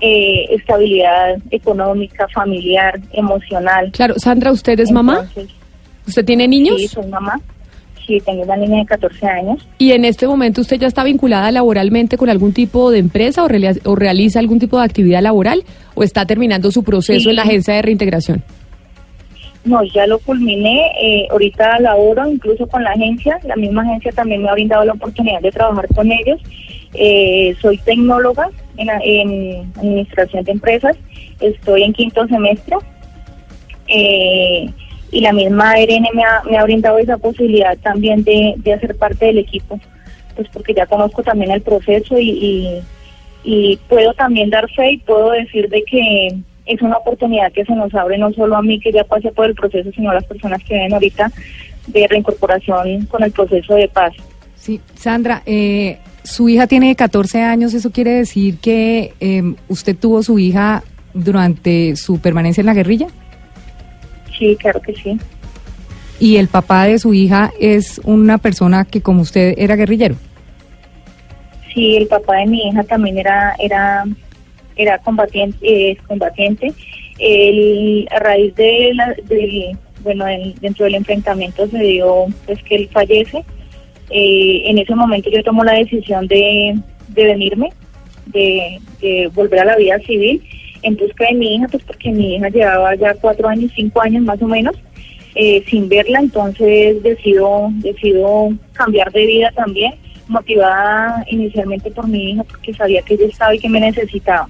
eh, 0.00 0.46
estabilidad 0.50 1.38
económica, 1.50 2.28
familiar, 2.28 3.00
emocional. 3.12 3.90
Claro, 3.92 4.14
Sandra, 4.18 4.52
¿usted 4.52 4.78
es 4.80 4.90
mamá? 4.92 5.20
Entonces, 5.22 5.56
¿Usted 6.06 6.24
tiene 6.24 6.46
niños? 6.46 6.76
Sí, 6.78 6.88
soy 6.88 7.06
mamá. 7.06 7.40
Sí, 8.06 8.20
tengo 8.24 8.42
una 8.44 8.56
niña 8.56 8.78
de 8.78 8.86
14 8.86 9.26
años. 9.26 9.66
¿Y 9.78 9.90
en 9.92 10.04
este 10.04 10.26
momento 10.28 10.60
usted 10.60 10.78
ya 10.78 10.86
está 10.86 11.02
vinculada 11.02 11.50
laboralmente 11.50 12.16
con 12.16 12.30
algún 12.30 12.52
tipo 12.52 12.90
de 12.92 12.98
empresa 13.00 13.42
o, 13.42 13.48
realiza, 13.48 13.80
o 13.84 13.96
realiza 13.96 14.38
algún 14.38 14.58
tipo 14.60 14.78
de 14.78 14.84
actividad 14.84 15.20
laboral 15.22 15.64
o 15.94 16.02
está 16.04 16.24
terminando 16.24 16.70
su 16.70 16.84
proceso 16.84 17.20
Sí. 17.24 17.30
en 17.30 17.36
la 17.36 17.42
agencia 17.42 17.74
de 17.74 17.82
reintegración? 17.82 18.42
No, 19.64 19.82
ya 19.82 20.06
lo 20.06 20.20
culminé. 20.20 20.92
eh, 21.02 21.26
ahorita 21.30 21.80
laboro 21.80 22.30
incluso 22.30 22.68
con 22.68 22.84
la 22.84 22.90
agencia. 22.92 23.40
La 23.44 23.56
misma 23.56 23.82
agencia 23.82 24.12
también 24.12 24.40
me 24.42 24.48
ha 24.48 24.52
brindado 24.52 24.84
la 24.84 24.92
oportunidad 24.92 25.40
de 25.40 25.50
trabajar 25.50 25.88
con 25.92 26.12
ellos. 26.12 26.40
Eh, 26.94 27.56
soy 27.60 27.76
tecnóloga 27.78 28.48
en, 28.76 28.88
en 29.02 29.66
administración 29.76 30.44
de 30.44 30.52
empresas. 30.52 30.96
Estoy 31.40 31.82
en 31.82 31.92
quinto 31.92 32.24
semestre. 32.28 32.76
Eh, 33.88 34.68
y 35.10 35.20
la 35.20 35.32
misma 35.32 35.72
ARN 35.72 36.06
me 36.14 36.24
ha, 36.24 36.42
me 36.48 36.58
ha 36.58 36.64
brindado 36.64 36.98
esa 36.98 37.16
posibilidad 37.16 37.76
también 37.78 38.24
de, 38.24 38.54
de 38.58 38.72
hacer 38.72 38.96
parte 38.96 39.26
del 39.26 39.38
equipo. 39.38 39.78
Pues 40.34 40.48
porque 40.52 40.74
ya 40.74 40.86
conozco 40.86 41.22
también 41.22 41.50
el 41.50 41.62
proceso 41.62 42.18
y, 42.18 42.82
y, 43.44 43.78
puedo 43.88 44.12
también 44.14 44.50
dar 44.50 44.68
fe 44.70 44.92
y 44.92 44.98
puedo 44.98 45.30
decir 45.30 45.68
de 45.68 45.82
que 45.84 46.28
es 46.66 46.82
una 46.82 46.96
oportunidad 46.96 47.52
que 47.52 47.64
se 47.64 47.74
nos 47.74 47.94
abre 47.94 48.18
no 48.18 48.32
solo 48.32 48.56
a 48.56 48.62
mí 48.62 48.80
que 48.80 48.92
ya 48.92 49.04
pasé 49.04 49.30
por 49.32 49.46
el 49.46 49.54
proceso, 49.54 49.90
sino 49.94 50.10
a 50.10 50.14
las 50.14 50.24
personas 50.24 50.62
que 50.64 50.74
ven 50.74 50.92
ahorita 50.92 51.30
de 51.86 52.06
reincorporación 52.08 53.06
con 53.06 53.22
el 53.22 53.30
proceso 53.30 53.74
de 53.76 53.88
paz. 53.88 54.12
Sí, 54.56 54.80
Sandra, 54.96 55.42
eh, 55.46 55.98
su 56.24 56.48
hija 56.48 56.66
tiene 56.66 56.96
14 56.96 57.40
años, 57.42 57.72
eso 57.72 57.92
quiere 57.92 58.10
decir 58.10 58.58
que 58.58 59.14
eh, 59.20 59.54
usted 59.68 59.96
tuvo 59.96 60.24
su 60.24 60.38
hija 60.40 60.82
durante 61.14 61.94
su 61.94 62.20
permanencia 62.20 62.60
en 62.60 62.66
la 62.66 62.74
guerrilla 62.74 63.06
Sí, 64.38 64.56
claro 64.56 64.80
que 64.80 64.94
sí. 64.94 65.16
y 66.18 66.36
el 66.36 66.48
papá 66.48 66.84
de 66.84 66.98
su 66.98 67.12
hija 67.14 67.52
es 67.60 68.00
una 68.04 68.38
persona 68.38 68.84
que 68.84 69.00
como 69.00 69.22
usted 69.22 69.54
era 69.58 69.76
guerrillero. 69.76 70.16
Sí, 71.74 71.96
el 71.96 72.06
papá 72.06 72.36
de 72.38 72.46
mi 72.46 72.68
hija 72.68 72.82
también 72.84 73.18
era 73.18 73.54
era 73.58 74.04
era 74.76 74.98
combatiente, 74.98 75.58
eh, 75.62 75.96
combatiente. 76.06 76.72
Él, 77.18 78.06
a 78.10 78.18
raíz 78.18 78.54
de 78.56 78.92
la, 78.94 79.14
del- 79.24 79.76
bueno, 80.02 80.26
dentro 80.60 80.84
del 80.84 80.96
enfrentamiento 80.96 81.66
se 81.68 81.78
dio 81.78 82.26
pues 82.46 82.62
que 82.62 82.76
él 82.76 82.88
fallece. 82.92 83.42
Eh, 84.10 84.62
en 84.66 84.78
ese 84.78 84.94
momento 84.94 85.30
yo 85.30 85.42
tomo 85.42 85.64
la 85.64 85.72
decisión 85.72 86.26
de, 86.28 86.78
de 87.08 87.24
venirme, 87.24 87.70
de, 88.26 88.78
de 89.00 89.28
volver 89.34 89.60
a 89.60 89.64
la 89.64 89.76
vida 89.76 89.98
civil 90.00 90.42
en 90.86 90.96
busca 90.96 91.26
de 91.28 91.34
mi 91.34 91.56
hija, 91.56 91.66
pues 91.68 91.82
porque 91.84 92.12
mi 92.12 92.36
hija 92.36 92.48
llevaba 92.48 92.94
ya 92.94 93.12
cuatro 93.14 93.48
años, 93.48 93.72
cinco 93.74 94.00
años 94.00 94.22
más 94.22 94.40
o 94.40 94.46
menos, 94.46 94.76
eh, 95.34 95.64
sin 95.68 95.88
verla, 95.88 96.20
entonces 96.20 97.02
decido, 97.02 97.68
decido 97.78 98.50
cambiar 98.72 99.10
de 99.12 99.26
vida 99.26 99.50
también, 99.54 99.94
motivada 100.28 101.24
inicialmente 101.28 101.90
por 101.90 102.06
mi 102.06 102.30
hija, 102.30 102.44
porque 102.44 102.72
sabía 102.72 103.02
que 103.02 103.14
ella 103.14 103.26
estaba 103.26 103.54
y 103.54 103.58
que 103.58 103.68
me 103.68 103.80
necesitaba. 103.80 104.48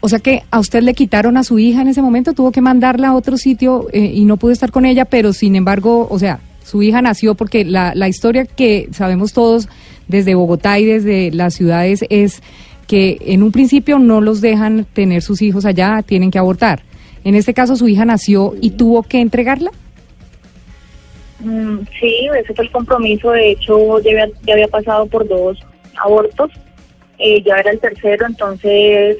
O 0.00 0.08
sea 0.08 0.18
que 0.18 0.42
a 0.50 0.58
usted 0.58 0.82
le 0.82 0.94
quitaron 0.94 1.36
a 1.36 1.44
su 1.44 1.60
hija 1.60 1.82
en 1.82 1.88
ese 1.88 2.02
momento, 2.02 2.32
tuvo 2.32 2.50
que 2.50 2.60
mandarla 2.60 3.08
a 3.08 3.14
otro 3.14 3.36
sitio 3.36 3.86
eh, 3.92 4.00
y 4.00 4.24
no 4.24 4.36
pudo 4.36 4.50
estar 4.50 4.72
con 4.72 4.84
ella, 4.84 5.04
pero 5.04 5.32
sin 5.32 5.54
embargo, 5.54 6.08
o 6.10 6.18
sea, 6.18 6.40
su 6.64 6.82
hija 6.82 7.00
nació 7.02 7.36
porque 7.36 7.64
la, 7.64 7.92
la 7.94 8.08
historia 8.08 8.44
que 8.46 8.88
sabemos 8.90 9.32
todos 9.32 9.68
desde 10.08 10.34
Bogotá 10.34 10.80
y 10.80 10.86
desde 10.86 11.30
las 11.30 11.54
ciudades 11.54 12.04
es 12.10 12.42
que 12.92 13.16
en 13.22 13.42
un 13.42 13.52
principio 13.52 13.98
no 13.98 14.20
los 14.20 14.42
dejan 14.42 14.84
tener 14.84 15.22
sus 15.22 15.40
hijos 15.40 15.64
allá, 15.64 16.02
tienen 16.04 16.30
que 16.30 16.38
abortar. 16.38 16.82
En 17.24 17.34
este 17.34 17.54
caso 17.54 17.74
su 17.74 17.88
hija 17.88 18.04
nació 18.04 18.52
y 18.60 18.72
tuvo 18.72 19.02
que 19.02 19.18
entregarla. 19.22 19.70
Mm, 21.38 21.78
sí, 21.98 22.28
ese 22.38 22.52
fue 22.52 22.66
el 22.66 22.70
compromiso. 22.70 23.30
De 23.30 23.52
hecho, 23.52 23.98
ya 24.00 24.10
había, 24.10 24.28
ya 24.42 24.52
había 24.52 24.68
pasado 24.68 25.06
por 25.06 25.26
dos 25.26 25.58
abortos. 26.04 26.50
Eh, 27.18 27.42
ya 27.42 27.54
era 27.54 27.70
el 27.70 27.80
tercero, 27.80 28.26
entonces 28.26 29.16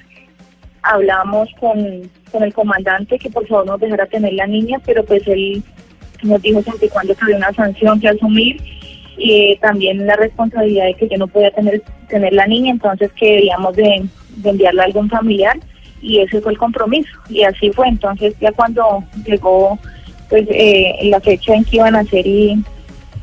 hablamos 0.83 1.49
con, 1.59 2.11
con 2.31 2.43
el 2.43 2.53
comandante 2.53 3.19
que 3.19 3.31
por 3.31 3.47
favor 3.47 3.65
nos 3.65 3.81
dejara 3.81 4.05
tener 4.05 4.35
la 4.35 4.47
niña, 4.47 4.83
pero 4.85 5.03
pues 5.03 5.27
él 5.27 5.63
nos 6.23 6.43
dijo 6.43 6.61
siempre 6.61 6.89
y 6.89 6.91
cuando 6.91 7.15
había 7.23 7.39
una 7.39 7.55
sanción 7.55 7.99
que 7.99 8.09
asumir 8.09 8.61
eh, 9.25 9.57
también 9.61 10.05
la 10.07 10.17
responsabilidad 10.17 10.87
de 10.87 10.95
que 10.95 11.09
yo 11.09 11.17
no 11.17 11.29
podía 11.29 11.51
tener 11.53 11.83
tener 12.09 12.33
la 12.33 12.47
niña, 12.47 12.73
entonces 12.73 13.11
que 13.13 13.37
debíamos 13.37 13.77
de, 13.77 14.05
de 14.37 14.51
enviarla 14.51 14.83
a 14.83 14.87
algún 14.87 15.09
familiar 15.09 15.59
y 16.01 16.19
ese 16.19 16.41
fue 16.41 16.53
el 16.53 16.59
compromiso 16.59 17.11
y 17.29 17.45
así 17.45 17.71
fue. 17.71 17.89
Entonces 17.89 18.35
ya 18.41 18.53
cuando 18.53 19.05
llegó 19.25 19.79
pues 20.29 20.47
eh, 20.51 20.99
la 21.05 21.21
fecha 21.21 21.55
en 21.55 21.65
que 21.65 21.77
iban 21.77 21.95
a 21.95 22.01
hacer 22.01 22.27
y 22.27 22.63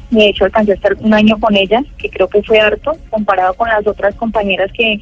de 0.10 0.28
hecho 0.28 0.46
alcancé 0.46 0.72
a 0.72 0.76
estar 0.76 0.96
un 1.00 1.14
año 1.14 1.38
con 1.40 1.56
ella, 1.56 1.84
que 1.98 2.10
creo 2.10 2.28
que 2.28 2.42
fue 2.44 2.60
harto 2.60 2.94
comparado 3.10 3.54
con 3.56 3.68
las 3.68 3.86
otras 3.86 4.16
compañeras 4.16 4.72
que 4.74 5.00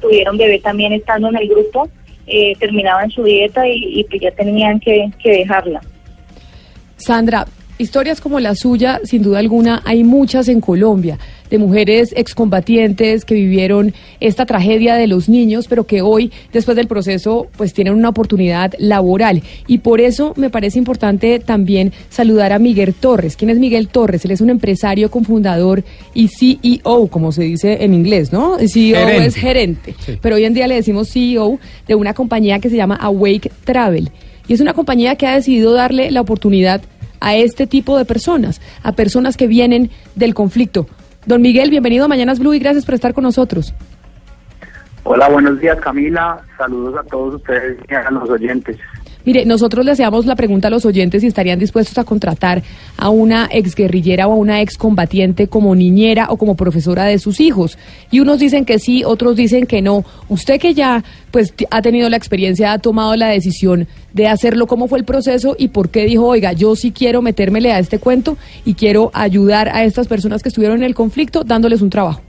tuvieron 0.00 0.36
bebé 0.36 0.58
también 0.58 0.92
estando 0.92 1.28
en 1.28 1.36
el 1.36 1.48
grupo, 1.48 1.88
eh, 2.26 2.54
terminaban 2.58 3.10
su 3.10 3.22
dieta 3.24 3.66
y, 3.66 4.00
y 4.00 4.04
pues 4.04 4.20
ya 4.20 4.30
tenían 4.32 4.78
que, 4.78 5.10
que 5.22 5.30
dejarla. 5.30 5.80
Sandra, 6.96 7.46
historias 7.78 8.20
como 8.20 8.40
la 8.40 8.54
suya, 8.54 9.00
sin 9.04 9.22
duda 9.22 9.38
alguna, 9.40 9.82
hay 9.84 10.04
muchas 10.04 10.48
en 10.48 10.60
Colombia, 10.60 11.18
de 11.50 11.58
mujeres 11.58 12.12
excombatientes 12.16 13.24
que 13.24 13.34
vivieron 13.34 13.92
esta 14.20 14.46
tragedia 14.46 14.94
de 14.94 15.06
los 15.06 15.28
niños, 15.28 15.66
pero 15.68 15.84
que 15.84 16.02
hoy, 16.02 16.30
después 16.52 16.76
del 16.76 16.86
proceso, 16.86 17.46
pues 17.56 17.72
tienen 17.74 17.94
una 17.94 18.08
oportunidad 18.10 18.72
laboral. 18.78 19.42
Y 19.66 19.78
por 19.78 20.00
eso 20.00 20.34
me 20.36 20.50
parece 20.50 20.78
importante 20.78 21.38
también 21.40 21.92
saludar 22.10 22.52
a 22.52 22.58
Miguel 22.58 22.94
Torres. 22.94 23.36
¿Quién 23.36 23.50
es 23.50 23.58
Miguel 23.58 23.88
Torres? 23.88 24.24
Él 24.24 24.30
es 24.30 24.40
un 24.40 24.50
empresario, 24.50 25.10
cofundador 25.10 25.84
y 26.14 26.28
CEO, 26.28 27.08
como 27.08 27.32
se 27.32 27.42
dice 27.42 27.84
en 27.84 27.94
inglés, 27.94 28.32
¿no? 28.32 28.56
CEO 28.58 28.96
Gerente. 29.06 29.26
es 29.26 29.34
gerente, 29.34 29.94
Sí. 30.04 30.12
pero 30.20 30.36
hoy 30.36 30.44
en 30.44 30.54
día 30.54 30.66
le 30.66 30.76
decimos 30.76 31.08
CEO 31.10 31.58
de 31.86 31.94
una 31.94 32.14
compañía 32.14 32.58
que 32.58 32.70
se 32.70 32.76
llama 32.76 32.96
Awake 32.96 33.50
Travel. 33.64 34.10
Y 34.46 34.52
es 34.52 34.60
una 34.60 34.74
compañía 34.74 35.16
que 35.16 35.26
ha 35.26 35.34
decidido 35.36 35.72
darle 35.72 36.10
la 36.10 36.20
oportunidad 36.20 36.82
a 37.24 37.34
este 37.36 37.66
tipo 37.66 37.96
de 37.96 38.04
personas, 38.04 38.60
a 38.82 38.92
personas 38.92 39.38
que 39.38 39.46
vienen 39.46 39.90
del 40.14 40.34
conflicto. 40.34 40.86
Don 41.24 41.40
Miguel, 41.40 41.70
bienvenido 41.70 42.04
a 42.04 42.08
Mañanas 42.08 42.38
Blue 42.38 42.52
y 42.52 42.58
gracias 42.58 42.84
por 42.84 42.94
estar 42.94 43.14
con 43.14 43.24
nosotros. 43.24 43.72
Hola, 45.04 45.30
buenos 45.30 45.58
días 45.58 45.80
Camila, 45.80 46.42
saludos 46.58 46.98
a 46.98 47.02
todos 47.04 47.36
ustedes 47.36 47.78
y 47.88 47.94
a 47.94 48.10
los 48.10 48.28
oyentes. 48.28 48.76
Mire, 49.24 49.46
nosotros 49.46 49.84
le 49.84 49.92
hacíamos 49.92 50.26
la 50.26 50.36
pregunta 50.36 50.68
a 50.68 50.70
los 50.70 50.84
oyentes 50.84 51.22
si 51.22 51.28
estarían 51.28 51.58
dispuestos 51.58 51.96
a 51.98 52.04
contratar 52.04 52.62
a 52.96 53.08
una 53.08 53.48
exguerrillera 53.50 54.28
o 54.28 54.32
a 54.32 54.36
una 54.36 54.60
excombatiente 54.60 55.48
como 55.48 55.74
niñera 55.74 56.26
o 56.28 56.36
como 56.36 56.56
profesora 56.56 57.04
de 57.04 57.18
sus 57.18 57.40
hijos. 57.40 57.78
Y 58.10 58.20
unos 58.20 58.38
dicen 58.38 58.64
que 58.64 58.78
sí, 58.78 59.02
otros 59.04 59.36
dicen 59.36 59.66
que 59.66 59.80
no. 59.80 60.04
Usted 60.28 60.60
que 60.60 60.74
ya 60.74 61.02
pues 61.30 61.54
ha 61.70 61.82
tenido 61.82 62.08
la 62.10 62.16
experiencia, 62.16 62.72
ha 62.72 62.78
tomado 62.78 63.16
la 63.16 63.28
decisión 63.28 63.88
de 64.12 64.28
hacerlo, 64.28 64.66
¿cómo 64.66 64.88
fue 64.88 64.98
el 64.98 65.04
proceso 65.04 65.56
y 65.58 65.68
por 65.68 65.88
qué 65.88 66.04
dijo, 66.04 66.26
oiga, 66.26 66.52
yo 66.52 66.76
sí 66.76 66.92
quiero 66.92 67.22
metérmele 67.22 67.72
a 67.72 67.78
este 67.78 67.98
cuento 67.98 68.36
y 68.64 68.74
quiero 68.74 69.10
ayudar 69.14 69.68
a 69.70 69.84
estas 69.84 70.06
personas 70.06 70.42
que 70.42 70.50
estuvieron 70.50 70.78
en 70.78 70.84
el 70.84 70.94
conflicto 70.94 71.44
dándoles 71.44 71.82
un 71.82 71.90
trabajo? 71.90 72.20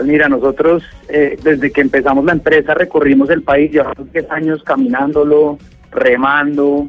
Pues 0.00 0.08
mira, 0.08 0.30
nosotros 0.30 0.82
eh, 1.10 1.38
desde 1.42 1.70
que 1.70 1.82
empezamos 1.82 2.24
la 2.24 2.32
empresa 2.32 2.72
recorrimos 2.72 3.28
el 3.28 3.42
país, 3.42 3.70
llevamos 3.70 4.10
10 4.10 4.30
años 4.30 4.62
caminándolo, 4.62 5.58
remando 5.90 6.88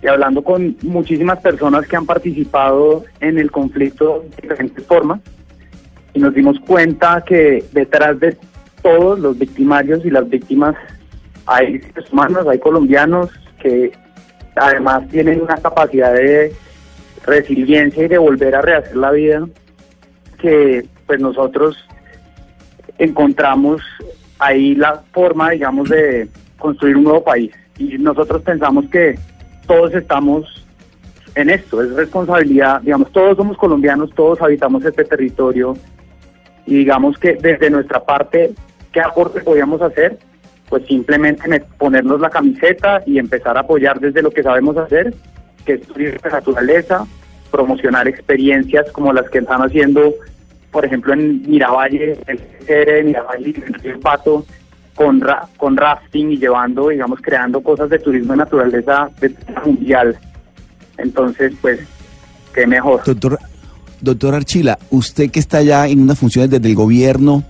y 0.00 0.06
hablando 0.06 0.44
con 0.44 0.76
muchísimas 0.82 1.40
personas 1.40 1.88
que 1.88 1.96
han 1.96 2.06
participado 2.06 3.02
en 3.18 3.40
el 3.40 3.50
conflicto 3.50 4.24
de 4.36 4.42
diferentes 4.42 4.86
formas. 4.86 5.20
Y 6.14 6.20
nos 6.20 6.32
dimos 6.34 6.60
cuenta 6.60 7.24
que 7.26 7.64
detrás 7.72 8.20
de 8.20 8.36
todos 8.80 9.18
los 9.18 9.36
victimarios 9.36 10.04
y 10.04 10.10
las 10.10 10.30
víctimas 10.30 10.76
hay 11.46 11.80
humanos, 12.12 12.46
hay 12.46 12.60
colombianos 12.60 13.28
que 13.60 13.90
además 14.54 15.08
tienen 15.08 15.42
una 15.42 15.56
capacidad 15.56 16.14
de 16.14 16.52
resiliencia 17.26 18.04
y 18.04 18.08
de 18.08 18.18
volver 18.18 18.54
a 18.54 18.62
rehacer 18.62 18.96
la 18.96 19.10
vida 19.10 19.48
que 20.38 20.86
pues 21.08 21.18
nosotros 21.18 21.76
encontramos 23.04 23.82
ahí 24.38 24.74
la 24.74 25.02
forma, 25.12 25.50
digamos, 25.50 25.88
de 25.88 26.28
construir 26.58 26.96
un 26.96 27.04
nuevo 27.04 27.24
país. 27.24 27.52
Y 27.78 27.98
nosotros 27.98 28.42
pensamos 28.42 28.86
que 28.90 29.18
todos 29.66 29.94
estamos 29.94 30.66
en 31.34 31.50
esto, 31.50 31.82
es 31.82 31.92
responsabilidad, 31.94 32.80
digamos, 32.82 33.10
todos 33.10 33.36
somos 33.36 33.56
colombianos, 33.56 34.10
todos 34.14 34.40
habitamos 34.42 34.84
este 34.84 35.04
territorio 35.04 35.74
y 36.66 36.76
digamos 36.76 37.16
que 37.18 37.34
desde 37.34 37.70
nuestra 37.70 38.04
parte, 38.04 38.52
¿qué 38.92 39.00
aporte 39.00 39.40
podíamos 39.40 39.80
hacer? 39.80 40.18
Pues 40.68 40.84
simplemente 40.86 41.48
me- 41.48 41.60
ponernos 41.60 42.20
la 42.20 42.28
camiseta 42.30 43.02
y 43.06 43.18
empezar 43.18 43.56
a 43.56 43.60
apoyar 43.60 43.98
desde 43.98 44.22
lo 44.22 44.30
que 44.30 44.42
sabemos 44.42 44.76
hacer, 44.76 45.14
que 45.64 45.74
es 45.74 45.82
turismo 45.86 46.18
de 46.22 46.30
naturaleza, 46.30 47.06
promocionar 47.50 48.06
experiencias 48.08 48.90
como 48.92 49.12
las 49.12 49.28
que 49.30 49.38
están 49.38 49.62
haciendo, 49.62 50.14
por 50.72 50.84
ejemplo, 50.84 51.12
en 51.12 51.42
Miravalle, 51.48 52.18
el 52.26 52.38
CR 52.66 52.92
de 52.94 53.02
Miravalle, 53.04 53.54
el 53.84 53.98
Pato, 54.00 54.44
con, 54.96 55.20
ra- 55.20 55.46
con 55.56 55.76
rafting 55.76 56.32
y 56.32 56.38
llevando, 56.38 56.88
digamos, 56.88 57.20
creando 57.22 57.60
cosas 57.62 57.88
de 57.90 57.98
turismo 58.00 58.32
de 58.32 58.38
naturaleza 58.38 59.08
mundial. 59.64 60.16
Entonces, 60.98 61.52
pues, 61.60 61.80
qué 62.54 62.66
mejor. 62.66 63.02
Doctor, 63.04 63.38
doctor 64.00 64.34
Archila, 64.34 64.78
usted 64.90 65.30
que 65.30 65.40
está 65.40 65.62
ya 65.62 65.86
en 65.88 66.00
unas 66.00 66.18
funciones 66.18 66.50
desde 66.50 66.68
el 66.68 66.74
gobierno, 66.74 67.44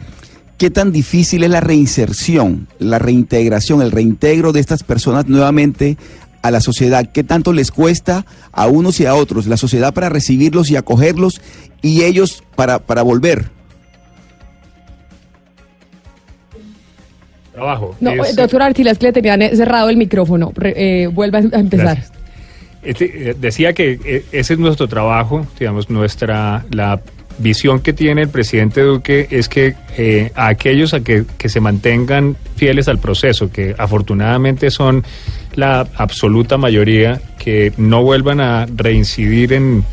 ¿qué 0.58 0.70
tan 0.70 0.92
difícil 0.92 1.42
es 1.44 1.50
la 1.50 1.60
reinserción, 1.60 2.68
la 2.78 2.98
reintegración, 2.98 3.82
el 3.82 3.90
reintegro 3.90 4.52
de 4.52 4.60
estas 4.60 4.82
personas 4.84 5.26
nuevamente 5.26 5.96
a 6.42 6.50
la 6.50 6.60
sociedad? 6.60 7.08
¿Qué 7.12 7.24
tanto 7.24 7.52
les 7.52 7.70
cuesta 7.70 8.26
a 8.52 8.66
unos 8.66 9.00
y 9.00 9.06
a 9.06 9.14
otros, 9.14 9.46
la 9.46 9.56
sociedad 9.56 9.94
para 9.94 10.08
recibirlos 10.08 10.70
y 10.70 10.76
acogerlos 10.76 11.40
y 11.80 12.02
ellos 12.02 12.42
para, 12.56 12.80
para 12.80 13.02
volver? 13.02 13.46
Trabajo. 17.52 17.94
No, 18.00 18.10
Es- 18.12 18.30
eh, 18.30 18.34
doctor 18.36 18.62
Artilas, 18.62 18.98
que 18.98 19.06
le 19.06 19.12
tenían 19.12 19.40
cerrado 19.56 19.90
el 19.90 19.96
micrófono. 19.96 20.52
Re- 20.54 20.74
eh, 21.02 21.06
vuelva 21.08 21.38
a 21.38 21.42
empezar. 21.60 21.96
Gracias. 21.96 22.12
Este, 22.82 23.30
eh, 23.30 23.36
decía 23.38 23.74
que 23.74 24.24
ese 24.32 24.54
es 24.54 24.58
nuestro 24.58 24.88
trabajo, 24.88 25.46
digamos, 25.58 25.88
nuestra 25.90 26.64
la 26.70 27.00
visión 27.38 27.80
que 27.80 27.92
tiene 27.92 28.22
el 28.22 28.28
presidente 28.28 28.82
Duque 28.82 29.28
es 29.30 29.48
que 29.48 29.74
eh, 29.96 30.30
a 30.34 30.48
aquellos 30.48 30.94
a 30.94 31.00
que, 31.00 31.24
que 31.38 31.48
se 31.48 31.60
mantengan 31.60 32.36
fieles 32.56 32.88
al 32.88 32.98
proceso, 32.98 33.50
que 33.50 33.74
afortunadamente 33.78 34.70
son 34.70 35.04
la 35.54 35.86
absoluta 35.96 36.56
mayoría, 36.56 37.20
que 37.38 37.72
no 37.76 38.02
vuelvan 38.02 38.40
a 38.40 38.66
reincidir 38.66 39.52
en, 39.52 39.84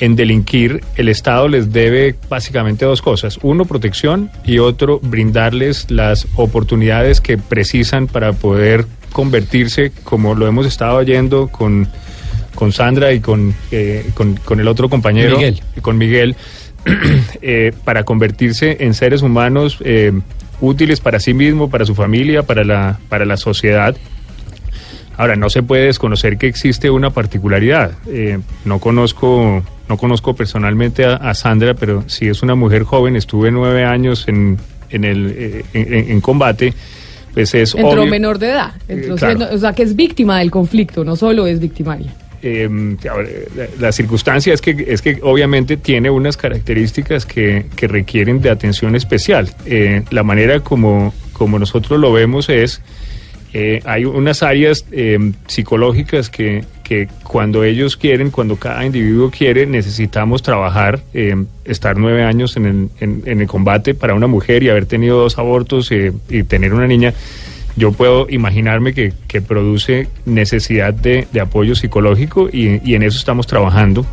en 0.00 0.16
delinquir, 0.16 0.82
el 0.96 1.08
Estado 1.08 1.48
les 1.48 1.72
debe 1.72 2.14
básicamente 2.28 2.84
dos 2.84 3.02
cosas. 3.02 3.38
Uno, 3.42 3.64
protección 3.64 4.30
y 4.44 4.58
otro, 4.58 5.00
brindarles 5.02 5.90
las 5.90 6.26
oportunidades 6.36 7.20
que 7.20 7.38
precisan 7.38 8.06
para 8.06 8.32
poder 8.32 8.86
convertirse, 9.12 9.92
como 10.04 10.34
lo 10.34 10.46
hemos 10.46 10.66
estado 10.66 10.98
oyendo 10.98 11.48
con, 11.48 11.88
con 12.54 12.72
Sandra 12.72 13.12
y 13.12 13.20
con, 13.20 13.54
eh, 13.70 14.06
con, 14.14 14.36
con 14.36 14.60
el 14.60 14.68
otro 14.68 14.88
compañero, 14.88 15.36
Miguel. 15.36 15.60
con 15.80 15.98
Miguel, 15.98 16.36
eh, 17.42 17.72
para 17.84 18.04
convertirse 18.04 18.78
en 18.80 18.94
seres 18.94 19.22
humanos 19.22 19.78
eh, 19.84 20.12
útiles 20.60 21.00
para 21.00 21.20
sí 21.20 21.34
mismo, 21.34 21.70
para 21.70 21.84
su 21.84 21.94
familia, 21.94 22.42
para 22.42 22.64
la, 22.64 22.98
para 23.08 23.24
la 23.24 23.36
sociedad. 23.36 23.96
Ahora, 25.16 25.34
no 25.36 25.50
se 25.50 25.62
puede 25.64 25.86
desconocer 25.86 26.38
que 26.38 26.46
existe 26.46 26.90
una 26.90 27.10
particularidad. 27.10 27.92
Eh, 28.06 28.38
no 28.64 28.78
conozco 28.78 29.62
no 29.88 29.96
conozco 29.96 30.34
personalmente 30.36 31.06
a, 31.06 31.14
a 31.14 31.32
Sandra, 31.34 31.72
pero 31.74 32.04
sí 32.08 32.28
es 32.28 32.42
una 32.42 32.54
mujer 32.54 32.82
joven, 32.84 33.16
estuve 33.16 33.50
nueve 33.50 33.84
años 33.86 34.26
en, 34.28 34.58
en, 34.90 35.04
el, 35.04 35.64
en, 35.72 36.10
en 36.10 36.20
combate, 36.20 36.74
pues 37.32 37.54
es 37.54 37.74
Entró 37.74 38.02
obvio- 38.02 38.10
menor 38.10 38.38
de 38.38 38.50
edad. 38.50 38.72
Claro. 39.16 39.48
o 39.50 39.56
sea, 39.58 39.72
que 39.72 39.82
es 39.84 39.96
víctima 39.96 40.40
del 40.40 40.50
conflicto, 40.50 41.04
no 41.04 41.16
solo 41.16 41.46
es 41.46 41.58
victimaria. 41.58 42.12
Eh, 42.42 42.68
la, 43.80 43.92
circunstancia 43.92 44.54
es 44.54 44.60
que, 44.60 44.86
es 44.88 45.02
que 45.02 45.18
obviamente 45.22 45.76
tiene 45.76 46.10
unas 46.10 46.36
características 46.36 47.26
que, 47.26 47.66
que 47.76 47.88
requieren 47.88 48.40
de 48.40 48.50
atención 48.50 48.94
especial. 48.94 49.50
Eh, 49.66 50.02
la 50.10 50.22
manera 50.22 50.60
como, 50.60 51.12
como 51.32 51.58
nosotros 51.58 51.98
lo 51.98 52.12
vemos 52.12 52.48
es, 52.48 52.80
eh, 53.54 53.80
hay 53.84 54.04
unas 54.04 54.42
áreas 54.42 54.84
eh, 54.92 55.32
psicológicas 55.46 56.28
que, 56.28 56.64
que 56.84 57.08
cuando 57.24 57.64
ellos 57.64 57.96
quieren, 57.96 58.30
cuando 58.30 58.56
cada 58.56 58.84
individuo 58.84 59.30
quiere, 59.30 59.64
necesitamos 59.66 60.42
trabajar, 60.42 61.00
eh, 61.14 61.34
estar 61.64 61.96
nueve 61.96 62.22
años 62.24 62.56
en 62.56 62.66
el, 62.66 62.88
en- 63.00 63.22
en 63.24 63.40
el 63.40 63.46
combate 63.46 63.94
para 63.94 64.14
una 64.14 64.26
mujer 64.26 64.62
y 64.62 64.68
haber 64.68 64.84
tenido 64.86 65.18
dos 65.18 65.38
abortos 65.38 65.90
eh, 65.92 66.12
y 66.28 66.42
tener 66.42 66.74
una 66.74 66.86
niña 66.86 67.14
yo 67.78 67.92
puedo 67.92 68.26
imaginarme 68.28 68.92
que, 68.92 69.12
que 69.26 69.40
produce 69.40 70.08
necesidad 70.26 70.92
de, 70.92 71.26
de 71.32 71.40
apoyo 71.40 71.74
psicológico 71.74 72.48
y, 72.52 72.80
y 72.84 72.94
en 72.94 73.02
eso 73.02 73.18
estamos 73.18 73.46
trabajando. 73.46 74.04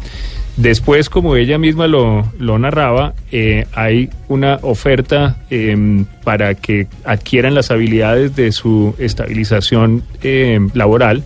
Después, 0.57 1.09
como 1.09 1.35
ella 1.35 1.57
misma 1.57 1.87
lo, 1.87 2.31
lo 2.39 2.57
narraba, 2.57 3.13
eh, 3.31 3.65
hay 3.73 4.09
una 4.29 4.59
oferta 4.61 5.35
em, 5.49 6.05
para 6.23 6.55
que 6.55 6.87
adquieran 7.03 7.53
las 7.53 7.71
habilidades 7.71 8.37
de 8.37 8.53
su 8.53 8.95
estabilización 8.97 10.03
em, 10.23 10.69
laboral. 10.73 11.23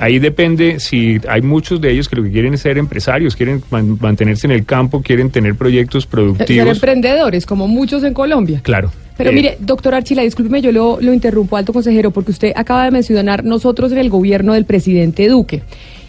Ahí 0.00 0.18
depende 0.20 0.78
si 0.78 1.18
hay 1.28 1.42
muchos 1.42 1.80
de 1.80 1.90
ellos 1.90 2.08
que 2.08 2.14
lo 2.16 2.22
que 2.22 2.30
quieren 2.30 2.54
es 2.54 2.60
ser 2.60 2.78
empresarios, 2.78 3.34
quieren 3.34 3.62
man- 3.70 3.98
mantenerse 4.00 4.46
en 4.46 4.52
el 4.52 4.64
campo, 4.64 5.02
quieren 5.02 5.30
tener 5.30 5.56
proyectos 5.56 6.04
Ser 6.04 6.10
productivos. 6.10 6.68
emprendedores, 6.68 7.44
como 7.46 7.66
muchos 7.66 8.04
en 8.04 8.14
Colombia. 8.14 8.60
Claro. 8.62 8.92
Pero 9.16 9.30
Eh, 9.30 9.32
mire, 9.32 9.56
doctor 9.58 9.94
Archila, 9.94 10.22
discúlpeme, 10.22 10.62
yo 10.62 10.70
lo, 10.70 11.00
lo 11.00 11.12
interrumpo, 11.12 11.56
alto 11.56 11.72
consejero, 11.72 12.12
porque 12.12 12.30
usted 12.30 12.52
acaba 12.54 12.84
de 12.84 12.92
mencionar 12.92 13.44
nosotros 13.44 13.90
en 13.90 13.98
el 13.98 14.08
gobierno 14.08 14.52
del 14.54 14.64
presidente 14.64 15.26
Duque. 15.26 15.62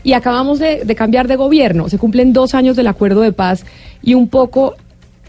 Y 0.04 0.14
acabamos 0.14 0.60
de, 0.60 0.84
de 0.86 0.96
cambiar 0.96 1.28
de 1.28 1.36
gobierno. 1.36 1.90
Se 1.90 1.98
cumplen 1.98 2.32
dos 2.32 2.54
años 2.54 2.76
del 2.76 2.86
acuerdo 2.88 3.22
de 3.22 3.32
paz 3.32 3.66
y 4.04 4.14
un 4.14 4.28
poco 4.30 4.76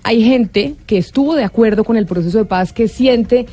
hay 0.03 0.23
gente 0.23 0.74
que 0.87 0.99
estuvo 0.99 1.35
de 1.35 1.45
acuerdo 1.45 1.82
con 1.85 1.97
el 1.97 2.05
proceso 2.07 2.37
de 2.39 2.45
paz 2.45 2.73
que 2.74 2.87
siente 2.89 3.47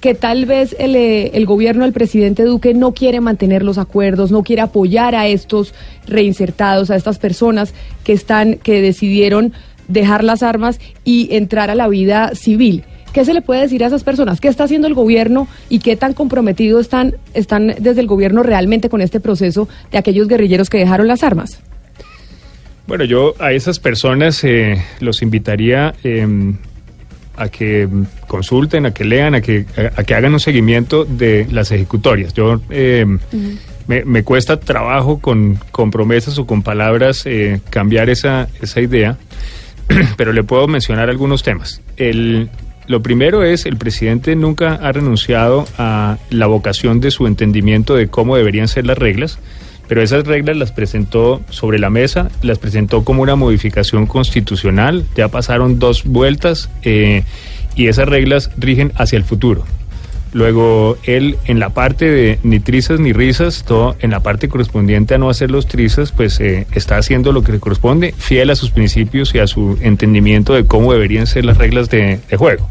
que 0.00 0.14
tal 0.14 0.46
vez 0.46 0.76
el, 0.78 0.94
eh, 0.96 1.30
el 1.34 1.46
gobierno 1.46 1.84
del 1.84 1.92
presidente 1.92 2.44
Duque 2.44 2.74
no 2.74 2.92
quiere 2.92 3.20
mantener 3.20 3.62
los 3.62 3.78
acuerdos, 3.78 4.30
no 4.30 4.42
quiere 4.42 4.62
apoyar 4.62 5.14
a 5.14 5.26
estos 5.26 5.74
reinsertados, 6.06 6.90
a 6.90 6.96
estas 6.96 7.18
personas 7.18 7.74
que 8.04 8.12
están, 8.12 8.56
que 8.56 8.80
decidieron 8.80 9.52
dejar 9.88 10.24
las 10.24 10.42
armas 10.42 10.80
y 11.04 11.34
entrar 11.34 11.70
a 11.70 11.74
la 11.74 11.88
vida 11.88 12.32
civil. 12.34 12.84
¿Qué 13.12 13.24
se 13.24 13.32
le 13.32 13.40
puede 13.40 13.62
decir 13.62 13.82
a 13.82 13.86
esas 13.86 14.04
personas? 14.04 14.40
¿Qué 14.40 14.48
está 14.48 14.64
haciendo 14.64 14.86
el 14.86 14.94
gobierno 14.94 15.48
y 15.70 15.78
qué 15.78 15.96
tan 15.96 16.12
comprometidos 16.12 16.82
están, 16.82 17.16
están 17.32 17.74
desde 17.80 18.02
el 18.02 18.06
gobierno 18.06 18.42
realmente 18.42 18.90
con 18.90 19.00
este 19.00 19.20
proceso 19.20 19.68
de 19.90 19.98
aquellos 19.98 20.28
guerrilleros 20.28 20.68
que 20.68 20.76
dejaron 20.76 21.08
las 21.08 21.22
armas? 21.22 21.60
Bueno, 22.86 23.04
yo 23.04 23.34
a 23.38 23.52
esas 23.52 23.80
personas 23.80 24.44
eh, 24.44 24.82
los 25.00 25.22
invitaría 25.22 25.94
eh, 26.04 26.26
a 27.36 27.48
que 27.48 27.88
consulten, 28.26 28.86
a 28.86 28.92
que 28.92 29.04
lean, 29.04 29.34
a 29.34 29.40
que, 29.40 29.66
a, 29.76 30.00
a 30.00 30.04
que 30.04 30.14
hagan 30.14 30.32
un 30.32 30.40
seguimiento 30.40 31.04
de 31.04 31.46
las 31.50 31.70
ejecutorias. 31.70 32.34
Yo 32.34 32.60
eh, 32.70 33.06
me, 33.86 34.04
me 34.04 34.22
cuesta 34.24 34.58
trabajo 34.58 35.20
con, 35.20 35.58
con 35.70 35.90
promesas 35.90 36.38
o 36.38 36.46
con 36.46 36.62
palabras 36.62 37.22
eh, 37.26 37.60
cambiar 37.70 38.10
esa, 38.10 38.48
esa 38.60 38.80
idea, 38.80 39.18
pero 40.16 40.32
le 40.32 40.42
puedo 40.42 40.66
mencionar 40.68 41.08
algunos 41.10 41.42
temas. 41.42 41.80
El, 41.96 42.48
Lo 42.88 43.02
primero 43.02 43.42
es, 43.42 43.66
el 43.66 43.76
presidente 43.76 44.36
nunca 44.36 44.74
ha 44.74 44.92
renunciado 44.92 45.66
a 45.76 46.18
la 46.30 46.46
vocación 46.46 47.00
de 47.00 47.10
su 47.10 47.26
entendimiento 47.26 47.94
de 47.94 48.08
cómo 48.08 48.36
deberían 48.36 48.68
ser 48.68 48.86
las 48.86 48.96
reglas, 48.96 49.38
pero 49.88 50.02
esas 50.02 50.26
reglas 50.26 50.56
las 50.56 50.72
presentó 50.72 51.42
sobre 51.50 51.78
la 51.78 51.90
mesa, 51.90 52.30
las 52.42 52.58
presentó 52.58 53.04
como 53.04 53.22
una 53.22 53.36
modificación 53.36 54.06
constitucional, 54.06 55.04
ya 55.16 55.28
pasaron 55.28 55.78
dos 55.78 56.04
vueltas 56.04 56.70
eh, 56.82 57.24
y 57.74 57.88
esas 57.88 58.08
reglas 58.08 58.50
rigen 58.56 58.92
hacia 58.96 59.16
el 59.16 59.24
futuro. 59.24 59.64
Luego, 60.32 60.98
él 61.04 61.36
en 61.46 61.60
la 61.60 61.70
parte 61.70 62.10
de 62.10 62.38
ni 62.42 62.60
trizas 62.60 63.00
ni 63.00 63.12
risas, 63.12 63.64
todo 63.64 63.96
en 64.00 64.10
la 64.10 64.20
parte 64.20 64.48
correspondiente 64.48 65.14
a 65.14 65.18
no 65.18 65.30
hacer 65.30 65.50
los 65.50 65.66
trizas, 65.66 66.12
pues 66.12 66.40
eh, 66.40 66.66
está 66.72 66.98
haciendo 66.98 67.32
lo 67.32 67.42
que 67.42 67.52
le 67.52 67.60
corresponde, 67.60 68.12
fiel 68.18 68.50
a 68.50 68.54
sus 68.54 68.70
principios 68.70 69.34
y 69.34 69.38
a 69.38 69.46
su 69.46 69.78
entendimiento 69.80 70.52
de 70.52 70.66
cómo 70.66 70.92
deberían 70.92 71.26
ser 71.26 71.44
las 71.44 71.56
reglas 71.56 71.88
de, 71.88 72.20
de 72.28 72.36
juego. 72.36 72.68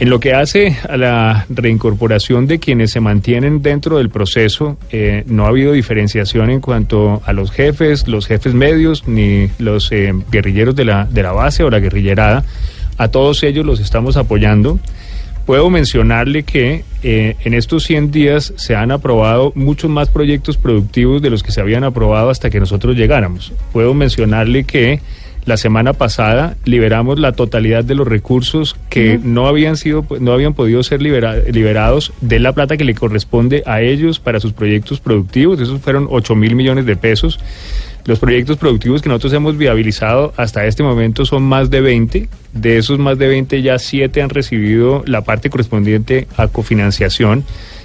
En 0.00 0.08
lo 0.08 0.18
que 0.18 0.32
hace 0.32 0.78
a 0.88 0.96
la 0.96 1.44
reincorporación 1.50 2.46
de 2.46 2.58
quienes 2.58 2.90
se 2.90 3.00
mantienen 3.00 3.60
dentro 3.60 3.98
del 3.98 4.08
proceso, 4.08 4.78
eh, 4.90 5.24
no 5.26 5.44
ha 5.44 5.48
habido 5.48 5.72
diferenciación 5.72 6.48
en 6.48 6.62
cuanto 6.62 7.20
a 7.26 7.34
los 7.34 7.50
jefes, 7.50 8.08
los 8.08 8.26
jefes 8.26 8.54
medios, 8.54 9.06
ni 9.06 9.50
los 9.58 9.92
eh, 9.92 10.14
guerrilleros 10.30 10.74
de 10.74 10.86
la, 10.86 11.04
de 11.04 11.22
la 11.22 11.32
base 11.32 11.64
o 11.64 11.70
la 11.70 11.80
guerrillerada. 11.80 12.46
A 12.96 13.08
todos 13.08 13.42
ellos 13.42 13.66
los 13.66 13.78
estamos 13.78 14.16
apoyando. 14.16 14.80
Puedo 15.44 15.68
mencionarle 15.68 16.44
que 16.44 16.82
eh, 17.02 17.36
en 17.44 17.52
estos 17.52 17.84
100 17.84 18.10
días 18.10 18.54
se 18.56 18.76
han 18.76 18.92
aprobado 18.92 19.52
muchos 19.54 19.90
más 19.90 20.08
proyectos 20.08 20.56
productivos 20.56 21.20
de 21.20 21.28
los 21.28 21.42
que 21.42 21.52
se 21.52 21.60
habían 21.60 21.84
aprobado 21.84 22.30
hasta 22.30 22.48
que 22.48 22.58
nosotros 22.58 22.96
llegáramos. 22.96 23.52
Puedo 23.70 23.92
mencionarle 23.92 24.64
que 24.64 25.00
la 25.46 25.56
semana 25.56 25.92
pasada 25.94 26.56
liberamos 26.64 27.18
la 27.18 27.32
totalidad 27.32 27.82
de 27.82 27.94
los 27.94 28.06
recursos 28.06 28.76
que 28.90 29.18
no 29.22 29.46
habían 29.46 29.76
sido, 29.76 30.04
no 30.20 30.32
habían 30.32 30.54
podido 30.54 30.82
ser 30.82 31.00
libera- 31.02 31.36
liberados 31.50 32.12
de 32.20 32.38
la 32.40 32.52
plata 32.52 32.76
que 32.76 32.84
le 32.84 32.94
corresponde 32.94 33.62
a 33.66 33.80
ellos 33.80 34.20
para 34.20 34.38
sus 34.40 34.52
proyectos 34.52 35.00
productivos. 35.00 35.58
Esos 35.60 35.80
fueron 35.80 36.06
8 36.10 36.34
mil 36.34 36.54
millones 36.54 36.86
de 36.86 36.94
pesos. 36.96 37.40
Los 38.04 38.18
proyectos 38.18 38.56
productivos 38.58 39.02
que 39.02 39.08
nosotros 39.08 39.32
hemos 39.32 39.56
viabilizado 39.56 40.32
hasta 40.36 40.66
este 40.66 40.82
momento 40.82 41.24
son 41.24 41.42
más 41.42 41.70
de 41.70 41.80
20. 41.80 42.28
De 42.52 42.78
esos 42.78 42.98
más 42.98 43.18
de 43.18 43.28
20 43.28 43.62
ya 43.62 43.78
7 43.78 44.22
han 44.22 44.30
recibido 44.30 45.02
la 45.06 45.22
parte 45.22 45.50
correspondiente 45.50 46.26
a 46.36 46.48
cofinanciación. 46.48 47.44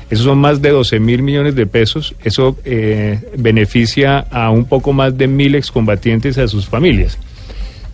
Esos 0.10 0.26
son 0.26 0.38
más 0.38 0.62
de 0.62 0.70
12 0.70 1.00
mil 1.00 1.22
millones 1.24 1.56
de 1.56 1.66
pesos. 1.66 2.16
Eso 2.24 2.58
eh, 2.64 3.20
beneficia 3.38 4.20
a 4.20 4.52
un 4.52 4.66
poco 4.66 4.94
más 4.94 5.18
de 5.18 5.28
mil 5.28 5.56
excombatientes 5.56 6.38
y 6.38 6.42
a 6.42 6.48
sus 6.48 6.68
familias. 6.68 7.18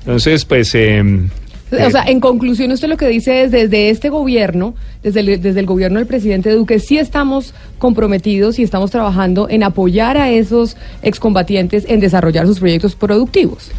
Entonces, 0.01 0.45
pues... 0.45 0.73
eh, 0.75 1.03
O 1.71 1.89
sea, 1.89 2.03
en 2.03 2.19
conclusión, 2.19 2.71
usted 2.71 2.89
lo 2.89 2.97
que 2.97 3.07
dice 3.07 3.43
es 3.43 3.51
desde 3.51 3.89
este 3.89 4.09
gobierno, 4.09 4.75
desde 5.03 5.21
el, 5.21 5.41
desde 5.41 5.61
el 5.61 5.65
gobierno 5.65 5.99
del 5.99 6.07
presidente 6.07 6.49
Duque, 6.51 6.79
sí 6.79 6.97
estamos 6.97 7.53
comprometidos 7.77 8.59
y 8.59 8.63
estamos 8.63 8.91
trabajando 8.91 9.47
en 9.49 9.63
apoyar 9.63 10.17
a 10.17 10.29
esos 10.31 10.75
excombatientes 11.01 11.85
en 11.87 12.01
desarrollar 12.01 12.45
sus 12.45 12.59
proyectos 12.59 12.95
productivos. 12.95 13.71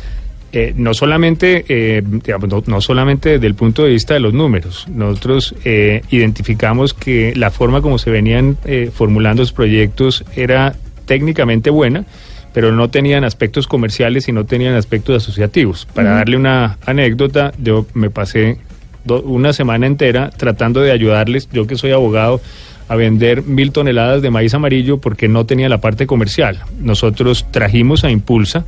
Eh, 0.54 0.72
no 0.76 0.92
solamente 0.94 1.64
eh, 1.68 2.02
digamos, 2.04 2.48
no, 2.48 2.62
no 2.66 2.80
solamente 2.82 3.30
desde 3.30 3.46
el 3.46 3.54
punto 3.54 3.84
de 3.84 3.90
vista 3.90 4.12
de 4.12 4.20
los 4.20 4.34
números 4.34 4.86
nosotros 4.86 5.54
eh, 5.64 6.02
identificamos 6.10 6.92
que 6.92 7.34
la 7.34 7.50
forma 7.50 7.80
como 7.80 7.96
se 7.96 8.10
venían 8.10 8.58
eh, 8.66 8.90
formulando 8.92 9.40
los 9.40 9.52
proyectos 9.52 10.24
era 10.36 10.76
técnicamente 11.06 11.70
buena 11.70 12.04
pero 12.52 12.72
no 12.72 12.88
tenían 12.90 13.24
aspectos 13.24 13.66
comerciales 13.66 14.28
y 14.28 14.32
no 14.32 14.44
tenían 14.44 14.74
aspectos 14.74 15.22
asociativos 15.22 15.86
para 15.94 16.10
darle 16.16 16.36
una 16.36 16.78
anécdota 16.86 17.52
yo 17.58 17.86
me 17.94 18.10
pasé 18.10 18.58
do- 19.04 19.22
una 19.22 19.52
semana 19.52 19.86
entera 19.86 20.30
tratando 20.30 20.80
de 20.80 20.92
ayudarles 20.92 21.48
yo 21.52 21.66
que 21.66 21.76
soy 21.76 21.92
abogado 21.92 22.40
a 22.88 22.96
vender 22.96 23.42
mil 23.42 23.72
toneladas 23.72 24.20
de 24.20 24.30
maíz 24.30 24.52
amarillo 24.52 24.98
porque 24.98 25.26
no 25.26 25.46
tenía 25.46 25.68
la 25.70 25.78
parte 25.80 26.06
comercial. 26.06 26.58
Nosotros 26.78 27.46
trajimos 27.50 28.04
a 28.04 28.10
Impulsa. 28.10 28.66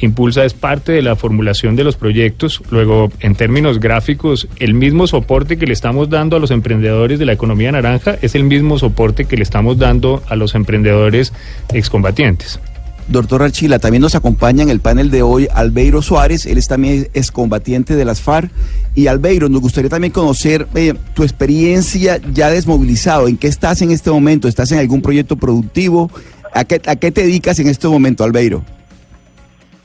Impulsa 0.00 0.44
es 0.44 0.54
parte 0.54 0.92
de 0.92 1.02
la 1.02 1.16
formulación 1.16 1.74
de 1.74 1.82
los 1.82 1.96
proyectos. 1.96 2.62
Luego, 2.70 3.10
en 3.18 3.34
términos 3.34 3.80
gráficos, 3.80 4.46
el 4.60 4.74
mismo 4.74 5.08
soporte 5.08 5.56
que 5.56 5.66
le 5.66 5.72
estamos 5.72 6.08
dando 6.08 6.36
a 6.36 6.40
los 6.40 6.52
emprendedores 6.52 7.18
de 7.18 7.24
la 7.26 7.32
economía 7.32 7.72
naranja 7.72 8.16
es 8.22 8.36
el 8.36 8.44
mismo 8.44 8.78
soporte 8.78 9.24
que 9.24 9.36
le 9.36 9.42
estamos 9.42 9.76
dando 9.78 10.22
a 10.28 10.36
los 10.36 10.54
emprendedores 10.54 11.32
excombatientes. 11.72 12.60
Doctor 13.08 13.42
Archila, 13.42 13.78
también 13.78 14.00
nos 14.00 14.14
acompaña 14.14 14.62
en 14.62 14.70
el 14.70 14.80
panel 14.80 15.10
de 15.10 15.22
hoy 15.22 15.48
Albeiro 15.52 16.00
Suárez, 16.00 16.46
él 16.46 16.56
es 16.56 16.68
también 16.68 17.08
es 17.12 17.30
combatiente 17.30 17.96
de 17.96 18.04
las 18.04 18.20
FARC. 18.20 18.50
Y 18.94 19.08
Albeiro, 19.08 19.48
nos 19.48 19.60
gustaría 19.60 19.90
también 19.90 20.12
conocer 20.12 20.66
eh, 20.74 20.94
tu 21.14 21.22
experiencia 21.22 22.18
ya 22.32 22.50
desmovilizado, 22.50 23.28
¿en 23.28 23.36
qué 23.36 23.48
estás 23.48 23.82
en 23.82 23.90
este 23.90 24.10
momento? 24.10 24.48
¿Estás 24.48 24.72
en 24.72 24.78
algún 24.78 25.02
proyecto 25.02 25.36
productivo? 25.36 26.10
¿A 26.52 26.64
qué, 26.64 26.80
a 26.86 26.96
qué 26.96 27.10
te 27.10 27.22
dedicas 27.22 27.58
en 27.58 27.68
este 27.68 27.88
momento, 27.88 28.24
Albeiro? 28.24 28.62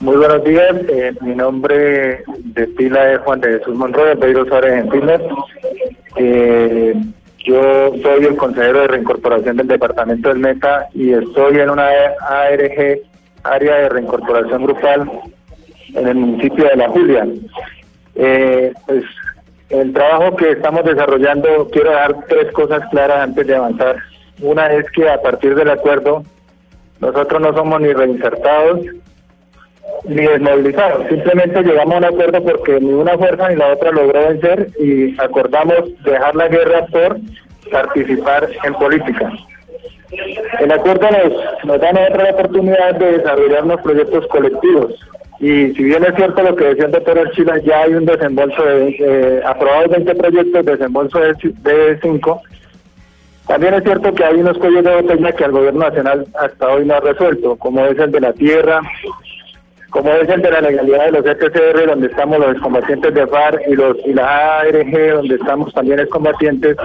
Muy 0.00 0.16
buenos 0.16 0.42
días, 0.44 0.76
eh, 0.88 1.12
mi 1.20 1.34
nombre 1.34 2.22
de 2.38 2.66
pila 2.68 3.12
es 3.12 3.18
Juan 3.18 3.40
de 3.42 3.58
Jesús 3.58 3.74
Monroy, 3.74 4.12
Albeiro 4.12 4.46
Suárez 4.46 4.84
en 4.84 4.90
Tinder. 4.90 5.20
Eh, 6.16 6.94
yo 7.44 7.92
soy 8.02 8.24
el 8.24 8.36
consejero 8.36 8.80
de 8.80 8.88
reincorporación 8.88 9.56
del 9.56 9.68
departamento 9.68 10.28
del 10.28 10.38
Meta 10.38 10.88
y 10.94 11.12
estoy 11.12 11.58
en 11.58 11.70
una 11.70 11.88
ARG, 12.28 13.00
área 13.44 13.76
de 13.76 13.88
reincorporación 13.88 14.64
grupal, 14.64 15.10
en 15.94 16.06
el 16.06 16.14
municipio 16.14 16.64
de 16.64 16.76
La 16.76 16.88
Julia. 16.88 17.26
Eh, 18.14 18.72
pues 18.86 19.04
el 19.70 19.92
trabajo 19.92 20.36
que 20.36 20.52
estamos 20.52 20.84
desarrollando, 20.84 21.68
quiero 21.70 21.92
dar 21.92 22.14
tres 22.28 22.52
cosas 22.52 22.82
claras 22.90 23.18
antes 23.22 23.46
de 23.46 23.56
avanzar. 23.56 23.96
Una 24.40 24.72
es 24.72 24.90
que 24.92 25.08
a 25.08 25.20
partir 25.20 25.54
del 25.54 25.70
acuerdo, 25.70 26.24
nosotros 27.00 27.40
no 27.40 27.54
somos 27.54 27.80
ni 27.80 27.92
reinsertados 27.92 28.80
ni 30.04 30.22
desmovilizados. 30.22 31.06
Simplemente 31.08 31.62
llegamos 31.62 31.94
a 31.94 31.98
un 31.98 32.04
acuerdo 32.04 32.42
porque 32.42 32.80
ni 32.80 32.92
una 32.92 33.16
fuerza 33.18 33.48
ni 33.48 33.56
la 33.56 33.72
otra 33.72 33.90
logró 33.90 34.28
vencer 34.28 34.68
y 34.78 35.20
acordamos 35.20 35.90
dejar 36.04 36.34
la 36.36 36.48
guerra 36.48 36.86
por 36.86 37.18
participar 37.70 38.48
en 38.64 38.74
política. 38.74 39.32
El 40.60 40.72
acuerdo 40.72 41.08
nos, 41.10 41.64
nos 41.64 41.80
da 41.80 41.90
otra 41.90 42.30
oportunidad 42.30 42.94
de 42.96 43.18
desarrollar 43.18 43.64
unos 43.64 43.80
proyectos 43.80 44.26
colectivos. 44.28 44.94
Y 45.40 45.72
si 45.72 45.84
bien 45.84 46.04
es 46.04 46.14
cierto 46.16 46.42
lo 46.42 46.54
que 46.54 46.66
decía 46.66 46.84
el 46.84 46.92
doctor 46.92 47.18
Archila, 47.18 47.58
ya 47.58 47.82
hay 47.82 47.94
un 47.94 48.04
desembolso 48.04 48.62
de 48.62 48.96
eh, 48.98 49.42
aprobados 49.46 49.88
20 49.88 50.14
proyectos, 50.16 50.66
desembolso 50.66 51.18
de, 51.18 51.34
de 51.62 51.98
5. 52.02 52.42
También 53.46 53.74
es 53.74 53.82
cierto 53.82 54.12
que 54.12 54.24
hay 54.24 54.36
unos 54.36 54.58
cuellos 54.58 54.84
de 54.84 55.00
botella 55.00 55.32
que 55.32 55.44
el 55.44 55.52
gobierno 55.52 55.80
nacional 55.80 56.26
hasta 56.38 56.68
hoy 56.68 56.84
no 56.84 56.94
ha 56.94 57.00
resuelto, 57.00 57.56
como 57.56 57.84
es 57.86 57.98
el 57.98 58.12
de 58.12 58.20
la 58.20 58.32
tierra, 58.34 58.82
como 59.88 60.12
es 60.12 60.28
el 60.28 60.42
de 60.42 60.50
la 60.50 60.60
legalidad 60.60 61.06
de 61.06 61.12
los 61.12 61.26
ETCR, 61.26 61.86
donde 61.86 62.08
estamos 62.08 62.38
los 62.38 62.52
excombatientes 62.52 63.14
de 63.14 63.26
FARC 63.26 63.62
y 63.66 63.74
los 63.74 63.96
y 64.04 64.12
la 64.12 64.60
ARG, 64.60 65.14
donde 65.14 65.34
estamos 65.36 65.72
también 65.72 66.00
excombatientes 66.00 66.76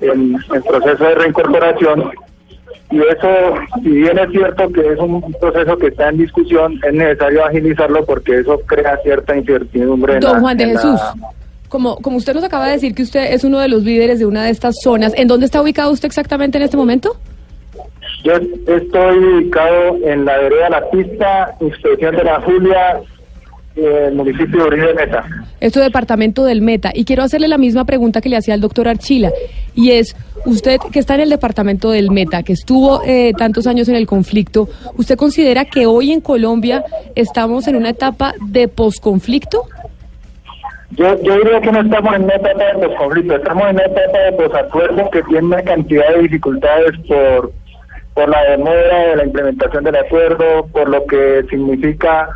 en, 0.00 0.36
en 0.54 0.62
proceso 0.62 1.02
de 1.02 1.14
reincorporación. 1.14 2.10
Y 2.90 2.98
eso, 2.98 3.54
si 3.82 3.88
bien 3.90 4.18
es 4.18 4.30
cierto 4.32 4.68
que 4.72 4.80
es 4.80 4.98
un 4.98 5.20
proceso 5.40 5.76
que 5.78 5.86
está 5.88 6.08
en 6.08 6.18
discusión, 6.18 6.78
es 6.86 6.92
necesario 6.92 7.44
agilizarlo 7.44 8.04
porque 8.04 8.40
eso 8.40 8.60
crea 8.66 8.98
cierta 9.04 9.36
incertidumbre. 9.36 10.14
en 10.14 10.20
Don 10.20 10.32
la- 10.34 10.40
Juan 10.40 10.56
de 10.56 10.64
en 10.64 10.74
la- 10.74 10.80
Jesús, 10.80 11.00
como, 11.68 11.96
como 11.98 12.16
usted 12.16 12.34
nos 12.34 12.42
acaba 12.42 12.66
de 12.66 12.72
decir 12.72 12.94
que 12.94 13.02
usted 13.02 13.32
es 13.32 13.44
uno 13.44 13.60
de 13.60 13.68
los 13.68 13.84
líderes 13.84 14.18
de 14.18 14.26
una 14.26 14.44
de 14.44 14.50
estas 14.50 14.74
zonas, 14.82 15.12
¿en 15.16 15.28
dónde 15.28 15.46
está 15.46 15.62
ubicado 15.62 15.92
usted 15.92 16.06
exactamente 16.06 16.58
en 16.58 16.64
este 16.64 16.76
momento? 16.76 17.16
Yo 18.24 18.32
estoy 18.34 19.18
ubicado 19.18 19.96
en 20.04 20.24
la 20.24 20.36
vereda 20.38 20.68
La 20.70 20.90
Pista, 20.90 21.54
inspección 21.60 22.16
de 22.16 22.24
la 22.24 22.40
Julia, 22.42 23.00
eh, 23.80 24.06
el 24.08 24.14
municipio 24.14 24.62
de 24.62 24.68
Uribe 24.68 24.94
Meta. 24.94 25.24
Esto 25.60 25.80
departamento 25.80 26.44
del 26.44 26.62
Meta. 26.62 26.90
Y 26.94 27.04
quiero 27.04 27.22
hacerle 27.22 27.48
la 27.48 27.58
misma 27.58 27.84
pregunta 27.84 28.20
que 28.20 28.28
le 28.28 28.36
hacía 28.36 28.54
al 28.54 28.60
doctor 28.60 28.88
Archila. 28.88 29.30
Y 29.74 29.92
es, 29.92 30.16
usted 30.44 30.78
que 30.92 30.98
está 30.98 31.14
en 31.14 31.22
el 31.22 31.30
departamento 31.30 31.90
del 31.90 32.10
Meta, 32.10 32.42
que 32.42 32.52
estuvo 32.52 33.02
eh, 33.04 33.32
tantos 33.36 33.66
años 33.66 33.88
en 33.88 33.96
el 33.96 34.06
conflicto, 34.06 34.68
¿usted 34.96 35.16
considera 35.16 35.64
que 35.64 35.86
hoy 35.86 36.12
en 36.12 36.20
Colombia 36.20 36.84
estamos 37.14 37.68
en 37.68 37.76
una 37.76 37.90
etapa 37.90 38.34
de 38.40 38.68
posconflicto? 38.68 39.64
Yo, 40.92 41.20
yo 41.22 41.36
diría 41.36 41.60
que 41.60 41.70
no 41.70 41.80
estamos 41.82 42.14
en 42.14 42.24
una 42.24 42.34
etapa 42.34 42.64
de 42.64 42.88
posconflicto, 42.88 43.36
estamos 43.36 43.62
en 43.68 43.76
una 43.76 43.84
etapa 43.84 44.18
de 44.18 44.32
posacuerdo 44.32 45.10
que 45.10 45.22
tiene 45.22 45.46
una 45.46 45.62
cantidad 45.62 46.14
de 46.14 46.22
dificultades 46.22 46.98
por, 47.06 47.52
por 48.14 48.28
la 48.28 48.42
demora 48.50 48.98
de 49.08 49.16
la 49.16 49.24
implementación 49.24 49.84
del 49.84 49.96
acuerdo, 49.96 50.66
por 50.72 50.88
lo 50.88 51.06
que 51.06 51.44
significa 51.48 52.28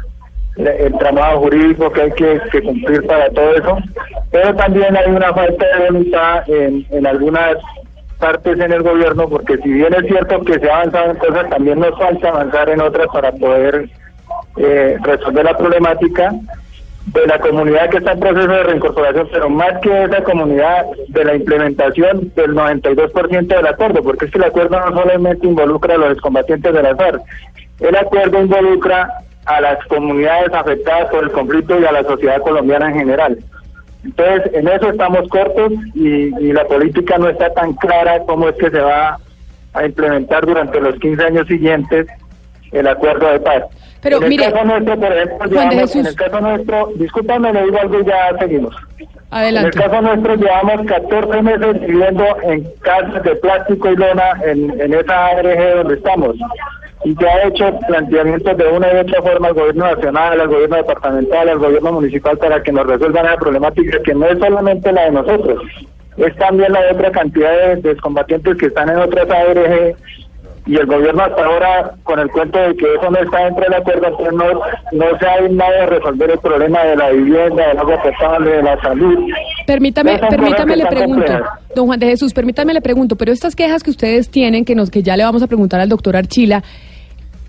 el, 0.56 0.98
tramado 0.98 1.40
jurídico 1.40 1.90
que 1.90 2.02
hay 2.02 2.10
que, 2.12 2.40
que 2.52 2.62
cumplir 2.62 3.06
para 3.06 3.28
todo 3.30 3.54
eso, 3.54 3.78
pero 4.30 4.54
también 4.54 4.96
hay 4.96 5.10
una 5.10 5.32
falta 5.32 5.66
de 5.66 5.86
voluntad 5.86 6.48
en, 6.48 6.86
en 6.90 7.06
algunas 7.06 7.56
partes 8.18 8.58
en 8.58 8.72
el 8.72 8.82
gobierno, 8.82 9.28
porque 9.28 9.58
si 9.58 9.72
bien 9.72 9.92
es 9.94 10.06
cierto 10.06 10.40
que 10.44 10.58
se 10.58 10.70
ha 10.70 10.76
avanzado 10.76 11.10
en 11.10 11.16
cosas, 11.16 11.50
también 11.50 11.80
nos 11.80 11.98
falta 11.98 12.28
avanzar 12.28 12.70
en 12.70 12.80
otras 12.80 13.08
para 13.12 13.32
poder 13.32 13.90
eh, 14.56 14.96
resolver 15.02 15.44
la 15.44 15.56
problemática 15.56 16.32
de 17.06 17.26
la 17.26 17.38
comunidad 17.38 17.90
que 17.90 17.98
está 17.98 18.12
en 18.12 18.20
proceso 18.20 18.48
de 18.48 18.62
reincorporación, 18.62 19.28
pero 19.30 19.50
más 19.50 19.78
que 19.80 20.04
esa 20.04 20.24
comunidad 20.24 20.86
de 21.08 21.24
la 21.24 21.34
implementación 21.34 22.32
del 22.34 22.54
92% 22.54 23.46
del 23.46 23.66
acuerdo, 23.66 24.02
porque 24.02 24.24
es 24.24 24.30
que 24.30 24.38
el 24.38 24.44
acuerdo 24.44 24.80
no 24.80 25.02
solamente 25.02 25.46
involucra 25.46 25.94
a 25.94 25.98
los 25.98 26.12
excombatientes 26.12 26.72
de 26.72 26.82
la 26.82 26.96
FARC, 26.96 27.22
el 27.80 27.96
acuerdo 27.96 28.40
involucra 28.40 29.10
a 29.46 29.60
las 29.60 29.84
comunidades 29.86 30.52
afectadas 30.52 31.10
por 31.10 31.24
el 31.24 31.30
conflicto 31.32 31.78
y 31.80 31.84
a 31.84 31.92
la 31.92 32.02
sociedad 32.04 32.40
colombiana 32.42 32.88
en 32.90 32.94
general. 32.94 33.38
Entonces, 34.04 34.52
en 34.54 34.68
eso 34.68 34.90
estamos 34.90 35.28
cortos 35.28 35.72
y, 35.94 36.08
y 36.44 36.52
la 36.52 36.64
política 36.66 37.16
no 37.18 37.28
está 37.28 37.52
tan 37.54 37.72
clara 37.74 38.20
cómo 38.26 38.48
es 38.48 38.56
que 38.56 38.70
se 38.70 38.80
va 38.80 39.18
a 39.72 39.84
implementar 39.86 40.44
durante 40.46 40.80
los 40.80 40.94
15 40.96 41.24
años 41.24 41.46
siguientes 41.48 42.06
el 42.72 42.86
acuerdo 42.86 43.30
de 43.32 43.40
paz. 43.40 43.62
Pero 44.02 44.18
en 44.18 44.22
el 44.24 44.28
mire, 44.28 44.52
caso 44.52 44.64
nuestro, 44.66 45.00
por 45.00 45.12
ejemplo, 45.12 45.46
llevamos- 45.46 45.74
Jesús. 45.80 45.96
en 45.96 46.06
el 46.06 46.14
caso 46.16 46.40
nuestro, 46.40 46.88
discúlpame, 46.96 47.52
le 47.54 47.62
digo 47.64 47.78
algo 47.80 48.00
y 48.00 48.04
ya 48.04 48.36
seguimos. 48.38 48.76
Adelante. 49.30 49.78
En 49.78 49.82
el 49.82 49.90
caso 49.90 50.02
nuestro 50.02 50.34
llevamos 50.36 50.86
14 50.86 51.42
meses 51.42 51.80
viviendo 51.80 52.24
en 52.42 52.64
casas 52.82 53.22
de 53.22 53.34
plástico 53.36 53.90
y 53.90 53.96
lona 53.96 54.32
en, 54.44 54.80
en 54.80 54.94
esa 54.94 55.26
ARG 55.28 55.76
donde 55.76 55.94
estamos. 55.94 56.36
Y 57.04 57.14
ya 57.20 57.28
ha 57.28 57.48
hecho 57.48 57.78
planteamientos 57.86 58.56
de 58.56 58.66
una 58.66 58.92
y 58.92 58.96
otra 58.96 59.22
forma 59.22 59.48
al 59.48 59.54
gobierno 59.54 59.84
nacional, 59.94 60.40
al 60.40 60.48
gobierno 60.48 60.76
departamental, 60.76 61.48
al 61.48 61.58
gobierno 61.58 61.92
municipal 61.92 62.38
para 62.38 62.62
que 62.62 62.72
nos 62.72 62.86
resuelvan 62.86 63.26
esa 63.26 63.36
problemática 63.36 64.02
que 64.02 64.14
no 64.14 64.26
es 64.26 64.38
solamente 64.38 64.90
la 64.90 65.04
de 65.04 65.10
nosotros, 65.10 65.62
es 66.16 66.36
también 66.36 66.72
la 66.72 66.82
de 66.82 66.92
otra 66.92 67.10
cantidad 67.10 67.76
de, 67.76 67.96
combatientes 67.96 68.56
que 68.56 68.66
están 68.66 68.88
en 68.88 68.98
otras 68.98 69.28
ARG 69.28 69.96
y 70.66 70.76
el 70.76 70.86
gobierno 70.86 71.24
hasta 71.24 71.44
ahora 71.44 71.94
con 72.04 72.18
el 72.18 72.30
cuento 72.30 72.58
de 72.58 72.74
que 72.76 72.94
eso 72.94 73.10
no 73.10 73.18
está 73.18 73.44
dentro 73.44 73.64
del 73.64 73.74
acuerdo 73.74 74.06
entonces 74.06 74.32
no, 74.32 74.44
no 74.92 75.18
se 75.18 75.26
ha 75.26 75.48
nada 75.48 75.80
de 75.80 75.86
resolver 75.86 76.30
el 76.30 76.38
problema 76.38 76.82
de 76.84 76.96
la 76.96 77.10
vivienda, 77.10 77.68
del 77.68 77.78
agua 77.78 78.02
potable, 78.02 78.50
de 78.50 78.62
la 78.62 78.80
salud. 78.80 79.28
Permítame, 79.66 80.18
permítame 80.18 80.76
le 80.76 80.84
que 80.84 80.88
pregunto, 80.88 81.26
complejas. 81.26 81.58
don 81.74 81.86
Juan 81.86 82.00
de 82.00 82.06
Jesús, 82.06 82.32
permítame 82.32 82.72
le 82.72 82.80
pregunto, 82.80 83.16
pero 83.16 83.30
estas 83.30 83.54
quejas 83.54 83.82
que 83.82 83.90
ustedes 83.90 84.30
tienen, 84.30 84.64
que 84.64 84.74
nos 84.74 84.90
que 84.90 85.02
ya 85.02 85.16
le 85.18 85.24
vamos 85.24 85.42
a 85.42 85.46
preguntar 85.46 85.80
al 85.80 85.88
doctor 85.90 86.16
Archila, 86.16 86.62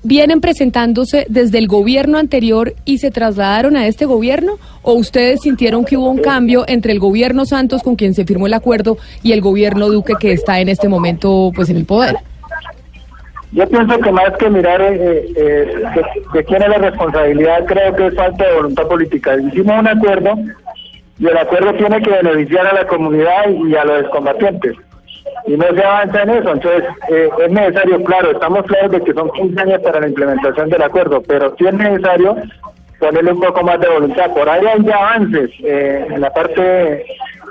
vienen 0.06 0.40
presentándose 0.40 1.26
desde 1.30 1.58
el 1.58 1.68
gobierno 1.68 2.20
anterior 2.20 2.74
y 2.86 3.00
se 3.00 3.10
trasladaron 3.10 3.76
a 3.76 3.88
este 3.88 4.06
gobierno 4.06 4.58
o 4.84 4.94
ustedes 4.94 5.42
sintieron 5.42 5.84
que 5.84 5.98
hubo 5.98 6.12
un 6.12 6.20
cambio 6.20 6.64
entre 6.68 6.92
el 6.92 7.00
gobierno 7.00 7.46
Santos 7.46 7.82
con 7.82 7.96
quien 7.96 8.14
se 8.14 8.24
firmó 8.24 8.46
el 8.46 8.54
acuerdo 8.54 8.98
y 9.24 9.32
el 9.32 9.42
gobierno 9.42 9.90
Duque 9.90 10.14
que 10.20 10.32
está 10.32 10.60
en 10.60 10.70
este 10.70 10.88
momento 10.88 11.52
pues 11.56 11.70
en 11.72 11.78
el 11.78 11.86
poder? 11.86 12.18
Yo 13.52 13.68
pienso 13.68 13.98
que 13.98 14.12
más 14.12 14.32
que 14.38 14.50
mirar 14.50 14.80
eh, 14.82 15.26
eh, 15.36 15.66
de, 15.96 16.06
de 16.34 16.44
quién 16.44 16.62
es 16.62 16.70
la 16.70 16.78
responsabilidad, 16.78 17.66
creo 17.66 17.96
que 17.96 18.08
es 18.08 18.16
falta 18.16 18.46
de 18.46 18.54
voluntad 18.54 18.88
política. 18.88 19.36
Hicimos 19.38 19.80
un 19.80 19.88
acuerdo 19.88 20.36
y 21.18 21.26
el 21.26 21.38
acuerdo 21.38 21.74
tiene 21.74 22.02
que 22.02 22.12
beneficiar 22.12 22.68
a 22.68 22.74
la 22.74 22.88
comunidad 22.88 23.50
y 23.68 23.76
a 23.76 23.86
los 23.86 24.10
combatientes. 24.10 24.76
Y 25.48 25.58
no 25.58 25.66
se 25.74 25.84
avanza 25.84 26.24
en 26.24 26.30
eso. 26.30 26.52
Entonces, 26.52 26.84
eh, 27.10 27.30
es 27.46 27.52
necesario, 27.52 28.04
claro, 28.04 28.32
estamos 28.32 28.66
claros 28.66 28.92
de 28.92 29.02
que 29.02 29.14
son 29.14 29.30
15 29.32 29.62
años 29.62 29.82
para 29.82 30.00
la 30.00 30.08
implementación 30.08 30.70
del 30.70 30.82
acuerdo, 30.82 31.22
pero 31.28 31.56
sí 31.58 31.66
es 31.66 31.74
necesario 31.74 32.36
ponerle 33.00 33.34
un 33.34 33.40
poco 33.40 33.64
más 33.64 33.80
de 33.80 33.90
voluntad. 33.90 34.34
Por 34.34 34.50
ahí 34.50 34.66
hay 34.66 34.92
avances 34.92 35.52
eh, 35.64 36.08
en 36.10 36.22
la 36.22 36.32
parte 36.32 37.06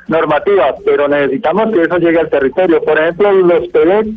normativa, 0.08 0.74
pero 0.84 1.08
necesitamos 1.08 1.72
que 1.72 1.82
eso 1.82 1.98
llegue 1.98 2.20
al 2.20 2.30
territorio. 2.30 2.82
Por 2.82 2.98
ejemplo, 2.98 3.32
los 3.32 3.68
PB 3.68 4.12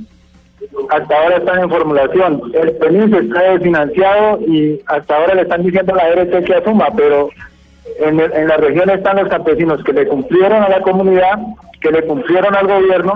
hasta 0.89 1.17
ahora 1.17 1.37
están 1.37 1.59
en 1.59 1.69
formulación. 1.69 2.41
El 2.53 2.71
PENIS 2.73 3.13
está 3.13 3.41
desfinanciado 3.51 4.39
y 4.47 4.81
hasta 4.87 5.15
ahora 5.15 5.35
le 5.35 5.41
están 5.43 5.63
diciendo 5.63 5.93
a 5.93 5.97
la 5.97 6.09
DRT 6.09 6.45
que 6.45 6.55
asuma, 6.55 6.87
pero 6.95 7.29
en, 7.99 8.19
el- 8.19 8.33
en 8.33 8.47
la 8.47 8.57
región 8.57 8.89
están 8.89 9.17
los 9.17 9.27
campesinos 9.29 9.83
que 9.83 9.93
le 9.93 10.07
cumplieron 10.07 10.63
a 10.63 10.69
la 10.69 10.81
comunidad, 10.81 11.39
que 11.81 11.91
le 11.91 12.03
cumplieron 12.05 12.55
al 12.55 12.67
gobierno, 12.67 13.13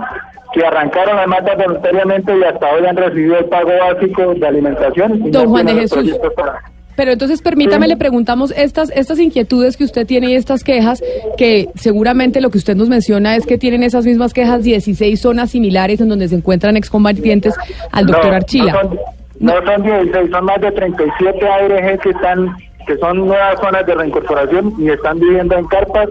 que 0.53 0.65
arrancaron 0.65 1.15
las 1.17 1.27
matas 1.27 1.57
voluntariamente 1.57 2.33
y 2.37 2.43
hasta 2.43 2.69
hoy 2.73 2.85
han 2.85 2.97
recibido 2.97 3.37
el 3.37 3.45
pago 3.45 3.69
básico 3.79 4.33
de 4.33 4.47
alimentación. 4.47 5.27
y 5.27 5.31
Don 5.31 5.45
no 5.45 5.49
Juan 5.51 5.65
de 5.65 5.73
Jesús. 5.75 6.17
para- 6.35 6.59
Pero 6.97 7.11
entonces 7.13 7.41
permítame, 7.41 7.87
le 7.87 7.95
preguntamos 7.95 8.51
estas, 8.51 8.91
estas 8.93 9.17
inquietudes 9.19 9.77
que 9.77 9.85
usted 9.85 10.05
tiene 10.05 10.31
y 10.31 10.35
estas 10.35 10.63
quejas, 10.63 11.01
que 11.37 11.69
seguramente 11.75 12.41
lo 12.41 12.49
que 12.49 12.57
usted 12.57 12.75
nos 12.75 12.89
menciona 12.89 13.37
es 13.37 13.45
que 13.47 13.57
tienen 13.57 13.81
esas 13.83 14.05
mismas 14.05 14.33
quejas 14.33 14.61
16 14.63 15.19
zonas 15.19 15.51
similares 15.51 16.01
en 16.01 16.09
donde 16.09 16.27
se 16.27 16.35
encuentran 16.35 16.75
excombatientes 16.75 17.55
al 17.91 18.05
doctor 18.07 18.31
No, 18.31 18.35
Archila. 18.35 18.73
No 18.73 18.79
son, 18.81 18.99
no 19.39 19.53
son 19.65 19.83
16, 19.83 20.31
son 20.31 20.45
más 20.45 20.59
de 20.61 20.71
37 20.71 21.47
ARG 21.47 21.99
que 22.01 22.09
están 22.09 22.55
que 22.85 22.97
son 22.97 23.25
nuevas 23.25 23.59
zonas 23.59 23.85
de 23.85 23.95
reincorporación 23.95 24.73
y 24.79 24.89
están 24.89 25.19
viviendo 25.19 25.55
en 25.57 25.65
carpas 25.65 26.09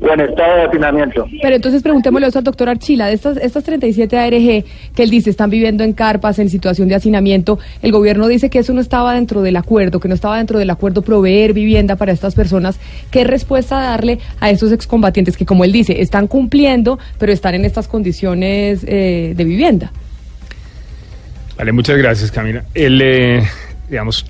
o 0.00 0.12
en 0.12 0.20
estado 0.20 0.56
de 0.56 0.62
hacinamiento. 0.62 1.26
Pero 1.40 1.56
entonces 1.56 1.82
preguntémosle 1.82 2.26
eso 2.26 2.38
al 2.38 2.44
doctor 2.44 2.68
Archila, 2.68 3.06
de 3.06 3.14
estas, 3.14 3.36
estas 3.36 3.64
37 3.64 4.18
ARG 4.18 4.64
que 4.94 5.02
él 5.02 5.10
dice 5.10 5.30
están 5.30 5.50
viviendo 5.50 5.84
en 5.84 5.92
carpas, 5.92 6.38
en 6.38 6.50
situación 6.50 6.88
de 6.88 6.94
hacinamiento, 6.94 7.58
el 7.82 7.92
gobierno 7.92 8.28
dice 8.28 8.50
que 8.50 8.58
eso 8.58 8.72
no 8.72 8.80
estaba 8.80 9.14
dentro 9.14 9.42
del 9.42 9.56
acuerdo, 9.56 10.00
que 10.00 10.08
no 10.08 10.14
estaba 10.14 10.38
dentro 10.38 10.58
del 10.58 10.70
acuerdo 10.70 11.02
proveer 11.02 11.52
vivienda 11.52 11.96
para 11.96 12.12
estas 12.12 12.34
personas. 12.34 12.78
¿Qué 13.10 13.24
respuesta 13.24 13.80
darle 13.80 14.18
a 14.40 14.50
esos 14.50 14.72
excombatientes 14.72 15.36
que, 15.36 15.46
como 15.46 15.64
él 15.64 15.72
dice, 15.72 16.00
están 16.00 16.26
cumpliendo, 16.26 16.98
pero 17.18 17.32
están 17.32 17.54
en 17.54 17.64
estas 17.64 17.88
condiciones 17.88 18.84
eh, 18.86 19.34
de 19.36 19.44
vivienda? 19.44 19.92
Vale, 21.56 21.72
muchas 21.72 21.96
gracias, 21.96 22.30
Camila. 22.30 22.64
El, 22.74 23.00
eh, 23.02 23.42
digamos, 23.88 24.26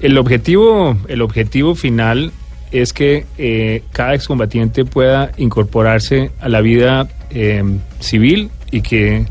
el 0.00 0.18
objetivo, 0.18 0.96
el 1.08 1.22
objetivo 1.22 1.74
final 1.74 2.32
es 2.70 2.92
que 2.92 3.24
eh, 3.38 3.82
cada 3.92 4.14
excombatiente 4.14 4.84
pueda 4.84 5.32
incorporarse 5.38 6.30
a 6.40 6.48
la 6.48 6.60
vida 6.60 7.08
eh, 7.30 7.62
civil 8.00 8.50
y 8.70 8.82
que 8.82 9.24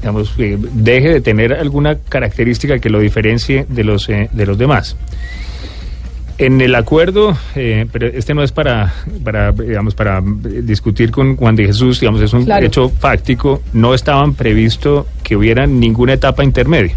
digamos, 0.00 0.34
eh, 0.38 0.58
deje 0.60 1.08
de 1.10 1.20
tener 1.20 1.52
alguna 1.54 1.96
característica 2.08 2.78
que 2.80 2.90
lo 2.90 2.98
diferencie 3.00 3.66
de 3.68 3.84
los, 3.84 4.08
eh, 4.08 4.28
de 4.32 4.46
los 4.46 4.58
demás. 4.58 4.96
En 6.38 6.60
el 6.60 6.74
acuerdo, 6.74 7.36
eh, 7.54 7.86
pero 7.92 8.08
este 8.08 8.34
no 8.34 8.42
es 8.42 8.50
para, 8.50 8.92
para, 9.22 9.52
digamos, 9.52 9.94
para 9.94 10.20
discutir 10.24 11.12
con 11.12 11.36
Juan 11.36 11.54
de 11.54 11.66
Jesús, 11.66 12.00
digamos, 12.00 12.20
es 12.20 12.32
un 12.32 12.44
Claro. 12.46 12.66
hecho 12.66 12.88
fáctico, 12.88 13.62
no 13.72 13.94
estaban 13.94 14.34
previsto 14.34 15.06
que 15.22 15.36
hubiera 15.36 15.66
ninguna 15.68 16.14
etapa 16.14 16.42
intermedia. 16.42 16.96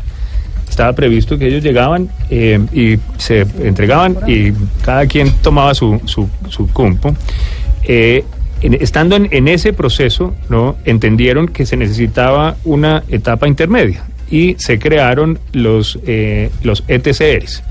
Estaba 0.69 0.93
previsto 0.93 1.37
que 1.37 1.47
ellos 1.47 1.63
llegaban 1.63 2.09
eh, 2.29 2.59
y 2.73 2.97
se 3.17 3.41
entregaban 3.63 4.17
y 4.27 4.51
cada 4.83 5.05
quien 5.07 5.31
tomaba 5.41 5.73
su, 5.73 6.01
su, 6.05 6.27
su 6.49 6.67
cumpo. 6.71 7.15
Eh, 7.83 8.23
en- 8.61 8.73
estando 8.75 9.15
en, 9.15 9.27
en 9.31 9.47
ese 9.47 9.73
proceso, 9.73 10.33
¿no? 10.49 10.75
entendieron 10.85 11.47
que 11.47 11.65
se 11.65 11.77
necesitaba 11.77 12.55
una 12.65 13.03
etapa 13.09 13.47
intermedia 13.47 14.03
y 14.29 14.55
se 14.57 14.79
crearon 14.79 15.39
los, 15.53 15.99
eh, 16.07 16.49
los 16.63 16.83
ETCRs 16.87 17.63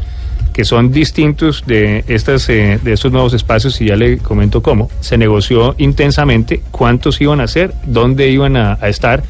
que 0.52 0.64
son 0.64 0.92
distintos 0.92 1.64
de 1.66 2.04
estas 2.06 2.48
eh, 2.48 2.78
de 2.80 2.92
estos 2.92 3.10
nuevos 3.10 3.34
espacios 3.34 3.80
y 3.80 3.86
ya 3.86 3.96
le 3.96 4.18
comento 4.18 4.62
cómo 4.62 4.88
se 5.00 5.18
negoció 5.18 5.74
intensamente 5.78 6.60
cuántos 6.70 7.20
iban 7.20 7.40
a 7.40 7.48
ser 7.48 7.74
dónde 7.86 8.28
iban 8.30 8.56
a 8.56 8.74
estar 8.86 9.24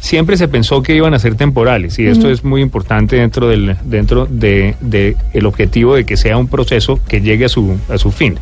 siempre 0.00 0.36
se 0.36 0.48
pensó 0.48 0.82
que 0.82 0.94
iban 0.94 1.14
a 1.14 1.18
ser 1.18 1.34
temporales 1.34 1.98
y 1.98 2.06
esto 2.06 2.30
es 2.30 2.44
muy 2.44 2.60
importante 2.60 3.16
dentro 3.16 3.48
del 3.48 3.76
dentro 3.84 4.26
de, 4.26 4.76
de 4.80 5.16
el 5.32 5.46
objetivo 5.46 5.94
de 5.94 6.04
que 6.04 6.16
sea 6.16 6.36
un 6.36 6.48
proceso 6.48 7.00
que 7.08 7.20
llegue 7.20 7.46
a 7.46 7.48
su 7.48 7.76
a 7.88 7.98
su 7.98 8.12
fin 8.12 8.38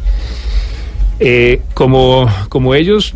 eh, 1.21 1.61
como, 1.75 2.29
como 2.49 2.75
ellos, 2.75 3.15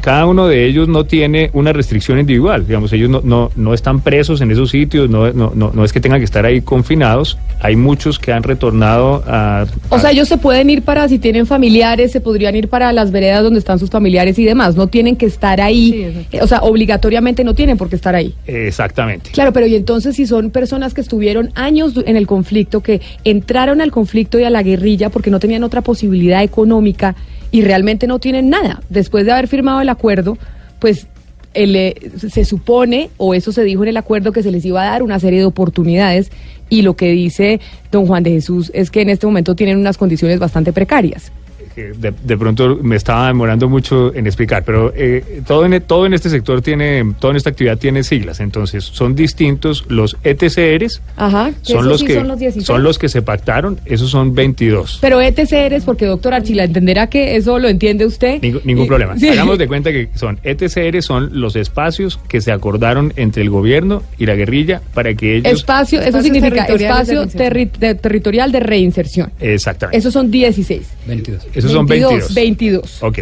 cada 0.00 0.26
uno 0.26 0.46
de 0.46 0.66
ellos 0.66 0.88
no 0.88 1.04
tiene 1.04 1.50
una 1.54 1.72
restricción 1.72 2.18
individual, 2.18 2.66
digamos, 2.66 2.92
ellos 2.92 3.08
no, 3.08 3.20
no, 3.24 3.50
no 3.56 3.74
están 3.74 4.00
presos 4.00 4.40
en 4.40 4.50
esos 4.50 4.70
sitios, 4.70 5.08
no, 5.08 5.32
no, 5.32 5.52
no, 5.54 5.70
no 5.72 5.84
es 5.84 5.92
que 5.92 6.00
tengan 6.00 6.20
que 6.20 6.24
estar 6.24 6.44
ahí 6.44 6.60
confinados, 6.60 7.38
hay 7.60 7.76
muchos 7.76 8.18
que 8.18 8.32
han 8.32 8.42
retornado 8.42 9.22
a... 9.26 9.66
O 9.88 9.98
sea, 9.98 10.10
ellos 10.10 10.28
se 10.28 10.36
pueden 10.36 10.68
ir 10.70 10.82
para, 10.82 11.08
si 11.08 11.18
tienen 11.18 11.46
familiares, 11.46 12.12
se 12.12 12.20
podrían 12.20 12.54
ir 12.54 12.68
para 12.68 12.92
las 12.92 13.10
veredas 13.10 13.42
donde 13.42 13.58
están 13.58 13.78
sus 13.78 13.90
familiares 13.90 14.38
y 14.38 14.44
demás, 14.44 14.76
no 14.76 14.88
tienen 14.88 15.16
que 15.16 15.26
estar 15.26 15.60
ahí, 15.60 16.26
eh, 16.32 16.40
o 16.42 16.46
sea, 16.46 16.60
obligatoriamente 16.60 17.44
no 17.44 17.54
tienen 17.54 17.78
por 17.78 17.88
qué 17.88 17.96
estar 17.96 18.14
ahí. 18.14 18.34
Exactamente. 18.46 19.30
Claro, 19.30 19.52
pero 19.52 19.66
y 19.66 19.74
entonces 19.74 20.16
si 20.16 20.26
son 20.26 20.50
personas 20.50 20.92
que 20.92 21.00
estuvieron 21.00 21.50
años 21.54 21.94
en 22.04 22.16
el 22.16 22.26
conflicto, 22.26 22.82
que 22.82 23.00
entraron 23.24 23.80
al 23.80 23.90
conflicto 23.90 24.38
y 24.38 24.44
a 24.44 24.50
la 24.50 24.62
guerrilla 24.62 25.10
porque 25.10 25.30
no 25.30 25.40
tenían 25.40 25.64
otra 25.64 25.80
posibilidad 25.80 26.42
económica 26.42 27.14
y 27.52 27.62
realmente 27.62 28.08
no 28.08 28.18
tienen 28.18 28.50
nada, 28.50 28.82
después 28.88 29.24
de 29.26 29.32
haber 29.32 29.46
firmado 29.46 29.80
el 29.80 29.88
acuerdo, 29.90 30.36
pues 30.80 31.06
eh, 31.54 32.10
se 32.30 32.44
supone, 32.44 33.10
o 33.18 33.34
eso 33.34 33.52
se 33.52 33.62
dijo 33.62 33.82
en 33.82 33.90
el 33.90 33.96
acuerdo, 33.98 34.32
que 34.32 34.42
se 34.42 34.50
les 34.50 34.64
iba 34.64 34.82
a 34.82 34.86
dar 34.86 35.02
una 35.02 35.20
serie 35.20 35.38
de 35.38 35.44
oportunidades 35.44 36.32
y 36.70 36.80
lo 36.80 36.96
que 36.96 37.12
dice 37.12 37.60
don 37.92 38.06
Juan 38.06 38.22
de 38.22 38.30
Jesús 38.30 38.72
es 38.74 38.90
que 38.90 39.02
en 39.02 39.10
este 39.10 39.26
momento 39.26 39.54
tienen 39.54 39.76
unas 39.76 39.98
condiciones 39.98 40.38
bastante 40.38 40.72
precarias. 40.72 41.30
Que 41.74 41.92
de, 41.92 42.12
de 42.22 42.36
pronto 42.36 42.78
me 42.82 42.96
estaba 42.96 43.26
demorando 43.28 43.68
mucho 43.68 44.14
en 44.14 44.26
explicar, 44.26 44.62
pero 44.64 44.92
eh, 44.96 45.42
todo, 45.46 45.64
en, 45.66 45.80
todo 45.82 46.06
en 46.06 46.14
este 46.14 46.30
sector 46.30 46.62
tiene, 46.62 47.04
toda 47.18 47.32
en 47.32 47.36
esta 47.36 47.50
actividad 47.50 47.78
tiene 47.78 48.02
siglas, 48.02 48.40
entonces 48.40 48.84
son 48.84 49.14
distintos 49.14 49.84
los 49.88 50.16
ETCRs, 50.22 51.00
Ajá, 51.16 51.50
que 51.50 51.72
son 51.72 51.78
esos 51.78 51.86
los, 51.86 52.00
sí 52.00 52.06
que, 52.06 52.14
son 52.14 52.28
los 52.28 52.38
16. 52.38 52.66
son 52.66 52.82
los 52.82 52.98
que 52.98 53.08
se 53.08 53.22
pactaron, 53.22 53.80
esos 53.84 54.10
son 54.10 54.34
22. 54.34 54.98
Pero 55.00 55.20
ETC 55.20 55.52
eres 55.52 55.84
porque, 55.84 56.06
doctor 56.06 56.34
Archila, 56.34 56.64
entenderá 56.64 57.06
que 57.08 57.36
eso 57.36 57.58
lo 57.58 57.68
entiende 57.68 58.06
usted. 58.06 58.40
Ningú- 58.40 58.60
ningún 58.64 58.84
Y- 58.84 58.88
problema. 58.88 59.18
sí. 59.18 59.28
Hagamos 59.28 59.58
de 59.58 59.68
cuenta 59.68 59.90
que 59.92 60.08
son 60.14 60.38
ETCR 60.42 61.02
son 61.02 61.40
los 61.40 61.56
espacios 61.56 62.18
que 62.28 62.40
se 62.40 62.52
acordaron 62.52 63.12
entre 63.16 63.42
el 63.42 63.50
gobierno 63.50 64.02
y 64.18 64.26
la 64.26 64.34
guerrilla 64.34 64.80
para 64.94 65.14
que 65.14 65.36
ellos 65.36 65.52
Espacio, 65.52 66.00
eso 66.00 66.20
significa 66.22 66.66
de 66.66 66.74
espacio 66.74 67.24
terri- 67.28 67.70
de- 67.78 67.94
territorial 67.94 68.52
de 68.52 68.60
reinserción. 68.60 69.32
exactamente. 69.40 69.98
Esos 69.98 70.12
son 70.12 70.30
16. 70.30 70.82
22. 71.06 71.46
Esos 71.64 71.72
son 71.72 71.86
22. 71.86 72.34
22. 72.34 73.02
Ok. 73.02 73.18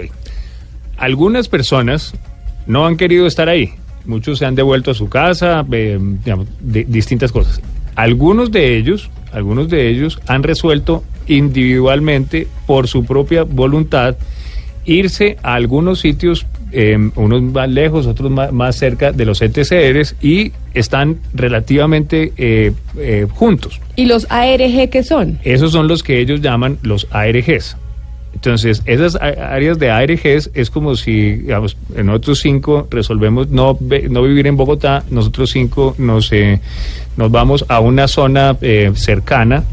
Algunas 0.96 1.48
personas 1.48 2.12
no 2.66 2.86
han 2.86 2.96
querido 2.96 3.26
estar 3.26 3.48
ahí. 3.48 3.70
Muchos 4.04 4.38
se 4.38 4.46
han 4.46 4.54
devuelto 4.54 4.90
a 4.90 4.94
su 4.94 5.08
casa, 5.08 5.64
eh, 5.72 5.98
digamos, 6.24 6.46
de- 6.60 6.84
distintas 6.84 7.32
cosas. 7.32 7.60
Algunos 7.96 8.50
de 8.50 8.76
ellos, 8.76 9.10
algunos 9.32 9.68
de 9.68 9.88
ellos 9.90 10.18
han 10.26 10.42
resuelto 10.42 11.04
individualmente 11.26 12.46
por 12.66 12.88
su 12.88 13.04
propia 13.04 13.42
voluntad 13.44 14.16
irse 14.86 15.36
a 15.42 15.54
algunos 15.54 16.00
sitios, 16.00 16.46
eh, 16.72 16.96
unos 17.16 17.42
más 17.42 17.68
lejos, 17.68 18.06
otros 18.06 18.30
más, 18.30 18.52
más 18.52 18.76
cerca 18.76 19.12
de 19.12 19.24
los 19.26 19.42
ETCRs 19.42 20.16
y 20.22 20.52
están 20.72 21.18
relativamente 21.34 22.32
eh, 22.36 22.72
eh, 22.96 23.26
juntos. 23.30 23.80
¿Y 23.96 24.06
los 24.06 24.26
ARG 24.30 24.88
qué 24.90 25.02
son? 25.02 25.38
Esos 25.44 25.72
son 25.72 25.86
los 25.88 26.02
que 26.02 26.20
ellos 26.20 26.40
llaman 26.40 26.78
los 26.82 27.06
ARGs. 27.10 27.76
Entonces, 28.34 28.82
esas 28.86 29.16
áreas 29.16 29.78
de 29.78 29.90
ARGs 29.90 30.50
es 30.54 30.70
como 30.70 30.96
si, 30.96 31.32
digamos, 31.32 31.76
en 31.94 32.08
otros 32.08 32.40
cinco 32.40 32.86
resolvemos 32.90 33.50
no, 33.50 33.76
no 34.08 34.22
vivir 34.22 34.46
en 34.46 34.56
Bogotá, 34.56 35.04
nosotros 35.10 35.50
cinco 35.50 35.94
nos, 35.98 36.32
eh, 36.32 36.60
nos 37.16 37.30
vamos 37.30 37.64
a 37.68 37.80
una 37.80 38.08
zona 38.08 38.56
eh, 38.62 38.92
cercana 38.94 39.64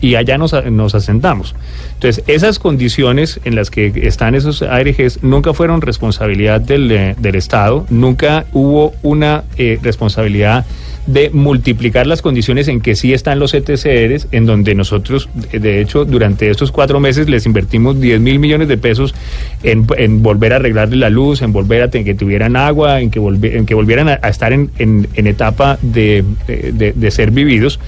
y 0.00 0.16
allá 0.16 0.38
nos, 0.38 0.52
nos 0.70 0.94
asentamos. 0.94 1.54
Entonces, 1.94 2.24
esas 2.26 2.58
condiciones 2.58 3.40
en 3.44 3.54
las 3.54 3.70
que 3.70 3.92
están 4.02 4.34
esos 4.34 4.62
ARGs 4.62 5.22
nunca 5.22 5.54
fueron 5.54 5.80
responsabilidad 5.82 6.60
del, 6.60 6.90
eh, 6.90 7.14
del 7.18 7.36
Estado, 7.36 7.86
nunca 7.90 8.46
hubo 8.52 8.92
una 9.02 9.44
eh, 9.56 9.78
responsabilidad 9.82 10.66
de 11.06 11.30
multiplicar 11.30 12.08
las 12.08 12.20
condiciones 12.20 12.66
en 12.66 12.80
que 12.80 12.96
sí 12.96 13.14
están 13.14 13.38
los 13.38 13.54
ETCRs, 13.54 14.26
en 14.32 14.44
donde 14.44 14.74
nosotros, 14.74 15.28
de 15.52 15.80
hecho, 15.80 16.04
durante 16.04 16.50
estos 16.50 16.72
cuatro 16.72 16.98
meses 16.98 17.28
les 17.28 17.46
invertimos 17.46 18.00
10 18.06 18.20
mil 18.20 18.38
millones 18.38 18.68
de 18.68 18.76
pesos 18.78 19.14
en, 19.62 19.86
en 19.98 20.22
volver 20.22 20.52
a 20.52 20.56
arreglarle 20.56 20.96
la 20.96 21.10
luz, 21.10 21.42
en 21.42 21.52
volver 21.52 21.82
a 21.82 21.90
que 21.90 22.14
tuvieran 22.14 22.56
agua, 22.56 23.00
en 23.00 23.10
que, 23.10 23.20
volvi- 23.20 23.52
en 23.54 23.66
que 23.66 23.74
volvieran 23.74 24.08
a, 24.08 24.18
a 24.22 24.28
estar 24.28 24.52
en, 24.52 24.70
en- 24.78 25.06
en 25.14 25.26
etapa 25.26 25.78
de, 25.82 26.24
de- 26.46 26.72
de- 26.72 26.92
de 26.92 27.10
ser 27.10 27.30
vividos. 27.30 27.80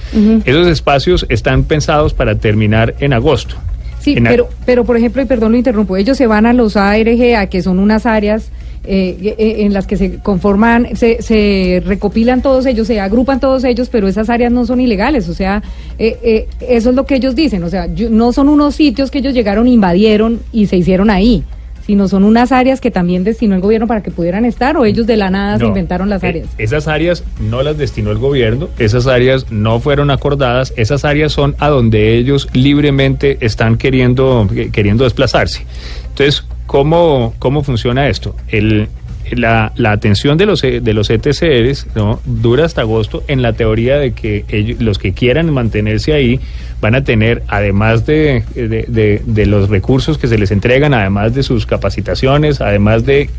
Esos 0.45 0.67
espacios 0.67 1.25
están 1.29 1.63
pensados 1.63 2.13
para 2.13 2.35
terminar 2.35 2.95
en 2.99 3.13
agosto. 3.13 3.55
Sí, 3.99 4.15
a- 4.17 4.29
pero, 4.29 4.49
pero 4.65 4.83
por 4.85 4.97
ejemplo, 4.97 5.21
y 5.21 5.25
perdón 5.25 5.51
lo 5.53 5.57
interrumpo, 5.57 5.95
ellos 5.97 6.17
se 6.17 6.27
van 6.27 6.45
a 6.45 6.53
los 6.53 6.75
ARGA, 6.77 7.47
que 7.47 7.61
son 7.61 7.79
unas 7.79 8.05
áreas 8.05 8.49
eh, 8.85 9.35
eh, 9.37 9.55
en 9.59 9.73
las 9.73 9.85
que 9.87 9.97
se 9.97 10.17
conforman, 10.19 10.95
se, 10.95 11.21
se 11.21 11.81
recopilan 11.85 12.41
todos 12.41 12.65
ellos, 12.65 12.87
se 12.87 12.99
agrupan 12.99 13.39
todos 13.39 13.63
ellos, 13.63 13.89
pero 13.89 14.07
esas 14.07 14.29
áreas 14.29 14.51
no 14.51 14.65
son 14.65 14.79
ilegales, 14.79 15.27
o 15.29 15.33
sea, 15.33 15.61
eh, 15.97 16.17
eh, 16.23 16.47
eso 16.67 16.89
es 16.89 16.95
lo 16.95 17.05
que 17.05 17.15
ellos 17.15 17.35
dicen, 17.35 17.63
o 17.63 17.69
sea, 17.69 17.93
yo- 17.93 18.09
no 18.09 18.31
son 18.33 18.49
unos 18.49 18.75
sitios 18.75 19.11
que 19.11 19.19
ellos 19.19 19.33
llegaron, 19.33 19.67
invadieron 19.67 20.39
y 20.51 20.67
se 20.67 20.77
hicieron 20.77 21.09
ahí, 21.09 21.43
sino 21.85 22.07
son 22.07 22.23
unas 22.23 22.51
áreas 22.51 22.79
que 22.81 22.91
también 22.91 23.23
destinó 23.23 23.55
el 23.55 23.61
gobierno 23.61 23.87
para 23.87 24.01
que 24.03 24.11
pudieran 24.11 24.45
estar, 24.45 24.77
o 24.77 24.85
ellos 24.85 25.07
de 25.07 25.17
la 25.17 25.29
nada 25.31 25.57
se 25.57 25.65
inventaron 25.65 26.07
las 26.07 26.23
eh, 26.23 26.27
áreas. 26.27 26.47
esas 26.59 26.87
áreas 26.87 27.23
no 27.39 27.63
las 27.63 27.77
destinó 27.79 28.11
el 28.11 28.19
gobierno, 28.19 28.69
esas 28.77 29.07
áreas 29.07 29.51
no 29.51 29.79
fueron 29.79 30.11
acordadas, 30.11 30.71
esas 30.77 31.03
áreas 31.03 31.31
son 31.33 31.55
a 31.59 31.67
donde 31.69 32.15
ellos 32.17 32.47
libremente 32.53 33.37
están 33.41 33.77
queriendo, 33.77 34.47
queriendo 34.71 35.03
desplazarse. 35.03 35.65
Entonces, 36.09 36.45
¿cómo, 36.69 37.33
cómo 37.39 37.63
funciona 37.63 38.07
esto? 38.09 38.35
El, 38.47 38.89
la, 39.31 39.73
la 39.75 39.91
atención 39.91 40.37
de 40.37 40.45
los, 40.45 40.61
de 40.61 40.93
los 40.93 41.09
ETCRs 41.09 41.87
¿no? 41.95 42.19
dura 42.25 42.65
hasta 42.65 42.81
agosto 42.81 43.23
en 43.27 43.41
la 43.41 43.53
teoría 43.53 43.97
de 43.97 44.13
que 44.13 44.45
ellos, 44.49 44.79
los 44.79 44.99
que 44.99 45.13
quieran 45.13 45.51
mantenerse 45.51 46.13
ahí 46.13 46.39
van 46.79 46.93
a 46.93 47.03
tener, 47.03 47.41
además 47.47 48.05
de, 48.05 48.43
de, 48.55 48.85
de- 48.87 49.21
de 49.25 49.45
los 49.47 49.69
recursos 49.69 50.17
que 50.19 50.27
se 50.27 50.37
les 50.37 50.51
entregan, 50.51 50.93
además 50.93 51.33
de 51.33 51.41
sus 51.43 51.65
capacitaciones, 51.65 52.61
además 52.61 53.03
de, 53.05 53.29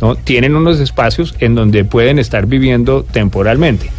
¿no? 0.00 0.16
tienen 0.16 0.56
unos 0.56 0.80
espacios 0.80 1.34
en 1.40 1.54
donde 1.54 1.84
pueden 1.84 2.18
estar 2.18 2.46
viviendo 2.46 3.02
temporalmente. 3.04 3.90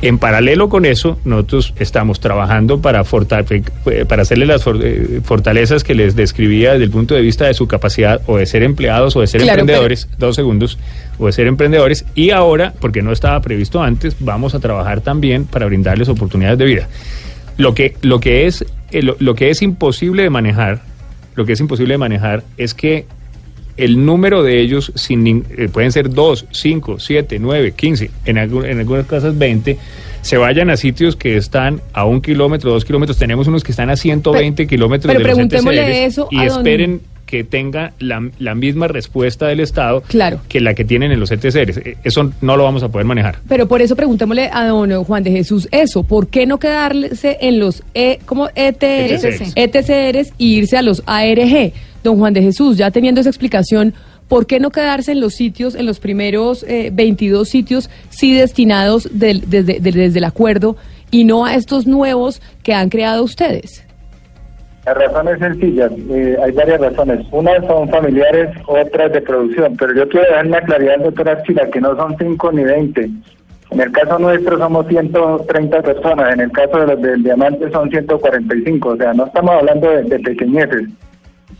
En 0.00 0.18
paralelo 0.18 0.68
con 0.68 0.84
eso, 0.84 1.18
nosotros 1.24 1.74
estamos 1.80 2.20
trabajando 2.20 2.80
para, 2.80 3.02
eh, 3.02 4.04
para 4.08 4.22
hacerle 4.22 4.46
las 4.46 4.62
for- 4.62 4.78
eh, 4.80 5.20
fortalezas 5.24 5.82
que 5.82 5.94
les 5.94 6.14
describía 6.14 6.72
desde 6.72 6.84
el 6.84 6.90
punto 6.90 7.16
de 7.16 7.20
vista 7.20 7.46
de 7.46 7.54
su 7.54 7.66
capacidad 7.66 8.20
o 8.26 8.36
de 8.36 8.46
ser 8.46 8.62
empleados 8.62 9.16
o 9.16 9.20
de 9.22 9.26
ser 9.26 9.40
Claro, 9.42 9.60
emprendedores, 9.60 10.08
dos 10.16 10.36
segundos, 10.36 10.78
o 11.18 11.26
de 11.26 11.32
ser 11.32 11.48
emprendedores. 11.48 12.04
Y 12.14 12.30
ahora, 12.30 12.74
porque 12.78 13.02
no 13.02 13.10
estaba 13.10 13.40
previsto 13.40 13.82
antes, 13.82 14.14
vamos 14.20 14.54
a 14.54 14.60
trabajar 14.60 15.00
también 15.00 15.44
para 15.46 15.66
brindarles 15.66 16.08
oportunidades 16.08 16.58
de 16.58 16.64
vida. 16.64 16.88
Lo 17.56 17.74
que, 17.74 17.96
lo 18.02 18.20
que, 18.20 18.46
es, 18.46 18.64
eh, 18.92 19.02
lo, 19.02 19.16
lo 19.18 19.34
que 19.34 19.50
es 19.50 19.62
imposible 19.62 20.22
de 20.22 20.30
manejar, 20.30 20.80
lo 21.34 21.44
que 21.44 21.54
es 21.54 21.60
imposible 21.60 21.94
de 21.94 21.98
manejar 21.98 22.44
es 22.56 22.72
que 22.72 23.04
el 23.78 24.04
número 24.04 24.42
de 24.42 24.60
ellos 24.60 24.92
sin 24.94 25.44
eh, 25.56 25.68
pueden 25.72 25.92
ser 25.92 26.10
2, 26.10 26.46
5, 26.50 26.98
7, 26.98 27.38
9, 27.38 27.72
15, 27.76 28.10
en, 28.26 28.36
algu- 28.36 28.66
en 28.66 28.78
algunas 28.78 29.06
casas 29.06 29.36
20, 29.38 29.78
se 30.22 30.36
vayan 30.36 30.68
a 30.70 30.76
sitios 30.76 31.16
que 31.16 31.36
están 31.36 31.80
a 31.92 32.04
un 32.04 32.20
kilómetro, 32.20 32.70
dos 32.72 32.84
kilómetros. 32.84 33.16
Tenemos 33.18 33.46
unos 33.46 33.62
que 33.64 33.70
están 33.72 33.88
a 33.90 33.96
120 33.96 34.66
kilómetros 34.66 35.06
pero 35.14 35.18
de 35.20 35.24
los 35.24 35.34
preguntémosle 35.34 36.04
eso 36.04 36.28
y 36.30 36.38
a 36.38 36.46
don- 36.46 36.58
esperen 36.58 37.00
que 37.24 37.44
tenga 37.44 37.92
la, 37.98 38.26
la 38.38 38.54
misma 38.54 38.88
respuesta 38.88 39.46
del 39.48 39.60
Estado 39.60 40.00
Claro. 40.08 40.40
que 40.48 40.60
la 40.60 40.72
que 40.72 40.86
tienen 40.86 41.12
en 41.12 41.20
los 41.20 41.30
ETCRs. 41.30 41.76
Eh, 41.76 41.96
Eso 42.02 42.32
no 42.40 42.56
lo 42.56 42.64
vamos 42.64 42.82
a 42.82 42.88
poder 42.88 43.06
manejar. 43.06 43.36
Pero 43.46 43.68
por 43.68 43.82
eso 43.82 43.94
preguntémosle 43.94 44.48
a 44.50 44.66
don 44.66 45.04
Juan 45.04 45.22
de 45.24 45.30
Jesús 45.32 45.68
eso, 45.70 46.04
¿por 46.04 46.28
qué 46.28 46.46
no 46.46 46.58
quedarse 46.58 47.36
en 47.42 47.58
los 47.58 47.82
e, 47.92 48.18
como 48.24 48.48
ETCRs. 48.54 49.52
ETCRs 49.56 50.32
y 50.38 50.54
irse 50.54 50.78
a 50.78 50.82
los 50.82 51.02
ARG? 51.04 51.72
Don 52.04 52.16
Juan 52.18 52.32
de 52.32 52.42
Jesús, 52.42 52.76
ya 52.76 52.90
teniendo 52.90 53.20
esa 53.20 53.30
explicación, 53.30 53.94
¿por 54.28 54.46
qué 54.46 54.60
no 54.60 54.70
quedarse 54.70 55.12
en 55.12 55.20
los 55.20 55.34
sitios, 55.34 55.74
en 55.74 55.86
los 55.86 55.98
primeros 56.00 56.62
eh, 56.64 56.90
22 56.92 57.48
sitios 57.48 57.90
sí 58.10 58.34
destinados 58.36 59.08
del- 59.12 59.48
desde, 59.48 59.80
del- 59.80 59.94
desde 59.94 60.18
el 60.18 60.24
acuerdo 60.24 60.76
y 61.10 61.24
no 61.24 61.44
a 61.46 61.54
estos 61.54 61.86
nuevos 61.86 62.40
que 62.62 62.74
han 62.74 62.88
creado 62.88 63.22
ustedes? 63.24 63.84
La 64.86 64.94
razón 64.94 65.28
es 65.28 65.38
sencilla, 65.38 65.90
eh, 66.10 66.36
hay 66.42 66.52
varias 66.52 66.80
razones. 66.80 67.26
Unas 67.30 67.66
son 67.66 67.88
familiares, 67.90 68.48
otras 68.66 69.12
de 69.12 69.20
producción, 69.20 69.76
pero 69.76 69.94
yo 69.94 70.08
quiero 70.08 70.26
dar 70.30 70.46
una 70.46 70.60
claridad, 70.62 70.98
doctora 71.00 71.32
Archila, 71.32 71.68
que 71.70 71.80
no 71.80 71.94
son 71.96 72.16
5 72.18 72.52
ni 72.52 72.64
20. 72.64 73.10
En 73.70 73.80
el 73.82 73.92
caso 73.92 74.18
nuestro 74.18 74.56
somos 74.56 74.86
130 74.88 75.82
personas, 75.82 76.32
en 76.32 76.40
el 76.40 76.50
caso 76.52 76.78
de 76.78 76.86
los 76.86 77.02
del 77.02 77.22
diamante 77.22 77.70
son 77.70 77.90
145, 77.90 78.88
o 78.88 78.96
sea, 78.96 79.12
no 79.12 79.26
estamos 79.26 79.50
hablando 79.50 79.90
de, 79.90 80.04
de 80.04 80.18
pequeñeces, 80.20 80.88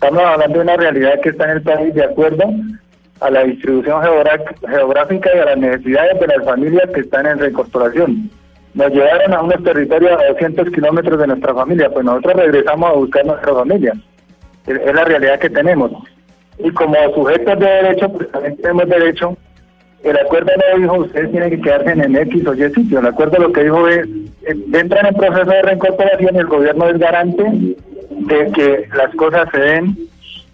estamos 0.00 0.22
hablando 0.22 0.58
de 0.58 0.62
una 0.62 0.76
realidad 0.76 1.20
que 1.20 1.30
está 1.30 1.44
en 1.46 1.50
el 1.50 1.62
país 1.62 1.92
de 1.92 2.04
acuerdo 2.04 2.44
a 3.20 3.30
la 3.30 3.42
distribución 3.42 4.00
geográfica 4.00 5.30
y 5.34 5.38
a 5.40 5.44
las 5.44 5.58
necesidades 5.58 6.20
de 6.20 6.26
las 6.28 6.44
familias 6.44 6.88
que 6.94 7.00
están 7.00 7.26
en 7.26 7.40
reincorporación. 7.40 8.30
Nos 8.74 8.92
llevaron 8.92 9.34
a 9.34 9.42
unos 9.42 9.60
territorios 9.64 10.12
a 10.12 10.28
200 10.28 10.70
kilómetros 10.70 11.18
de 11.18 11.26
nuestra 11.26 11.52
familia, 11.52 11.90
pues 11.90 12.04
nosotros 12.04 12.36
regresamos 12.36 12.88
a 12.88 12.92
buscar 12.92 13.26
nuestra 13.26 13.52
familia. 13.52 13.92
Es, 14.68 14.94
la 14.94 15.04
realidad 15.04 15.40
que 15.40 15.50
tenemos. 15.50 15.90
Y 16.58 16.70
como 16.70 16.94
sujetos 17.14 17.58
de 17.58 17.66
derecho, 17.66 18.08
pues 18.12 18.30
también 18.30 18.56
tenemos 18.58 18.88
derecho. 18.88 19.36
El 20.04 20.16
acuerdo 20.16 20.52
no 20.56 20.78
dijo 20.78 20.94
ustedes 20.98 21.32
tienen 21.32 21.50
que 21.50 21.60
quedarse 21.60 21.90
en 21.90 22.14
X 22.14 22.46
o 22.46 22.54
Y 22.54 22.72
sitio. 22.72 23.00
El 23.00 23.06
acuerdo 23.06 23.38
lo 23.38 23.52
que 23.52 23.64
dijo 23.64 23.88
es, 23.88 24.06
entran 24.72 25.06
en 25.06 25.14
proceso 25.14 25.50
de 25.50 25.62
reincorporación 25.62 26.36
y 26.36 26.38
el 26.38 26.46
gobierno 26.46 26.88
es 26.88 26.98
garante 26.98 27.76
de 28.20 28.52
que 28.52 28.88
las 28.96 29.14
cosas 29.14 29.48
se 29.52 29.58
den 29.60 29.96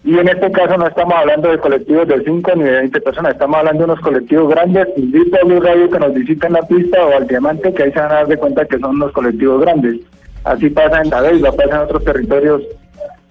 y 0.05 0.19
en 0.19 0.29
este 0.29 0.53
caso 0.53 0.77
no 0.77 0.87
estamos 0.87 1.15
hablando 1.15 1.51
de 1.51 1.59
colectivos 1.59 2.07
de 2.09 2.23
5 2.23 2.53
ni 2.57 2.65
de 2.65 2.73
20 2.73 3.01
personas, 3.01 3.33
estamos 3.33 3.57
hablando 3.57 3.87
de 3.87 3.93
unos 3.93 4.01
colectivos 4.05 4.51
grandes. 4.51 4.87
Invito 4.99 5.37
a 5.41 5.45
Blue 5.47 5.61
Radio 5.61 5.91
que 5.91 5.99
nos 5.99 6.13
visiten 6.15 6.53
la 6.53 6.61
pista 6.63 7.07
o 7.07 7.17
al 7.17 7.27
Diamante, 7.27 7.73
que 7.73 7.85
ahí 7.85 7.93
se 7.93 8.01
van 8.01 8.11
a 8.11 8.15
dar 8.17 8.27
de 8.27 8.37
cuenta 8.37 8.65
que 8.67 8.79
son 8.79 8.97
unos 8.97 9.13
colectivos 9.13 9.63
grandes. 9.63 10.01
Así 10.45 10.69
pasa 10.69 11.01
en 11.01 11.09
la 11.09 11.23
Beiba, 11.23 11.53
pasa 11.53 11.71
en 11.77 11.81
otros 11.81 12.05
territorios 12.05 12.63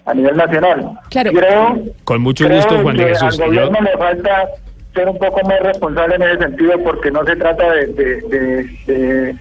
a 0.04 0.14
nivel 0.14 0.36
nacional. 0.36 0.90
Creo, 1.10 1.78
Con 2.02 2.20
mucho 2.22 2.44
creo 2.44 2.56
gusto, 2.56 2.78
Juan 2.82 2.96
de 2.96 3.04
Jesús. 3.04 3.22
Al 3.22 3.34
Y 3.34 3.38
yo- 3.38 3.66
gobierno 3.66 3.78
le 3.92 3.96
falta 3.96 4.48
ser 4.94 5.08
un 5.08 5.18
poco 5.18 5.48
más 5.48 5.60
responsable 5.60 6.16
en 6.16 6.22
ese 6.22 6.38
sentido 6.38 6.72
porque 6.82 7.10
no 7.12 7.24
se 7.24 7.36
trata 7.36 7.70
de, 7.72 7.86
de, 7.86 8.04
de- 8.22 8.64
de 8.92 9.36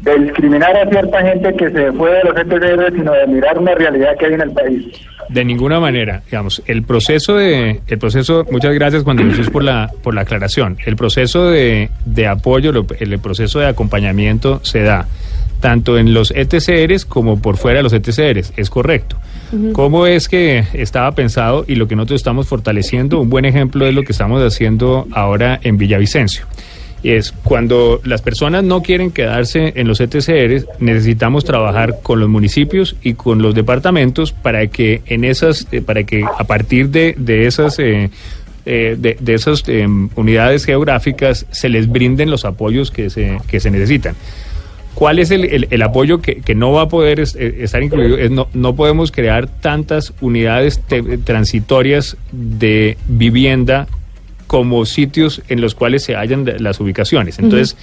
de 0.00 0.18
discriminar 0.18 0.76
a 0.76 0.88
cierta 0.88 1.20
gente 1.22 1.54
que 1.54 1.70
se 1.70 1.92
fue 1.92 2.10
de 2.10 2.24
los 2.24 2.36
ETCR, 2.36 2.92
sino 2.96 3.12
de 3.12 3.26
mirar 3.26 3.58
una 3.58 3.74
realidad 3.74 4.16
que 4.18 4.26
hay 4.26 4.32
en 4.34 4.40
el 4.40 4.50
país. 4.50 4.84
De 5.28 5.44
ninguna 5.44 5.78
manera, 5.78 6.22
digamos, 6.26 6.62
el 6.66 6.82
proceso 6.82 7.36
de, 7.36 7.80
el 7.86 7.98
proceso, 7.98 8.44
muchas 8.50 8.74
gracias 8.74 9.04
Juan 9.04 9.16
de 9.18 9.24
Jesús 9.24 9.50
por 9.50 9.62
la, 9.62 9.90
por 10.02 10.14
la 10.14 10.22
aclaración. 10.22 10.78
El 10.86 10.96
proceso 10.96 11.50
de, 11.50 11.90
de 12.04 12.26
apoyo, 12.26 12.72
lo- 12.72 12.86
el 12.98 13.18
proceso 13.20 13.60
de 13.60 13.66
acompañamiento 13.66 14.60
se 14.64 14.80
da 14.82 15.06
tanto 15.60 15.98
en 15.98 16.14
los 16.14 16.30
ETCRs 16.34 17.04
como 17.04 17.40
por 17.42 17.58
fuera 17.58 17.76
de 17.78 17.82
los 17.82 17.92
ETCRs, 17.92 18.54
es 18.56 18.70
correcto. 18.70 19.16
¿Cómo 19.72 20.06
es 20.06 20.28
que 20.28 20.64
estaba 20.72 21.12
pensado 21.12 21.64
y 21.68 21.74
lo 21.74 21.86
que 21.86 21.94
nosotros 21.96 22.20
estamos 22.20 22.48
fortaleciendo? 22.48 23.20
Un 23.20 23.28
buen 23.28 23.44
ejemplo 23.44 23.84
es 23.86 23.94
lo 23.94 24.02
que 24.02 24.12
estamos 24.12 24.42
haciendo 24.42 25.06
ahora 25.12 25.58
en 25.62 25.76
Villavicencio. 25.76 26.46
Y 27.02 27.12
es 27.12 27.32
cuando 27.32 28.00
las 28.04 28.20
personas 28.20 28.62
no 28.62 28.82
quieren 28.82 29.10
quedarse 29.10 29.72
en 29.76 29.88
los 29.88 30.00
ETCRs, 30.00 30.66
necesitamos 30.80 31.44
trabajar 31.44 32.00
con 32.02 32.20
los 32.20 32.28
municipios 32.28 32.94
y 33.02 33.14
con 33.14 33.40
los 33.40 33.54
departamentos 33.54 34.32
para 34.32 34.66
que 34.66 35.00
en 35.06 35.24
esas, 35.24 35.66
eh, 35.72 35.80
para 35.80 36.04
que 36.04 36.22
a 36.38 36.44
partir 36.44 36.90
de, 36.90 37.14
de 37.16 37.46
esas 37.46 37.78
eh, 37.78 38.10
eh, 38.66 38.96
de, 38.98 39.16
de 39.18 39.34
esas 39.34 39.64
eh, 39.68 39.86
unidades 40.14 40.66
geográficas 40.66 41.46
se 41.50 41.70
les 41.70 41.88
brinden 41.90 42.30
los 42.30 42.44
apoyos 42.44 42.90
que 42.90 43.08
se, 43.08 43.38
que 43.48 43.60
se 43.60 43.70
necesitan. 43.70 44.14
¿Cuál 44.94 45.18
es 45.20 45.30
el, 45.30 45.66
el- 45.70 45.82
apoyo 45.82 46.20
que, 46.20 46.42
que 46.42 46.54
no 46.54 46.72
va 46.72 46.82
a 46.82 46.88
poder 46.88 47.20
es- 47.20 47.34
estar 47.36 47.82
incluido? 47.82 48.18
No, 48.28 48.48
no 48.52 48.74
podemos 48.76 49.10
crear 49.10 49.46
tantas 49.46 50.12
unidades 50.20 50.82
transitorias 51.24 52.16
de 52.32 52.98
vivienda 53.08 53.86
como 54.50 54.84
sitios 54.84 55.42
en 55.48 55.60
los 55.60 55.76
cuales 55.76 56.02
se 56.02 56.16
hallan 56.16 56.44
las 56.58 56.80
ubicaciones. 56.80 57.38
Entonces, 57.38 57.76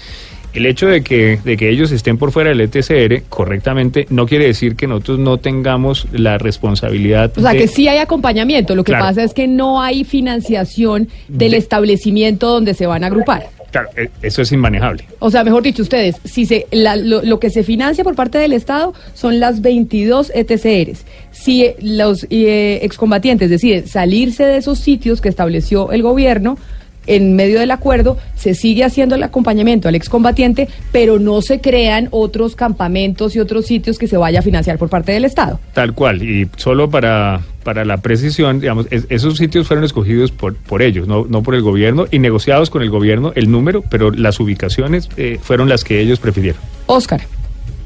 el 0.53 0.65
hecho 0.65 0.85
de 0.87 1.01
que, 1.01 1.39
de 1.41 1.55
que 1.55 1.69
ellos 1.69 1.93
estén 1.93 2.17
por 2.17 2.33
fuera 2.33 2.49
del 2.49 2.59
ETCR 2.59 3.23
correctamente 3.29 4.05
no 4.09 4.25
quiere 4.25 4.47
decir 4.47 4.75
que 4.75 4.85
nosotros 4.85 5.17
no 5.17 5.37
tengamos 5.37 6.07
la 6.11 6.37
responsabilidad 6.37 7.31
O 7.37 7.41
sea, 7.41 7.53
de- 7.53 7.59
que 7.59 7.67
sí 7.69 7.87
hay 7.87 7.99
acompañamiento. 7.99 8.75
Lo 8.75 8.83
que 8.83 8.91
Claro. 8.91 9.05
pasa 9.05 9.23
es 9.23 9.33
que 9.33 9.47
no 9.47 9.81
hay 9.81 10.03
financiación 10.03 11.07
del 11.29 11.51
De- 11.51 11.57
establecimiento 11.57 12.49
donde 12.49 12.73
se 12.73 12.85
van 12.85 13.05
a 13.05 13.07
agrupar. 13.07 13.47
Claro, 13.77 13.89
eh, 13.95 14.09
eso 14.23 14.41
es 14.41 14.51
inmanejable. 14.51 15.03
O 15.19 15.29
sea, 15.29 15.43
mejor 15.43 15.61
dicho, 15.61 15.83
ustedes, 15.83 16.15
si 16.23 16.47
se, 16.47 16.65
la- 16.71 16.95
lo, 16.95 17.39
que 17.39 17.51
se 17.51 17.61
financia 17.63 18.03
por 18.03 18.15
parte 18.15 18.39
del 18.39 18.53
Estado 18.53 18.93
son 19.13 19.39
las 19.39 19.61
22 19.61 20.31
ETCRs. 20.33 21.05
Si 21.31 21.63
eh, 21.63 21.75
los 21.79 22.25
eh, 22.31 22.79
excombatientes 22.81 23.51
deciden 23.51 23.87
salirse 23.87 24.45
de 24.45 24.57
esos 24.57 24.79
sitios 24.79 25.21
que 25.21 25.29
estableció 25.29 25.91
el 25.91 26.01
gobierno, 26.01 26.57
en 27.07 27.35
medio 27.35 27.59
del 27.59 27.71
acuerdo, 27.71 28.17
se 28.35 28.53
sigue 28.53 28.83
haciendo 28.83 29.15
el 29.15 29.23
acompañamiento 29.23 29.87
al 29.87 29.95
excombatiente, 29.95 30.67
pero 30.91 31.19
no 31.19 31.41
se 31.41 31.59
crean 31.61 32.07
otros 32.11 32.55
campamentos 32.55 33.35
y 33.35 33.39
otros 33.39 33.65
sitios 33.65 33.97
que 33.97 34.07
se 34.07 34.17
vaya 34.17 34.39
a 34.39 34.41
financiar 34.41 34.77
por 34.77 34.89
parte 34.89 35.11
del 35.11 35.25
Estado. 35.25 35.59
Tal 35.73 35.93
cual, 35.93 36.21
y 36.21 36.47
solo 36.57 36.89
para, 36.89 37.41
para 37.63 37.85
la 37.85 37.97
precisión, 37.97 38.59
digamos, 38.59 38.87
es- 38.91 39.05
esos 39.09 39.37
sitios 39.37 39.67
fueron 39.67 39.83
escogidos 39.85 40.31
por, 40.31 40.55
por 40.55 40.81
ellos, 40.81 41.07
no, 41.07 41.25
no 41.29 41.41
por 41.43 41.55
el 41.55 41.61
gobierno, 41.61 42.05
y 42.11 42.19
negociados 42.19 42.69
con 42.69 42.81
el 42.81 42.89
gobierno 42.89 43.31
el 43.35 43.49
número, 43.49 43.83
pero 43.89 44.11
las 44.11 44.39
ubicaciones 44.39 45.09
eh, 45.17 45.39
fueron 45.41 45.69
las 45.69 45.83
que 45.83 45.99
ellos 46.01 46.19
prefirieron. 46.19 46.61
Oscar. 46.87 47.21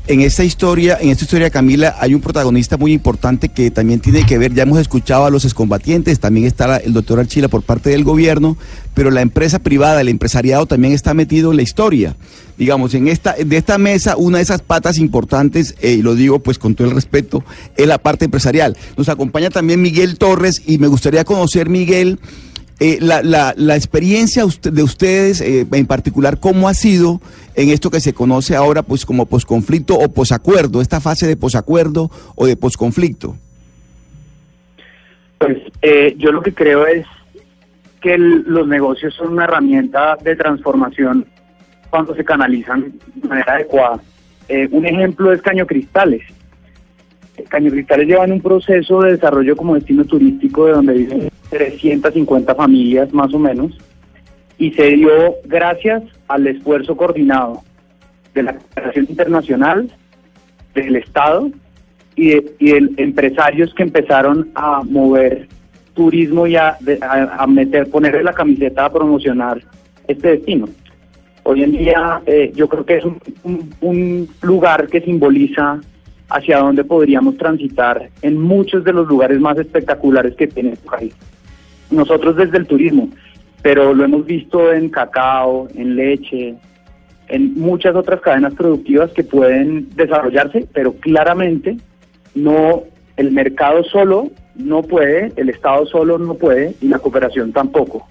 En 0.07 0.21
esta 0.21 0.43
historia, 0.43 0.97
en 0.99 1.09
esta 1.09 1.25
historia, 1.25 1.51
Camila, 1.51 1.95
hay 1.99 2.15
un 2.15 2.21
protagonista 2.21 2.75
muy 2.75 2.91
importante 2.91 3.49
que 3.49 3.69
también 3.69 3.99
tiene 3.99 4.25
que 4.25 4.39
ver, 4.39 4.51
ya 4.51 4.63
hemos 4.63 4.79
escuchado 4.79 5.25
a 5.25 5.29
los 5.29 5.45
excombatientes, 5.45 6.19
también 6.19 6.47
está 6.47 6.77
el 6.77 6.91
doctor 6.91 7.19
Archila 7.19 7.47
por 7.49 7.61
parte 7.61 7.91
del 7.91 8.03
gobierno, 8.03 8.57
pero 8.95 9.11
la 9.11 9.21
empresa 9.21 9.59
privada, 9.59 10.01
el 10.01 10.09
empresariado 10.09 10.65
también 10.65 10.93
está 10.93 11.13
metido 11.13 11.51
en 11.51 11.57
la 11.57 11.61
historia. 11.61 12.15
Digamos, 12.57 12.95
en 12.95 13.07
esta, 13.07 13.33
de 13.33 13.57
esta 13.57 13.77
mesa, 13.77 14.17
una 14.17 14.37
de 14.39 14.43
esas 14.43 14.63
patas 14.63 14.97
importantes, 14.97 15.75
eh, 15.81 15.93
y 15.93 16.01
lo 16.01 16.15
digo 16.15 16.39
pues 16.39 16.57
con 16.57 16.73
todo 16.73 16.87
el 16.87 16.95
respeto, 16.95 17.43
es 17.77 17.85
la 17.87 17.99
parte 17.99 18.25
empresarial. 18.25 18.75
Nos 18.97 19.07
acompaña 19.07 19.51
también 19.51 19.83
Miguel 19.83 20.17
Torres 20.17 20.63
y 20.65 20.79
me 20.79 20.87
gustaría 20.87 21.23
conocer, 21.25 21.69
Miguel, 21.69 22.19
eh, 22.83 22.97
la, 22.99 23.21
la, 23.21 23.53
la 23.55 23.75
experiencia 23.75 24.43
de 24.43 24.81
ustedes, 24.81 25.39
eh, 25.39 25.67
en 25.71 25.85
particular, 25.85 26.39
¿cómo 26.39 26.67
ha 26.67 26.73
sido 26.73 27.21
en 27.53 27.69
esto 27.69 27.91
que 27.91 27.99
se 27.99 28.11
conoce 28.11 28.55
ahora 28.55 28.81
pues 28.81 29.05
como 29.05 29.27
posconflicto 29.27 29.93
o 29.93 30.09
posacuerdo, 30.09 30.81
esta 30.81 30.99
fase 30.99 31.27
de 31.27 31.37
posacuerdo 31.37 32.09
o 32.33 32.47
de 32.47 32.57
posconflicto? 32.57 33.35
Pues 35.37 35.59
eh, 35.83 36.15
yo 36.17 36.31
lo 36.31 36.41
que 36.41 36.55
creo 36.55 36.87
es 36.87 37.05
que 38.01 38.17
los 38.17 38.67
negocios 38.67 39.13
son 39.13 39.33
una 39.33 39.43
herramienta 39.43 40.17
de 40.23 40.35
transformación 40.35 41.27
cuando 41.91 42.15
se 42.15 42.25
canalizan 42.25 42.93
de 43.13 43.27
manera 43.29 43.53
adecuada. 43.53 43.99
Eh, 44.49 44.67
un 44.71 44.87
ejemplo 44.87 45.31
es 45.31 45.39
Caño 45.43 45.67
Cristales. 45.67 46.23
Eh, 47.41 47.45
Caño 47.49 47.71
Cristales 47.71 48.07
lleva 48.07 48.25
en 48.25 48.33
un 48.33 48.41
proceso 48.41 49.01
de 49.01 49.11
desarrollo 49.13 49.55
como 49.55 49.75
destino 49.75 50.05
turístico 50.05 50.65
de 50.65 50.73
donde 50.73 50.93
viven 50.93 51.29
350 51.49 52.55
familias 52.55 53.13
más 53.13 53.33
o 53.33 53.39
menos 53.39 53.77
y 54.57 54.71
se 54.71 54.87
dio 54.91 55.35
gracias 55.45 56.03
al 56.27 56.47
esfuerzo 56.47 56.95
coordinado 56.95 57.61
de 58.33 58.43
la 58.43 58.55
cooperación 58.55 59.05
internacional, 59.09 59.91
del 60.75 60.95
Estado 60.95 61.49
y 62.15 62.29
de, 62.29 62.51
y 62.59 62.71
de 62.71 62.89
empresarios 62.97 63.73
que 63.73 63.83
empezaron 63.83 64.49
a 64.55 64.81
mover 64.83 65.47
turismo 65.93 66.47
y 66.47 66.55
a, 66.55 66.77
a- 67.01 67.35
a 67.43 67.47
meter, 67.47 67.89
ponerle 67.89 68.23
la 68.23 68.33
camiseta 68.33 68.85
a 68.85 68.91
promocionar 68.93 69.61
este 70.07 70.29
destino. 70.37 70.69
Hoy 71.43 71.63
en 71.63 71.71
día 71.71 72.21
eh, 72.25 72.51
yo 72.55 72.69
creo 72.69 72.85
que 72.85 72.97
es 72.97 73.03
un, 73.05 73.17
un- 73.43 73.73
un 73.81 74.29
lugar 74.41 74.87
que 74.87 75.01
simboliza 75.01 75.81
hacia 76.31 76.59
dónde 76.59 76.83
podríamos 76.83 77.37
transitar 77.37 78.09
en 78.21 78.39
muchos 78.39 78.83
de 78.83 78.93
los 78.93 79.07
lugares 79.07 79.39
más 79.39 79.57
espectaculares 79.57 80.35
que 80.35 80.47
tiene 80.47 80.71
el 80.71 80.77
país. 80.77 81.13
Nosotros 81.89 82.35
desde 82.35 82.57
el 82.57 82.67
turismo, 82.67 83.09
pero 83.61 83.93
lo 83.93 84.03
hemos 84.03 84.25
visto 84.25 84.71
en 84.71 84.89
cacao, 84.89 85.67
en 85.75 85.95
leche, 85.95 86.55
en 87.27 87.53
muchas 87.55 87.95
otras 87.95 88.21
cadenas 88.21 88.53
productivas 88.53 89.11
que 89.11 89.23
pueden 89.23 89.89
desarrollarse, 89.95 90.67
pero 90.73 90.93
claramente 90.93 91.77
no 92.35 92.83
el 93.17 93.31
mercado 93.31 93.83
solo 93.83 94.31
no 94.55 94.83
puede, 94.83 95.31
el 95.35 95.49
Estado 95.49 95.85
solo 95.85 96.17
no 96.17 96.35
puede 96.35 96.75
y 96.81 96.87
la 96.87 96.99
cooperación 96.99 97.51
tampoco. 97.51 98.07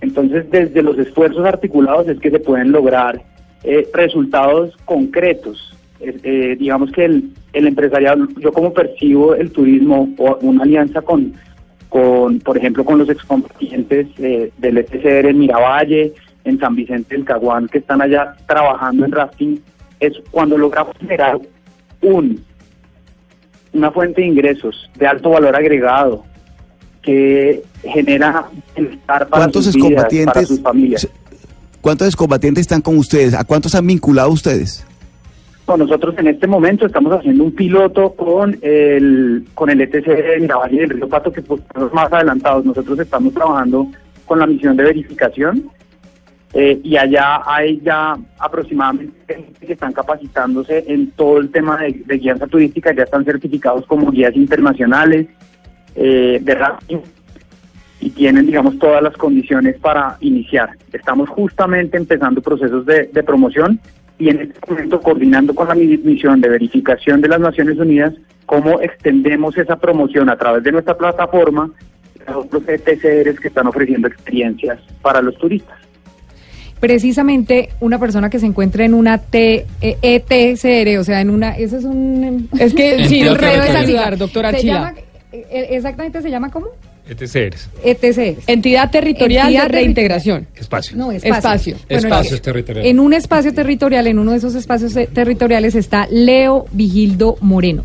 Entonces, 0.00 0.50
desde 0.50 0.82
los 0.82 0.98
esfuerzos 0.98 1.44
articulados 1.44 2.08
es 2.08 2.18
que 2.20 2.30
se 2.30 2.38
pueden 2.38 2.72
lograr 2.72 3.22
eh, 3.64 3.88
resultados 3.92 4.76
concretos. 4.84 5.76
Eh, 6.00 6.18
eh, 6.22 6.56
digamos 6.58 6.90
que 6.92 7.04
el, 7.04 7.30
el 7.52 7.66
empresariado, 7.66 8.26
yo 8.38 8.52
como 8.52 8.72
percibo 8.72 9.34
el 9.34 9.52
turismo 9.52 10.08
o 10.16 10.38
una 10.40 10.64
alianza 10.64 11.02
con, 11.02 11.34
con 11.88 12.38
por 12.40 12.56
ejemplo, 12.56 12.84
con 12.84 12.98
los 12.98 13.08
excombatientes 13.08 14.06
eh, 14.18 14.50
del 14.58 14.78
ETCR 14.78 15.26
en 15.26 15.38
Miravalle, 15.38 16.14
en 16.44 16.58
San 16.58 16.74
Vicente 16.74 17.14
del 17.14 17.24
Caguán, 17.24 17.68
que 17.68 17.78
están 17.78 18.00
allá 18.00 18.34
trabajando 18.46 19.04
en 19.04 19.12
rafting, 19.12 19.60
es 20.00 20.14
cuando 20.30 20.56
logramos 20.56 20.96
generar 20.98 21.38
un 22.00 22.42
una 23.72 23.92
fuente 23.92 24.20
de 24.20 24.26
ingresos 24.26 24.90
de 24.96 25.06
alto 25.06 25.30
valor 25.30 25.54
agregado 25.54 26.24
que 27.02 27.62
genera 27.82 28.46
bienestar 28.74 29.28
para 29.28 29.42
¿Cuántos 29.42 29.66
sus 29.66 29.74
vidas, 29.74 30.06
para 30.24 30.44
sus 30.44 30.60
familias. 30.60 31.08
¿Cuántos 31.80 32.08
excombatientes 32.08 32.62
están 32.62 32.82
con 32.82 32.98
ustedes? 32.98 33.32
¿A 33.32 33.44
cuántos 33.44 33.74
han 33.74 33.86
vinculado 33.86 34.30
ustedes? 34.30 34.84
Bueno, 35.70 35.84
nosotros 35.84 36.16
en 36.18 36.26
este 36.26 36.48
momento 36.48 36.84
estamos 36.84 37.12
haciendo 37.12 37.44
un 37.44 37.52
piloto 37.52 38.10
con 38.14 38.58
el 38.60 39.46
con 39.54 39.70
el 39.70 39.80
ETC 39.80 40.04
de 40.04 40.40
Miravalle 40.40 40.74
y 40.74 40.78
del 40.80 40.90
Río 40.90 41.08
Pato, 41.08 41.30
que 41.32 41.42
pues, 41.42 41.60
estamos 41.60 41.92
más 41.92 42.12
adelantados. 42.12 42.64
Nosotros 42.64 42.98
estamos 42.98 43.32
trabajando 43.32 43.86
con 44.26 44.40
la 44.40 44.48
misión 44.48 44.76
de 44.76 44.82
verificación 44.82 45.70
eh, 46.54 46.80
y 46.82 46.96
allá 46.96 47.42
hay 47.46 47.80
ya 47.82 48.16
aproximadamente 48.40 49.32
gente 49.32 49.64
que 49.64 49.74
están 49.74 49.92
capacitándose 49.92 50.82
en 50.88 51.12
todo 51.12 51.38
el 51.38 51.52
tema 51.52 51.76
de, 51.76 52.02
de 52.04 52.18
guianza 52.18 52.48
turística, 52.48 52.92
ya 52.92 53.04
están 53.04 53.24
certificados 53.24 53.86
como 53.86 54.10
guías 54.10 54.34
internacionales 54.34 55.28
eh, 55.94 56.40
de 56.42 56.54
rafting 56.56 57.00
y 58.00 58.10
tienen, 58.10 58.46
digamos, 58.46 58.76
todas 58.80 59.04
las 59.04 59.16
condiciones 59.16 59.78
para 59.78 60.16
iniciar. 60.18 60.70
Estamos 60.92 61.28
justamente 61.28 61.96
empezando 61.96 62.42
procesos 62.42 62.84
de, 62.86 63.04
de 63.04 63.22
promoción 63.22 63.78
y 64.20 64.28
en 64.28 64.40
este 64.42 64.58
momento 64.68 65.00
coordinando 65.00 65.52
con 65.54 65.66
la 65.66 65.74
mi- 65.74 65.96
misión 65.98 66.40
de 66.40 66.48
verificación 66.48 67.20
de 67.20 67.28
las 67.28 67.40
Naciones 67.40 67.78
Unidas 67.78 68.12
cómo 68.46 68.80
extendemos 68.80 69.56
esa 69.58 69.76
promoción 69.76 70.28
a 70.30 70.36
través 70.36 70.62
de 70.62 70.70
nuestra 70.72 70.96
plataforma 70.96 71.70
a 72.26 72.36
otros 72.38 72.62
ETCRs 72.68 73.40
que 73.40 73.48
están 73.48 73.66
ofreciendo 73.66 74.06
experiencias 74.08 74.78
para 75.02 75.20
los 75.22 75.36
turistas. 75.38 75.76
Precisamente 76.78 77.68
una 77.80 77.98
persona 77.98 78.30
que 78.30 78.38
se 78.38 78.46
encuentra 78.46 78.84
en 78.84 78.94
una 78.94 79.18
T, 79.18 79.66
eh, 79.82 79.98
ETCR, 80.02 80.98
o 80.98 81.04
sea, 81.04 81.20
en 81.20 81.28
una, 81.30 81.50
eso 81.56 81.76
es 81.76 81.84
un... 81.84 82.48
Es 82.58 82.72
que 82.74 83.04
sí, 83.08 83.20
enredo 83.20 83.62
esa 83.62 83.80
ayudar, 83.80 83.86
sigla. 83.86 84.16
doctora 84.16 84.50
Se 84.52 84.64
llama, 84.64 84.94
eh, 85.32 85.46
eh, 85.50 85.66
exactamente 85.72 86.22
se 86.22 86.30
llama 86.30 86.50
cómo? 86.50 86.68
ETCRs. 87.10 87.68
ETCRs. 87.84 88.44
Entidad 88.46 88.90
territorial 88.90 89.46
Entidad 89.48 89.62
de 89.64 89.68
reintegración. 89.68 90.46
Espacio. 90.54 90.96
No, 90.96 91.10
espacio. 91.12 91.34
Espacio. 91.34 91.76
Bueno, 91.88 92.02
Espacios 92.08 92.34
en- 92.38 92.42
territoriales. 92.42 92.90
En 92.90 93.00
un 93.00 93.12
espacio 93.12 93.52
territorial, 93.52 94.06
en 94.06 94.18
uno 94.18 94.30
de 94.32 94.38
esos 94.38 94.54
espacios 94.54 94.94
eh, 94.96 95.08
territoriales 95.12 95.74
está 95.74 96.06
Leo 96.10 96.66
Vigildo 96.72 97.36
Moreno. 97.40 97.82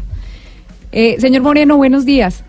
Eh, 0.91 1.15
señor 1.19 1.41
Moreno, 1.41 1.77
buenos 1.77 2.05
días. 2.05 2.43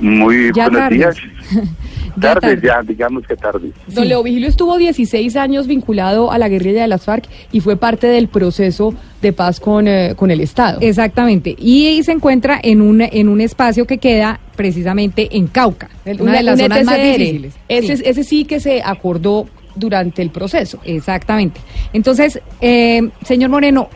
Muy 0.00 0.50
Ya 0.54 0.64
buenos 0.68 0.80
tardes. 0.80 0.98
días. 0.98 1.16
Ya 2.16 2.34
tardes 2.34 2.60
tardes. 2.60 2.62
ya, 2.62 2.80
digamos 2.86 3.26
que 3.26 3.34
tardes. 3.34 3.72
Don 3.88 4.06
Leo 4.06 4.22
Vigilio 4.22 4.48
estuvo 4.48 4.78
16 4.78 5.34
años 5.34 5.66
vinculado 5.66 6.30
a 6.30 6.38
la 6.38 6.48
guerrilla 6.48 6.82
de 6.82 6.86
las 6.86 7.02
FARC 7.06 7.24
y 7.50 7.58
fue 7.58 7.76
parte 7.76 8.06
del 8.06 8.28
proceso 8.28 8.94
de 9.20 9.32
paz 9.32 9.58
con, 9.58 9.88
eh, 9.88 10.14
con 10.14 10.30
el 10.30 10.40
Estado. 10.40 10.78
Exactamente. 10.80 11.56
Y 11.58 12.00
se 12.04 12.12
encuentra 12.12 12.60
en 12.62 12.82
un, 12.82 13.00
en 13.00 13.28
un 13.28 13.40
espacio 13.40 13.84
que 13.88 13.98
queda 13.98 14.38
precisamente 14.54 15.36
en 15.36 15.46
Cauca, 15.48 15.88
una 16.04 16.22
Una- 16.22 16.32
de 16.38 16.42
las 16.42 16.58
zonas 16.60 16.84
más 16.84 16.96
difíciles. 17.02 17.54
Ese, 17.68 17.96
Sí. 17.96 18.02
ese 18.06 18.24
sí 18.24 18.44
que 18.44 18.60
se 18.60 18.82
acordó 18.82 19.46
durante 19.76 20.22
el 20.22 20.30
proceso. 20.30 20.78
Exactamente. 20.84 21.60
Entonces, 21.92 22.40
eh, 22.60 23.10
señor 23.24 23.50
Moreno, 23.50 23.88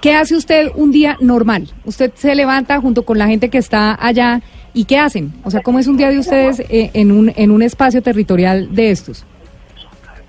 ¿qué 0.00 0.14
hace 0.14 0.34
usted 0.36 0.70
un 0.74 0.90
día 0.90 1.16
normal? 1.20 1.68
Usted 1.84 2.12
se 2.14 2.34
levanta 2.34 2.80
junto 2.80 3.04
con 3.04 3.18
la 3.18 3.26
gente 3.26 3.48
que 3.50 3.58
está 3.58 3.96
allá 4.00 4.40
y 4.72 4.84
¿qué 4.84 4.98
hacen? 4.98 5.32
O 5.44 5.50
sea, 5.50 5.60
¿cómo 5.62 5.78
es 5.78 5.86
un 5.86 5.96
día 5.96 6.10
de 6.10 6.18
ustedes 6.18 6.60
eh, 6.60 6.90
en, 6.94 7.12
un, 7.12 7.32
en 7.36 7.50
un 7.50 7.62
espacio 7.62 8.02
territorial 8.02 8.74
de 8.74 8.90
estos? 8.90 9.24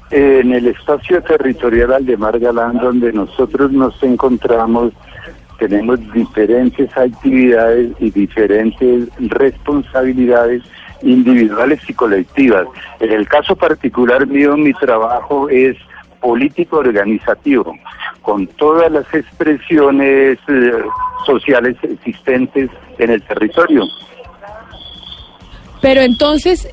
En 0.10 0.54
el 0.54 0.68
espacio 0.68 1.22
territorial 1.22 1.92
Aldemar 1.92 2.40
Galán, 2.40 2.78
donde 2.78 3.12
nosotros 3.12 3.72
nos 3.74 4.02
encontramos, 4.02 4.94
tenemos 5.58 6.00
diferentes 6.14 6.96
actividades 6.96 7.92
y 8.00 8.12
diferentes 8.12 9.10
responsabilidades 9.20 10.64
individuales 11.02 11.80
y 11.88 11.94
colectivas. 11.94 12.68
En 13.00 13.12
el 13.12 13.28
caso 13.28 13.56
particular 13.56 14.26
mío, 14.28 14.58
mi 14.58 14.74
trabajo 14.74 15.50
es 15.50 15.76
político 16.20 16.78
organizativo, 16.78 17.76
con 18.22 18.48
todas 18.48 18.92
las 18.92 19.06
expresiones 19.14 20.38
eh, 20.48 20.72
sociales 21.26 21.76
existentes 21.84 22.70
en 22.98 23.12
el 23.12 23.22
territorio. 23.24 23.84
Pero 25.82 26.02
entonces, 26.02 26.68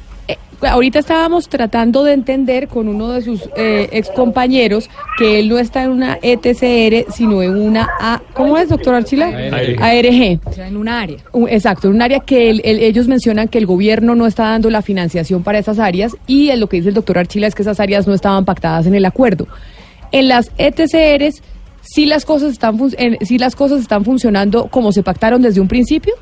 ahorita 0.67 0.99
estábamos 0.99 1.49
tratando 1.49 2.05
de 2.05 2.13
entender 2.13 2.69
con 2.69 2.89
uno 2.89 3.11
de 3.11 3.23
sus 3.23 3.43
eh, 3.57 3.89
ex 3.93 4.11
compañeros 4.11 4.89
que 5.19 5.39
él 5.41 5.49
no 5.49 5.59
está 5.59 5.85
en 5.85 5.91
una 5.91 6.19
ETCR, 6.23 7.13
sino 7.13 7.43
en 7.43 7.57
una 7.57 7.89
A, 8.01 8.21
¿cómo 8.33 8.57
es, 8.59 8.69
doctor 8.69 8.95
Archila? 8.95 9.27
ARG. 9.29 9.83
ARG. 9.83 10.41
O 10.45 10.53
sea, 10.53 10.69
en 10.69 10.77
un 10.77 10.89
área. 10.89 11.19
Exacto, 11.49 11.89
en 11.89 11.95
un 11.95 12.03
área 12.03 12.21
que 12.21 12.51
el- 12.51 12.61
el- 12.65 12.81
ellos 12.81 13.09
mencionan 13.09 13.49
que 13.49 13.59
el 13.59 13.67
gobierno 13.67 14.15
no 14.15 14.27
está 14.27 14.45
dando 14.45 14.71
la 14.71 14.83
financiación 14.83 15.43
para 15.43 15.59
esas 15.59 15.79
áreas 15.79 16.17
y 16.27 16.51
eh, 16.51 16.57
lo 16.57 16.69
que 16.69 16.77
dice 16.79 16.89
el 16.91 16.95
doctor 16.95 17.19
Archila 17.19 17.47
es 17.47 17.55
que 17.55 17.63
esas 17.63 17.81
áreas 17.81 18.07
no 18.07 18.15
estaban 18.15 18.45
pactadas 18.45 18.87
en 18.87 18.95
el 18.95 19.05
acuerdo. 19.05 19.47
En 20.13 20.29
las 20.29 20.51
ETCRs, 20.59 21.43
sí 21.83 22.07
las 22.07 22.25
cosas 22.25 22.53
están, 22.53 22.79
fun- 22.79 22.95
en- 22.99 23.19
sí 23.27 23.39
las 23.39 23.57
cosas 23.57 23.81
están 23.81 24.05
funcionando 24.05 24.69
como 24.69 24.93
se 24.93 25.03
pactaron 25.03 25.43
desde 25.43 25.61
un 25.61 25.69
principio. 25.69 26.15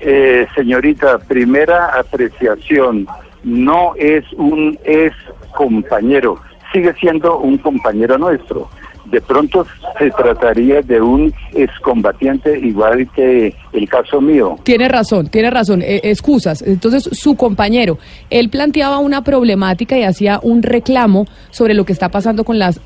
Eh, 0.00 0.46
señorita, 0.54 1.18
primera 1.18 1.98
apreciación, 1.98 3.06
no 3.42 3.94
es 3.96 4.24
un 4.34 4.78
ex 4.84 5.14
compañero, 5.56 6.40
sigue 6.72 6.94
siendo 6.94 7.38
un 7.38 7.58
compañero 7.58 8.18
nuestro. 8.18 8.68
De 9.06 9.22
pronto 9.22 9.66
se 9.98 10.10
trataría 10.10 10.82
de 10.82 11.00
un 11.00 11.32
excombatiente 11.54 12.58
igual 12.58 13.08
que 13.14 13.54
el 13.72 13.88
caso 13.88 14.20
mío. 14.20 14.56
Tiene 14.64 14.86
razón, 14.86 15.28
tiene 15.28 15.50
razón, 15.50 15.80
eh, 15.80 16.00
excusas. 16.04 16.60
Entonces, 16.60 17.08
su 17.12 17.34
compañero, 17.34 17.98
él 18.28 18.50
planteaba 18.50 18.98
una 18.98 19.24
problemática 19.24 19.96
y 19.96 20.02
hacía 20.02 20.40
un 20.42 20.62
reclamo 20.62 21.24
sobre 21.50 21.72
lo 21.72 21.86
que 21.86 21.94
está 21.94 22.10
pasando 22.10 22.44
con 22.44 22.58
las 22.58 22.80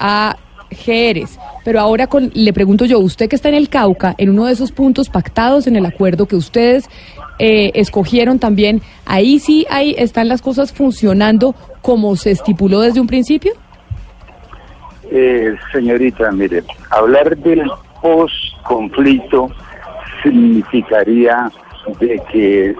AGRs. 0.72 1.38
Pero 1.64 1.80
ahora 1.80 2.06
con, 2.06 2.30
le 2.34 2.52
pregunto 2.52 2.84
yo, 2.84 2.98
usted 2.98 3.28
que 3.28 3.36
está 3.36 3.48
en 3.48 3.54
el 3.54 3.68
Cauca, 3.68 4.14
en 4.18 4.30
uno 4.30 4.46
de 4.46 4.52
esos 4.52 4.72
puntos 4.72 5.08
pactados 5.08 5.66
en 5.66 5.76
el 5.76 5.86
acuerdo 5.86 6.26
que 6.26 6.36
ustedes 6.36 6.88
eh, 7.38 7.70
escogieron 7.74 8.38
también, 8.38 8.82
ahí 9.06 9.38
sí 9.38 9.66
ahí 9.70 9.94
están 9.98 10.28
las 10.28 10.42
cosas 10.42 10.72
funcionando 10.72 11.54
como 11.80 12.16
se 12.16 12.30
estipuló 12.30 12.80
desde 12.80 13.00
un 13.00 13.06
principio. 13.06 13.52
Eh, 15.10 15.54
señorita, 15.72 16.32
mire, 16.32 16.64
hablar 16.90 17.36
del 17.36 17.70
post-conflicto 18.00 19.50
significaría 20.22 21.50
de 22.00 22.22
que 22.32 22.74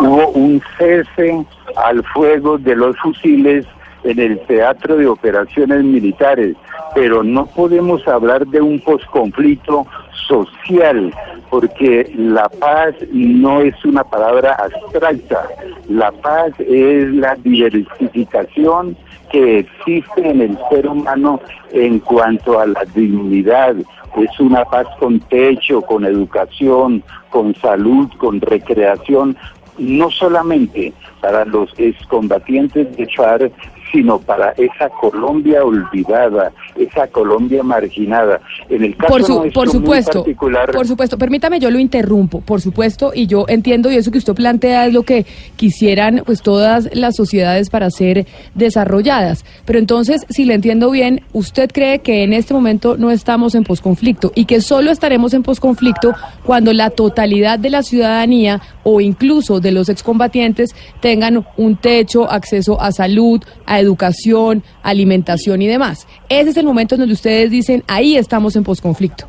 hubo 0.00 0.28
un 0.28 0.62
cese 0.76 1.44
al 1.76 2.04
fuego 2.04 2.58
de 2.58 2.76
los 2.76 2.96
fusiles 2.98 3.66
en 4.04 4.18
el 4.18 4.38
teatro 4.46 4.96
de 4.96 5.06
operaciones 5.06 5.82
militares, 5.84 6.56
pero 6.94 7.22
no 7.22 7.46
podemos 7.46 8.06
hablar 8.08 8.46
de 8.46 8.60
un 8.60 8.80
posconflicto 8.80 9.86
social, 10.26 11.14
porque 11.50 12.10
la 12.16 12.48
paz 12.48 12.94
no 13.12 13.60
es 13.60 13.74
una 13.84 14.04
palabra 14.04 14.54
abstracta, 14.54 15.48
la 15.88 16.12
paz 16.12 16.52
es 16.58 17.12
la 17.14 17.34
diversificación 17.36 18.96
que 19.30 19.60
existe 19.60 20.28
en 20.28 20.40
el 20.40 20.58
ser 20.70 20.86
humano 20.86 21.40
en 21.72 21.98
cuanto 22.00 22.58
a 22.58 22.66
la 22.66 22.84
dignidad. 22.94 23.76
Es 24.16 24.40
una 24.40 24.64
paz 24.64 24.86
con 24.98 25.20
techo, 25.20 25.82
con 25.82 26.04
educación, 26.04 27.02
con 27.30 27.54
salud, 27.56 28.08
con 28.18 28.40
recreación, 28.40 29.36
no 29.78 30.10
solamente 30.10 30.92
para 31.20 31.44
los 31.44 31.72
excombatientes 31.78 32.96
de 32.96 33.06
FARC, 33.14 33.52
sino 33.92 34.18
para 34.18 34.50
esa 34.52 34.88
Colombia 35.00 35.64
olvidada, 35.64 36.52
esa 36.76 37.06
Colombia 37.06 37.62
marginada. 37.62 38.40
En 38.68 38.84
el 38.84 38.96
caso 38.96 39.12
Por, 39.12 39.22
su- 39.24 39.34
nuestro 39.40 39.52
por 39.60 39.66
muy 39.68 39.72
supuesto, 39.80 40.12
particular, 40.20 40.70
por 40.70 40.86
supuesto, 40.86 41.18
permítame, 41.18 41.60
yo 41.60 41.70
lo 41.70 41.78
interrumpo, 41.78 42.40
por 42.40 42.60
supuesto, 42.60 43.12
y 43.14 43.26
yo 43.26 43.44
entiendo 43.48 43.90
y 43.90 43.96
eso 43.96 44.10
que 44.10 44.18
usted 44.18 44.34
plantea 44.34 44.86
es 44.86 44.92
lo 44.92 45.02
que 45.02 45.26
quisieran 45.56 46.22
pues 46.26 46.42
todas 46.42 46.88
las 46.92 47.16
sociedades 47.16 47.70
para 47.70 47.90
ser 47.90 48.26
desarrolladas. 48.54 49.44
Pero 49.64 49.78
entonces, 49.78 50.26
si 50.28 50.44
le 50.44 50.54
entiendo 50.54 50.90
bien, 50.90 51.22
usted 51.32 51.70
cree 51.72 52.00
que 52.00 52.22
en 52.24 52.32
este 52.32 52.52
momento 52.54 52.96
no 52.96 53.10
estamos 53.10 53.54
en 53.54 53.64
posconflicto 53.64 54.32
y 54.34 54.44
que 54.44 54.60
solo 54.60 54.90
estaremos 54.90 55.32
en 55.34 55.42
posconflicto 55.42 56.12
cuando 56.44 56.72
la 56.72 56.90
totalidad 56.90 57.58
de 57.58 57.70
la 57.70 57.82
ciudadanía 57.82 58.60
o 58.84 59.00
incluso 59.00 59.60
de 59.60 59.72
los 59.72 59.88
excombatientes 59.88 60.74
tengan 61.00 61.46
un 61.56 61.76
techo, 61.76 62.30
acceso 62.30 62.80
a 62.80 62.92
salud, 62.92 63.40
a 63.66 63.77
educación, 63.80 64.62
alimentación 64.82 65.62
y 65.62 65.66
demás. 65.66 66.06
Ese 66.28 66.50
es 66.50 66.56
el 66.56 66.66
momento 66.66 66.94
en 66.94 67.00
donde 67.00 67.14
ustedes 67.14 67.50
dicen, 67.50 67.82
ahí 67.86 68.16
estamos 68.16 68.56
en 68.56 68.64
posconflicto. 68.64 69.26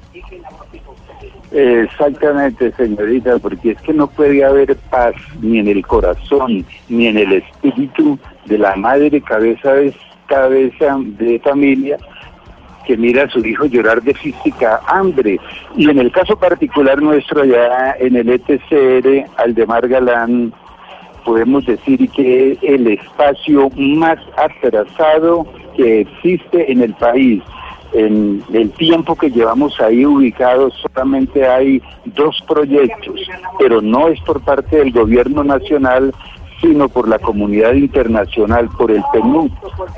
Exactamente, 1.52 2.72
señorita, 2.78 3.40
porque 3.40 3.72
es 3.72 3.82
que 3.82 3.94
no 3.94 4.08
puede 4.08 4.44
haber 4.44 4.76
paz 4.76 5.16
ni 5.42 5.58
en 5.58 5.68
el 5.68 5.86
corazón 5.86 6.64
ni 6.90 7.08
en 7.08 7.18
el 7.18 7.34
espíritu 7.34 8.20
de 8.46 8.60
la 8.60 8.76
madre 8.76 9.20
cabeza 9.22 9.74
de 9.74 9.94
cabeza 10.28 10.98
de 11.18 11.40
familia 11.40 11.98
que 12.86 12.98
mira 12.98 13.24
a 13.24 13.30
su 13.30 13.40
hijo 13.46 13.66
llorar 13.66 14.02
de 14.02 14.14
física 14.14 14.82
hambre. 14.88 15.40
Y 15.76 15.90
en 15.90 16.00
el 16.00 16.12
caso 16.12 16.36
particular 16.36 17.02
nuestro 17.02 17.42
allá 17.42 17.96
en 18.00 18.16
el 18.16 18.30
ETCR, 18.30 19.30
Aldemar 19.38 19.88
Galán, 19.88 20.54
podemos 21.24 21.66
decir 21.66 22.10
que 22.10 22.52
es 22.52 22.58
el 22.64 22.88
espacio 22.88 23.70
más 23.76 24.20
atrasado 24.38 25.46
que 25.76 26.02
existe 26.02 26.72
en 26.72 26.82
el 26.82 26.94
país. 26.94 27.42
En 27.94 28.44
el 28.54 28.70
tiempo 28.72 29.16
que 29.16 29.32
llevamos 29.32 29.80
ahí 29.82 30.06
ubicados 30.06 30.76
solamente 30.82 31.48
hay 31.48 31.82
dos 32.06 32.38
proyectos, 32.48 33.20
pero 33.58 33.82
no 33.82 34.10
es 34.10 34.22
por 34.22 34.42
parte 34.42 34.78
del 34.78 34.92
gobierno 34.92 35.44
nacional, 35.44 36.14
sino 36.62 36.90
por 36.90 37.08
la 37.08 37.20
comunidad 37.20 37.74
internacional, 37.74 38.70
por 38.78 38.92
el 38.92 39.02
PNUD, 39.14 39.52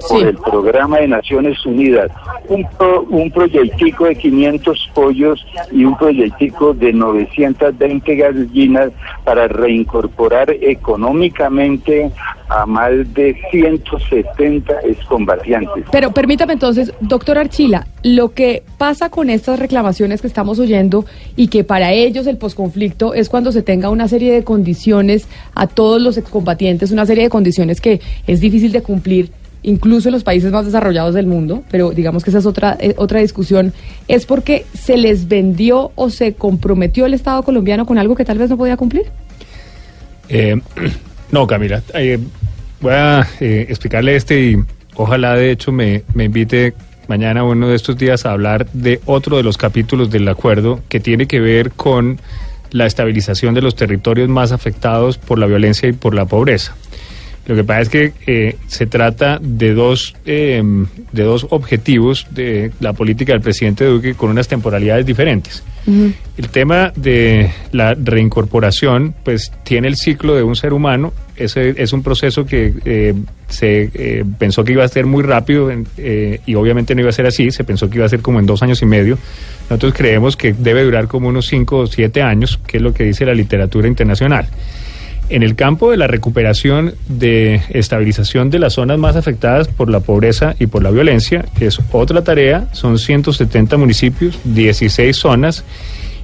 por 0.09 0.23
el 0.27 0.37
Programa 0.37 0.97
de 0.99 1.07
Naciones 1.07 1.65
Unidas. 1.65 2.11
Un, 2.49 2.67
pro- 2.77 3.05
un 3.09 3.31
proyectico 3.31 4.05
de 4.05 4.15
500 4.15 4.91
pollos 4.93 5.45
y 5.71 5.85
un 5.85 5.97
proyectico 5.97 6.73
de 6.73 6.93
920 6.93 8.15
gallinas 8.15 8.91
para 9.23 9.47
reincorporar 9.47 10.51
económicamente 10.61 12.11
a 12.51 12.65
más 12.65 12.91
de 13.13 13.35
170 13.49 14.73
excombatientes. 14.83 15.85
Pero 15.89 16.11
permítame 16.11 16.53
entonces, 16.53 16.93
doctor 16.99 17.37
Archila, 17.37 17.87
lo 18.03 18.33
que 18.33 18.63
pasa 18.77 19.09
con 19.09 19.29
estas 19.29 19.57
reclamaciones 19.57 20.21
que 20.21 20.27
estamos 20.27 20.59
oyendo 20.59 21.05
y 21.37 21.47
que 21.47 21.63
para 21.63 21.93
ellos 21.93 22.27
el 22.27 22.37
posconflicto 22.37 23.13
es 23.13 23.29
cuando 23.29 23.53
se 23.53 23.61
tenga 23.61 23.89
una 23.89 24.09
serie 24.09 24.33
de 24.33 24.43
condiciones 24.43 25.29
a 25.55 25.67
todos 25.67 26.01
los 26.01 26.17
excombatientes, 26.17 26.91
una 26.91 27.05
serie 27.05 27.23
de 27.23 27.29
condiciones 27.29 27.79
que 27.79 28.01
es 28.27 28.41
difícil 28.41 28.73
de 28.73 28.81
cumplir 28.83 29.31
incluso 29.63 30.09
en 30.09 30.13
los 30.13 30.23
países 30.23 30.51
más 30.51 30.65
desarrollados 30.65 31.13
del 31.13 31.27
mundo, 31.27 31.63
pero 31.71 31.91
digamos 31.91 32.23
que 32.23 32.31
esa 32.31 32.39
es 32.39 32.45
otra 32.45 32.75
eh, 32.79 32.95
otra 32.97 33.19
discusión, 33.19 33.73
es 34.09 34.25
porque 34.25 34.65
se 34.73 34.97
les 34.97 35.29
vendió 35.29 35.91
o 35.95 36.09
se 36.09 36.33
comprometió 36.33 37.05
el 37.05 37.13
Estado 37.13 37.43
colombiano 37.43 37.85
con 37.85 37.97
algo 37.97 38.15
que 38.15 38.25
tal 38.25 38.39
vez 38.39 38.49
no 38.49 38.57
podía 38.57 38.75
cumplir. 38.75 39.05
Eh, 40.27 40.59
no, 41.31 41.47
Camila, 41.47 41.81
eh, 41.93 42.19
voy 42.81 42.93
a 42.93 43.27
eh, 43.39 43.67
explicarle 43.69 44.15
este 44.15 44.41
y 44.41 44.57
ojalá 44.95 45.35
de 45.35 45.51
hecho 45.51 45.71
me, 45.71 46.03
me 46.13 46.25
invite 46.25 46.73
mañana 47.07 47.43
uno 47.43 47.69
de 47.69 47.75
estos 47.75 47.97
días 47.97 48.25
a 48.25 48.31
hablar 48.31 48.67
de 48.73 48.99
otro 49.05 49.37
de 49.37 49.43
los 49.43 49.57
capítulos 49.57 50.09
del 50.11 50.27
acuerdo 50.27 50.81
que 50.89 50.99
tiene 50.99 51.27
que 51.27 51.39
ver 51.39 51.71
con 51.71 52.19
la 52.71 52.85
estabilización 52.85 53.53
de 53.53 53.61
los 53.61 53.75
territorios 53.75 54.29
más 54.29 54.51
afectados 54.51 55.17
por 55.17 55.37
la 55.37 55.45
violencia 55.45 55.89
y 55.89 55.93
por 55.93 56.15
la 56.15 56.25
pobreza. 56.25 56.75
Lo 57.45 57.55
que 57.55 57.63
pasa 57.63 57.81
es 57.81 57.89
que 57.89 58.13
eh, 58.27 58.55
se 58.67 58.85
trata 58.85 59.39
de 59.41 59.73
dos, 59.73 60.15
eh, 60.25 60.61
de 61.11 61.23
dos 61.23 61.47
objetivos 61.49 62.27
de 62.31 62.71
la 62.79 62.93
política 62.93 63.33
del 63.33 63.41
presidente 63.41 63.85
Duque 63.85 64.13
con 64.13 64.29
unas 64.29 64.47
temporalidades 64.47 65.05
diferentes. 65.05 65.63
El 65.85 66.49
tema 66.49 66.93
de 66.95 67.49
la 67.71 67.95
reincorporación, 67.95 69.15
pues 69.23 69.51
tiene 69.63 69.87
el 69.87 69.95
ciclo 69.95 70.35
de 70.35 70.43
un 70.43 70.55
ser 70.55 70.73
humano. 70.73 71.11
Ese 71.35 71.73
es 71.81 71.91
un 71.91 72.03
proceso 72.03 72.45
que 72.45 72.73
eh, 72.85 73.15
se 73.47 73.89
eh, 73.93 74.23
pensó 74.37 74.63
que 74.63 74.73
iba 74.73 74.83
a 74.83 74.87
ser 74.87 75.07
muy 75.07 75.23
rápido 75.23 75.71
eh, 75.97 76.39
y 76.45 76.53
obviamente 76.53 76.93
no 76.93 77.01
iba 77.01 77.09
a 77.09 77.13
ser 77.13 77.25
así. 77.25 77.49
Se 77.49 77.63
pensó 77.63 77.89
que 77.89 77.97
iba 77.97 78.05
a 78.05 78.09
ser 78.09 78.21
como 78.21 78.39
en 78.39 78.45
dos 78.45 78.61
años 78.61 78.81
y 78.83 78.85
medio. 78.85 79.17
Nosotros 79.69 79.93
creemos 79.95 80.37
que 80.37 80.53
debe 80.53 80.83
durar 80.83 81.07
como 81.07 81.29
unos 81.29 81.47
cinco 81.47 81.79
o 81.79 81.87
siete 81.87 82.21
años, 82.21 82.59
que 82.67 82.77
es 82.77 82.83
lo 82.83 82.93
que 82.93 83.05
dice 83.05 83.25
la 83.25 83.33
literatura 83.33 83.87
internacional. 83.87 84.47
En 85.31 85.43
el 85.43 85.55
campo 85.55 85.91
de 85.91 85.95
la 85.95 86.07
recuperación 86.07 86.93
de 87.07 87.61
estabilización 87.69 88.49
de 88.49 88.59
las 88.59 88.73
zonas 88.73 88.99
más 88.99 89.15
afectadas 89.15 89.69
por 89.69 89.89
la 89.89 90.01
pobreza 90.01 90.55
y 90.59 90.67
por 90.67 90.83
la 90.83 90.91
violencia, 90.91 91.45
es 91.57 91.79
otra 91.93 92.21
tarea, 92.21 92.67
son 92.73 92.99
170 92.99 93.77
municipios, 93.77 94.37
16 94.43 95.15
zonas 95.15 95.63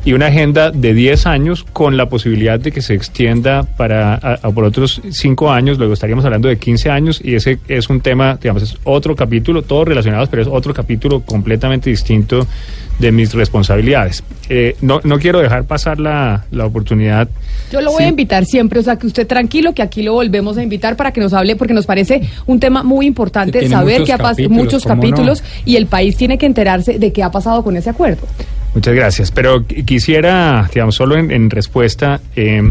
y 0.03 0.11
una 0.11 0.25
agenda 0.25 0.71
de 0.71 0.93
10 0.93 1.25
años 1.25 1.65
con 1.71 1.95
la 1.95 2.09
posibilidad 2.09 2.59
de 2.59 2.73
que 2.73 2.81
se 2.81 2.95
extienda 2.95 3.63
para 3.63 4.39
por 4.53 4.65
otros 4.65 5.01
5 5.09 5.51
años, 5.51 5.77
luego 5.77 5.93
estaríamos 5.93 6.25
hablando 6.25 6.49
de 6.49 6.57
15 6.57 6.89
años 6.89 7.21
y 7.23 7.35
ese 7.35 7.59
es 7.69 7.89
un 7.89 8.01
tema, 8.01 8.37
digamos, 8.41 8.63
es 8.63 8.77
otro 8.83 9.15
capítulo, 9.15 9.61
todos 9.61 9.87
relacionados, 9.87 10.27
pero 10.27 10.41
es 10.41 10.49
otro 10.49 10.73
capítulo 10.73 11.21
completamente 11.21 11.89
distinto 11.89 12.45
de 12.99 13.11
mis 13.11 13.33
responsabilidades. 13.33 14.23
Eh, 14.49 14.75
no, 14.81 15.01
no 15.03 15.19
quiero 15.19 15.39
dejar 15.39 15.65
pasar 15.65 15.99
la, 15.99 16.45
la 16.51 16.65
oportunidad 16.65 17.27
Yo 17.71 17.81
lo 17.81 17.91
voy 17.91 17.99
Sí. 17.99 18.03
a 18.05 18.07
invitar 18.07 18.45
siempre, 18.45 18.79
o 18.79 18.83
sea, 18.83 18.95
que 18.95 19.05
usted 19.07 19.27
tranquilo, 19.27 19.73
que 19.73 19.81
aquí 19.81 20.01
lo 20.03 20.13
volvemos 20.13 20.57
a 20.57 20.63
invitar 20.63 20.95
para 20.95 21.11
que 21.11 21.19
nos 21.19 21.33
hable, 21.33 21.55
porque 21.57 21.73
nos 21.73 21.85
parece 21.85 22.21
un 22.45 22.59
tema 22.59 22.81
muy 22.83 23.05
importante 23.05 23.59
Que 23.59 23.67
saber 23.69 24.03
que 24.03 24.13
ha 24.13 24.17
pasado 24.17 24.49
muchos 24.49 24.85
capítulos 24.85 25.43
y 25.65 25.75
el 25.75 25.85
país 25.87 26.15
tiene 26.15 26.37
que 26.37 26.45
enterarse 26.45 26.97
de 26.97 27.11
qué 27.11 27.23
ha 27.23 27.29
pasado 27.31 27.63
con 27.63 27.75
ese 27.75 27.89
acuerdo. 27.89 28.25
Muchas 28.73 28.93
gracias. 28.95 29.31
Pero 29.31 29.61
qui- 29.67 29.83
quisiera, 29.85 30.69
digamos, 30.73 30.95
solo 30.95 31.17
en, 31.17 31.29
en 31.31 31.49
respuesta, 31.49 32.21
eh, 32.35 32.61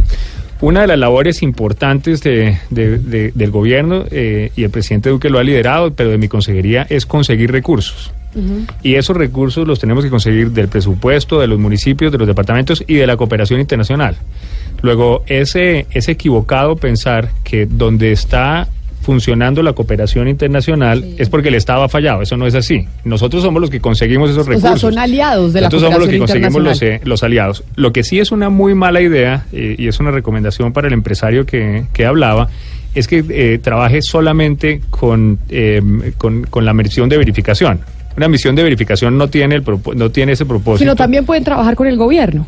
una 0.62 0.81
de 0.82 0.86
las 0.86 0.98
labores 0.98 1.43
importantes 1.43 2.23
de- 2.23 2.57
de- 2.70 2.98
de- 2.98 3.32
del 3.35 3.51
gobierno, 3.51 4.05
eh, 4.11 4.51
y 4.57 4.62
el 4.65 4.70
presidente 4.70 5.11
Duque 5.11 5.28
lo 5.28 5.39
ha 5.39 5.44
liderado, 5.44 5.93
pero 5.93 6.11
de 6.11 6.16
mi 6.19 6.28
consejería, 6.28 6.86
es 6.89 7.05
conseguir 7.05 7.53
recursos. 7.53 8.12
Y 8.82 8.94
esos 8.94 9.16
recursos 9.16 9.66
los 9.66 9.78
tenemos 9.78 10.04
que 10.04 10.10
conseguir 10.10 10.50
del 10.50 10.68
presupuesto, 10.68 11.40
de 11.40 11.46
los 11.46 11.58
municipios, 11.58 12.12
de 12.12 12.18
los 12.18 12.26
departamentos 12.26 12.84
y 12.86 12.94
de 12.94 13.06
la 13.06 13.16
cooperación 13.16 13.60
internacional. 13.60 14.16
Luego, 14.82 15.22
ese, 15.26 15.86
es 15.90 16.08
equivocado 16.08 16.76
pensar 16.76 17.30
que 17.44 17.66
donde 17.66 18.12
está 18.12 18.68
funcionando 19.02 19.62
la 19.62 19.72
cooperación 19.72 20.26
internacional 20.26 21.14
es 21.16 21.28
porque 21.28 21.48
el 21.48 21.54
Estado 21.54 21.84
ha 21.84 21.88
fallado. 21.88 22.22
Eso 22.22 22.36
no 22.36 22.44
es 22.44 22.56
así. 22.56 22.88
Nosotros 23.04 23.42
somos 23.42 23.60
los 23.60 23.70
que 23.70 23.80
conseguimos 23.80 24.30
esos 24.30 24.46
O 24.46 24.50
recursos. 24.50 24.80
sea, 24.80 24.90
son 24.90 24.98
aliados 24.98 25.52
de 25.52 25.60
la 25.60 25.68
Nosotros 25.68 25.82
somos 25.82 25.98
los 26.00 26.08
que 26.08 26.18
cooperación 26.18 26.52
conseguimos 26.52 26.80
los, 26.80 26.82
eh, 26.82 27.00
los 27.04 27.22
aliados. 27.22 27.62
Lo 27.76 27.92
que 27.92 28.02
sí 28.02 28.18
es 28.18 28.32
una 28.32 28.50
muy 28.50 28.74
mala 28.74 29.00
idea, 29.00 29.46
eh, 29.52 29.76
y 29.78 29.86
es 29.86 30.00
una 30.00 30.10
recomendación 30.10 30.72
para 30.72 30.88
el 30.88 30.92
empresario 30.92 31.46
que, 31.46 31.84
que 31.92 32.04
hablaba, 32.04 32.48
es 32.96 33.06
que 33.06 33.24
eh, 33.28 33.58
trabaje 33.58 34.02
solamente 34.02 34.80
con, 34.90 35.38
eh, 35.50 36.12
con, 36.18 36.42
con 36.44 36.64
la 36.64 36.72
misión 36.72 37.08
de 37.08 37.18
verificación. 37.18 37.80
Una 38.16 38.28
misión 38.28 38.55
de 38.56 38.62
verificación 38.62 39.18
no 39.18 39.28
tiene, 39.28 39.56
el 39.56 39.62
no 39.94 40.10
tiene 40.10 40.32
ese 40.32 40.47
propósito. 40.47 40.78
Sino 40.78 40.97
también 40.97 41.24
pueden 41.24 41.44
trabajar 41.44 41.74
con 41.76 41.86
el 41.86 41.97
gobierno. 41.97 42.47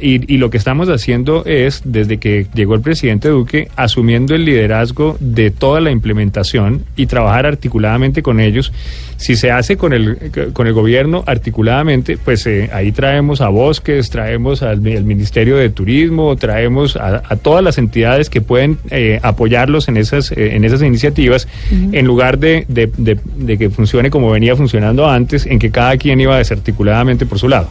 Y, 0.00 0.34
y 0.34 0.36
lo 0.38 0.50
que 0.50 0.56
estamos 0.58 0.88
haciendo 0.88 1.44
es, 1.46 1.82
desde 1.84 2.18
que 2.18 2.46
llegó 2.54 2.74
el 2.74 2.80
presidente 2.80 3.28
Duque, 3.28 3.68
asumiendo 3.76 4.34
el 4.34 4.44
liderazgo 4.44 5.16
de 5.20 5.50
toda 5.50 5.80
la 5.80 5.90
implementación 5.90 6.84
y 6.96 7.06
trabajar 7.06 7.46
articuladamente 7.46 8.22
con 8.22 8.40
ellos. 8.40 8.72
Si 9.16 9.34
se 9.34 9.50
hace 9.50 9.76
con 9.76 9.92
el, 9.92 10.16
con 10.52 10.66
el 10.66 10.72
gobierno 10.72 11.24
articuladamente, 11.26 12.16
pues 12.18 12.46
eh, 12.46 12.70
ahí 12.72 12.92
traemos 12.92 13.40
a 13.40 13.48
Bosques, 13.48 14.10
traemos 14.10 14.62
al, 14.62 14.86
al 14.86 15.04
Ministerio 15.04 15.56
de 15.56 15.70
Turismo, 15.70 16.36
traemos 16.36 16.96
a, 16.96 17.22
a 17.28 17.36
todas 17.36 17.64
las 17.64 17.78
entidades 17.78 18.30
que 18.30 18.40
pueden 18.40 18.78
eh, 18.90 19.18
apoyarlos 19.22 19.88
en 19.88 19.96
esas, 19.96 20.30
eh, 20.32 20.54
en 20.54 20.64
esas 20.64 20.82
iniciativas, 20.82 21.48
en 21.92 22.06
lugar 22.06 22.38
de, 22.38 22.64
de- 22.68 22.90
de- 22.96 23.18
de 23.36 23.58
que 23.58 23.70
funcione 23.70 24.10
como 24.10 24.30
venía 24.30 24.54
funcionando 24.54 24.97
antes, 25.06 25.46
en 25.46 25.58
que 25.58 25.70
cada 25.70 25.96
quien 25.98 26.20
iba 26.20 26.38
desarticuladamente 26.38 27.26
por 27.26 27.38
su 27.38 27.48
lado. 27.48 27.68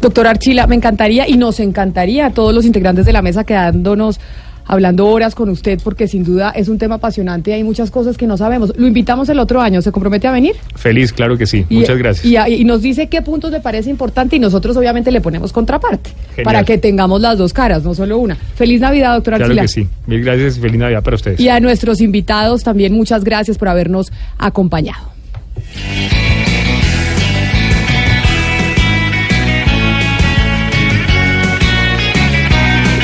Doctor 0.00 0.26
Archila, 0.26 0.66
me 0.66 0.74
encantaría 0.74 1.26
y 1.28 1.36
nos 1.36 1.60
encantaría 1.60 2.26
a 2.26 2.30
todos 2.30 2.54
los 2.54 2.64
integrantes 2.66 3.06
de 3.06 3.12
la 3.12 3.22
mesa 3.22 3.44
quedándonos 3.44 4.20
hablando 4.66 5.06
horas 5.08 5.34
con 5.34 5.50
usted 5.50 5.78
porque 5.84 6.08
sin 6.08 6.24
duda 6.24 6.48
es 6.50 6.68
un 6.68 6.78
tema 6.78 6.94
apasionante 6.94 7.50
y 7.50 7.54
hay 7.54 7.62
muchas 7.64 7.90
cosas 7.90 8.16
que 8.16 8.26
no 8.26 8.36
sabemos. 8.38 8.72
Lo 8.76 8.86
invitamos 8.86 9.28
el 9.28 9.38
otro 9.38 9.60
año, 9.60 9.82
¿se 9.82 9.92
compromete 9.92 10.26
a 10.26 10.32
venir? 10.32 10.54
Feliz, 10.74 11.12
claro 11.12 11.36
que 11.36 11.46
sí. 11.46 11.66
Y- 11.68 11.76
Muchas 11.80 11.98
gracias. 11.98 12.24
Y, 12.48 12.52
y 12.54 12.64
nos 12.64 12.80
dice 12.82 13.08
qué 13.08 13.20
puntos 13.22 13.50
le 13.50 13.60
parece 13.60 13.90
importante 13.90 14.36
y 14.36 14.38
nosotros 14.38 14.74
obviamente 14.78 15.10
le 15.10 15.20
ponemos 15.20 15.52
contraparte 15.52 16.10
Genial. 16.30 16.44
para 16.44 16.64
que 16.64 16.78
tengamos 16.78 17.20
las 17.20 17.36
dos 17.38 17.52
caras, 17.52 17.82
no 17.84 17.94
solo 17.94 18.18
una. 18.18 18.36
Feliz 18.36 18.80
Navidad, 18.80 19.14
doctor 19.14 19.34
Claro 19.34 19.44
Archila. 19.44 19.62
que 19.62 19.68
sí. 19.68 19.86
Mil 20.06 20.24
gracias 20.24 20.56
y 20.56 20.60
feliz 20.60 20.78
Navidad 20.78 21.02
para 21.02 21.16
ustedes. 21.16 21.40
Y 21.40 21.48
a 21.50 21.60
nuestros 21.60 22.00
invitados 22.00 22.62
también 22.62 22.94
muchas 22.94 23.22
gracias 23.22 23.58
por 23.58 23.68
habernos 23.68 24.12
acompañado. 24.38 25.13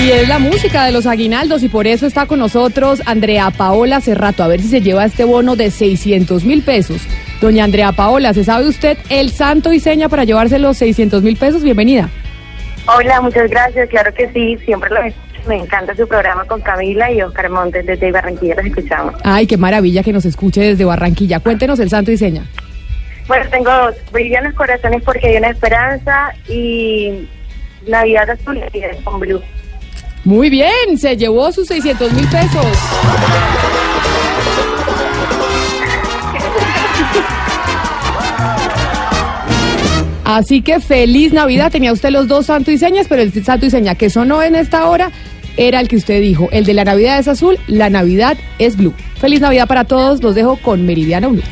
Y 0.03 0.13
es 0.13 0.29
la 0.29 0.39
música 0.39 0.87
de 0.87 0.93
los 0.93 1.07
aguinaldos 1.07 1.63
y 1.63 1.69
por 1.69 1.87
eso 1.87 2.07
está 2.07 2.25
con 2.25 2.39
nosotros 2.39 3.03
Andrea 3.05 3.51
Paola 3.51 4.01
Cerrato. 4.01 4.43
A 4.43 4.49
ver 4.49 4.63
si 4.63 4.69
se 4.69 4.81
lleva 4.81 5.05
este 5.05 5.25
bono 5.25 5.57
de 5.57 5.71
600 5.71 6.45
mil 6.45 6.63
pesos. 6.63 7.03
Doña 7.43 7.65
Andrea 7.65 7.93
Paola, 7.93 8.33
¿se 8.33 8.43
sabe 8.43 8.67
usted 8.67 8.97
el 9.11 9.31
santo 9.31 9.75
y 9.75 9.79
seña 9.79 10.09
para 10.09 10.25
llevarse 10.25 10.59
los 10.59 10.79
600 10.79 11.23
mil 11.23 11.37
pesos? 11.37 11.63
Bienvenida. 11.63 12.09
Hola, 12.87 13.21
muchas 13.21 13.51
gracias. 13.51 13.91
Claro 13.91 14.13
que 14.15 14.31
sí, 14.33 14.57
siempre 14.65 14.89
lo 14.89 15.03
escucho. 15.03 15.31
Me 15.47 15.57
encanta 15.57 15.95
su 15.95 16.07
programa 16.07 16.45
con 16.45 16.61
Camila 16.61 17.11
y 17.11 17.23
Oscar 17.23 17.51
Montes 17.51 17.85
desde 17.85 18.11
Barranquilla. 18.11 18.55
Los 18.57 18.67
escuchamos. 18.67 19.15
Ay, 19.23 19.47
qué 19.47 19.57
maravilla 19.57 20.03
que 20.03 20.13
nos 20.13 20.25
escuche 20.25 20.63
desde 20.63 20.85
Barranquilla. 20.85 21.41
Cuéntenos 21.41 21.79
el 21.79 21.91
santo 21.91 22.11
y 22.11 22.17
seña. 22.17 22.45
Bueno, 23.31 23.44
tengo 23.48 23.70
dos. 23.70 23.94
Brillan 24.11 24.52
corazones 24.55 25.05
porque 25.05 25.28
hay 25.28 25.36
una 25.36 25.51
esperanza 25.51 26.35
y 26.48 27.28
Navidad 27.86 28.28
azul 28.28 28.59
y 28.59 29.05
con 29.05 29.20
blue. 29.20 29.40
Muy 30.24 30.51
bien, 30.51 30.98
se 30.98 31.16
llevó 31.16 31.52
sus 31.52 31.69
600 31.69 32.12
mil 32.12 32.27
pesos. 32.27 32.66
Así 40.24 40.62
que 40.62 40.81
feliz 40.81 41.32
Navidad. 41.32 41.70
Tenía 41.70 41.93
usted 41.93 42.11
los 42.11 42.27
dos 42.27 42.47
santo 42.47 42.73
y 42.73 42.78
señas, 42.78 43.07
pero 43.09 43.23
el 43.23 43.32
santo 43.44 43.65
y 43.65 43.70
seña 43.70 43.94
que 43.94 44.11
sonó 44.11 44.43
en 44.43 44.57
esta 44.57 44.89
hora 44.89 45.12
era 45.57 45.78
el 45.78 45.86
que 45.86 45.94
usted 45.94 46.20
dijo. 46.20 46.48
El 46.51 46.65
de 46.65 46.74
la 46.74 46.82
Navidad 46.82 47.20
es 47.20 47.28
azul, 47.28 47.61
la 47.69 47.90
Navidad 47.90 48.36
es 48.59 48.77
blue. 48.77 48.93
Feliz 49.20 49.40
Navidad 49.40 49.69
para 49.69 49.85
todos. 49.85 50.20
Los 50.20 50.35
dejo 50.35 50.57
con 50.57 50.85
Meridiano 50.85 51.31
Blue. 51.31 51.44